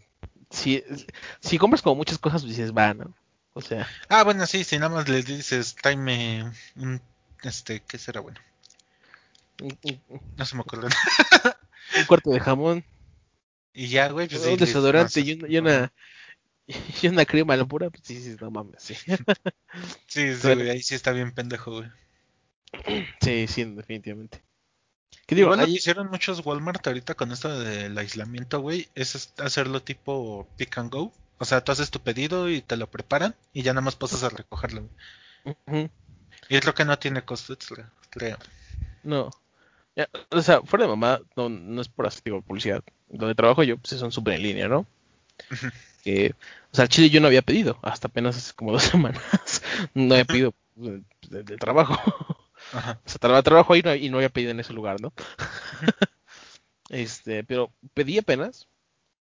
si, 0.50 0.82
si 1.40 1.58
compras 1.58 1.82
como 1.82 1.96
muchas 1.96 2.18
cosas, 2.18 2.42
pues 2.42 2.56
dices, 2.56 2.72
va, 2.72 2.94
¿no? 2.94 3.12
O 3.52 3.60
sea, 3.60 3.88
Ah, 4.08 4.22
bueno, 4.24 4.46
sí, 4.46 4.64
si 4.64 4.78
nada 4.78 4.94
más 4.94 5.08
les 5.08 5.26
dices, 5.26 5.74
un. 6.76 7.00
Este, 7.42 7.80
¿qué 7.80 7.98
será 7.98 8.20
bueno? 8.20 8.38
No 10.36 10.44
se 10.46 10.54
me 10.56 10.62
ocurre. 10.62 10.88
un 11.98 12.04
cuarto 12.06 12.30
de 12.30 12.40
jamón, 12.40 12.84
y 13.72 13.88
ya, 13.88 14.08
güey. 14.08 14.28
Pues, 14.28 14.44
un 14.46 14.56
desodorante 14.56 15.20
no, 15.20 15.26
y 15.26 15.32
una, 15.34 15.48
y 15.48 15.58
una, 15.58 15.92
y 17.02 17.06
una 17.08 17.24
crema 17.24 17.54
a 17.54 17.56
la 17.58 17.64
pura, 17.66 17.90
pues 17.90 18.02
sí, 18.04 18.22
sí, 18.22 18.36
no 18.40 18.50
mames, 18.50 18.82
sí. 18.82 18.94
Sí, 20.06 20.34
sí, 20.34 20.38
Pero- 20.42 20.56
güey, 20.56 20.70
ahí 20.70 20.82
sí 20.82 20.94
está 20.94 21.12
bien 21.12 21.32
pendejo, 21.32 21.72
güey. 21.72 21.90
Sí, 23.20 23.46
sí, 23.48 23.64
definitivamente. 23.64 24.42
¿Qué 25.26 25.34
digo? 25.34 25.54
Que 25.54 25.62
Ahí- 25.62 25.76
hicieron 25.76 26.08
muchos 26.08 26.44
Walmart 26.44 26.86
ahorita 26.86 27.14
con 27.14 27.32
esto 27.32 27.58
del 27.58 27.96
aislamiento, 27.98 28.60
güey, 28.60 28.88
es 28.94 29.14
es 29.14 29.32
hacerlo 29.38 29.82
tipo 29.82 30.48
pick 30.56 30.78
and 30.78 30.90
go. 30.92 31.12
O 31.40 31.44
sea, 31.44 31.64
tú 31.64 31.72
haces 31.72 31.90
tu 31.90 32.00
pedido 32.00 32.48
y 32.48 32.60
te 32.60 32.76
lo 32.76 32.88
preparan 32.88 33.34
y 33.52 33.62
ya 33.62 33.72
nada 33.72 33.84
más 33.84 33.96
pasas 33.96 34.22
a 34.22 34.28
recogerlo. 34.28 34.88
Y 36.48 36.58
creo 36.60 36.74
que 36.74 36.84
no 36.84 36.98
tiene 36.98 37.24
costo 37.24 37.52
extra, 37.54 37.90
creo. 38.10 38.36
No. 39.02 39.30
Ya, 39.96 40.08
o 40.30 40.42
sea, 40.42 40.62
fuera 40.62 40.84
de 40.84 40.90
mamá, 40.90 41.20
no, 41.36 41.48
no 41.48 41.80
es 41.82 41.88
por 41.88 42.06
así, 42.06 42.20
digo, 42.24 42.42
publicidad. 42.42 42.84
Donde 43.08 43.34
trabajo 43.34 43.62
yo, 43.64 43.76
pues 43.78 43.98
son 43.98 44.12
súper 44.12 44.34
en 44.34 44.42
línea, 44.42 44.68
¿no? 44.68 44.86
O 46.72 46.76
sea, 46.76 46.84
el 46.84 46.88
chile 46.88 47.10
yo 47.10 47.20
no 47.20 47.26
había 47.26 47.42
pedido, 47.42 47.78
hasta 47.82 48.08
apenas 48.08 48.36
hace 48.36 48.54
como 48.54 48.72
dos 48.74 48.82
semanas. 48.84 49.62
No 49.94 50.14
había 50.14 50.24
pedido 50.24 50.54
pues, 50.76 51.00
de- 51.28 51.56
trabajo. 51.56 51.94
Ajá. 52.72 53.00
O 53.04 53.08
sea, 53.08 53.18
traba- 53.18 53.42
trabajo 53.42 53.72
ahí 53.72 53.82
no- 53.82 53.94
y 53.94 54.08
no 54.10 54.18
había 54.18 54.28
pedido 54.28 54.50
en 54.52 54.60
ese 54.60 54.72
lugar, 54.72 55.00
¿no? 55.00 55.12
este, 56.90 57.44
pero 57.44 57.72
pedí 57.94 58.18
apenas 58.18 58.68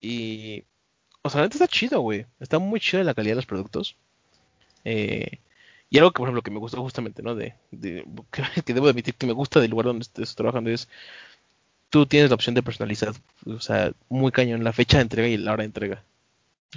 y, 0.02 0.66
o 1.26 1.30
sea, 1.30 1.42
neta 1.42 1.56
está 1.56 1.68
chido, 1.68 2.02
güey. 2.02 2.26
Está 2.40 2.60
muy 2.60 2.80
chido 2.80 3.04
la 3.04 3.14
calidad 3.16 3.32
de 3.32 3.38
los 3.38 3.46
productos. 3.48 3.96
Eh, 4.84 5.40
y 5.90 5.98
algo 5.98 6.12
que, 6.12 6.20
por 6.20 6.28
ejemplo, 6.28 6.44
que 6.44 6.52
me 6.52 6.60
gustó 6.60 6.82
justamente, 6.82 7.24
¿no? 7.24 7.34
De, 7.36 7.56
de- 7.72 8.06
que, 8.66 8.74
debo 8.74 8.88
admitir 8.88 9.16
que 9.16 9.26
me 9.26 9.34
gusta 9.34 9.60
del 9.60 9.72
lugar 9.72 9.88
donde 9.88 10.04
estés 10.04 10.36
trabajando 10.36 10.70
es, 10.70 10.88
tú 11.90 12.06
tienes 12.06 12.30
la 12.30 12.36
opción 12.36 12.54
de 12.54 12.62
personalizar, 12.64 13.14
o 13.46 13.60
sea, 13.60 13.92
muy 14.10 14.32
cañón 14.32 14.64
la 14.64 14.72
fecha 14.74 14.98
de 14.98 15.04
entrega 15.04 15.28
y 15.28 15.38
la 15.38 15.54
hora 15.54 15.62
de 15.64 15.68
entrega. 15.68 16.04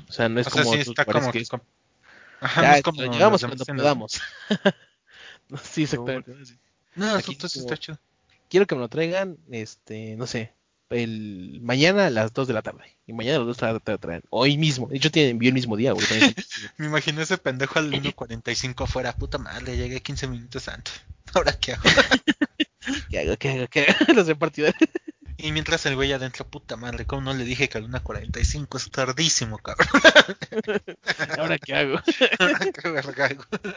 O 0.08 0.12
sea, 0.12 0.28
no 0.30 0.40
es 0.40 0.46
o 0.46 0.50
sea, 0.50 0.62
como 0.62 0.74
sí 0.74 0.80
está 0.80 1.04
como... 1.04 1.30
que 1.32 1.38
es, 1.40 1.48
com- 1.48 1.60
Ajá, 2.40 2.62
"Ya, 2.62 2.68
no 2.70 2.74
es 2.76 2.82
como 2.82 3.02
demás 3.02 3.40
cuando 3.42 3.64
podamos. 3.66 4.20
sí, 5.62 5.82
exactamente. 5.82 6.32
No, 6.94 7.16
eso 7.18 7.32
sí 7.32 7.36
como- 7.36 7.64
está 7.66 7.76
chido. 7.76 7.98
quiero 8.48 8.66
que 8.66 8.74
me 8.76 8.80
lo 8.80 8.88
traigan, 8.88 9.36
este, 9.50 10.16
no 10.16 10.26
sé, 10.26 10.52
el 10.90 11.60
mañana 11.62 12.06
a 12.06 12.10
las 12.10 12.32
2 12.32 12.48
de 12.48 12.54
la 12.54 12.62
tarde. 12.62 12.96
Y 13.06 13.12
mañana 13.12 13.36
a 13.36 13.38
las 13.40 13.48
2 13.48 13.56
de 13.58 13.66
la 13.72 13.80
tarde 13.80 13.98
traen. 13.98 14.22
Hoy 14.30 14.56
mismo. 14.56 14.88
De 14.88 14.96
hecho, 14.96 15.10
tienen 15.10 15.32
envío 15.32 15.48
el 15.48 15.54
mismo 15.54 15.76
día, 15.76 15.92
güey. 15.92 16.06
Me 16.78 16.86
imaginé 16.86 17.22
ese 17.22 17.38
pendejo 17.38 17.78
al 17.78 17.90
1.45 17.92 18.84
afuera. 18.84 19.12
Puta 19.14 19.38
madre, 19.38 19.76
llegué 19.76 20.00
15 20.00 20.28
minutos 20.28 20.68
antes. 20.68 20.92
¿Ahora 21.34 21.52
qué 21.52 21.74
hago? 21.74 21.82
¿Qué 23.10 23.18
hago? 23.20 23.36
¿Qué 23.36 23.48
hago? 23.50 23.66
¿Qué 23.68 23.80
hago? 23.82 24.12
Los 24.14 24.26
repartidores. 24.26 24.76
Y 25.36 25.52
mientras 25.52 25.86
el 25.86 25.94
güey 25.94 26.12
adentro, 26.12 26.44
puta 26.48 26.76
madre, 26.76 27.06
¿cómo 27.06 27.22
no 27.22 27.34
le 27.34 27.44
dije 27.44 27.68
que 27.68 27.78
al 27.78 27.88
1.45 27.88 28.76
es 28.76 28.90
tardísimo, 28.90 29.58
cabrón? 29.58 29.86
¿Ahora 31.38 31.58
qué 31.58 31.74
hago? 31.74 32.00
Qué 32.82 32.90
verga, 32.90 33.28
güey. 33.28 33.74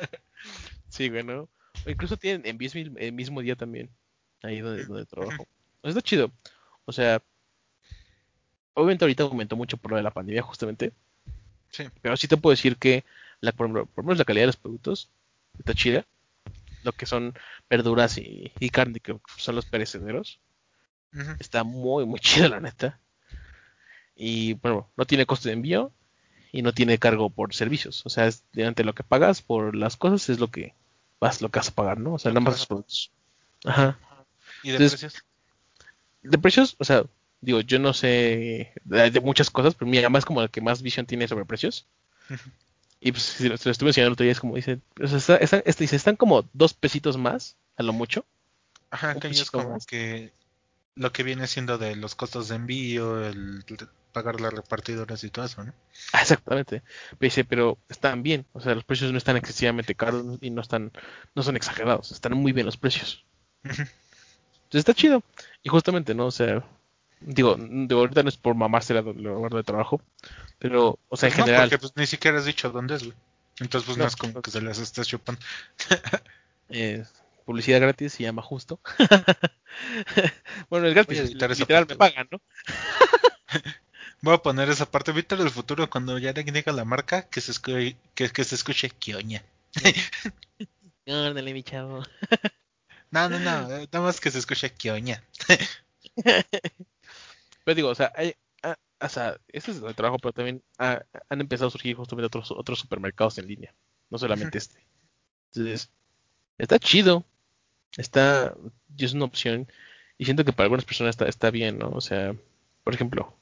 Sí, 0.90 1.10
güey, 1.10 1.24
¿no? 1.24 1.50
O 1.86 1.90
incluso 1.90 2.18
tienen 2.18 2.48
envíos 2.48 2.74
el 2.76 3.14
mismo 3.14 3.42
día 3.42 3.56
también. 3.56 3.92
Ahí 4.42 4.62
donde, 4.62 4.86
donde 4.86 5.06
trabajo. 5.06 5.48
Está 5.84 6.02
chido. 6.02 6.32
O 6.86 6.92
sea, 6.92 7.22
obviamente 8.74 9.06
ahorita 9.06 9.24
aumentó 9.24 9.56
mucho 9.56 9.78
por 9.78 9.92
lo 9.92 9.98
de 9.98 10.04
la 10.04 10.12
pandemia, 10.12 10.42
justamente. 10.42 10.94
Sí. 11.70 11.86
Pero 12.02 12.18
sí 12.18 12.28
te 12.28 12.38
puedo 12.38 12.52
decir 12.52 12.78
que, 12.78 13.04
la, 13.40 13.52
por, 13.52 13.70
lo 13.70 13.88
menos 13.98 14.18
la 14.18 14.26
calidad 14.26 14.44
de 14.44 14.48
los 14.48 14.58
productos 14.58 15.10
está 15.58 15.74
chida. 15.74 16.06
Lo 16.84 16.92
que 16.94 17.06
son 17.06 17.34
verduras 17.70 18.18
y, 18.18 18.52
y 18.60 18.70
carne, 18.70 19.00
que 19.00 19.20
son 19.38 19.56
los 19.56 19.66
perecederos. 19.66 20.40
Está 21.40 21.64
muy, 21.64 22.06
muy 22.06 22.20
chido, 22.22 22.50
la 22.50 22.60
neta. 22.60 23.00
Y 24.16 24.54
bueno, 24.56 24.90
no 24.98 25.06
tiene 25.06 25.26
costo 25.26 25.50
de 25.50 25.54
envío 25.54 25.92
y 26.52 26.62
no 26.62 26.74
tiene 26.74 26.98
cargo 26.98 27.30
por 27.30 27.54
servicios. 27.54 28.06
O 28.06 28.10
sea, 28.10 28.28
es 28.28 28.44
mediante 28.54 28.84
lo 28.84 28.94
que 28.94 29.04
pagas 29.04 29.42
por 29.42 29.76
las 29.76 29.96
cosas 29.96 30.30
es 30.30 30.40
lo 30.40 30.50
que 30.50 30.74
vas, 31.20 31.42
lo 31.42 31.50
que 31.50 31.60
vas 31.60 31.70
a 31.70 31.76
pagar, 31.76 32.00
¿no? 32.00 32.14
O 32.16 32.20
sea, 32.20 32.32
nada 32.32 32.42
más 32.42 32.56
los 32.56 32.66
productos. 32.68 33.12
Ajá. 33.66 33.98
¿Y 34.64 34.70
de 34.70 34.76
Entonces- 34.78 35.00
precios? 35.00 35.24
De 36.24 36.38
precios, 36.38 36.76
o 36.80 36.84
sea, 36.84 37.06
digo, 37.42 37.62
yo 37.62 37.80
no 37.80 37.94
sé 37.94 38.74
de, 38.84 39.12
de 39.12 39.20
muchas 39.22 39.50
cosas, 39.50 39.76
pero 39.76 39.90
mi 39.90 40.02
mamá 40.02 40.20
es 40.20 40.26
como 40.26 40.42
la 40.42 40.48
que 40.48 40.62
más 40.62 40.82
visión 40.82 41.06
tiene 41.06 41.28
sobre 41.28 41.46
precios. 41.46 41.88
Y 43.00 43.12
pues, 43.12 43.24
si 43.24 43.50
lo, 43.50 43.58
se 43.58 43.68
lo 43.70 43.72
estuve 43.72 43.90
enseñando 43.90 44.10
el 44.10 44.14
otro 44.14 44.24
día, 44.24 44.32
es 44.32 44.40
como 44.40 44.56
dice, 44.56 44.80
o 45.02 45.08
sea, 45.08 45.18
está- 45.18 45.38
está- 45.38 45.64
este 45.66 45.84
dice, 45.84 45.96
están 45.96 46.16
como 46.16 46.48
dos 46.54 46.74
pesitos 46.74 47.18
más, 47.18 47.58
a 47.78 47.84
lo 47.84 47.94
mucho. 47.94 48.26
Ajá, 48.92 49.16
que 49.16 49.28
es 49.30 49.50
como 49.50 49.72
más. 49.72 49.86
que 49.86 50.34
lo 50.96 51.12
que 51.14 51.24
viene 51.24 51.48
siendo 51.48 51.78
de 51.78 51.96
los 51.96 52.16
costos 52.16 52.50
de 52.50 52.56
envío, 52.56 53.26
el 53.26 53.64
pagar 54.14 54.42
las 54.42 54.54
repartidoras 54.54 55.24
y 55.24 55.30
todo 55.30 55.46
eso, 55.46 55.64
¿no? 55.64 55.74
Ah, 56.14 56.22
exactamente. 56.22 56.82
Pero 57.10 57.20
dice, 57.20 57.44
pero 57.46 57.78
están 57.90 58.24
bien, 58.24 58.46
o 58.54 58.62
sea, 58.62 58.76
los 58.76 58.84
precios 58.84 59.12
no 59.12 59.18
están 59.18 59.38
excesivamente 59.38 59.96
caros 59.96 60.38
y 60.42 60.50
no 60.52 60.62
están, 60.62 60.92
no 61.36 61.44
son 61.44 61.56
exagerados, 61.56 62.12
están 62.12 62.34
muy 62.38 62.52
bien 62.52 62.66
los 62.66 62.78
precios. 62.78 63.26
Ujú. 63.66 63.84
Entonces 64.72 64.88
está 64.88 64.94
chido. 64.94 65.22
Y 65.64 65.70
justamente, 65.70 66.16
¿no? 66.16 66.28
O 66.28 66.32
sea, 66.32 66.64
digo, 67.20 67.58
de 67.60 67.94
ahorita 67.94 68.24
no 68.24 68.30
es 68.30 68.38
por 68.38 68.56
mamarse 68.56 68.98
el 68.98 69.04
lugar 69.04 69.52
de 69.52 69.64
trabajo, 69.64 70.02
pero, 70.60 70.98
o 71.10 71.18
sea, 71.18 71.28
en 71.28 71.36
Pues 71.36 71.40
no, 71.40 71.46
general, 71.46 71.70
porque 71.70 71.78
pues 71.78 71.94
ni 71.98 72.06
siquiera 72.08 72.38
has 72.38 72.46
dicho 72.46 72.70
dónde 72.70 72.96
es, 72.96 73.04
güey. 73.04 73.16
Entonces 73.60 73.86
pues 73.86 73.98
no, 73.98 74.06
No, 74.06 74.08
es 74.08 74.16
como 74.16 74.32
no. 74.34 74.42
que 74.42 74.50
se 74.50 74.62
las 74.62 74.80
estés 74.80 75.08
chupando. 75.10 75.42
eh, 76.70 77.04
publicidad 77.44 77.82
gratis 77.82 78.14
se 78.14 78.24
llama 78.24 78.42
justo. 78.42 78.80
bueno, 80.70 80.88
es 80.88 80.94
gratis, 80.94 81.36
literal 81.60 81.86
me 81.90 81.98
pagan, 81.98 82.30
¿no? 82.32 82.42
Voy 84.22 84.36
a 84.36 84.38
poner 84.42 84.70
esa 84.70 84.90
parte, 84.90 85.12
Víctor, 85.12 85.40
del 85.40 85.50
futuro, 85.50 85.90
cuando 85.90 86.18
ya 86.18 86.32
le 86.32 86.44
diga 86.44 86.72
la 86.72 86.86
marca, 86.86 87.28
que 87.28 87.42
se 87.42 87.52
escuche, 87.52 87.98
que, 88.16 88.30
que 88.30 88.44
se 88.46 88.56
escuche 88.56 88.90
Kioña. 88.90 89.44
Ándale, 91.06 91.54
mi 91.54 91.62
chavo. 91.64 92.04
No, 93.12 93.30
no, 93.30 93.40
no, 93.40 93.72
eh, 93.76 93.88
nada 93.92 94.06
más 94.06 94.20
que 94.20 94.32
se 94.32 94.40
escuche 94.40 94.72
Kioña. 94.74 95.24
Pero 97.64 97.76
digo, 97.76 97.90
o 97.90 97.96
sea, 97.96 98.12
hay, 98.16 98.36
ah, 98.64 98.78
o 99.00 99.10
sea, 99.10 99.38
ese 99.50 99.72
es 99.72 99.82
el 99.82 99.96
trabajo, 99.96 100.18
pero 100.20 100.34
también 100.34 100.64
han 100.78 101.42
empezado 101.42 101.68
a 101.68 101.72
surgir 101.72 101.96
justamente 101.96 102.28
otros, 102.28 102.52
otros 102.52 102.80
supermercados 102.80 103.38
en 103.38 103.48
línea, 103.48 103.74
no 104.10 104.18
solamente 104.18 104.58
este. 104.58 104.84
Entonces, 105.54 105.92
está 106.58 106.80
chido, 106.80 107.26
está, 107.98 108.56
y 108.98 109.06
es 109.06 109.14
una 109.14 109.26
opción, 109.26 109.68
y 110.18 110.26
siento 110.26 110.46
que 110.46 110.54
para 110.54 110.66
algunas 110.66 110.86
personas 110.86 111.12
está, 111.16 111.26
está 111.28 111.52
bien, 111.52 111.80
¿no? 111.80 111.90
O 111.92 112.02
sea, 112.02 112.36
por 112.84 112.94
ejemplo, 112.94 113.34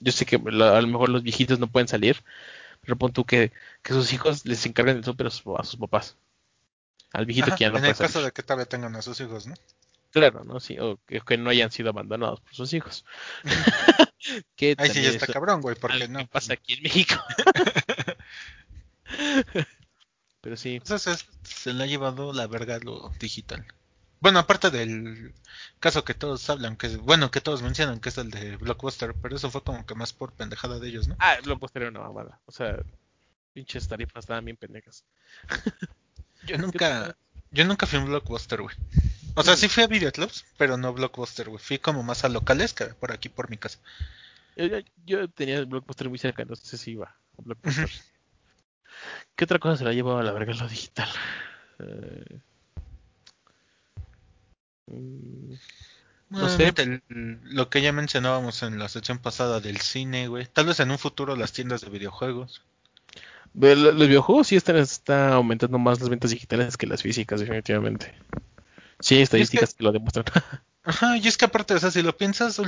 yo 0.00 0.12
sé 0.12 0.26
que 0.26 0.38
la- 0.38 0.76
a 0.78 0.82
lo 0.82 0.88
mejor 0.88 1.08
los 1.10 1.22
viejitos 1.22 1.58
no 1.58 1.66
pueden 1.68 1.88
salir, 1.88 2.22
pero 2.82 2.96
pon 2.98 3.12
tú 3.12 3.24
que, 3.24 3.52
que 3.82 3.92
sus 3.94 4.12
hijos 4.12 4.44
les 4.46 4.64
encargan 4.66 4.96
el 4.98 5.04
súper 5.04 5.28
a 5.28 5.30
sus 5.30 5.76
papás. 5.78 6.16
Al 7.12 7.26
viejito 7.26 7.48
Ajá, 7.48 7.56
que 7.56 7.64
ya 7.64 7.70
no 7.70 7.76
en 7.76 7.82
puede 7.82 7.92
el 7.92 7.96
caso 7.98 8.12
salir. 8.14 8.26
de 8.26 8.32
que 8.32 8.42
todavía 8.42 8.66
tengan 8.66 8.96
a 8.96 9.02
sus 9.02 9.20
hijos, 9.20 9.46
¿no? 9.46 9.54
Claro, 10.10 10.44
¿no? 10.44 10.60
Sí, 10.60 10.78
o 10.78 10.98
que, 11.06 11.20
que 11.20 11.38
no 11.38 11.50
hayan 11.50 11.70
sido 11.70 11.90
abandonados 11.90 12.40
por 12.40 12.54
sus 12.54 12.72
hijos. 12.74 13.04
que 14.56 14.74
Ahí 14.78 14.90
sí 14.90 15.02
ya 15.02 15.08
está 15.10 15.26
cabrón, 15.26 15.60
güey, 15.62 15.74
porque 15.76 16.08
no. 16.08 16.26
pasa 16.26 16.54
aquí 16.54 16.74
en 16.74 16.82
México. 16.82 17.14
Pero 20.40 20.56
sí, 20.56 20.76
Entonces 20.76 21.06
es- 21.42 21.48
se 21.48 21.72
le 21.72 21.84
ha 21.84 21.86
llevado 21.86 22.32
la 22.32 22.46
verga 22.46 22.78
lo 22.78 23.10
digital. 23.20 23.64
Bueno, 24.20 24.38
aparte 24.38 24.70
del 24.70 25.34
caso 25.80 26.04
que 26.04 26.14
todos 26.14 26.48
hablan, 26.48 26.76
que 26.76 26.86
es, 26.86 26.96
bueno, 26.98 27.30
que 27.30 27.40
todos 27.40 27.62
mencionan, 27.62 28.00
que 28.00 28.08
es 28.10 28.18
el 28.18 28.30
de 28.30 28.56
Blockbuster, 28.56 29.14
pero 29.20 29.34
eso 29.36 29.50
fue 29.50 29.62
como 29.64 29.84
que 29.84 29.94
más 29.96 30.12
por 30.12 30.32
pendejada 30.32 30.78
de 30.78 30.88
ellos, 30.88 31.08
¿no? 31.08 31.16
Ah, 31.18 31.38
lo 31.44 31.58
posterior 31.58 31.90
una 31.90 32.00
mamada. 32.00 32.40
O 32.46 32.52
sea, 32.52 32.76
pinches 33.52 33.88
tarifas 33.88 34.22
estaban 34.24 34.44
bien 34.44 34.56
pendejas. 34.56 35.04
Yo 36.46 36.58
nunca, 36.58 37.16
yo 37.50 37.64
nunca 37.64 37.86
fui 37.86 37.98
a 37.98 38.02
un 38.02 38.08
Blockbuster, 38.08 38.62
güey. 38.62 38.74
O 39.34 39.42
sea, 39.42 39.56
sí 39.56 39.68
fui 39.68 39.82
a 39.82 39.86
videoclubs, 39.86 40.44
pero 40.58 40.76
no 40.76 40.92
Blockbuster, 40.92 41.48
güey. 41.48 41.62
Fui 41.62 41.78
como 41.78 42.02
más 42.02 42.24
a 42.24 42.28
locales 42.28 42.72
que 42.74 42.86
por 42.86 43.12
aquí 43.12 43.28
por 43.28 43.48
mi 43.50 43.56
casa. 43.56 43.78
Yo, 44.56 44.66
yo- 44.66 44.78
yo 45.06 45.28
tenía 45.28 45.56
el 45.58 45.66
blockbuster 45.66 46.08
muy 46.10 46.18
cerca, 46.18 46.42
entonces 46.42 46.78
sí 46.80 46.92
iba 46.92 47.06
a 47.06 47.42
blockbuster. 47.42 47.88
¿Qué 49.34 49.44
otra 49.44 49.58
cosa 49.58 49.78
se 49.78 49.84
la 49.84 49.90
ha 49.90 49.94
llevado 49.94 50.18
a 50.18 50.22
la 50.22 50.32
verga 50.32 50.52
lo 50.54 50.68
digital? 50.68 51.08
Eh, 51.78 52.40
mm, 54.86 55.54
No 56.30 56.48
sé. 56.48 56.72
El- 56.76 57.02
lo 57.44 57.68
que 57.70 57.82
ya 57.82 57.92
mencionábamos 57.92 58.62
en 58.62 58.78
la 58.78 58.88
sección 58.88 59.18
pasada 59.18 59.60
del 59.60 59.78
cine, 59.80 60.28
güey. 60.28 60.46
Tal 60.46 60.66
vez 60.66 60.80
en 60.80 60.90
un 60.90 60.98
futuro 60.98 61.36
las 61.36 61.52
tiendas 61.52 61.80
de 61.82 61.90
videojuegos. 61.90 62.62
Los 63.54 64.08
videojuegos 64.08 64.46
sí 64.48 64.56
están 64.56 64.76
está 64.76 65.34
aumentando 65.34 65.78
más 65.78 66.00
las 66.00 66.08
ventas 66.08 66.30
digitales 66.30 66.76
que 66.76 66.86
las 66.86 67.02
físicas, 67.02 67.40
definitivamente. 67.40 68.14
Sí, 69.00 69.16
hay 69.16 69.22
estadísticas 69.22 69.74
que 69.74 69.84
lo 69.84 69.92
demuestran. 69.92 70.24
Ajá, 70.84 71.16
y 71.16 71.28
es 71.28 71.36
que 71.36 71.44
aparte, 71.44 71.74
o 71.74 71.78
sea, 71.78 71.90
si 71.90 72.02
lo 72.02 72.16
piensas, 72.16 72.60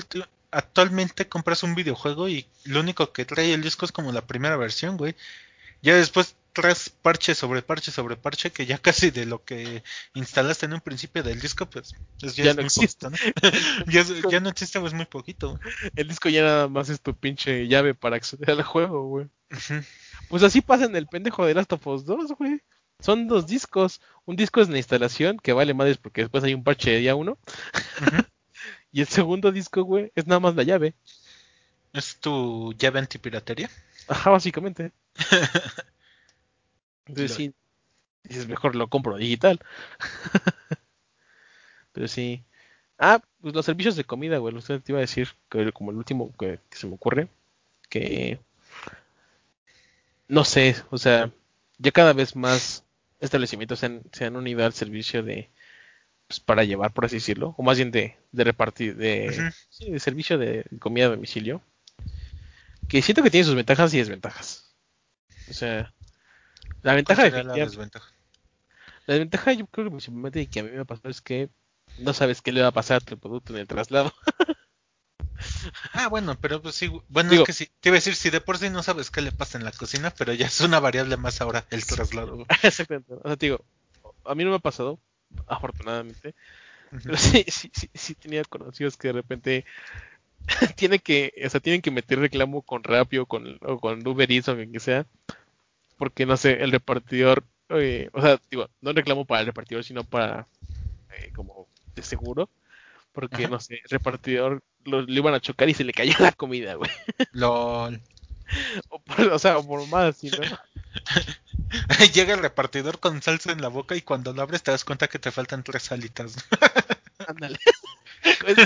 actualmente 0.50 1.28
compras 1.28 1.62
un 1.62 1.74
videojuego 1.74 2.28
y 2.28 2.46
lo 2.64 2.80
único 2.80 3.12
que 3.12 3.24
trae 3.24 3.52
el 3.54 3.62
disco 3.62 3.84
es 3.84 3.92
como 3.92 4.12
la 4.12 4.26
primera 4.26 4.56
versión, 4.56 4.96
güey. 4.96 5.16
Ya 5.82 5.96
después 5.96 6.36
traes 6.52 6.88
parche 6.88 7.34
sobre 7.34 7.60
parche 7.62 7.90
sobre 7.90 8.16
parche 8.16 8.50
que 8.50 8.64
ya 8.64 8.78
casi 8.82 9.10
de 9.10 9.26
lo 9.26 9.44
que 9.44 9.82
instalaste 10.14 10.66
en 10.66 10.74
un 10.74 10.80
principio 10.80 11.22
del 11.22 11.40
disco, 11.40 11.66
pues, 11.66 11.94
pues 12.20 12.36
ya, 12.36 12.44
Ya 12.44 12.50
es 12.50 12.56
no 12.56 12.62
muy 12.62 12.66
existe. 12.66 13.08
poquito, 13.08 13.42
¿no? 13.42 14.30
ya, 14.30 14.40
no 14.40 14.48
existe, 14.48 14.80
pues 14.80 14.94
muy 14.94 15.06
poquito. 15.06 15.58
El 15.96 16.08
disco 16.08 16.28
ya 16.28 16.42
nada 16.42 16.68
más 16.68 16.88
es 16.88 17.00
tu 17.00 17.14
pinche 17.14 17.66
llave 17.66 17.94
para 17.94 18.16
acceder 18.16 18.50
al 18.50 18.62
juego, 18.62 19.08
güey. 19.08 19.26
Ujú. 19.50 19.82
Pues 20.28 20.42
así 20.42 20.60
pasa 20.60 20.84
en 20.86 20.96
el 20.96 21.06
pendejo 21.06 21.44
de 21.46 21.54
Last 21.54 21.72
of 21.72 21.86
Us 21.86 22.04
2, 22.04 22.32
güey. 22.32 22.60
Son 23.00 23.28
dos 23.28 23.46
discos. 23.46 24.00
Un 24.24 24.36
disco 24.36 24.60
es 24.60 24.68
la 24.68 24.78
instalación, 24.78 25.38
que 25.38 25.52
vale 25.52 25.74
madres 25.74 25.98
porque 25.98 26.22
después 26.22 26.42
hay 26.44 26.54
un 26.54 26.64
parche 26.64 26.90
de 26.90 26.98
día 26.98 27.14
uno. 27.14 27.38
Y 28.92 29.00
el 29.00 29.08
segundo 29.08 29.50
disco, 29.50 29.82
güey, 29.82 30.12
es 30.14 30.28
nada 30.28 30.38
más 30.38 30.54
la 30.54 30.62
llave. 30.62 30.94
¿Es 31.92 32.16
tu 32.20 32.72
llave 32.78 33.00
antipiratería? 33.00 33.68
Ajá, 34.06 34.30
básicamente. 34.30 34.92
Entonces 37.06 37.30
Lo- 37.30 37.36
sí, 37.36 37.54
dices, 38.22 38.46
mejor 38.46 38.76
lo 38.76 38.88
compro 38.88 39.16
digital. 39.16 39.58
Pero 41.92 42.06
sí. 42.08 42.44
Ah, 42.98 43.20
pues 43.40 43.52
los 43.54 43.66
servicios 43.66 43.96
de 43.96 44.04
comida, 44.04 44.38
güey. 44.38 44.54
Usted 44.54 44.80
te 44.80 44.92
iba 44.92 44.98
a 44.98 45.00
decir, 45.00 45.28
que 45.50 45.72
como 45.72 45.90
el 45.90 45.96
último 45.96 46.32
que, 46.38 46.60
que 46.70 46.76
se 46.78 46.86
me 46.86 46.94
ocurre, 46.94 47.28
que... 47.88 48.38
No 50.28 50.44
sé, 50.44 50.76
o 50.90 50.98
sea, 50.98 51.30
ya 51.78 51.92
cada 51.92 52.12
vez 52.12 52.36
más 52.36 52.84
establecimientos 53.20 53.80
se 53.80 53.86
han, 53.86 54.02
se 54.12 54.24
han 54.24 54.36
unido 54.36 54.64
al 54.64 54.72
servicio 54.72 55.22
de... 55.22 55.50
Pues, 56.26 56.40
para 56.40 56.64
llevar, 56.64 56.92
por 56.92 57.04
así 57.04 57.16
decirlo, 57.16 57.54
o 57.58 57.62
más 57.62 57.76
bien 57.76 57.90
de, 57.90 58.16
de 58.32 58.44
repartir, 58.44 58.96
de, 58.96 59.52
sí, 59.68 59.90
de 59.90 60.00
servicio 60.00 60.38
de 60.38 60.64
comida 60.78 61.06
a 61.06 61.10
domicilio. 61.10 61.62
Que 62.88 63.02
siento 63.02 63.22
que 63.22 63.30
tiene 63.30 63.44
sus 63.44 63.54
ventajas 63.54 63.92
y 63.92 63.98
desventajas. 63.98 64.74
O 65.50 65.52
sea, 65.52 65.92
la 66.82 66.94
ventaja 66.94 67.22
¿Cuál 67.22 67.32
sería 67.32 67.44
la 67.44 67.54
desventaja? 67.54 68.12
la 69.06 69.14
desventaja 69.14 69.52
yo 69.52 69.66
creo 69.66 69.86
que 69.86 69.90
principalmente 69.90 70.46
que 70.46 70.60
a 70.60 70.62
mí 70.62 70.70
me 70.70 70.80
ha 70.80 70.84
pasado 70.84 71.10
es 71.10 71.20
que 71.20 71.50
no 71.98 72.12
sabes 72.14 72.40
qué 72.40 72.52
le 72.52 72.62
va 72.62 72.68
a 72.68 72.72
pasar 72.72 72.96
a 72.96 73.04
tu 73.04 73.18
producto 73.18 73.52
en 73.52 73.60
el 73.60 73.66
traslado. 73.66 74.12
Ah, 75.92 76.08
bueno, 76.08 76.36
pero 76.40 76.60
pues 76.60 76.74
sí, 76.74 76.90
bueno, 77.08 77.30
Digo- 77.30 77.42
es 77.42 77.46
que 77.46 77.52
sí, 77.52 77.68
te 77.80 77.88
iba 77.88 77.94
a 77.94 77.98
decir, 77.98 78.14
si 78.14 78.30
de 78.30 78.40
por 78.40 78.58
sí 78.58 78.70
no 78.70 78.82
sabes 78.82 79.10
qué 79.10 79.20
le 79.22 79.32
pasa 79.32 79.58
en 79.58 79.64
la 79.64 79.72
cocina, 79.72 80.10
pero 80.16 80.32
ya 80.32 80.46
es 80.46 80.60
una 80.60 80.80
variable 80.80 81.16
más 81.16 81.40
ahora 81.40 81.64
el 81.70 81.84
traslado. 81.84 82.46
Exactamente. 82.62 83.14
O 83.14 83.22
sea, 83.26 83.36
te 83.36 83.46
digo, 83.46 83.64
a 84.24 84.34
mí 84.34 84.44
no 84.44 84.50
me 84.50 84.56
ha 84.56 84.60
pasado, 84.60 84.98
afortunadamente, 85.46 86.34
pero 86.90 87.16
sí, 87.16 87.44
sí, 87.48 87.70
sí, 87.74 87.88
sí 87.94 88.14
tenía 88.14 88.44
conocidos 88.44 88.96
que 88.96 89.08
de 89.08 89.14
repente 89.14 89.64
tienen 90.76 90.98
que, 91.00 91.32
o 91.44 91.50
sea, 91.50 91.60
tienen 91.60 91.82
que 91.82 91.90
meter 91.90 92.18
reclamo 92.18 92.62
con 92.62 92.82
Rappi 92.82 93.18
o 93.18 93.26
con, 93.26 93.58
o 93.62 93.78
con 93.78 94.06
Uber 94.06 94.30
Eats 94.30 94.48
o 94.48 94.56
quien 94.56 94.72
que 94.72 94.80
sea, 94.80 95.06
porque 95.96 96.26
no 96.26 96.36
sé, 96.36 96.62
el 96.62 96.72
repartidor, 96.72 97.44
eh, 97.70 98.10
o 98.12 98.20
sea, 98.20 98.40
digo, 98.50 98.68
no 98.80 98.92
reclamo 98.92 99.24
para 99.24 99.40
el 99.40 99.46
repartidor, 99.46 99.84
sino 99.84 100.04
para, 100.04 100.46
eh, 101.10 101.30
como, 101.34 101.68
de 101.94 102.02
seguro, 102.02 102.50
porque 103.12 103.44
Ajá. 103.44 103.48
no 103.48 103.60
sé, 103.60 103.74
el 103.76 103.90
repartidor 103.90 104.62
lo, 104.84 105.02
iban 105.02 105.34
a 105.34 105.40
chocar 105.40 105.68
y 105.68 105.74
se 105.74 105.84
le 105.84 105.92
cayó 105.92 106.14
la 106.18 106.32
comida, 106.32 106.74
güey. 106.74 106.90
LOL. 107.32 108.00
O, 108.88 108.98
por- 109.00 109.20
o 109.20 109.38
sea, 109.38 109.58
o 109.58 109.66
por 109.66 109.86
más, 109.88 110.16
¿sí, 110.18 110.30
¿no? 110.30 110.38
Llega 112.14 112.34
el 112.34 112.40
repartidor 112.40 113.00
con 113.00 113.22
salsa 113.22 113.52
en 113.52 113.62
la 113.62 113.68
boca 113.68 113.96
y 113.96 114.02
cuando 114.02 114.32
lo 114.32 114.42
abres 114.42 114.62
te 114.62 114.70
das 114.70 114.84
cuenta 114.84 115.08
que 115.08 115.18
te 115.18 115.32
faltan 115.32 115.62
tres 115.64 115.90
alitas. 115.90 116.36
Ándale. 117.26 117.58
Es, 118.46 118.56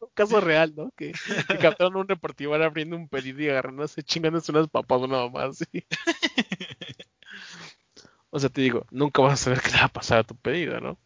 un 0.00 0.08
caso 0.14 0.40
real, 0.40 0.72
¿no? 0.76 0.90
Que, 0.96 1.12
que 1.48 1.58
captaron 1.58 1.96
un 1.96 2.08
repartidor 2.08 2.62
abriendo 2.62 2.96
un 2.96 3.08
pedido 3.08 3.40
y 3.42 3.48
agarrándose, 3.48 4.02
chingándose 4.02 4.52
unas 4.52 4.68
papas 4.68 5.02
nada 5.02 5.28
más. 5.28 5.58
¿sí? 5.58 5.84
O 8.30 8.38
sea, 8.38 8.50
te 8.50 8.60
digo, 8.60 8.86
nunca 8.90 9.22
vas 9.22 9.34
a 9.34 9.44
saber 9.44 9.60
qué 9.60 9.70
le 9.70 9.78
va 9.78 9.84
a 9.84 9.88
pasar 9.88 10.18
a 10.18 10.24
tu 10.24 10.36
pedido, 10.36 10.80
¿no? 10.80 10.98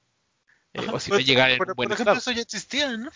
Eh, 0.73 0.87
o 0.93 0.99
si 0.99 1.11
va 1.11 1.19
a 1.19 1.21
llegar 1.21 1.51
en 1.51 1.59
pero, 1.59 1.75
buen 1.75 1.89
por 1.89 1.95
ejemplo, 1.95 2.15
estado. 2.15 2.19
eso 2.19 2.33
ya 2.33 2.43
existía, 2.43 2.97
¿no? 2.97 3.11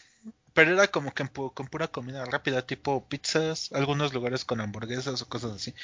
Pero 0.54 0.72
era 0.72 0.88
como 0.88 1.12
que 1.14 1.24
pu- 1.24 1.52
con 1.54 1.68
pura 1.68 1.88
comida 1.88 2.24
rápida, 2.24 2.66
tipo 2.66 3.06
pizzas, 3.08 3.72
algunos 3.72 4.14
lugares 4.14 4.44
con 4.44 4.60
hamburguesas 4.60 5.20
o 5.22 5.28
cosas 5.28 5.52
así. 5.52 5.74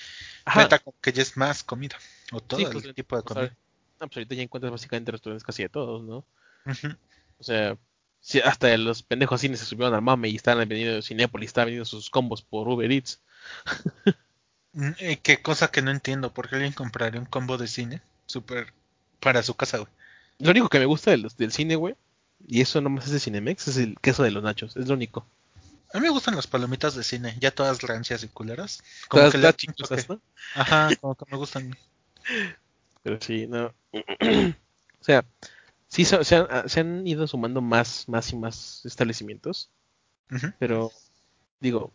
Ahorita 0.44 0.78
como 0.80 0.96
que 1.00 1.12
ya 1.12 1.22
es 1.22 1.36
más 1.36 1.64
comida, 1.64 1.96
o 2.32 2.40
todo 2.42 2.60
sí, 2.60 2.66
el 2.70 2.70
pues, 2.72 2.84
tipo 2.94 3.16
de 3.16 3.22
sea, 3.26 3.42
comida. 3.42 3.56
no, 4.00 4.08
pues 4.08 4.16
ahorita 4.18 4.34
ya 4.34 4.42
encuentras 4.42 4.72
básicamente 4.72 5.12
restaurantes 5.12 5.44
casi 5.44 5.62
de 5.64 5.68
todos, 5.68 6.02
¿no? 6.04 6.24
O 7.38 7.42
sea, 7.42 7.76
hasta 8.44 8.76
los 8.76 9.02
pendejos 9.02 9.40
cines 9.40 9.58
se 9.60 9.66
subieron 9.66 9.94
al 9.94 10.02
mame 10.02 10.28
y 10.28 10.36
estaban 10.36 10.68
vendiendo 10.68 11.02
Cinépolis, 11.02 11.48
estaban 11.48 11.66
vendiendo 11.66 11.84
sus 11.86 12.10
combos 12.10 12.42
por 12.42 12.68
Uber 12.68 12.90
Eats. 12.92 13.20
Mm, 14.72 14.90
eh, 14.98 15.20
Qué 15.22 15.42
cosa 15.42 15.70
que 15.70 15.80
no 15.80 15.92
entiendo, 15.92 16.34
¿por 16.34 16.48
qué 16.48 16.56
alguien 16.56 16.72
compraría 16.72 17.20
un 17.20 17.26
combo 17.26 17.56
de 17.56 17.68
cine 17.68 18.02
super 18.26 18.72
para 19.20 19.42
su 19.44 19.54
casa, 19.54 19.78
güey? 19.78 19.90
Lo 20.38 20.50
único 20.50 20.68
que 20.68 20.80
me 20.80 20.86
gusta 20.86 21.12
de 21.12 21.18
los- 21.18 21.36
del 21.36 21.52
cine, 21.52 21.76
güey, 21.76 21.94
y 22.46 22.60
eso 22.60 22.80
nomás 22.80 23.06
es 23.06 23.12
de 23.12 23.20
Cinemex, 23.20 23.68
es 23.68 23.76
el 23.76 23.98
queso 24.00 24.22
de 24.22 24.30
los 24.30 24.42
nachos, 24.42 24.76
es 24.76 24.88
lo 24.88 24.94
único. 24.94 25.26
A 25.92 25.98
mí 25.98 26.04
me 26.04 26.10
gustan 26.10 26.36
las 26.36 26.46
palomitas 26.46 26.94
de 26.94 27.02
cine, 27.02 27.36
ya 27.40 27.50
todas 27.50 27.82
rancias 27.82 28.22
y 28.22 28.28
culeras. 28.28 28.82
Como 29.08 29.22
Todas 29.22 29.32
que 29.32 29.38
las 29.38 29.56
toque. 29.56 30.04
¿no? 30.08 30.20
Ajá, 30.54 30.88
como 31.00 31.14
que 31.16 31.24
me 31.30 31.36
gustan. 31.36 31.76
Pero 33.02 33.18
sí, 33.20 33.46
no. 33.46 33.72
o 33.92 35.04
sea, 35.04 35.24
sí 35.88 36.04
so- 36.04 36.22
se, 36.22 36.36
han, 36.36 36.68
se 36.68 36.80
han 36.80 37.06
ido 37.06 37.26
sumando 37.26 37.60
más, 37.60 38.08
más 38.08 38.32
y 38.32 38.36
más 38.36 38.82
establecimientos, 38.84 39.70
pero 40.60 40.92
digo, 41.58 41.92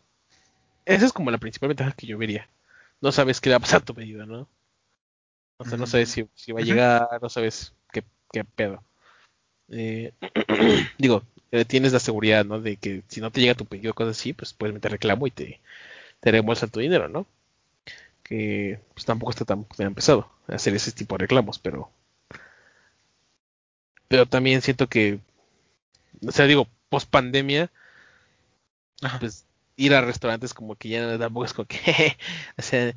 esa 0.85 1.05
es 1.05 1.13
como 1.13 1.31
la 1.31 1.37
principal 1.37 1.69
ventaja 1.69 1.93
que 1.93 2.07
yo 2.07 2.17
vería. 2.17 2.49
No 3.01 3.11
sabes 3.11 3.39
qué 3.39 3.49
le 3.49 3.53
va 3.53 3.57
a 3.57 3.61
pasar 3.61 3.81
a 3.81 3.85
tu 3.85 3.93
pedido, 3.95 4.25
¿no? 4.25 4.49
O 5.57 5.63
sea, 5.63 5.77
no 5.77 5.87
sabes 5.87 6.09
si, 6.09 6.27
si 6.35 6.51
va 6.51 6.59
a 6.59 6.63
llegar, 6.63 7.19
no 7.21 7.29
sabes 7.29 7.73
qué, 7.93 8.03
qué 8.33 8.43
pedo. 8.43 8.83
Eh, 9.69 10.13
digo, 10.97 11.23
eh, 11.51 11.65
tienes 11.65 11.93
la 11.93 11.99
seguridad, 11.99 12.45
¿no? 12.45 12.61
De 12.61 12.77
que 12.77 13.03
si 13.07 13.21
no 13.21 13.31
te 13.31 13.41
llega 13.41 13.55
tu 13.55 13.65
pedido, 13.65 13.93
cosas 13.93 14.17
así, 14.17 14.33
pues 14.33 14.53
puedes 14.53 14.73
meter 14.73 14.91
reclamo 14.91 15.27
y 15.27 15.31
te, 15.31 15.61
te 16.21 16.31
reembolsan 16.31 16.69
tu 16.71 16.79
dinero, 16.81 17.09
¿no? 17.09 17.27
Que 18.23 18.79
pues 18.93 19.05
tampoco 19.05 19.31
está 19.31 19.45
tan, 19.45 19.65
tan 19.65 19.95
pesado 19.95 20.29
hacer 20.47 20.75
ese 20.75 20.91
tipo 20.91 21.15
de 21.15 21.23
reclamos, 21.23 21.59
pero 21.59 21.91
pero 24.07 24.25
también 24.25 24.61
siento 24.61 24.87
que, 24.87 25.19
o 26.27 26.31
sea, 26.31 26.45
digo, 26.45 26.67
post 26.89 27.09
pandemia, 27.09 27.71
pues 29.19 29.45
ir 29.77 29.93
a 29.93 30.01
restaurantes 30.01 30.53
como 30.53 30.75
que 30.75 30.89
ya 30.89 31.17
tampoco 31.17 31.45
es 31.45 31.53
como 31.53 31.67
que, 31.67 32.17
o 32.57 32.61
sea, 32.61 32.95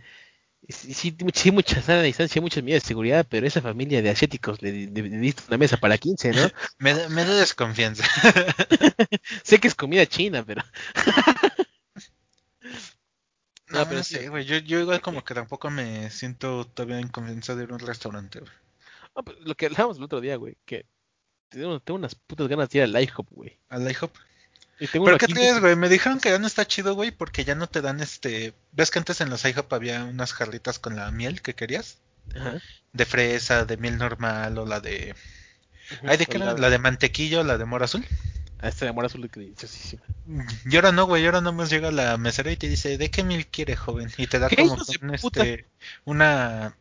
sí, 0.69 1.15
sí, 1.35 1.51
mucha 1.53 1.81
sana 1.83 2.03
distancia, 2.03 2.41
muchas 2.43 2.63
medidas 2.63 2.83
de 2.83 2.89
seguridad, 2.89 3.27
pero 3.29 3.47
esa 3.47 3.61
familia 3.63 4.03
de 4.03 4.11
asiáticos 4.11 4.61
le, 4.63 4.73
diste 4.73 5.43
una 5.49 5.59
mesa 5.59 5.77
para 5.77 5.99
15, 5.99 6.33
¿no? 6.33 6.43
Me, 6.79 6.95
da- 6.95 7.09
me 7.09 7.25
da 7.25 7.35
desconfianza. 7.37 8.05
sé 9.45 9.59
que 9.59 9.69
es 9.69 9.75
comida 9.75 10.07
china, 10.07 10.45
pero 10.45 10.63
No, 13.71 13.85
pero 13.85 13.97
no 13.97 14.05
sí. 14.05 14.27
güey. 14.29 14.45
Yo, 14.45 14.59
yo 14.59 14.81
igual 14.81 15.01
como 15.01 15.25
que 15.25 15.35
tampoco 15.35 15.71
me 15.71 16.11
siento 16.11 16.65
todavía 16.67 17.01
en 17.01 17.09
confianza 17.09 17.55
de 17.55 17.65
ir 17.65 17.71
a 17.71 17.75
un 17.75 17.81
restaurante, 17.81 18.41
güey. 18.41 18.53
No, 19.15 19.23
pero 19.25 19.39
lo 19.41 19.55
que 19.55 19.67
hablábamos 19.67 19.99
el 19.99 20.05
otro 20.05 20.21
día, 20.21 20.37
güey, 20.37 20.57
que 20.65 20.87
tengo, 21.49 21.81
tengo 21.81 21.99
unas 21.99 22.15
putas 22.15 22.49
ganas 22.49 22.71
de 22.71 22.79
ir 22.79 22.85
al 22.85 23.03
IHOP, 23.03 23.29
güey. 23.31 23.59
Al 23.69 23.91
IHOP. 23.91 24.17
¿Pero 24.79 25.19
qué 25.19 25.27
crees, 25.27 25.61
güey? 25.61 25.77
Me 25.77 25.89
dijeron 25.89 26.21
que 26.21 26.31
ya 26.31 26.39
no 26.39 26.47
está 26.47 26.67
chido, 26.67 26.95
güey, 26.95 27.11
porque 27.11 27.45
ya 27.45 27.55
no 27.55 27.67
te 27.67 27.81
dan 27.81 28.01
este... 28.01 28.55
¿Ves 28.73 28.91
que 28.91 28.99
antes 28.99 29.21
en 29.21 29.31
los 29.31 29.45
IHOP 29.45 29.73
había 29.73 30.05
unas 30.05 30.33
jarritas 30.33 30.79
con 30.79 30.97
la 30.97 31.11
miel 31.11 31.43
que 31.43 31.55
querías? 31.55 31.99
Ajá. 32.37 32.61
De 32.93 33.05
fresa, 33.05 33.65
de 33.65 33.77
miel 33.77 33.99
normal 33.99 34.57
o 34.59 34.67
la 34.67 34.81
de... 34.81 35.15
Ay, 36.05 36.17
¿de 36.17 36.27
qué 36.27 36.37
era? 36.37 36.47
Soldado. 36.47 36.59
¿La 36.59 36.71
de 36.71 36.79
mantequilla 36.79 37.41
o 37.41 37.45
la 37.45 37.59
de 37.59 37.65
mora 37.65 37.87
azul? 37.87 38.07
A 38.61 38.69
esta 38.69 38.85
de 38.85 38.91
amor 38.91 39.05
azul 39.05 39.29
deliciosísima. 39.33 40.03
Y 40.69 40.77
ahora 40.77 40.91
no, 40.91 41.07
güey, 41.07 41.25
ahora 41.25 41.41
nomás 41.41 41.71
llega 41.71 41.93
la 41.93 42.17
mesera 42.17 42.51
y 42.51 42.57
te 42.57 42.69
dice, 42.69 42.99
¿de 42.99 43.11
qué 43.11 43.23
mil 43.23 43.47
quiere, 43.47 43.77
joven? 43.77 44.11
Y 44.17 44.27
te 44.27 44.41
da 44.41 44.49
¿Qué 44.49 44.57
como 44.57 44.77
puta? 45.21 45.43
este, 45.45 45.67
una, 46.05 46.77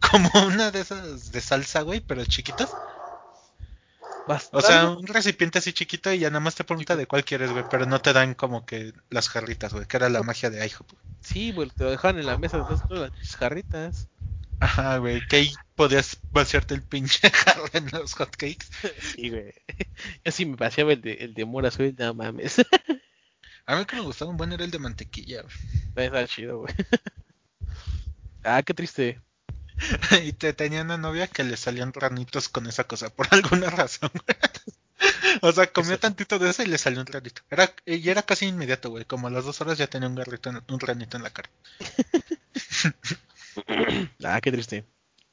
como 0.10 0.30
una 0.46 0.70
de 0.70 0.80
esas 0.80 1.32
de 1.32 1.40
salsa, 1.40 1.80
güey, 1.80 2.00
pero 2.00 2.24
chiquitas. 2.26 2.70
O 4.52 4.60
sea, 4.60 4.90
un 4.90 5.06
recipiente 5.06 5.58
así 5.58 5.72
chiquito 5.72 6.12
y 6.12 6.18
ya 6.18 6.30
nada 6.30 6.40
más 6.40 6.56
te 6.56 6.64
pregunta 6.64 6.96
de 6.96 7.06
cuál 7.06 7.24
quieres, 7.24 7.52
güey, 7.52 7.64
pero 7.70 7.86
no 7.86 8.00
te 8.00 8.12
dan 8.12 8.34
como 8.34 8.66
que 8.66 8.92
las 9.08 9.28
jarritas, 9.28 9.72
güey, 9.72 9.86
que 9.86 9.96
era 9.96 10.08
la 10.08 10.22
magia 10.22 10.50
de 10.50 10.66
IHOP. 10.66 10.92
Sí, 11.20 11.52
güey, 11.52 11.70
te 11.70 11.84
lo 11.84 11.90
dejaban 11.90 12.18
en 12.18 12.26
la 12.26 12.36
mesa 12.36 12.64
todas 12.64 12.82
las 12.90 13.36
jarritas. 13.36 14.08
Ajá, 14.58 14.98
güey, 14.98 15.20
que 15.28 15.36
ahí 15.36 15.52
podías 15.74 16.18
vaciarte 16.32 16.74
el 16.74 16.82
pinche 16.82 17.30
jarro 17.30 17.66
en 17.72 17.88
los 17.92 18.14
hotcakes. 18.14 18.66
Sí, 19.14 19.30
güey. 19.30 19.52
Yo 20.24 20.32
sí 20.32 20.46
me 20.46 20.56
paseaba 20.56 20.92
el 20.92 21.02
de, 21.02 21.12
el 21.14 21.34
de 21.34 21.42
amor 21.42 21.66
azul, 21.66 21.94
no 21.96 22.14
mames. 22.14 22.56
A 23.66 23.76
mí 23.76 23.84
que 23.84 23.96
me 23.96 24.02
gustaba 24.02 24.30
un 24.30 24.36
buen 24.36 24.52
era 24.52 24.64
el 24.64 24.70
de 24.70 24.78
mantequilla, 24.78 25.42
güey. 25.42 26.06
Está 26.06 26.26
chido, 26.26 26.60
güey. 26.60 26.74
Ah, 28.48 28.62
qué 28.62 28.72
triste. 28.74 29.20
Y 30.24 30.32
te 30.32 30.52
tenía 30.52 30.82
una 30.82 30.96
novia 30.96 31.26
que 31.28 31.44
le 31.44 31.56
salían 31.56 31.92
ranitos 31.92 32.48
con 32.48 32.66
esa 32.66 32.84
cosa, 32.84 33.10
por 33.10 33.28
alguna 33.32 33.70
razón, 33.70 34.10
güey. 34.12 34.36
O 35.42 35.52
sea, 35.52 35.66
comió 35.70 35.98
tantito 35.98 36.38
de 36.38 36.50
eso 36.50 36.62
y 36.62 36.66
le 36.66 36.78
salió 36.78 37.00
un 37.00 37.06
ranito. 37.06 37.42
Era, 37.50 37.72
y 37.84 38.08
era 38.08 38.22
casi 38.22 38.46
inmediato, 38.46 38.90
güey. 38.90 39.04
Como 39.04 39.28
a 39.28 39.30
las 39.30 39.44
dos 39.44 39.60
horas 39.60 39.78
ya 39.78 39.86
tenía 39.86 40.08
un, 40.08 40.14
garrito 40.14 40.50
en- 40.50 40.62
un 40.68 40.80
ranito 40.80 41.16
en 41.16 41.22
la 41.22 41.30
cara. 41.30 41.50
Ah, 44.24 44.40
qué 44.40 44.52
triste. 44.52 44.84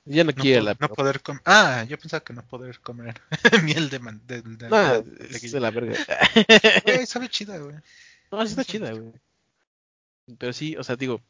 Ya 0.05 0.23
no, 0.23 0.31
No, 0.35 0.41
quiere 0.41 0.61
la 0.61 0.75
no 0.79 0.89
poder 0.89 1.21
comer. 1.21 1.41
Ah, 1.45 1.85
yo 1.87 1.97
pensaba 1.97 2.23
que 2.23 2.33
no 2.33 2.45
poder 2.45 2.79
comer 2.79 3.21
miel 3.63 3.89
de 3.89 3.99
man. 3.99 4.21
De, 4.25 4.41
de- 4.41 4.69
No, 4.69 5.01
de- 5.01 5.27
es 5.29 5.41
de- 5.41 5.49
de 5.49 5.59
la 5.59 5.71
verga. 5.71 5.95
Güey, 6.85 7.05
sabe 7.05 7.29
chida, 7.29 7.57
güey. 7.57 7.75
No, 8.31 8.41
sí 8.45 8.51
está 8.51 8.65
chida, 8.65 8.91
güey. 8.91 9.13
Pero 10.37 10.53
sí, 10.53 10.75
o 10.77 10.83
sea, 10.83 10.95
digo, 10.95 11.21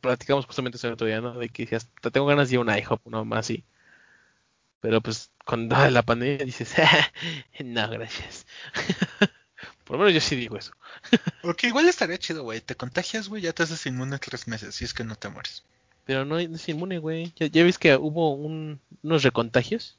platicamos 0.00 0.46
justamente 0.46 0.76
eso 0.78 0.88
el 0.88 0.94
otro 0.94 1.06
día, 1.06 1.20
¿no? 1.20 1.38
De 1.38 1.48
que 1.48 1.64
decías, 1.64 1.88
"Te 2.00 2.10
tengo 2.10 2.26
ganas 2.26 2.48
de 2.48 2.54
ir 2.54 2.58
a 2.58 2.62
una 2.62 2.78
IHOP, 2.78 3.06
¿no? 3.06 3.24
Más 3.24 3.40
así. 3.40 3.64
Pero 4.80 5.00
pues, 5.00 5.32
toda 5.44 5.90
la 5.90 6.02
pandemia 6.02 6.44
dices, 6.44 6.74
no, 7.64 7.90
gracias. 7.90 8.46
Por 9.84 9.96
lo 9.96 10.04
menos 10.04 10.14
yo 10.14 10.20
sí 10.20 10.36
digo 10.36 10.56
eso. 10.56 10.72
Porque 11.42 11.68
igual 11.68 11.88
estaría 11.88 12.18
chido, 12.18 12.42
güey. 12.42 12.60
Te 12.60 12.76
contagias, 12.76 13.28
güey, 13.28 13.42
ya 13.42 13.52
te 13.52 13.62
haces 13.62 13.86
inmune 13.86 14.18
tres 14.18 14.46
meses, 14.48 14.74
si 14.74 14.84
es 14.84 14.94
que 14.94 15.04
no 15.04 15.16
te 15.16 15.28
mueres. 15.28 15.64
Pero 16.04 16.24
no, 16.24 16.36
no 16.36 16.56
es 16.56 16.68
inmune, 16.68 16.98
güey. 16.98 17.32
¿Ya, 17.36 17.46
ya 17.46 17.64
ves 17.64 17.78
que 17.78 17.96
hubo 17.96 18.34
un, 18.34 18.80
unos 19.02 19.22
recontagios? 19.22 19.98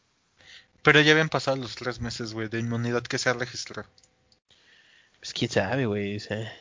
Pero 0.83 1.01
ya 1.01 1.11
habían 1.11 1.29
pasado 1.29 1.57
los 1.57 1.75
tres 1.75 1.99
meses, 1.99 2.33
güey, 2.33 2.47
de 2.47 2.59
inmunidad 2.59 3.03
que 3.03 3.17
se 3.17 3.29
ha 3.29 3.33
registrado. 3.33 3.89
Pues 5.19 5.33
quién 5.33 5.51
sabe, 5.51 5.85
güey. 5.85 6.15
O 6.15 6.19
sea, 6.19 6.53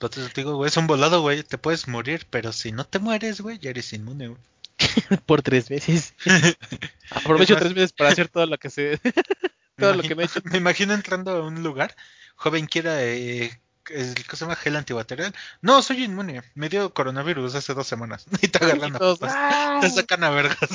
Entonces 0.00 0.32
digo, 0.32 0.56
güey, 0.56 0.68
es 0.68 0.76
un 0.78 0.86
volado, 0.86 1.20
güey. 1.20 1.42
Te 1.42 1.58
puedes 1.58 1.86
morir, 1.86 2.26
pero 2.30 2.54
si 2.54 2.72
no 2.72 2.86
te 2.86 2.98
mueres, 2.98 3.42
güey, 3.42 3.58
ya 3.58 3.68
eres 3.68 3.92
inmune, 3.92 4.28
güey. 4.28 4.40
por 5.26 5.42
tres 5.42 5.68
meses. 5.68 6.14
Aprovecho 7.10 7.54
tres 7.56 7.74
meses 7.74 7.92
para 7.92 8.08
hacer 8.08 8.28
todo 8.28 8.46
lo 8.46 8.56
que 8.56 8.70
se... 8.70 8.98
todo 9.76 9.92
lo 9.92 10.02
que 10.02 10.14
me 10.14 10.22
he 10.22 10.24
hecho. 10.24 10.40
Me 10.44 10.56
imagino 10.56 10.94
entrando 10.94 11.32
a 11.32 11.46
un 11.46 11.62
lugar, 11.62 11.94
joven 12.34 12.64
quiera, 12.64 13.04
eh, 13.04 13.60
el 13.90 14.14
que 14.14 14.36
se 14.36 14.46
llama 14.46 14.56
gel 14.56 14.76
antibacterial. 14.76 15.34
No, 15.60 15.82
soy 15.82 16.04
inmune. 16.04 16.44
Me 16.54 16.70
dio 16.70 16.94
coronavirus 16.94 17.56
hace 17.56 17.74
dos 17.74 17.86
semanas. 17.86 18.24
Y 18.40 18.48
te 18.48 18.64
agarran 18.64 18.96
a. 18.96 18.98
¡ah! 19.20 19.78
Te 19.82 19.90
sacan 19.90 20.24
a 20.24 20.30
vergas. 20.30 20.70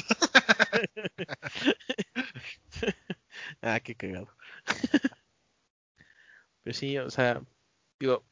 Ah, 3.63 3.79
qué 3.79 3.95
cagado. 3.95 4.27
Pero 6.61 6.77
sí, 6.77 6.97
o 6.99 7.09
sea, 7.09 7.41
digo, 7.99 8.23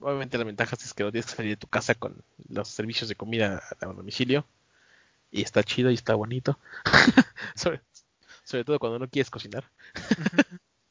obviamente 0.00 0.38
la 0.38 0.44
ventaja 0.44 0.76
es 0.76 0.94
que 0.94 1.04
no 1.04 1.12
tienes 1.12 1.30
que 1.30 1.36
salir 1.36 1.52
de 1.52 1.56
tu 1.56 1.68
casa 1.68 1.94
con 1.94 2.22
los 2.48 2.68
servicios 2.68 3.08
de 3.08 3.14
comida 3.14 3.62
a 3.80 3.86
domicilio. 3.86 4.46
Y 5.30 5.42
está 5.42 5.62
chido 5.62 5.90
y 5.90 5.94
está 5.94 6.14
bonito. 6.14 6.58
sobre, 7.54 7.80
sobre 8.42 8.64
todo 8.64 8.78
cuando 8.78 8.98
no 8.98 9.08
quieres 9.08 9.30
cocinar. 9.30 9.70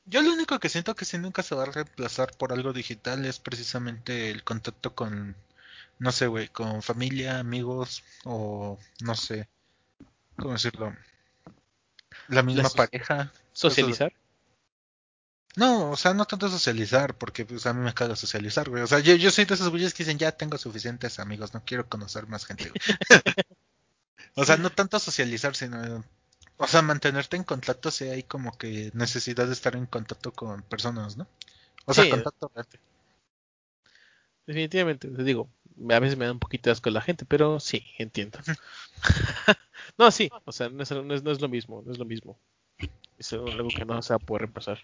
Yo 0.06 0.22
lo 0.22 0.34
único 0.34 0.60
que 0.60 0.70
siento 0.70 0.96
que 0.96 1.06
si 1.06 1.18
nunca 1.18 1.44
se 1.44 1.56
va 1.56 1.64
a 1.64 1.72
reemplazar 1.72 2.36
por 2.38 2.54
algo 2.54 2.74
digital 2.74 3.26
es 3.26 3.40
precisamente 3.40 4.32
el 4.32 4.44
contacto 4.44 4.96
con, 4.96 5.36
no 6.00 6.12
sé, 6.12 6.28
güey, 6.28 6.48
con 6.48 6.82
familia, 6.82 7.40
amigos 7.40 8.04
o 8.24 8.80
no 9.02 9.16
sé, 9.16 9.48
¿cómo 10.38 10.54
decirlo? 10.54 10.96
La 12.28 12.42
misma 12.42 12.70
pareja. 12.70 13.32
Socializar. 13.54 14.14
No, 15.62 15.92
o 15.92 15.98
sea, 15.98 16.14
no 16.14 16.26
tanto 16.26 16.48
socializar, 16.50 17.16
porque 17.18 17.46
pues 17.46 17.66
a 17.66 17.74
mí 17.74 17.82
me 17.84 17.94
caga 17.94 18.16
socializar, 18.16 18.70
güey. 18.70 18.84
O 18.84 18.88
sea, 18.88 19.00
yo, 19.00 19.16
yo 19.16 19.30
soy 19.32 19.46
de 19.46 19.54
esos 19.56 19.70
güeyes 19.70 19.94
que 19.94 20.04
dicen, 20.04 20.18
ya 20.18 20.32
tengo 20.32 20.58
suficientes 20.58 21.20
amigos, 21.20 21.54
no 21.54 21.64
quiero 21.66 21.88
conocer 21.90 22.28
más 22.28 22.46
gente, 22.46 22.70
güey. 22.70 22.80
o 24.36 24.46
sea, 24.46 24.58
no 24.58 24.70
tanto 24.72 25.00
socializar, 25.00 25.56
sino, 25.56 26.04
o 26.58 26.68
sea, 26.68 26.82
mantenerte 26.82 27.38
en 27.38 27.44
contacto 27.44 27.92
si 27.92 28.06
hay 28.06 28.24
como 28.24 28.58
que 28.58 28.92
necesidad 28.94 29.48
de 29.48 29.54
estar 29.54 29.76
en 29.76 29.86
contacto 29.86 30.32
con 30.34 30.62
personas, 30.64 31.18
¿no? 31.18 31.28
O 31.86 31.94
sea, 31.94 32.06
Sí. 32.06 32.12
contacto. 32.12 32.52
Definitivamente, 34.46 35.08
te 35.10 35.24
digo, 35.24 35.50
a 35.92 36.00
veces 36.00 36.18
me 36.18 36.26
da 36.26 36.32
un 36.32 36.40
poquito 36.40 36.70
de 36.70 36.74
asco 36.74 36.90
la 36.90 37.02
gente, 37.02 37.26
pero 37.26 37.60
sí, 37.60 37.86
entiendo. 37.98 38.40
no, 39.98 40.12
sí, 40.12 40.30
o 40.46 40.52
sea, 40.52 40.70
no 40.70 40.84
es, 40.84 40.92
no 40.92 41.14
es- 41.14 41.24
no 41.24 41.32
es 41.32 41.42
lo 41.42 41.50
mismo, 41.50 41.84
no 41.86 41.92
es 41.92 41.98
lo 42.00 42.06
mismo. 42.06 42.40
Es 43.18 43.34
algo 43.34 43.70
que 43.70 43.86
no 43.86 44.02
se 44.02 44.14
va 44.14 44.18
a 44.18 44.20
poder 44.20 44.44
reemplazar. 44.44 44.80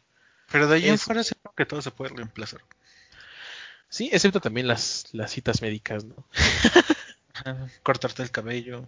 Pero 0.52 0.68
de 0.68 0.76
ahí 0.78 0.88
en 0.88 0.96
Es- 0.96 1.04
fuera 1.04 1.24
siento 1.24 1.52
que 1.56 1.66
todo 1.66 1.82
se 1.82 1.92
puede 1.92 2.16
reemplazar. 2.16 2.62
Sí, 3.90 4.10
excepto 4.12 4.40
también 4.42 4.68
las, 4.68 5.06
las 5.14 5.32
citas 5.32 5.62
médicas, 5.62 6.04
¿no? 6.04 6.16
Cortarte 7.84 8.24
el 8.24 8.32
cabello. 8.32 8.88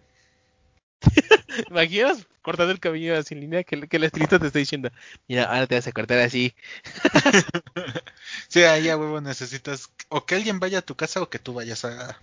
¿Imaginas 1.70 2.28
cortando 2.42 2.72
el 2.72 2.80
cabello 2.80 3.18
así 3.18 3.34
en 3.34 3.42
línea 3.42 3.64
que, 3.64 3.88
que 3.88 3.98
el 3.98 4.04
estilista 4.04 4.40
te 4.40 4.48
está 4.48 4.60
diciendo, 4.60 4.90
mira, 5.28 5.46
ahora 5.46 5.68
te 5.68 5.76
vas 5.76 5.88
a 5.88 5.92
cortar 5.92 6.20
así? 6.20 6.54
Sí, 8.50 8.64
ahí 8.64 8.90
a 8.90 8.98
huevo 8.98 9.22
necesitas 9.22 9.92
o 10.10 10.26
que 10.26 10.36
alguien 10.36 10.60
vaya 10.60 10.80
a 10.80 10.82
tu 10.82 10.96
casa 10.96 11.22
o 11.22 11.30
que 11.30 11.40
tú 11.40 11.54
vayas 11.54 11.86
a... 11.86 12.20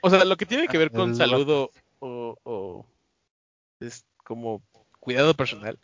O 0.00 0.10
sea, 0.10 0.24
lo 0.24 0.36
que 0.36 0.46
tiene 0.46 0.68
que 0.68 0.78
ver 0.78 0.90
con 0.92 1.14
saludo 1.16 1.70
o, 2.00 2.38
o 2.44 2.86
es 3.80 4.04
como 4.18 4.62
cuidado 5.00 5.34
personal, 5.34 5.78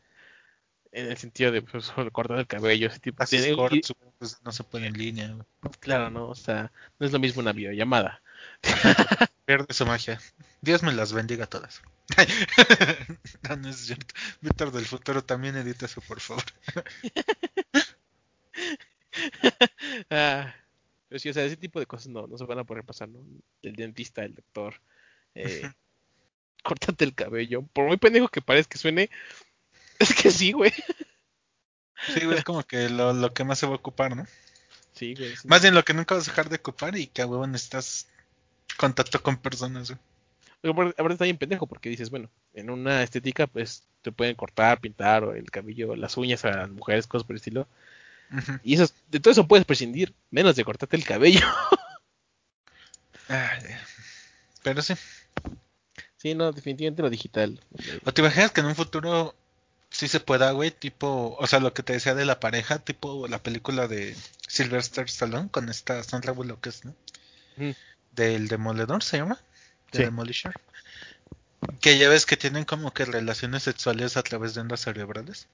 en 0.92 1.06
el 1.06 1.16
sentido 1.16 1.52
de 1.52 1.62
pues, 1.62 1.90
cortar 2.12 2.38
el 2.38 2.46
cabello, 2.46 2.88
ese 2.88 3.00
tipo 3.00 3.24
cortes, 3.56 3.94
pues 4.18 4.40
no 4.44 4.52
se 4.52 4.64
puede 4.64 4.86
en 4.86 4.94
línea. 4.94 5.36
Claro, 5.80 6.10
¿no? 6.10 6.28
O 6.28 6.34
sea, 6.34 6.72
no 6.98 7.06
es 7.06 7.12
lo 7.12 7.18
mismo 7.18 7.40
una 7.40 7.52
videollamada. 7.52 8.22
Pierde 9.44 9.72
su 9.72 9.86
magia. 9.86 10.20
Dios 10.60 10.82
me 10.82 10.92
las 10.92 11.12
bendiga 11.12 11.44
a 11.44 11.48
todas. 11.48 11.82
no, 13.48 13.56
no 13.56 13.68
es 13.68 13.76
cierto. 13.76 14.14
Víctor 14.40 14.72
del 14.72 14.86
futuro 14.86 15.22
también 15.22 15.56
edita 15.56 15.86
eso, 15.86 16.00
por 16.00 16.20
favor. 16.20 16.44
Ah, 20.08 20.54
pero 21.08 21.18
sí, 21.18 21.28
o 21.28 21.34
sea, 21.34 21.44
ese 21.44 21.56
tipo 21.56 21.80
de 21.80 21.86
cosas 21.86 22.08
no, 22.08 22.26
no 22.26 22.38
se 22.38 22.44
van 22.44 22.60
a 22.60 22.64
poder 22.64 22.84
pasar, 22.84 23.08
¿no? 23.08 23.20
El 23.62 23.74
dentista, 23.74 24.24
el 24.24 24.34
doctor, 24.34 24.80
eh, 25.34 25.68
córtate 26.62 27.04
el 27.04 27.14
cabello. 27.14 27.62
Por 27.62 27.86
muy 27.86 27.96
pendejo 27.96 28.28
que 28.28 28.40
parezca 28.40 28.72
que 28.72 28.78
suene, 28.78 29.10
es 30.00 30.14
que 30.14 30.30
sí, 30.30 30.52
güey. 30.52 30.72
Sí, 32.14 32.24
güey, 32.24 32.38
es 32.38 32.44
como 32.44 32.62
que 32.64 32.88
lo, 32.88 33.12
lo 33.12 33.32
que 33.32 33.44
más 33.44 33.58
se 33.58 33.66
va 33.66 33.72
a 33.72 33.76
ocupar, 33.76 34.16
¿no? 34.16 34.26
Sí, 34.94 35.14
güey. 35.14 35.36
sí. 35.36 35.46
Más 35.46 35.62
bien 35.62 35.74
lo 35.74 35.84
que 35.84 35.94
nunca 35.94 36.14
vas 36.14 36.26
a 36.26 36.30
dejar 36.30 36.48
de 36.48 36.56
ocupar 36.56 36.96
y 36.96 37.06
que 37.06 37.22
a 37.22 37.26
huevo 37.26 37.46
necesitas 37.46 38.06
contacto 38.76 39.22
con 39.22 39.36
personas, 39.36 39.90
güey. 39.90 40.00
Aparte- 40.62 41.12
está 41.12 41.24
bien 41.24 41.38
pendejo 41.38 41.66
porque 41.66 41.88
dices, 41.88 42.10
bueno, 42.10 42.28
en 42.54 42.70
una 42.70 43.02
estética, 43.02 43.46
pues 43.46 43.82
te 44.02 44.12
pueden 44.12 44.34
cortar, 44.34 44.80
pintar, 44.80 45.24
o 45.24 45.32
el 45.34 45.50
cabello, 45.50 45.96
las 45.96 46.16
uñas 46.16 46.44
a 46.44 46.50
las 46.50 46.70
mujeres, 46.70 47.06
cosas 47.06 47.26
por 47.26 47.34
el 47.34 47.38
estilo. 47.38 47.66
Y 48.62 48.74
eso, 48.74 48.86
de 49.10 49.18
todo 49.20 49.32
eso 49.32 49.48
puedes 49.48 49.64
prescindir, 49.66 50.14
menos 50.30 50.54
de 50.56 50.64
cortarte 50.64 50.96
el 50.96 51.04
cabello. 51.04 51.40
Ay, 53.28 53.62
Pero 54.62 54.82
sí. 54.82 54.94
Sí, 56.16 56.34
no, 56.34 56.52
definitivamente 56.52 57.02
lo 57.02 57.10
digital. 57.10 57.60
¿O 58.04 58.12
te 58.12 58.20
imaginas 58.20 58.50
que 58.50 58.60
en 58.60 58.66
un 58.66 58.74
futuro 58.76 59.34
sí 59.90 60.08
se 60.08 60.20
pueda, 60.20 60.52
güey? 60.52 60.70
Tipo, 60.70 61.36
o 61.38 61.46
sea, 61.46 61.60
lo 61.60 61.74
que 61.74 61.82
te 61.82 61.92
decía 61.94 62.14
de 62.14 62.24
la 62.24 62.40
pareja, 62.40 62.78
tipo 62.78 63.26
la 63.28 63.42
película 63.42 63.88
de 63.88 64.16
Sylvester 64.48 65.04
Stallone 65.06 65.48
con 65.50 65.68
esta 65.68 66.02
Sandra 66.02 66.32
Bullock, 66.32 66.66
es, 66.66 66.84
¿no? 66.84 66.94
Del 68.12 68.48
Demoledor, 68.48 69.02
¿se 69.02 69.18
llama? 69.18 69.38
Sí. 69.92 69.98
Demolisher. 70.02 70.54
Que 71.80 71.98
ya 71.98 72.08
ves 72.08 72.24
que 72.26 72.36
tienen 72.36 72.64
como 72.64 72.92
que 72.94 73.04
relaciones 73.04 73.64
sexuales 73.64 74.16
a 74.16 74.22
través 74.22 74.54
de 74.54 74.62
ondas 74.62 74.80
cerebrales. 74.80 75.46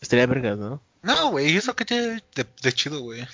Estaría 0.00 0.26
vergas, 0.26 0.58
¿no? 0.58 0.82
No, 1.02 1.30
güey, 1.30 1.56
eso 1.56 1.74
que 1.74 1.84
tiene 1.84 2.22
de, 2.34 2.46
de 2.62 2.72
chido, 2.72 3.00
güey. 3.00 3.26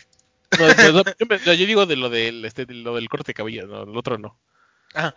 No, 0.58 0.66
no, 0.74 0.92
no, 0.92 1.04
yo, 1.18 1.26
me- 1.28 1.38
yo 1.38 1.52
digo 1.66 1.86
de 1.86 1.96
lo 1.96 2.10
del, 2.10 2.44
este, 2.44 2.66
de 2.66 2.74
lo 2.74 2.94
del 2.96 3.08
corte 3.08 3.28
de 3.30 3.34
cabello, 3.34 3.66
no, 3.66 3.82
el 3.84 3.96
otro 3.96 4.18
no. 4.18 4.38
Ah, 4.94 5.14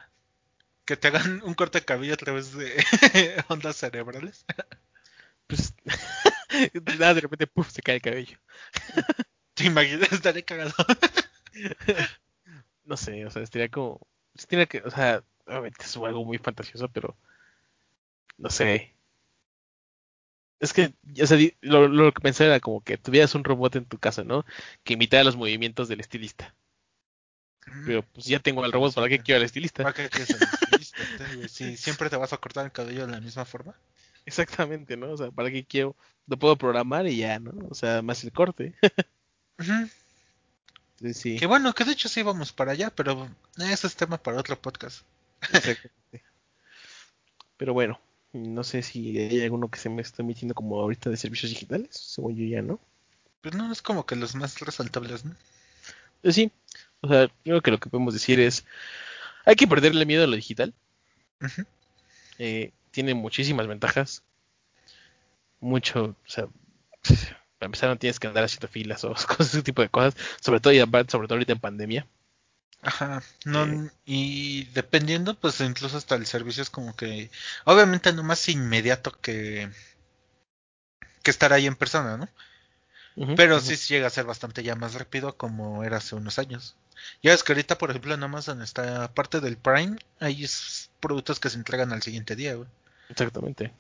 que 0.85 0.97
te 0.97 1.07
hagan 1.07 1.41
un 1.43 1.53
corte 1.53 1.80
de 1.80 1.85
cabello 1.85 2.14
a 2.14 2.18
través 2.18 2.53
de 2.53 2.76
ondas 3.47 3.77
cerebrales. 3.77 4.45
pues 5.47 5.73
nada, 6.99 7.14
de 7.14 7.22
repente 7.22 7.47
puf, 7.47 7.72
se 7.72 7.81
cae 7.81 7.95
el 7.95 8.01
cabello. 8.01 8.38
¿Te 9.53 9.65
imaginas? 9.65 10.11
Estaré 10.11 10.43
cagado. 10.43 10.73
No 12.85 12.97
sé, 12.97 13.26
o 13.26 13.30
sea, 13.30 13.43
estaría 13.43 13.69
como. 13.69 13.99
Tiene 14.47 14.68
que, 14.68 14.80
o 14.80 14.89
sea, 14.89 15.23
obviamente 15.45 15.84
es 15.84 15.95
algo 15.97 16.26
muy 16.26 16.38
fantasioso, 16.38 16.89
pero. 16.89 17.15
No 18.38 18.49
sé. 18.49 18.95
Es 20.60 20.73
que, 20.73 20.93
o 21.22 21.27
sea, 21.27 21.38
lo, 21.61 21.88
lo 21.88 22.11
que 22.14 22.22
pensé 22.22 22.45
era 22.45 22.60
como 22.60 22.81
que 22.84 22.97
tuvieras 22.97 23.35
un 23.35 23.43
robot 23.43 23.76
en 23.76 23.85
tu 23.85 23.99
casa, 23.99 24.23
¿no? 24.23 24.45
Que 24.84 24.93
imitara 24.93 25.23
los 25.23 25.35
movimientos 25.35 25.88
del 25.88 25.99
estilista. 25.99 26.55
Pero 27.85 28.03
pues 28.03 28.26
ya 28.26 28.39
tengo 28.39 28.64
al 28.64 28.72
robot, 28.72 28.93
¿para 28.93 29.10
qué 29.10 29.19
quiero 29.19 29.39
al 29.39 29.45
estilista? 29.45 29.84
¿Para 29.84 29.93
qué 29.93 30.10
quieres 30.10 30.38
Si 31.48 31.78
siempre 31.78 32.10
te 32.10 32.18
vas 32.18 32.34
a 32.34 32.38
cortar 32.38 32.65
el 32.65 32.72
cabello 32.72 33.06
de 33.06 33.14
la 33.14 33.22
misma 33.22 33.45
forma. 33.45 33.76
Exactamente, 34.26 34.95
¿no? 34.95 35.11
O 35.11 35.18
sea, 35.18 35.32
¿para 35.32 35.52
qué 35.52 35.65
quiero? 35.65 35.95
Lo 36.28 36.38
puedo 36.38 36.56
programar 36.57 37.07
y 37.07 37.18
ya, 37.18 37.40
¿no? 37.40 37.52
O 37.70 37.76
sea, 37.76 38.02
más 38.02 38.24
el 38.24 38.32
corte. 38.32 38.76
Sí, 41.14 41.38
Que 41.38 41.48
bueno, 41.48 41.74
que 41.74 41.84
de 41.84 41.91
hecho 41.91 42.07
sí 42.07 42.24
vamos 42.24 42.53
para 42.53 42.72
allá, 42.72 42.90
pero 42.90 43.30
ese 43.57 43.88
es 43.88 43.95
tema 43.95 44.18
para 44.18 44.40
otro 44.40 44.60
podcast. 44.61 45.06
exactamente. 45.41 46.24
Pero 47.57 47.74
bueno, 47.74 47.99
no 48.32 48.64
sé 48.64 48.82
si 48.82 49.18
hay 49.18 49.41
alguno 49.44 49.70
que 49.70 49.80
se 49.80 49.90
me 49.90 50.02
está 50.02 50.22
emitiendo 50.22 50.56
como 50.56 50.80
ahorita 50.80 51.10
de 51.10 51.18
servicios 51.18 51.52
digitales, 51.52 51.90
según 51.91 52.36
yo 52.36 52.45
ya, 52.45 52.61
¿no? 52.61 52.80
Pues 53.41 53.53
no 53.56 53.72
es 53.72 53.82
como 53.82 54.06
que 54.06 54.15
los 54.15 54.36
más 54.36 54.60
resaltables, 54.60 55.26
¿no? 55.26 55.36
Pues 56.22 56.36
sí, 56.36 56.52
o 57.02 57.07
sea, 57.10 57.24
yo 57.28 57.32
creo 57.44 57.61
que 57.61 57.72
lo 57.72 57.80
que 57.80 57.90
podemos 57.90 58.14
decir 58.14 58.40
es, 58.40 58.65
hay 59.45 59.56
que 59.56 59.68
perderle 59.68 60.06
miedo 60.06 60.24
a 60.24 60.28
lo 60.28 60.36
digital. 60.36 60.74
Eh, 62.40 62.72
tiene 62.91 63.14
muchísimas 63.14 63.68
ventajas. 63.68 64.24
Mucho, 65.60 66.03
o 66.03 66.30
sea, 66.30 66.48
para 67.57 67.68
empezar 67.68 67.90
no 67.90 67.98
tienes 67.98 68.20
que 68.20 68.28
andar 68.28 68.44
haciendo 68.44 68.68
filas 68.68 69.03
o 69.03 69.14
cosas, 69.14 69.48
ese 69.53 69.64
tipo 69.64 69.82
de 69.82 69.90
cosas, 69.90 70.15
sobre 70.41 70.60
todo 70.60 70.74
y 70.74 70.80
aparte, 70.80 71.11
sobre 71.11 71.28
todo 71.28 71.36
ahorita 71.36 71.53
en 71.53 71.60
pandemia. 71.60 72.07
Ajá, 72.82 73.24
no, 73.45 73.65
Eh. 73.65 73.90
y 74.06 74.65
dependiendo, 74.74 75.40
pues 75.40 75.61
incluso 75.61 75.95
hasta 75.98 76.15
el 76.15 76.26
servicio 76.26 76.61
es 76.61 76.70
como 76.70 76.95
que, 76.95 77.32
obviamente 77.64 78.11
no 78.11 78.24
más 78.24 78.49
inmediato 78.49 79.11
que, 79.22 79.70
que 81.24 81.32
estar 81.32 81.53
ahí 81.53 81.65
en 81.65 81.76
persona, 81.78 82.18
¿no? 82.18 82.28
Pero 83.35 83.60
ujú. 83.60 83.61
sí 83.61 83.76
llega 83.76 84.07
a 84.07 84.11
ser 84.11 84.26
bastante 84.26 84.64
ya 84.64 84.76
más 84.76 84.95
rápido 84.95 85.38
como 85.38 85.84
era 85.84 85.98
hace 85.98 86.15
unos 86.15 86.40
años. 86.40 86.76
Ya 87.22 87.31
ves 87.31 87.44
que 87.44 87.53
ahorita, 87.53 87.77
por 87.77 87.90
ejemplo, 87.90 88.14
en 88.14 88.23
Amazon 88.23 88.61
está 88.61 89.14
parte 89.14 89.40
del 89.41 89.57
Prime, 89.57 89.98
hay 90.19 90.45
productos 90.99 91.40
que 91.40 91.49
se 91.49 91.57
entregan 91.57 91.91
al 91.94 92.02
siguiente 92.03 92.35
día, 92.35 92.56
güey. 92.56 92.69
Exactamente. 93.10 93.72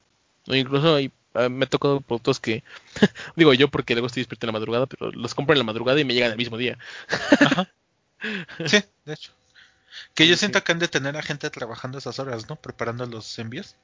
O 0.47 0.55
incluso 0.55 0.95
hay, 0.95 1.11
me 1.49 1.65
ha 1.65 1.69
tocado 1.69 2.01
productos 2.01 2.39
que, 2.39 2.63
digo 3.35 3.53
yo 3.53 3.69
porque 3.69 3.93
luego 3.93 4.07
estoy 4.07 4.21
despierto 4.21 4.45
en 4.45 4.49
la 4.53 4.59
madrugada, 4.59 4.87
pero 4.87 5.11
los 5.11 5.35
compro 5.35 5.53
en 5.53 5.59
la 5.59 5.65
madrugada 5.65 5.99
y 5.99 6.05
me 6.05 6.13
llegan 6.13 6.31
el 6.31 6.37
mismo 6.37 6.57
día. 6.57 6.77
Sí, 8.65 8.83
de 9.05 9.13
hecho. 9.13 9.31
Que 10.15 10.27
Sí, 10.27 10.29
yo 10.29 10.37
sí. 10.37 10.37
siento 10.37 10.63
que 10.63 10.71
han 10.73 10.79
de 10.79 10.87
tener 10.89 11.17
a 11.17 11.23
gente 11.23 11.49
trabajando 11.51 11.97
esas 11.99 12.19
horas, 12.19 12.49
¿no? 12.49 12.57
Preparando 12.57 13.05
los 13.07 13.39
envíos. 13.39 13.75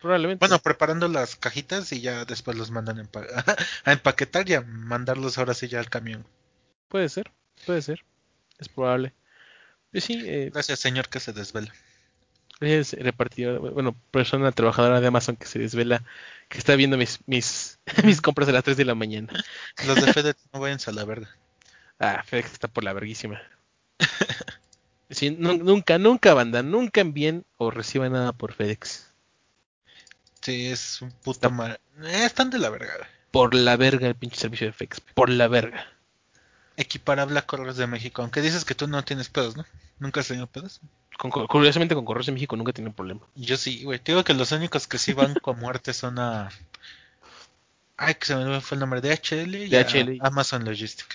Probablemente. 0.00 0.40
Bueno, 0.46 0.58
preparando 0.60 1.08
las 1.08 1.36
cajitas 1.36 1.90
y 1.92 2.00
ya 2.00 2.24
después 2.24 2.56
los 2.56 2.70
mandan 2.70 2.98
a, 2.98 3.02
empa- 3.04 3.26
a 3.84 3.92
empaquetar 3.92 4.48
y 4.48 4.54
a 4.54 4.60
mandarlos 4.62 5.38
ahora 5.38 5.54
sí 5.54 5.68
ya 5.68 5.80
al 5.80 5.90
camión. 5.90 6.24
puede 6.88 7.08
ser, 7.08 7.32
puede 7.64 7.82
ser. 7.82 8.04
Es 8.58 8.68
probable. 8.68 9.12
Sí, 9.94 10.22
eh, 10.26 10.50
Gracias, 10.52 10.78
señor, 10.80 11.08
que 11.08 11.20
se 11.20 11.32
desvela. 11.32 11.72
es 12.60 12.92
repartidor, 12.92 13.72
bueno, 13.72 13.96
persona 14.10 14.52
trabajadora 14.52 15.00
de 15.00 15.06
Amazon 15.06 15.36
que 15.36 15.46
se 15.46 15.58
desvela, 15.58 16.04
que 16.48 16.58
está 16.58 16.76
viendo 16.76 16.96
mis, 16.98 17.18
mis, 17.26 17.78
mis 18.04 18.20
compras 18.20 18.48
a 18.48 18.52
las 18.52 18.64
3 18.64 18.76
de 18.76 18.84
la 18.84 18.94
mañana. 18.94 19.32
Los 19.86 19.96
de 20.04 20.12
FedEx 20.12 20.38
no 20.52 20.60
vayan 20.60 20.78
a 20.86 20.92
la 20.92 21.04
verga. 21.04 21.28
Ah, 21.98 22.22
FedEx 22.24 22.52
está 22.52 22.68
por 22.68 22.84
la 22.84 22.92
verguísima. 22.92 23.40
Sí, 25.08 25.30
nu- 25.30 25.56
nunca, 25.58 25.98
nunca, 25.98 26.34
banda, 26.34 26.62
nunca 26.62 27.00
envíen 27.00 27.44
o 27.56 27.70
reciban 27.70 28.12
nada 28.12 28.32
por 28.32 28.52
FedEx. 28.52 29.12
Sí, 30.46 30.68
es 30.68 31.02
un 31.02 31.10
puto 31.10 31.50
mal. 31.50 31.80
Eh, 32.04 32.24
están 32.24 32.50
de 32.50 32.58
la 32.60 32.70
verga. 32.70 32.92
Por 33.32 33.52
la 33.52 33.76
verga 33.76 34.06
el 34.06 34.14
pinche 34.14 34.36
servicio 34.38 34.68
de 34.68 34.72
FedEx. 34.72 35.00
Por 35.00 35.28
la 35.28 35.48
verga. 35.48 35.84
Equiparable 36.76 37.36
a 37.36 37.46
Correos 37.46 37.76
de 37.76 37.88
México. 37.88 38.22
Aunque 38.22 38.40
dices 38.42 38.64
que 38.64 38.76
tú 38.76 38.86
no 38.86 39.04
tienes 39.04 39.28
pedos, 39.28 39.56
¿no? 39.56 39.66
¿Nunca 39.98 40.20
has 40.20 40.28
tenido 40.28 40.46
pedos? 40.46 40.80
Con- 41.18 41.30
curiosamente 41.48 41.96
con 41.96 42.04
Correos 42.04 42.26
de 42.26 42.32
México 42.32 42.54
nunca 42.56 42.70
he 42.70 42.74
tenido 42.74 42.92
problema. 42.94 43.22
Yo 43.34 43.56
sí, 43.56 43.82
güey. 43.82 43.98
Te 43.98 44.12
digo 44.12 44.22
que 44.22 44.34
los 44.34 44.52
únicos 44.52 44.86
que 44.86 44.98
sí 44.98 45.12
van 45.14 45.34
con 45.34 45.58
muerte 45.58 45.92
son 45.92 46.20
a. 46.20 46.48
Ay, 47.96 48.14
que 48.14 48.26
se 48.26 48.36
me 48.36 48.60
fue 48.60 48.76
el 48.76 48.80
nombre. 48.80 49.00
DHL 49.00 49.54
y 49.66 49.74
a 49.74 49.82
DHL. 49.84 50.18
Amazon 50.20 50.64
Logistic. 50.64 51.08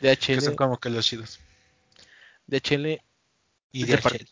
Que 0.00 0.16
son 0.40 0.50
DHL, 0.52 0.54
como 0.54 0.78
que 0.78 0.90
los 0.90 1.04
chidos. 1.06 1.40
DHL 2.46 3.00
Y 3.72 3.84
De 3.84 3.96
DHL. 3.96 4.28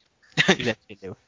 y 0.59 0.63
DHL, 0.65 1.09
güey. 1.09 1.21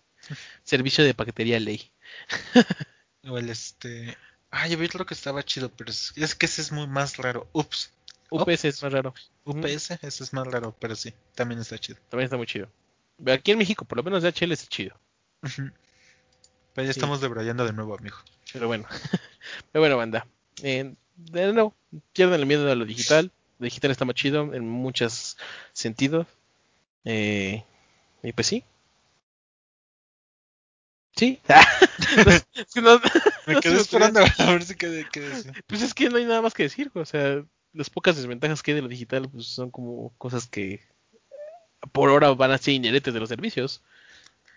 Servicio 0.63 1.03
de 1.03 1.15
paquetería 1.15 1.59
ley. 1.59 1.91
O 3.27 3.39
el 3.39 3.49
este. 3.49 4.17
Ah, 4.51 4.69
yo 4.69 4.77
vi 4.77 4.85
otro 4.85 5.07
que 5.07 5.15
estaba 5.15 5.43
chido, 5.43 5.71
pero 5.71 5.91
es, 5.91 6.13
es 6.17 6.35
que 6.35 6.45
ese 6.47 6.61
es 6.61 6.73
muy 6.73 6.87
más 6.87 7.17
raro. 7.17 7.49
Ups. 7.55 7.91
UPS 8.31 8.65
es 8.67 8.83
más 8.83 8.93
raro. 8.93 9.15
UPS, 9.45 9.93
ese 10.03 10.25
es 10.25 10.33
más 10.35 10.47
raro, 10.47 10.77
pero 10.79 10.95
sí, 10.95 11.15
también 11.35 11.61
está 11.61 11.79
chido. 11.79 11.99
También 12.11 12.25
está 12.27 12.37
muy 12.37 12.47
chido. 12.47 12.69
Aquí 13.27 13.53
en 13.53 13.59
México, 13.59 13.85
por 13.87 13.97
lo 13.97 14.03
menos 14.05 14.23
DHL 14.23 14.53
es 14.53 14.69
chido. 14.69 14.95
Pero 15.41 16.87
ya 16.87 16.93
Sí. 16.93 16.99
estamos 16.99 17.21
debrayando 17.21 17.65
de 17.65 17.73
nuevo, 17.73 17.97
amigo. 17.97 18.17
Pero 18.53 18.67
bueno. 18.67 18.87
Pero 19.73 19.81
bueno, 19.83 19.97
banda. 19.97 20.27
Eh, 20.63 20.95
de 21.17 21.53
nuevo, 21.53 21.75
pierdan 22.13 22.41
el 22.41 22.47
miedo 22.47 22.71
a 22.71 22.75
lo 22.75 22.85
digital. 22.85 23.31
Lo 23.59 23.65
digital 23.65 23.91
está 23.91 24.05
más 24.05 24.17
chido 24.17 24.53
en 24.53 24.69
muchos 24.69 25.37
sentidos. 25.73 26.27
Eh, 27.05 27.65
y 28.23 28.33
pues 28.33 28.47
sí. 28.49 28.65
Sí. 31.17 31.41
Es 32.55 32.73
que 32.75 32.81
no- 32.81 33.01
Me 33.47 33.55
No 33.55 33.61
quedé 33.61 33.75
me 33.75 33.81
esperando 33.81 34.21
a 34.21 34.51
ver 34.53 34.63
si 34.65 34.75
quedé, 34.75 35.07
qué 35.13 35.21
decía. 35.21 35.53
pues 35.67 35.83
es 35.83 35.95
que 35.95 36.09
no 36.09 36.17
hay 36.17 36.25
nada 36.25 36.43
más 36.43 36.55
que 36.55 36.65
decir. 36.65 36.91
O 36.95 37.05
sea, 37.05 37.45
las 37.73 37.91
pocas 37.91 38.17
desventajas 38.17 38.63
que 38.63 38.71
hay 38.73 38.77
de 38.77 38.83
lo 38.83 38.89
digital 38.89 39.29
pues 39.31 39.47
son 39.47 39.71
como 39.71 40.13
cosas 40.19 40.47
que 40.47 40.81
por 41.93 42.11
ahora 42.11 42.31
van 42.31 42.51
a 42.53 42.59
ser 42.59 42.75
inherentes 42.75 43.13
de 43.15 43.21
los 43.21 43.29
servicios. 43.29 43.83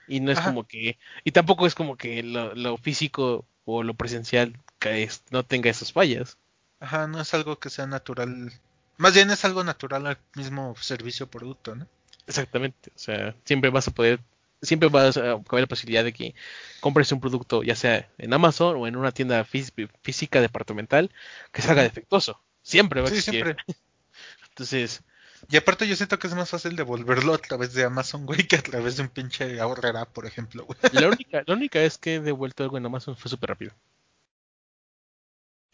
Y 0.08 0.20
no 0.22 0.32
es 0.32 0.38
Ajá. 0.40 0.48
como 0.50 0.66
que. 0.66 0.98
Y 1.24 1.32
tampoco 1.32 1.68
es 1.68 1.76
como 1.76 1.98
que 1.98 2.24
lo, 2.24 2.56
lo 2.56 2.78
físico 2.78 3.46
o 3.66 3.84
lo 3.84 3.94
presencial 3.94 4.54
que 4.80 5.04
es- 5.04 5.24
no 5.32 5.44
tenga 5.44 5.70
esas 5.70 5.92
fallas. 5.92 6.38
Ajá, 6.80 7.08
no 7.08 7.20
es 7.22 7.34
algo 7.34 7.60
que 7.60 7.70
sea 7.70 7.88
natural. 7.88 8.52
Más 8.98 9.14
bien 9.14 9.30
es 9.32 9.44
algo 9.46 9.64
natural 9.64 10.08
al 10.08 10.18
mismo 10.36 10.76
servicio 10.80 11.26
o 11.26 11.30
producto, 11.30 11.76
¿no? 11.76 11.88
Exactamente. 12.28 12.92
O 12.96 13.00
sea, 13.00 13.36
siempre 13.44 13.70
vas 13.70 13.88
a 13.88 13.92
poder. 13.92 14.20
Siempre 14.62 14.90
vas 14.90 15.18
a 15.18 15.22
caber 15.44 15.62
la 15.62 15.68
posibilidad 15.68 16.04
de 16.04 16.14
que 16.14 16.36
compres 16.80 17.12
un 17.12 17.20
producto, 17.22 17.64
ya 17.64 17.76
sea 17.76 18.10
en 18.18 18.34
Amazon 18.34 18.76
o 18.78 18.88
en 18.88 18.96
una 18.96 19.12
tienda 19.12 19.46
fí- 19.46 19.90
física 20.02 20.42
departamental, 20.42 21.12
que 21.52 21.62
salga 21.62 21.84
defectuoso. 21.84 22.42
Siempre 22.64 23.02
va 23.02 23.08
a 23.08 23.12
Sí, 23.12 23.18
existir. 23.18 23.44
siempre. 23.46 23.64
Entonces, 24.50 25.02
Y 25.50 25.58
aparte 25.58 25.88
yo 25.88 25.96
siento 25.96 26.18
que 26.20 26.28
es 26.28 26.34
más 26.34 26.50
fácil 26.50 26.76
devolverlo 26.76 27.34
a 27.34 27.38
través 27.38 27.74
de 27.74 27.84
Amazon, 27.84 28.26
güey, 28.26 28.48
que 28.48 28.56
a 28.58 28.62
través 28.64 28.98
de 28.98 29.04
un 29.04 29.10
pinche 29.10 29.60
ahorrera, 29.60 30.06
por 30.06 30.26
ejemplo, 30.26 30.66
güey. 30.66 30.78
la 30.92 31.08
única, 31.08 31.44
la 31.46 31.54
única 31.54 31.80
vez 31.80 31.98
que 31.98 32.16
he 32.16 32.20
devuelto 32.20 32.64
algo 32.64 32.78
en 32.78 32.86
Amazon 32.86 33.16
fue 33.16 33.30
súper 33.30 33.50
rápido. 33.52 33.74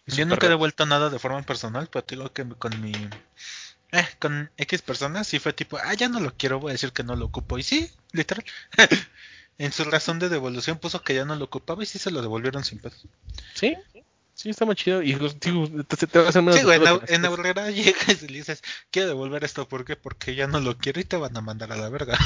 Yo 0.06 0.26
nunca 0.26 0.48
he 0.48 0.50
devuelto 0.50 0.86
nada 0.86 1.10
de 1.10 1.18
forma 1.20 1.42
personal, 1.44 1.88
pero 1.92 2.04
te 2.04 2.16
digo 2.16 2.32
que 2.34 2.46
con 2.48 2.82
mi... 2.82 2.94
Eh, 3.94 4.08
con 4.18 4.50
X 4.58 4.82
personas 4.82 5.28
sí 5.28 5.38
fue 5.38 5.54
tipo, 5.54 5.78
ah, 5.78 5.94
ya 5.94 6.10
no 6.10 6.20
lo 6.20 6.34
quiero, 6.36 6.60
voy 6.60 6.72
a 6.72 6.74
decir 6.74 6.92
que 6.92 7.04
no 7.04 7.16
lo 7.16 7.26
ocupo. 7.26 7.60
Y 7.60 7.64
sí, 7.64 7.92
literal. 8.12 8.44
en 9.60 9.72
su 9.72 9.84
razón 9.84 10.18
de 10.18 10.30
devolución 10.30 10.80
puso 10.80 11.04
que 11.04 11.14
ya 11.14 11.26
no 11.26 11.36
lo 11.36 11.46
ocupaba 11.46 11.84
y 11.84 11.86
sí 11.86 12.00
se 12.00 12.10
lo 12.10 12.24
devolvieron 12.24 12.64
sin 12.64 12.80
pedo. 12.80 12.96
Sí, 13.54 13.76
sí, 14.34 14.50
está 14.50 14.66
muy 14.66 14.74
chido. 14.74 15.04
Y 15.04 15.16
pues, 15.16 15.40
digo, 15.40 15.70
te, 15.84 16.08
te 16.08 16.20
va 16.20 16.28
a 16.28 16.42
menos 16.42 16.56
Sí, 16.56 16.66
güey, 16.66 16.82
en, 16.84 17.02
en 17.08 17.26
Aurrera 17.26 17.70
llegas 17.72 18.24
y 18.24 18.28
le 18.30 18.40
dices, 18.40 18.64
quiero 18.90 19.10
devolver 19.10 19.44
esto, 19.44 19.68
¿por 19.68 19.86
qué? 19.86 19.96
Porque 19.96 20.34
ya 20.34 20.48
no 20.48 20.60
lo 20.60 20.76
quiero 20.76 21.00
y 21.00 21.04
te 21.04 21.18
van 21.18 21.38
a 21.38 21.42
mandar 21.42 21.72
a 21.72 21.78
la 21.78 21.90
verga. 21.90 22.18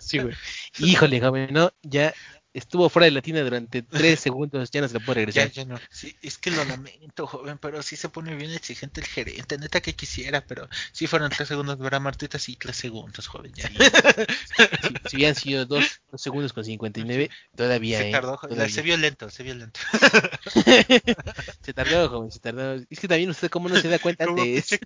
Sí, 0.00 0.18
güey. 0.20 0.36
Híjole, 0.78 1.20
joven, 1.20 1.52
no, 1.52 1.72
ya 1.82 2.14
estuvo 2.52 2.88
fuera 2.88 3.04
de 3.04 3.12
la 3.12 3.22
tienda 3.22 3.42
durante 3.42 3.82
tres 3.82 4.20
segundos, 4.20 4.70
ya 4.70 4.80
no 4.80 4.88
se 4.88 4.94
lo 4.94 5.00
puede 5.00 5.20
ya, 5.32 5.42
regresar. 5.44 5.50
ya 5.50 5.64
no. 5.64 5.80
Sí, 5.90 6.16
es 6.22 6.38
que 6.38 6.50
lo 6.50 6.64
lamento, 6.64 7.26
joven, 7.26 7.58
pero 7.58 7.82
sí 7.82 7.96
se 7.96 8.08
pone 8.08 8.34
bien 8.34 8.50
exigente 8.50 9.00
el 9.00 9.06
gerente. 9.06 9.58
Neta 9.58 9.80
que 9.80 9.94
quisiera, 9.94 10.44
pero 10.46 10.68
si 10.92 11.06
fueron 11.06 11.30
tres 11.30 11.48
segundos, 11.48 11.78
verá 11.78 12.00
Martita, 12.00 12.38
sí, 12.38 12.56
tres 12.56 12.76
segundos, 12.76 13.26
joven, 13.26 13.52
ya. 13.54 13.68
Si, 13.68 15.08
si 15.10 15.16
hubieran 15.16 15.34
sido 15.34 15.66
dos, 15.66 16.00
dos 16.10 16.20
segundos 16.20 16.52
con 16.52 16.64
59, 16.64 17.30
todavía, 17.56 17.98
Se 17.98 18.08
eh, 18.08 18.12
tardó, 18.12 18.36
joven. 18.36 18.56
todavía. 18.56 18.74
se 18.74 18.82
vio 18.82 18.96
lento, 18.96 19.30
se 19.30 19.42
vio 19.42 19.54
lento. 19.54 19.80
se 21.62 21.74
tardó, 21.74 22.08
joven, 22.08 22.30
se 22.30 22.40
tardó. 22.40 22.74
Es 22.88 23.00
que 23.00 23.08
también 23.08 23.30
usted 23.30 23.50
cómo 23.50 23.68
no 23.68 23.76
se 23.80 23.88
da 23.88 23.98
cuenta 23.98 24.24
antes. 24.24 24.78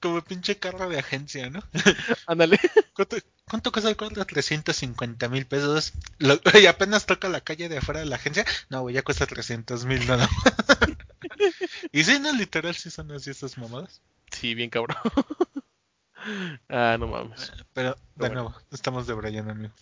Como 0.00 0.22
pinche 0.22 0.58
carro 0.58 0.88
de 0.88 0.98
agencia, 0.98 1.50
¿no? 1.50 1.62
Ándale. 2.26 2.58
¿Cuánto, 2.94 3.16
cuánto 3.48 3.72
cuesta 3.72 3.90
el 3.90 3.96
carro? 3.96 4.24
350 4.24 5.28
mil 5.28 5.46
pesos. 5.46 5.92
Lo- 6.18 6.40
y 6.60 6.66
apenas 6.66 7.06
toca 7.06 7.28
la 7.28 7.42
calle 7.42 7.68
de 7.68 7.78
afuera 7.78 8.00
de 8.00 8.06
la 8.06 8.16
agencia. 8.16 8.44
No, 8.68 8.82
güey, 8.82 8.94
ya 8.94 9.02
cuesta 9.02 9.26
300 9.26 9.84
mil, 9.84 10.06
no, 10.06 10.16
no. 10.16 10.28
Y 11.92 12.04
sí, 12.04 12.18
no, 12.18 12.32
literal, 12.32 12.74
sí 12.74 12.90
son 12.90 13.10
así 13.12 13.30
esas 13.30 13.56
mamadas. 13.58 14.00
Sí, 14.30 14.54
bien 14.54 14.70
cabrón. 14.70 14.96
ah, 16.68 16.96
no 16.98 17.06
mames. 17.06 17.52
Pero, 17.72 17.96
de 18.16 18.30
nuevo, 18.30 18.54
estamos 18.70 19.06
de 19.06 19.14
Brian, 19.14 19.50
amigo. 19.50 19.72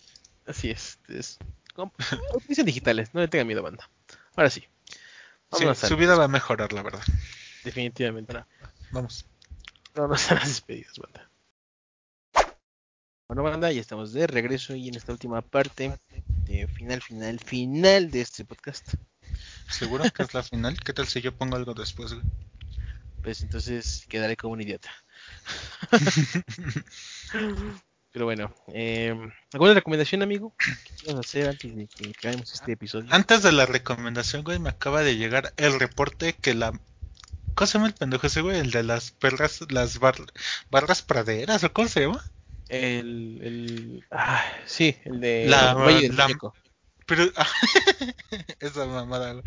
Así 0.45 0.69
es. 0.69 0.99
es 1.07 1.37
Noticias 2.33 2.65
digitales, 2.65 3.13
no 3.13 3.21
le 3.21 3.27
tengan 3.27 3.47
miedo, 3.47 3.61
banda. 3.61 3.89
Ahora 4.35 4.49
sí. 4.49 4.65
Sí, 5.53 5.65
su 5.75 5.97
vida 5.97 6.15
va 6.15 6.25
a 6.25 6.29
mejorar, 6.29 6.73
la 6.73 6.81
verdad. 6.81 7.03
Definitivamente. 7.63 8.43
Vamos. 8.91 9.25
Vámonos 9.95 10.31
a 10.31 10.35
las 10.35 10.47
despedidas, 10.47 10.97
banda. 10.99 11.29
Bueno, 13.27 13.43
banda, 13.43 13.71
ya 13.71 13.81
estamos 13.81 14.11
de 14.11 14.25
regreso 14.25 14.75
y 14.75 14.87
en 14.87 14.95
esta 14.95 15.11
última 15.11 15.41
parte 15.41 15.99
de 16.45 16.67
final, 16.67 17.01
final, 17.01 17.39
final 17.39 18.09
de 18.09 18.21
este 18.21 18.43
podcast. 18.43 18.95
¿Seguro 19.69 20.03
que 20.11 20.23
es 20.23 20.33
la 20.33 20.41
final? 20.41 20.79
¿Qué 20.79 20.93
tal 20.93 21.07
si 21.07 21.21
yo 21.21 21.35
pongo 21.35 21.55
algo 21.55 21.75
después, 21.75 22.13
güey? 22.13 22.25
Pues 23.21 23.41
entonces 23.41 24.05
quedaré 24.09 24.35
como 24.35 24.53
un 24.53 24.61
idiota. 24.61 24.89
Pero 28.11 28.25
bueno, 28.25 28.51
eh, 28.73 29.15
¿alguna 29.53 29.75
recomendación, 29.75 30.23
amigo? 30.23 30.55
¿Qué 30.57 30.95
quieres 30.95 31.19
hacer 31.19 31.49
antes 31.49 31.75
de 31.75 31.87
que 31.87 32.09
acabemos 32.09 32.51
este 32.51 32.71
episodio? 32.71 33.07
Antes 33.11 33.43
de 33.43 33.51
la 33.51 33.67
recomendación, 33.67 34.43
güey, 34.43 34.57
me 34.57 34.69
acaba 34.69 35.03
de 35.03 35.15
llegar 35.15 35.53
el 35.57 35.79
reporte 35.79 36.33
que 36.33 36.55
la... 36.55 36.71
¿Cómo 37.59 37.67
se 37.67 37.73
llama 37.77 37.87
el 37.87 37.93
pendejo 37.93 38.25
ese, 38.25 38.39
güey? 38.39 38.57
El 38.57 38.71
de 38.71 38.83
las 38.83 39.11
perras, 39.11 39.59
las 39.69 39.99
bar- 39.99 40.31
barras 40.71 41.01
praderas, 41.01 41.61
¿o 41.65 41.73
cómo 41.73 41.89
se 41.89 41.99
llama? 42.03 42.23
El, 42.69 43.39
el, 43.43 44.05
ah, 44.11 44.41
sí, 44.65 44.95
el 45.03 45.19
de 45.19 45.45
La- 45.45 45.73
Valle 45.73 46.07
del 46.07 46.15
la-. 46.15 46.29
Pero... 47.05 47.25
Esa 48.61 48.85
mamada, 48.85 49.33
güey. 49.33 49.43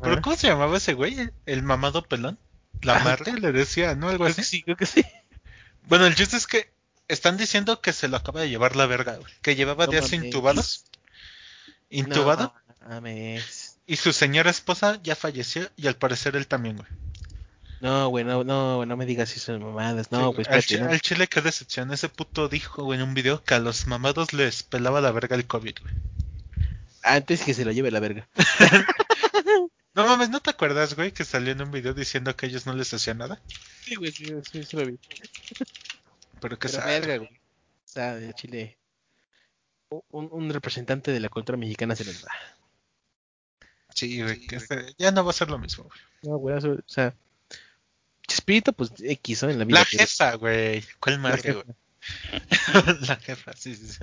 ¿Pero 0.00 0.22
cómo 0.22 0.36
se 0.36 0.46
llamaba 0.46 0.76
ese 0.76 0.94
güey? 0.94 1.16
¿El 1.44 1.64
mamado 1.64 2.04
pelón? 2.04 2.38
La 2.82 2.98
Ah. 2.98 3.04
madre 3.04 3.32
le 3.32 3.50
decía, 3.50 3.96
¿no? 3.96 4.08
Algo 4.10 4.26
así. 4.26 4.44
sí, 4.44 4.62
creo 4.62 4.76
que 4.76 4.86
sí. 4.86 5.04
Bueno, 5.88 6.06
el 6.06 6.14
chiste 6.14 6.36
es 6.36 6.46
que 6.46 6.70
están 7.08 7.36
diciendo 7.36 7.80
que 7.80 7.92
se 7.92 8.06
lo 8.06 8.16
acaba 8.16 8.42
de 8.42 8.48
llevar 8.48 8.76
la 8.76 8.86
verga, 8.86 9.16
güey. 9.16 9.32
Que 9.42 9.56
llevaba 9.56 9.88
días 9.88 10.12
intubados. 10.12 10.84
Intubado. 11.88 12.54
No. 12.88 13.02
Y 13.86 13.96
su 13.96 14.12
señora 14.12 14.50
esposa 14.50 15.00
ya 15.02 15.16
falleció 15.16 15.68
y 15.76 15.88
al 15.88 15.96
parecer 15.96 16.36
él 16.36 16.46
también, 16.46 16.76
güey. 16.76 16.88
No, 17.80 18.08
güey, 18.08 18.24
no, 18.24 18.44
no, 18.44 18.76
güey, 18.76 18.88
no 18.88 18.96
me 18.96 19.06
digas 19.06 19.34
eso 19.36 19.52
de 19.52 19.58
mamadas. 19.58 20.12
No, 20.12 20.30
Sí, 20.30 20.34
pues 20.36 20.48
al, 20.48 20.80
¿no? 20.86 20.90
al 20.90 21.00
chile 21.00 21.26
qué 21.28 21.40
decepción. 21.40 21.90
Ese 21.92 22.08
puto 22.10 22.48
dijo, 22.48 22.84
güey, 22.84 22.98
en 23.00 23.06
un 23.08 23.14
video 23.14 23.42
que 23.42 23.54
a 23.54 23.58
los 23.58 23.86
mamados 23.86 24.32
les 24.34 24.62
pelaba 24.62 25.00
la 25.00 25.12
verga 25.12 25.34
el 25.36 25.46
COVID, 25.46 25.76
güey. 25.82 25.94
Antes 27.02 27.42
que 27.42 27.54
se 27.54 27.64
lo 27.64 27.72
lleve 27.72 27.90
la 27.90 28.00
verga. 28.00 28.28
No 29.92 30.06
mames, 30.06 30.30
¿no 30.30 30.38
te 30.40 30.50
acuerdas, 30.50 30.94
güey, 30.94 31.10
que 31.10 31.24
salió 31.24 31.50
en 31.52 31.60
un 31.62 31.72
video 31.72 31.92
diciendo 31.92 32.34
que 32.36 32.46
a 32.46 32.48
ellos 32.48 32.64
no 32.64 32.74
les 32.74 32.94
hacía 32.94 33.12
nada? 33.12 33.40
Sí, 33.84 33.96
güey, 33.96 34.12
sí, 34.12 34.24
sí, 34.50 34.62
sí 34.62 34.76
lo 34.76 34.86
vi. 34.86 34.96
Pero 36.40 36.56
que 36.60 36.68
Pero 36.68 36.80
sa- 36.80 36.86
verga, 36.86 37.16
güey. 37.16 37.28
O 37.28 37.38
sea, 37.86 38.14
de 38.14 38.32
Chile. 38.34 38.78
Un, 40.10 40.28
un 40.30 40.48
representante 40.50 41.10
de 41.10 41.18
la 41.18 41.28
cultura 41.28 41.58
mexicana 41.58 41.96
se 41.96 42.04
les 42.04 42.22
da. 42.22 42.30
Sí, 43.92 44.22
güey, 44.22 44.46
que 44.46 44.56
este- 44.56 44.94
ya 44.96 45.10
no 45.10 45.24
va 45.24 45.30
a 45.30 45.34
ser 45.34 45.50
lo 45.50 45.58
mismo, 45.58 45.84
güey. 45.84 45.98
No, 46.22 46.36
güey, 46.38 46.56
eso, 46.56 46.70
o 46.70 46.78
sea. 46.86 47.12
Chespirito, 48.30 48.72
pues 48.72 48.92
X, 49.02 49.42
¿no? 49.42 49.50
En 49.50 49.58
la 49.58 49.64
vida. 49.64 49.80
La 49.80 49.86
pero- 49.90 50.00
jefa, 50.02 50.34
güey. 50.36 50.84
¿Cuál 51.00 51.18
madre, 51.18 51.52
güey? 51.52 51.64
La 53.08 53.16
jefa, 53.16 53.52
sí, 53.56 53.74
sí, 53.74 53.88
sí. 53.88 53.98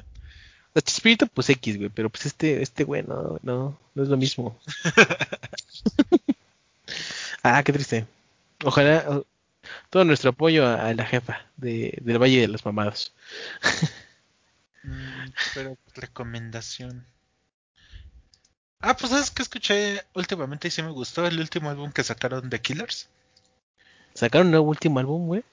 Chespirito, 0.83 1.27
pues 1.27 1.49
X, 1.49 1.77
güey. 1.77 1.89
Pero 1.89 2.09
pues 2.09 2.25
este, 2.25 2.61
este 2.61 2.83
güey, 2.83 3.03
no, 3.03 3.39
no, 3.41 3.79
no 3.95 4.03
es 4.03 4.09
lo 4.09 4.17
mismo. 4.17 4.59
ah, 7.43 7.63
qué 7.63 7.73
triste. 7.73 8.05
Ojalá. 8.63 9.05
o- 9.07 9.25
todo 9.89 10.05
nuestro 10.05 10.29
apoyo 10.31 10.65
a, 10.65 10.87
a 10.87 10.93
la 10.93 11.05
jefa 11.05 11.45
de, 11.57 11.97
del 12.01 12.19
Valle 12.21 12.41
de 12.41 12.47
los 12.47 12.65
Mamados. 12.65 13.13
Mm, 14.83 15.27
pero 15.53 15.77
recomendación. 15.95 17.05
Ah, 18.79 18.95
pues 18.95 19.11
sabes 19.11 19.31
que 19.31 19.41
escuché 19.41 20.03
últimamente 20.13 20.67
y 20.67 20.71
sí 20.71 20.81
me 20.83 20.91
gustó 20.91 21.25
el 21.27 21.39
último 21.39 21.69
álbum 21.69 21.91
que 21.91 22.03
sacaron 22.03 22.49
de 22.49 22.61
Killers. 22.61 23.09
Sacaron 24.17 24.47
un 24.47 24.51
nuevo 24.51 24.67
último 24.69 24.99
álbum, 24.99 25.27
güey. 25.27 25.43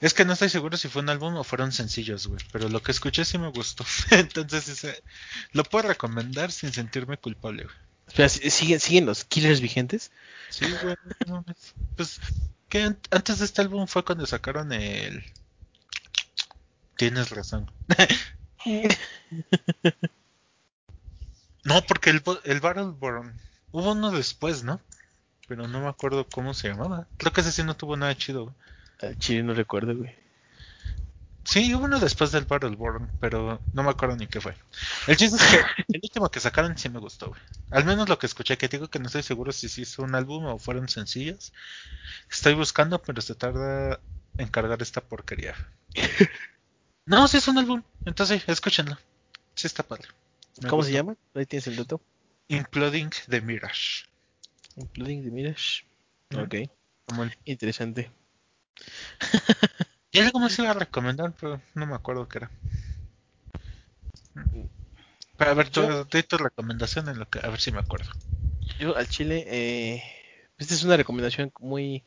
Es 0.00 0.12
que 0.12 0.26
no 0.26 0.34
estoy 0.34 0.50
seguro 0.50 0.76
si 0.76 0.88
fue 0.88 1.00
un 1.00 1.08
álbum 1.08 1.36
o 1.36 1.42
fueron 1.44 1.72
sencillos, 1.72 2.26
güey. 2.26 2.38
Pero 2.52 2.68
lo 2.68 2.82
que 2.82 2.92
escuché 2.92 3.24
sí 3.24 3.38
me 3.38 3.48
gustó. 3.48 3.84
Entonces 4.10 4.68
ese, 4.68 5.02
lo 5.52 5.64
puedo 5.64 5.88
recomendar 5.88 6.52
sin 6.52 6.70
sentirme 6.72 7.16
culpable, 7.16 7.64
güey. 7.64 7.76
Espera, 8.06 8.28
¿sí- 8.28 8.50
¿siguen, 8.50 8.78
siguen 8.80 9.06
los 9.06 9.24
killers 9.24 9.60
vigentes? 9.62 10.10
Sí, 10.50 10.66
güey. 10.82 10.96
no. 11.26 11.44
Pues 11.96 12.20
que 12.68 12.82
an- 12.82 12.98
antes 13.10 13.38
de 13.38 13.44
este 13.46 13.62
álbum 13.62 13.86
fue 13.86 14.04
cuando 14.04 14.26
sacaron 14.26 14.70
el. 14.72 15.24
Tienes 16.96 17.30
razón. 17.30 17.70
No, 21.64 21.82
porque 21.86 22.10
el, 22.10 22.22
el 22.44 22.60
Battleborn 22.60 23.38
hubo 23.72 23.92
uno 23.92 24.10
después, 24.10 24.62
¿no? 24.64 24.80
Pero 25.50 25.66
no 25.66 25.80
me 25.80 25.88
acuerdo 25.88 26.28
cómo 26.28 26.54
se 26.54 26.68
llamaba. 26.68 27.08
Creo 27.16 27.32
que 27.32 27.40
ese 27.40 27.50
sí 27.50 27.64
no 27.64 27.76
tuvo 27.76 27.96
nada 27.96 28.16
chido. 28.16 28.44
güey. 28.44 28.54
Al 29.02 29.18
chile 29.18 29.42
no 29.42 29.52
recuerdo, 29.52 29.96
güey. 29.96 30.14
Sí, 31.42 31.74
hubo 31.74 31.86
uno 31.86 31.98
después 31.98 32.30
del 32.30 32.44
Battleborn, 32.44 33.10
pero 33.18 33.60
no 33.72 33.82
me 33.82 33.90
acuerdo 33.90 34.14
ni 34.14 34.28
qué 34.28 34.40
fue. 34.40 34.54
El 35.08 35.16
chiste 35.16 35.38
es 35.38 35.42
que 35.42 35.56
el 35.92 36.00
último 36.04 36.30
que 36.30 36.38
sacaron 36.38 36.78
sí 36.78 36.88
me 36.88 37.00
gustó, 37.00 37.30
güey. 37.30 37.40
Al 37.72 37.84
menos 37.84 38.08
lo 38.08 38.16
que 38.16 38.26
escuché, 38.26 38.56
que 38.58 38.68
digo 38.68 38.86
que 38.86 39.00
no 39.00 39.06
estoy 39.06 39.24
seguro 39.24 39.50
si 39.50 39.68
sí 39.68 39.82
hizo 39.82 40.04
un 40.04 40.14
álbum 40.14 40.44
o 40.44 40.56
fueron 40.60 40.88
sencillos. 40.88 41.52
Estoy 42.30 42.54
buscando, 42.54 43.02
pero 43.02 43.20
se 43.20 43.34
tarda 43.34 43.98
en 44.38 44.46
cargar 44.46 44.80
esta 44.80 45.00
porquería. 45.00 45.56
No, 47.06 47.26
sí 47.26 47.38
es 47.38 47.48
un 47.48 47.58
álbum. 47.58 47.82
Entonces, 48.04 48.44
escúchenlo. 48.46 48.96
Sí 49.56 49.66
está 49.66 49.82
padre. 49.82 50.06
Me 50.62 50.68
¿Cómo 50.68 50.84
se 50.84 50.92
llama? 50.92 51.16
Ahí 51.34 51.44
tienes 51.44 51.66
el 51.66 51.74
dato. 51.74 52.00
Imploding 52.46 53.10
the 53.28 53.40
Mirage. 53.40 54.09
Including 54.80 55.24
the 55.24 55.30
Mirage. 55.30 55.84
Ujú. 56.32 56.42
Ok, 56.44 56.54
Como 57.06 57.24
el... 57.24 57.32
interesante. 57.44 58.10
Y 60.12 60.18
algo 60.20 60.40
más 60.40 60.58
iba 60.58 60.70
a 60.70 60.74
recomendar, 60.74 61.32
pero 61.38 61.60
no 61.74 61.86
me 61.86 61.94
acuerdo 61.94 62.26
qué 62.28 62.38
era. 62.38 62.50
Pero 65.36 65.50
a 65.50 65.54
ver, 65.54 65.70
tu, 65.70 65.82
di 66.10 66.22
tu 66.22 66.36
recomendación 66.36 67.08
en 67.08 67.18
lo 67.18 67.28
que, 67.28 67.38
a 67.38 67.48
ver 67.48 67.60
si 67.60 67.72
me 67.72 67.78
acuerdo. 67.78 68.10
Yo 68.78 68.96
al 68.96 69.08
chile, 69.08 69.44
eh, 69.46 70.02
esta 70.58 70.74
es 70.74 70.82
una 70.82 70.96
recomendación 70.96 71.52
muy, 71.60 72.04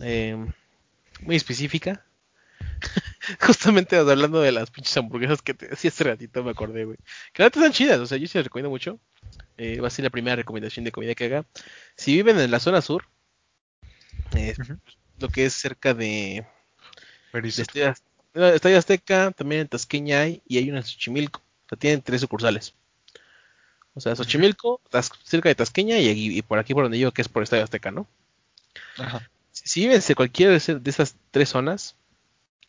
eh, 0.00 0.36
muy 1.20 1.36
específica. 1.36 2.04
Justamente 3.40 3.96
hablando 3.96 4.40
de 4.40 4.52
las 4.52 4.70
pinches 4.70 4.96
hamburguesas 4.96 5.42
que 5.42 5.54
te 5.54 5.68
decía 5.68 5.90
hace 5.90 6.04
ratito, 6.04 6.42
me 6.42 6.50
acordé, 6.50 6.84
güey. 6.84 6.98
Que 7.32 7.42
ahora 7.42 7.54
están 7.54 7.72
chidas, 7.72 8.00
o 8.00 8.06
sea, 8.06 8.18
yo 8.18 8.26
sí 8.26 8.38
las 8.38 8.46
recomiendo 8.46 8.70
mucho. 8.70 8.98
Eh, 9.58 9.80
va 9.80 9.88
a 9.88 9.90
ser 9.90 10.04
la 10.04 10.10
primera 10.10 10.36
recomendación 10.36 10.84
de 10.84 10.92
comida 10.92 11.14
que 11.14 11.26
haga. 11.26 11.44
Si 11.96 12.14
viven 12.14 12.38
en 12.38 12.50
la 12.50 12.60
zona 12.60 12.80
sur, 12.82 13.04
eh, 14.34 14.54
lo 15.18 15.28
que 15.28 15.46
es 15.46 15.52
cerca 15.54 15.94
de, 15.94 16.44
Estadio 18.34 18.78
Azteca, 18.78 19.30
también 19.32 19.62
en 19.62 19.68
Tasqueña 19.68 20.20
hay, 20.20 20.42
y 20.48 20.58
hay 20.58 20.70
una 20.70 20.78
en 20.78 20.84
Xochimilco. 20.84 21.40
O 21.66 21.68
sea, 21.68 21.78
tienen 21.78 22.02
tres 22.02 22.20
sucursales. 22.20 22.74
O 23.94 24.00
sea, 24.00 24.16
Xochimilco, 24.16 24.80
Tas- 24.90 25.12
cerca 25.22 25.48
de 25.50 25.54
Tasqueña 25.54 25.98
y, 25.98 26.08
aquí- 26.08 26.38
y 26.38 26.42
por 26.42 26.58
aquí 26.58 26.72
por 26.72 26.84
donde 26.84 26.98
yo, 26.98 27.12
que 27.12 27.20
es 27.22 27.28
por 27.28 27.42
Estadio 27.42 27.64
Azteca, 27.64 27.90
¿no? 27.90 28.06
Ajá. 28.96 29.28
Si, 29.50 29.68
si 29.68 29.80
viven 29.80 30.02
en 30.06 30.14
cualquiera 30.14 30.52
de 30.52 30.90
esas 30.90 31.14
tres 31.30 31.50
zonas, 31.50 31.94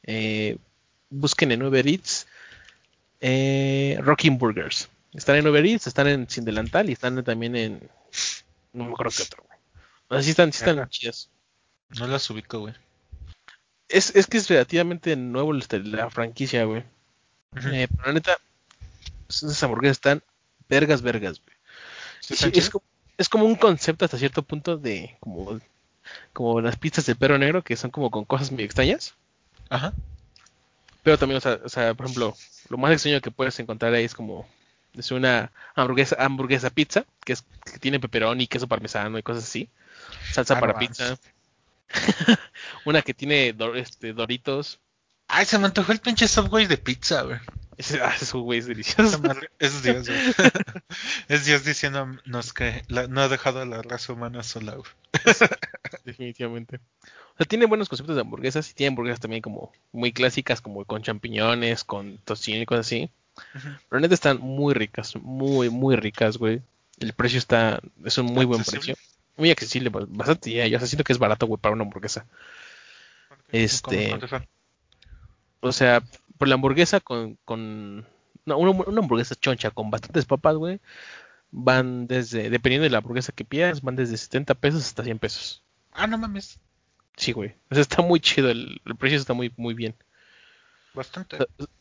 eh, 0.04 0.58
busquen 1.10 1.54
en 1.54 1.64
Uber 1.64 1.88
Eats 1.88 2.28
eh, 3.22 3.98
Rocking 4.02 4.38
Burgers. 4.38 4.90
Están 5.14 5.35
en 5.35 5.48
Uber 5.48 5.65
Eats, 5.65 5.88
están 5.88 6.07
en 6.07 6.30
Sin 6.30 6.45
Delantal 6.45 6.90
y 6.90 6.94
están 6.94 7.23
también 7.23 7.56
en... 7.56 7.90
No 8.73 8.85
me 8.85 8.91
acuerdo 8.91 9.14
qué 9.15 9.23
otro, 9.23 9.44
güey. 9.48 9.60
O 10.07 10.15
sea, 10.15 10.23
sí 10.23 10.31
están, 10.31 10.52
sí 10.52 10.64
están 10.64 10.90
chidas. 10.90 11.30
No 11.90 12.07
las 12.07 12.27
ubico, 12.30 12.60
güey. 12.60 12.73
Es, 13.88 14.15
es 14.15 14.26
que 14.26 14.38
es 14.38 14.49
relativamente 14.49 15.15
nuevo 15.15 15.56
este, 15.56 15.80
la 15.80 16.10
franquicia, 16.10 16.65
güey. 16.65 16.84
Eh, 17.72 17.88
pero 17.95 18.07
la 18.07 18.14
neta, 18.14 18.38
esas 19.30 19.61
hamburguesas 19.61 19.98
están 19.98 20.23
vergas, 20.68 21.03
vergas, 21.03 21.40
güey. 21.40 21.56
Es 23.18 23.30
como 23.30 23.45
un 23.45 23.56
concepto 23.56 24.06
hasta 24.06 24.18
cierto 24.18 24.41
punto 24.41 24.77
de 24.77 25.18
como, 25.19 25.60
como 26.31 26.61
las 26.61 26.77
pizzas 26.77 27.06
de 27.06 27.15
perro 27.15 27.38
negro 27.38 27.64
que 27.64 27.76
son 27.76 27.91
como 27.91 28.10
con 28.10 28.26
cosas 28.26 28.52
muy 28.52 28.64
extrañas. 28.64 29.14
Ajá. 29.69 29.94
Pero 31.03 31.18
también, 31.18 31.38
o 31.38 31.41
sea, 31.41 31.60
o 31.64 31.69
sea, 31.69 31.94
por 31.94 32.07
ejemplo, 32.07 32.35
lo 32.69 32.77
más 32.77 32.91
extraño 32.91 33.22
que 33.22 33.30
puedes 33.30 33.60
encontrar 33.60 33.94
ahí 33.94 34.06
es 34.06 34.15
como 34.15 34.48
es 34.98 35.11
una 35.11 35.52
hamburguesa, 35.76 36.15
hamburguesa 36.20 36.70
pizza, 36.70 37.06
que 37.26 37.34
es 37.34 37.44
que 37.65 37.80
tiene 37.80 37.99
pepperoni, 37.99 38.48
queso 38.48 38.68
parmesano 38.68 39.18
y 39.18 39.24
cosas 39.24 39.44
así. 39.44 39.70
Salsa 40.32 40.56
Ah, 40.56 40.60
para 40.60 40.78
pizza. 40.78 41.18
una 42.86 43.02
que 43.02 43.14
tiene 43.14 43.53
do- 43.53 43.76
este, 43.76 44.14
doritos. 44.14 44.80
Ay, 45.28 45.45
se 45.45 45.57
me 45.57 45.65
antojó 45.65 45.91
el 45.91 45.99
pinche 45.99 46.28
Subway 46.28 46.65
de 46.68 46.78
pizza, 46.78 47.24
güey. 47.24 47.40
Ese, 47.78 47.99
ah, 48.02 48.14
güey 48.34 48.60
es 48.60 48.68
delicioso. 48.68 49.20
Es 49.57 49.82
Dios, 49.82 50.07
güey. 50.07 50.20
Es 51.28 51.45
Dios 51.45 51.64
diciéndonos 51.65 52.53
que 52.53 52.84
la- 52.88 53.07
no 53.07 53.22
ha 53.22 53.30
dejado 53.30 53.61
a 53.61 53.65
la 53.65 53.82
raza 53.82 54.14
humana 54.14 54.44
sola, 54.44 54.76
güey. 54.76 54.91
Definitivamente. 56.06 56.78
O 57.34 57.38
sea, 57.38 57.45
tiene 57.48 57.65
buenos 57.65 57.90
conceptos 57.90 58.15
de 58.15 58.22
hamburguesas 58.22 58.70
y 58.70 58.74
tiene 58.74 58.90
hamburguesas 58.90 59.20
también 59.22 59.41
como 59.41 59.72
muy 59.91 60.11
clásicas, 60.14 60.61
como 60.61 60.86
con 60.86 61.02
champiñones, 61.02 61.84
con 61.84 62.18
tocino 62.20 62.61
y 62.61 62.65
cosas 62.65 62.86
así. 62.86 63.10
Ujú. 63.56 63.68
Pero 63.90 64.00
neta 64.00 64.14
están 64.14 64.40
muy 64.40 64.74
ricas, 64.74 65.16
muy, 65.16 65.70
muy 65.70 65.96
ricas, 65.96 66.38
güey. 66.38 66.62
El 67.00 67.14
precio 67.14 67.38
está, 67.40 67.82
es 68.06 68.18
un 68.18 68.28
muy 68.28 68.46
buen 68.46 68.62
Accesible. 68.62 68.94
precio. 68.94 69.14
Muy 69.36 69.50
accesible, 69.50 69.90
ba- 69.90 70.06
bastante, 70.08 70.52
ya, 70.52 70.68
yo 70.68 70.78
o 70.78 70.80
sea, 70.80 70.88
siento 70.88 71.04
que 71.04 71.12
es 71.14 71.18
barato, 71.20 71.48
güey, 71.48 71.60
para 71.60 71.74
una 71.74 71.84
hamburguesa. 71.84 72.26
Este-. 73.52 74.14
O 75.60 75.72
sea, 75.72 76.04
por 76.38 76.48
la 76.48 76.56
hamburguesa 76.56 77.00
con, 77.00 77.38
con, 77.46 78.06
no, 78.46 78.58
una, 78.58 78.72
una 78.72 79.02
hamburguesa 79.02 79.36
choncha 79.36 79.72
con 79.72 79.90
bastantes 79.90 80.26
papas, 80.26 80.56
güey, 80.56 80.80
van 81.52 82.08
desde, 82.08 82.50
dependiendo 82.50 82.84
de 82.84 82.90
la 82.90 82.98
hamburguesa 83.00 83.32
que 83.32 83.46
pidas, 83.46 83.82
van 83.82 83.96
desde 83.96 84.18
70 84.18 84.54
pesos 84.56 84.86
hasta 84.86 85.04
100 85.04 85.20
pesos. 85.20 85.64
Ah, 85.94 86.08
no 86.08 86.18
mames. 86.18 86.60
Sí, 87.16 87.32
güey. 87.32 87.56
O 87.70 87.76
sea, 87.76 87.82
está 87.82 88.02
muy 88.02 88.20
chido, 88.20 88.50
el, 88.50 88.82
el 88.86 88.96
precio 88.96 89.18
está 89.18 89.34
muy, 89.34 89.52
muy 89.58 89.74
bien. 89.74 89.96
Bastante. 90.94 91.38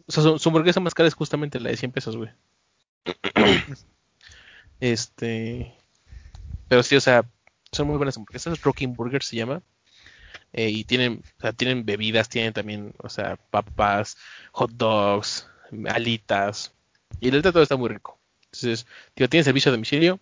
O 0.07 0.13
sea, 0.13 0.23
su, 0.23 0.39
su 0.39 0.49
hamburguesa 0.49 0.81
más 0.81 0.95
cara 0.95 1.09
es 1.09 1.15
justamente 1.15 1.61
la 1.61 1.71
de 1.71 1.77
100 1.77 1.93
pesos, 1.93 2.17
güey. 2.17 2.31
este. 4.81 5.75
Pero 6.69 6.83
sí, 6.83 6.97
o 6.97 7.01
sea, 7.01 7.25
son 7.71 7.89
muy 7.89 7.97
buenas 7.97 8.17
hamburguesas. 8.17 8.63
Rocking 8.63 8.95
Burger 8.95 9.23
se 9.23 9.37
llama. 9.37 9.63
Eh, 10.53 10.71
y 10.71 10.85
tienen, 10.85 11.23
o 11.39 11.41
sea, 11.41 11.53
tienen 11.53 11.85
bebidas, 11.85 12.29
tienen 12.29 12.53
también, 12.53 12.95
o 12.99 13.09
sea, 13.09 13.37
papas, 13.51 14.17
hot 14.53 14.71
dogs, 14.73 15.47
alitas. 15.89 16.73
Y 17.21 17.31
neta 17.31 17.53
todo 17.53 17.63
está 17.63 17.77
muy 17.77 17.89
rico. 17.89 18.19
Entonces, 18.47 18.87
tío, 19.15 19.29
tiene 19.29 19.45
servicio 19.45 19.71
a 19.71 19.73
domicilio 19.73 20.21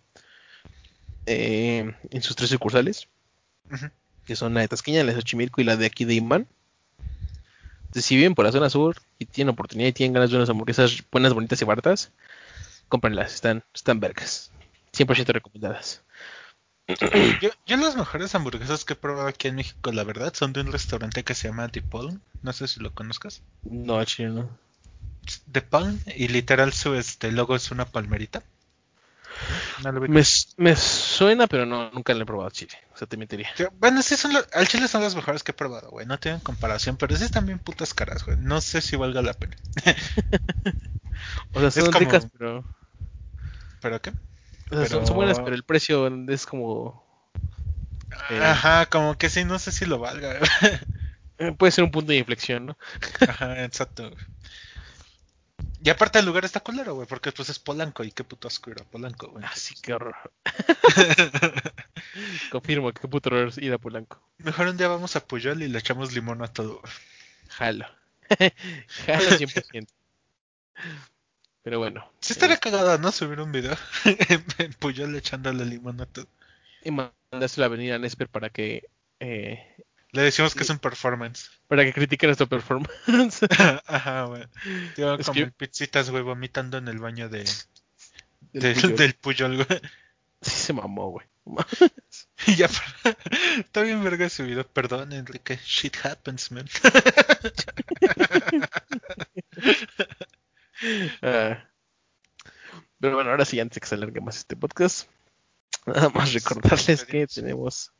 eh, 1.26 1.92
en 2.10 2.22
sus 2.22 2.36
tres 2.36 2.50
sucursales 2.50 3.08
que 4.24 4.36
son 4.36 4.54
la 4.54 4.60
de 4.60 4.68
Tasqueña, 4.68 5.02
la 5.02 5.12
de 5.12 5.18
Xochimilco 5.18 5.60
y 5.60 5.64
la 5.64 5.76
de 5.76 5.86
aquí 5.86 6.04
de 6.04 6.14
Imán. 6.14 6.46
Si 7.92 8.16
viven 8.16 8.34
por 8.34 8.44
la 8.44 8.52
zona 8.52 8.70
sur 8.70 8.96
y 9.18 9.26
tienen 9.26 9.52
oportunidad 9.52 9.88
y 9.88 9.92
tienen 9.92 10.12
ganas 10.12 10.30
de 10.30 10.36
unas 10.36 10.48
hamburguesas 10.48 11.02
buenas, 11.10 11.34
bonitas 11.34 11.60
y 11.60 11.64
baratas, 11.64 12.12
cómprenlas, 12.88 13.34
están, 13.34 13.64
están 13.74 14.00
vergas. 14.00 14.52
100% 14.92 15.32
recomendadas. 15.32 16.02
Yo, 17.40 17.50
yo 17.66 17.76
las 17.76 17.96
mejores 17.96 18.34
hamburguesas 18.34 18.84
que 18.84 18.94
he 18.94 18.96
probado 18.96 19.28
aquí 19.28 19.48
en 19.48 19.56
México, 19.56 19.92
la 19.92 20.04
verdad, 20.04 20.34
son 20.34 20.52
de 20.52 20.60
un 20.60 20.72
restaurante 20.72 21.22
que 21.22 21.34
se 21.34 21.48
llama 21.48 21.68
The 21.68 21.82
Palm. 21.82 22.20
No 22.42 22.52
sé 22.52 22.66
si 22.66 22.80
lo 22.80 22.92
conozcas. 22.92 23.42
No, 23.62 24.04
chile, 24.04 24.30
no. 24.30 24.50
The 25.52 25.62
Palm 25.62 26.00
y 26.16 26.28
literal 26.28 26.72
su 26.72 26.94
este 26.94 27.30
logo 27.30 27.54
es 27.54 27.70
una 27.70 27.84
palmerita. 27.84 28.42
No 29.82 29.92
lo 29.92 30.00
ubicas. 30.00 30.48
Me, 30.56 30.76
suena, 30.76 31.46
pero 31.46 31.66
no, 31.66 31.90
nunca 31.90 32.12
lo 32.14 32.22
he 32.22 32.26
probado 32.26 32.50
chile. 32.50 32.72
O 32.94 32.96
sea, 32.96 33.06
te 33.06 33.16
mentiría. 33.16 33.48
Bueno, 33.78 34.02
sí 34.02 34.16
son 34.16 34.32
lo- 34.32 34.44
al 34.52 34.68
chile 34.68 34.88
son 34.88 35.02
las 35.02 35.14
mejores 35.14 35.42
que 35.42 35.52
he 35.52 35.54
probado, 35.54 35.90
güey. 35.90 36.06
No 36.06 36.18
tienen 36.18 36.40
comparación, 36.40 36.96
pero 36.96 37.16
sí 37.16 37.24
están 37.24 37.46
bien 37.46 37.58
putas 37.58 37.94
caras, 37.94 38.24
güey. 38.24 38.36
No 38.38 38.60
sé 38.60 38.80
si 38.80 38.96
valga 38.96 39.22
la 39.22 39.34
pena. 39.34 39.56
O 41.52 41.60
sea, 41.60 41.70
son 41.70 41.86
como- 41.92 41.98
ricas, 42.00 42.26
pero. 42.38 42.64
¿Pero 43.82 44.00
qué? 44.00 44.10
o 44.70 44.76
sea, 44.76 44.86
son, 44.86 45.06
son 45.06 45.16
buenas, 45.16 45.36
Pero- 45.36 45.44
pero 45.46 45.56
el 45.56 45.64
precio 45.64 46.06
es 46.28 46.46
como. 46.46 47.04
Eh. 48.30 48.40
Ajá, 48.42 48.86
como 48.86 49.16
que 49.18 49.28
sí, 49.28 49.44
no 49.44 49.58
sé 49.58 49.70
si 49.72 49.84
lo 49.86 49.98
valga. 49.98 50.38
Puede 51.58 51.72
ser 51.72 51.84
un 51.84 51.90
punto 51.90 52.12
de 52.12 52.18
inflexión, 52.18 52.66
¿no? 52.66 52.78
Ajá, 53.28 53.64
exacto. 53.64 54.10
Y 55.82 55.88
aparte 55.88 56.18
el 56.18 56.26
lugar 56.26 56.44
está 56.44 56.60
culero, 56.60 56.94
güey, 56.94 57.06
porque 57.06 57.32
pues 57.32 57.48
es 57.48 57.58
Polanco 57.58 58.04
y 58.04 58.12
qué 58.12 58.22
puto 58.22 58.48
asco 58.48 58.70
ir 58.70 58.80
a 58.80 58.84
Polanco, 58.84 59.28
güey. 59.28 59.44
Así 59.44 59.74
que 59.80 59.94
horror. 59.94 60.14
Confirmo 62.50 62.92
que 62.92 63.08
puto 63.08 63.30
horror 63.30 63.52
ir 63.56 63.72
a 63.72 63.78
Polanco. 63.78 64.22
Mejor 64.38 64.68
un 64.68 64.76
día 64.76 64.88
vamos 64.88 65.16
a 65.16 65.26
Puyol 65.26 65.62
y 65.62 65.68
le 65.68 65.78
echamos 65.78 66.12
limón 66.12 66.42
a 66.42 66.48
todo. 66.48 66.82
Jalo. 67.48 67.86
Jalo 69.06 69.30
100%. 69.30 69.86
Pero 71.62 71.78
bueno. 71.78 72.10
Sí 72.20 72.34
estaría 72.34 72.56
eh, 72.56 72.60
cagado, 72.60 72.98
¿no? 72.98 73.10
Subir 73.10 73.40
un 73.40 73.52
video 73.52 73.76
en 74.58 74.72
Puyol 74.74 75.16
echándole 75.16 75.64
limón 75.64 76.00
a 76.02 76.06
todo. 76.06 76.26
y 76.84 76.90
mandaste 76.90 77.60
la 77.60 77.66
avenida 77.66 77.98
Nesper 77.98 78.28
para 78.28 78.50
que 78.50 78.88
eh, 79.18 79.76
Le 80.12 80.22
decimos 80.22 80.54
que 80.54 80.62
es 80.64 80.70
un 80.70 80.78
performance. 80.78 81.50
para 81.68 81.84
que 81.84 81.92
critique 81.92 82.26
nuestra 82.26 82.46
performance. 82.46 83.46
Ajá, 83.86 84.24
güey. 84.24 84.44
Como 84.96 85.32
que- 85.32 85.46
pizzitas, 85.52 86.10
güey, 86.10 86.22
vomitando 86.22 86.78
en 86.78 86.88
el 86.88 86.98
baño 86.98 87.28
de, 87.28 87.44
Del 88.52 88.74
Puyol. 88.74 88.96
del 88.96 89.14
Puyol, 89.14 89.56
güey. 89.64 89.80
Sí 90.42 90.50
se 90.50 90.72
mamó, 90.72 91.10
güey. 91.10 91.26
Y 92.46 92.54
ya, 92.56 92.68
está 93.58 93.82
bien 93.82 94.02
verga 94.02 94.26
ese 94.26 94.42
video. 94.42 94.66
Perdón, 94.66 95.12
Enrique. 95.12 95.58
Shit 95.64 95.96
happens, 96.04 96.50
man. 96.52 96.66
Ah. 101.22 101.64
Pero 102.98 103.14
bueno, 103.14 103.30
ahora 103.30 103.44
sí, 103.44 103.60
antes 103.60 103.76
de 103.76 103.80
que 103.80 103.86
se 103.86 103.94
alargue 103.94 104.20
más 104.20 104.38
este 104.38 104.56
podcast, 104.56 105.08
nada 105.86 106.10
más 106.10 106.32
recordarles 106.32 107.04
que 107.04 107.26
tenemos 107.26 107.92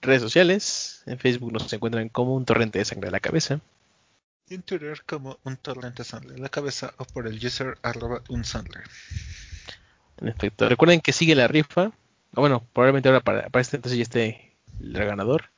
redes 0.00 0.22
sociales. 0.22 1.02
En 1.06 1.18
Facebook 1.18 1.52
nos 1.52 1.72
encuentran 1.72 2.08
como 2.08 2.34
un 2.34 2.44
torrente 2.44 2.78
de 2.78 2.84
sangre 2.84 3.08
a 3.08 3.12
la 3.12 3.20
cabeza. 3.20 3.60
En 4.50 4.62
Twitter 4.62 5.02
como 5.06 5.38
un 5.44 5.56
torrente 5.56 6.04
Sandler 6.04 6.36
en 6.36 6.42
la 6.42 6.50
cabeza 6.50 6.92
o 6.98 7.04
por 7.04 7.26
el 7.26 7.44
user 7.44 7.78
arroba 7.82 8.22
un 8.28 8.44
Sandler. 8.44 8.84
En 10.18 10.28
efecto, 10.28 10.68
recuerden 10.68 11.00
que 11.00 11.12
sigue 11.12 11.34
la 11.34 11.48
rifa. 11.48 11.92
O 12.34 12.40
bueno, 12.40 12.62
probablemente 12.72 13.08
ahora 13.08 13.20
para, 13.20 13.48
para 13.48 13.62
este 13.62 13.76
entonces 13.76 13.96
ya 13.96 14.02
esté 14.02 14.52
el 14.80 14.92
ganador. 14.92 15.50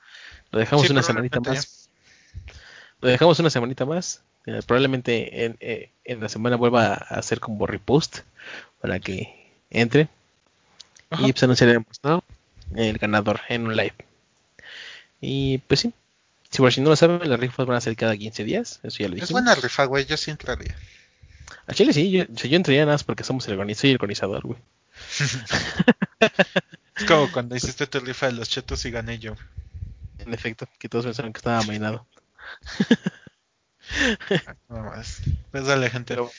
Lo 0.52 0.60
dejamos 0.60 0.86
Sí, 0.86 0.92
una 0.92 1.02
semanita 1.02 1.40
más. 1.40 1.90
Lo 3.00 3.08
dejamos 3.08 3.38
una 3.40 3.50
semanita 3.50 3.84
más. 3.84 4.22
Eh, 4.46 4.60
probablemente 4.64 5.44
en, 5.44 5.56
eh, 5.58 5.90
en 6.04 6.20
la 6.20 6.28
semana 6.28 6.54
vuelva 6.54 6.86
a 6.86 6.94
hacer 6.94 7.40
como 7.40 7.66
repost 7.66 8.20
para 8.80 9.00
que 9.00 9.50
entre. 9.70 10.08
Ajá. 11.10 11.26
Y 11.26 11.32
pues 11.32 11.42
anunciaremos, 11.42 12.00
¿no? 12.04 12.22
El 12.74 12.98
ganador 12.98 13.40
en 13.48 13.66
un 13.66 13.76
live. 13.76 13.94
Y 15.20 15.58
pues 15.58 15.80
sí. 15.80 15.92
Si 16.50 16.58
por 16.58 16.72
si 16.72 16.80
no 16.80 16.90
lo 16.90 16.96
saben, 16.96 17.28
las 17.28 17.40
rifas 17.40 17.66
van 17.66 17.76
a 17.76 17.80
ser 17.80 17.96
cada 17.96 18.16
15 18.16 18.44
días. 18.44 18.80
Eso 18.82 18.98
ya 18.98 19.08
lo 19.08 19.14
Es 19.16 19.22
dijimos. 19.22 19.30
buena 19.42 19.54
rifa, 19.54 19.84
güey. 19.84 20.04
Yo 20.06 20.16
sí 20.16 20.30
entraría. 20.30 20.76
A 21.66 21.74
Chile 21.74 21.92
sí, 21.92 22.10
yo, 22.10 22.24
o 22.24 22.38
sea, 22.38 22.48
yo 22.50 22.56
entraría 22.56 22.82
nada 22.84 22.94
más 22.94 23.04
porque 23.04 23.24
somos 23.24 23.46
el, 23.48 23.58
organi- 23.58 23.74
soy 23.74 23.90
el 23.90 23.96
organizador, 23.96 24.42
güey. 24.46 24.58
Es 26.96 27.04
como 27.04 27.30
cuando 27.30 27.54
hiciste 27.54 27.86
tu 27.86 28.00
rifa 28.00 28.26
de 28.26 28.32
los 28.32 28.48
chetos 28.48 28.82
y 28.86 28.90
gané 28.90 29.18
yo. 29.18 29.34
En 30.18 30.32
efecto, 30.32 30.66
que 30.78 30.88
todos 30.88 31.04
pensaron 31.04 31.30
que 31.32 31.38
estaba 31.38 31.58
amainado. 31.58 32.06
Nada 34.68 34.82
más. 34.82 35.20
Pues 35.50 35.66
dale, 35.66 35.90
gente. 35.90 36.14
Pero 36.14 36.30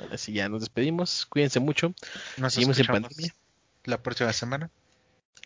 ahora 0.00 0.16
sí, 0.18 0.32
ya 0.32 0.48
nos 0.48 0.60
despedimos. 0.60 1.26
Cuídense 1.26 1.58
mucho. 1.60 1.92
Nos 2.36 2.54
seguimos 2.54 2.78
en 2.78 2.86
pandemia. 2.86 3.34
La 3.84 4.00
próxima 4.02 4.32
semana. 4.32 4.70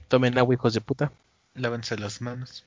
Tomen 0.09 0.37
agua, 0.39 0.55
hijos 0.55 0.75
de 0.75 0.81
puta. 0.81 1.11
Lávense 1.59 1.99
las 1.99 2.21
manos. 2.21 2.65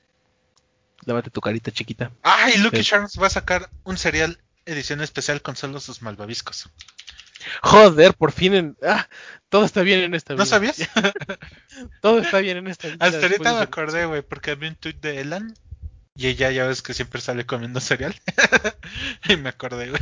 Lávate 1.05 1.29
tu 1.29 1.41
carita 1.41 1.71
chiquita. 1.71 2.11
¡Ay! 2.21 2.57
Lucky 2.57 2.77
Sí. 2.77 2.83
Charms 2.83 3.19
va 3.19 3.27
a 3.27 3.31
sacar 3.31 3.69
un 3.83 3.97
cereal 3.97 4.39
edición 4.65 5.01
especial 5.01 5.41
con 5.41 5.55
solo 5.55 5.79
sus 5.79 6.01
malvaviscos. 6.01 6.69
Joder, 7.63 8.13
por 8.13 8.31
fin 8.31 8.53
en... 8.53 8.77
Ah, 8.83 9.07
todo 9.49 9.65
está 9.65 9.81
bien 9.81 10.01
en 10.01 10.13
esta 10.13 10.33
vida. 10.33 10.43
¿No 10.43 10.45
sabías? 10.45 10.77
Todo 12.01 12.19
está 12.19 12.39
bien 12.39 12.57
en 12.57 12.67
esta 12.67 12.87
vida. 12.87 12.97
Hasta 12.99 13.19
ahorita 13.19 13.53
me 13.53 13.61
acordé, 13.61 14.05
güey, 14.05 14.21
porque 14.21 14.53
vi 14.55 14.67
un 14.67 14.75
tweet 14.75 14.97
de 15.01 15.21
Elan 15.21 15.55
y 16.15 16.27
ella 16.27 16.51
ya 16.51 16.67
ves 16.67 16.81
que 16.83 16.93
siempre 16.93 17.19
sale 17.19 17.45
comiendo 17.45 17.79
cereal. 17.79 18.13
y 19.29 19.37
me 19.37 19.49
acordé, 19.49 19.89
güey. 19.89 20.01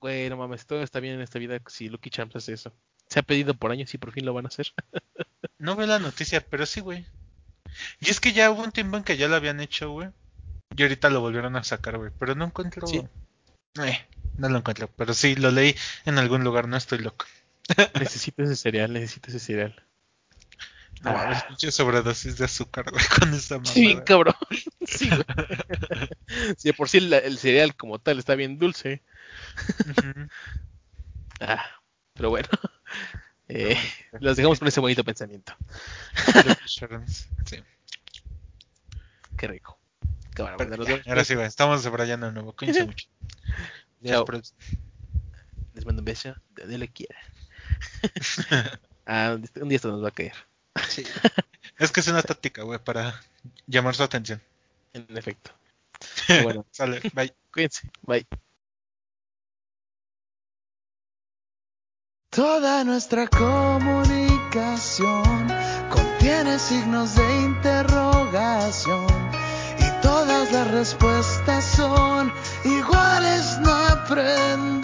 Güey, 0.00 0.30
no 0.30 0.36
mames, 0.36 0.66
todo 0.66 0.82
está 0.82 1.00
bien 1.00 1.14
en 1.14 1.20
esta 1.20 1.38
vida 1.38 1.58
si 1.68 1.88
Lucky 1.88 2.10
Charms 2.10 2.36
hace 2.36 2.52
eso. 2.52 2.74
Se 3.08 3.20
ha 3.20 3.22
pedido 3.22 3.54
por 3.54 3.70
años 3.70 3.92
y 3.94 3.98
por 3.98 4.12
fin 4.12 4.24
lo 4.24 4.34
van 4.34 4.46
a 4.46 4.48
hacer. 4.48 4.72
No 5.58 5.76
veo 5.76 5.86
la 5.86 5.98
noticia, 5.98 6.40
pero 6.40 6.64
sí, 6.64 6.80
güey. 6.80 7.04
Y 8.00 8.10
es 8.10 8.20
que 8.20 8.32
ya 8.32 8.50
hubo 8.50 8.62
un 8.62 8.72
tiempo 8.72 8.96
en 8.96 9.04
que 9.04 9.16
ya 9.16 9.28
lo 9.28 9.36
habían 9.36 9.60
hecho, 9.60 9.90
güey. 9.90 10.08
Y 10.76 10.82
ahorita 10.82 11.10
lo 11.10 11.20
volvieron 11.20 11.56
a 11.56 11.64
sacar, 11.64 11.98
güey. 11.98 12.10
Pero 12.18 12.34
no 12.34 12.44
encuentro. 12.46 12.86
Sí. 12.86 13.02
Eh, 13.82 14.06
no 14.38 14.48
lo 14.48 14.58
encuentro. 14.58 14.88
Pero 14.96 15.14
sí, 15.14 15.34
lo 15.36 15.50
leí 15.50 15.74
en 16.04 16.18
algún 16.18 16.44
lugar, 16.44 16.68
no 16.68 16.76
estoy 16.76 16.98
loco. 16.98 17.26
necesito 17.98 18.42
ese 18.42 18.56
cereal, 18.56 18.92
necesito 18.92 19.28
ese 19.28 19.38
cereal. 19.40 19.82
No 21.02 21.10
Ah. 21.12 21.44
pinche 21.48 21.70
sobredosis 21.72 22.36
de 22.36 22.44
azúcar, 22.44 22.90
güey, 22.90 23.02
con 23.18 23.32
esta 23.32 23.54
mamada. 23.56 23.72
Sí, 23.72 23.96
cabrón. 24.04 24.34
Sí, 24.86 25.08
güey. 25.08 25.24
Si 26.56 26.68
de 26.68 26.74
por 26.74 26.88
sí 26.88 26.98
el, 26.98 27.12
el 27.12 27.38
cereal 27.38 27.74
como 27.76 27.98
tal 28.00 28.18
está 28.18 28.34
bien 28.34 28.58
dulce. 28.58 29.02
Ah, 31.40 31.64
pero 32.14 32.30
bueno. 32.30 32.48
Eh, 33.52 33.76
los 34.20 34.36
dejamos 34.36 34.58
con 34.60 34.68
ese 34.68 34.80
bonito 34.80 35.04
pensamiento. 35.04 35.54
Sí. 37.44 37.56
Qué 39.36 39.48
rico. 39.48 39.78
Pero 40.34 40.84
ya, 40.84 41.02
ahora 41.06 41.24
sí, 41.24 41.34
güey, 41.34 41.46
estamos 41.46 41.82
subrayando 41.82 42.26
de 42.26 42.32
nuevo. 42.32 42.54
Cuídense 42.54 42.84
mucho. 42.86 43.08
Chao. 44.04 44.24
Les 45.74 45.84
mando 45.84 46.00
un 46.00 46.04
beso 46.04 46.28
de 46.50 46.62
donde 46.62 46.78
le 46.78 46.88
quiera. 46.88 47.16
ah, 49.06 49.36
un 49.60 49.68
día- 49.68 49.76
esto 49.76 49.90
nos 49.90 50.02
va 50.04 50.08
a 50.08 50.12
caer. 50.12 50.34
Sí. 50.88 51.04
es 51.78 51.90
que 51.90 52.00
es 52.00 52.08
una 52.08 52.22
táctica, 52.22 52.62
güey, 52.62 52.78
para 52.78 53.20
llamar 53.66 53.94
su 53.94 54.02
atención. 54.02 54.40
En 54.92 55.06
efecto. 55.16 55.50
Bueno, 56.42 56.64
Sale, 56.70 57.00
bye. 57.12 57.34
cuídense. 57.52 57.90
Bye. 58.02 58.26
Toda 62.30 62.84
nuestra 62.84 63.26
comunicación 63.26 65.48
contiene 65.92 66.60
signos 66.60 67.16
de 67.16 67.40
interrogación 67.40 69.08
y 69.80 69.90
todas 70.00 70.52
las 70.52 70.70
respuestas 70.70 71.64
son 71.64 72.32
iguales, 72.64 73.58
no 73.58 73.72
aprendemos. 73.72 74.79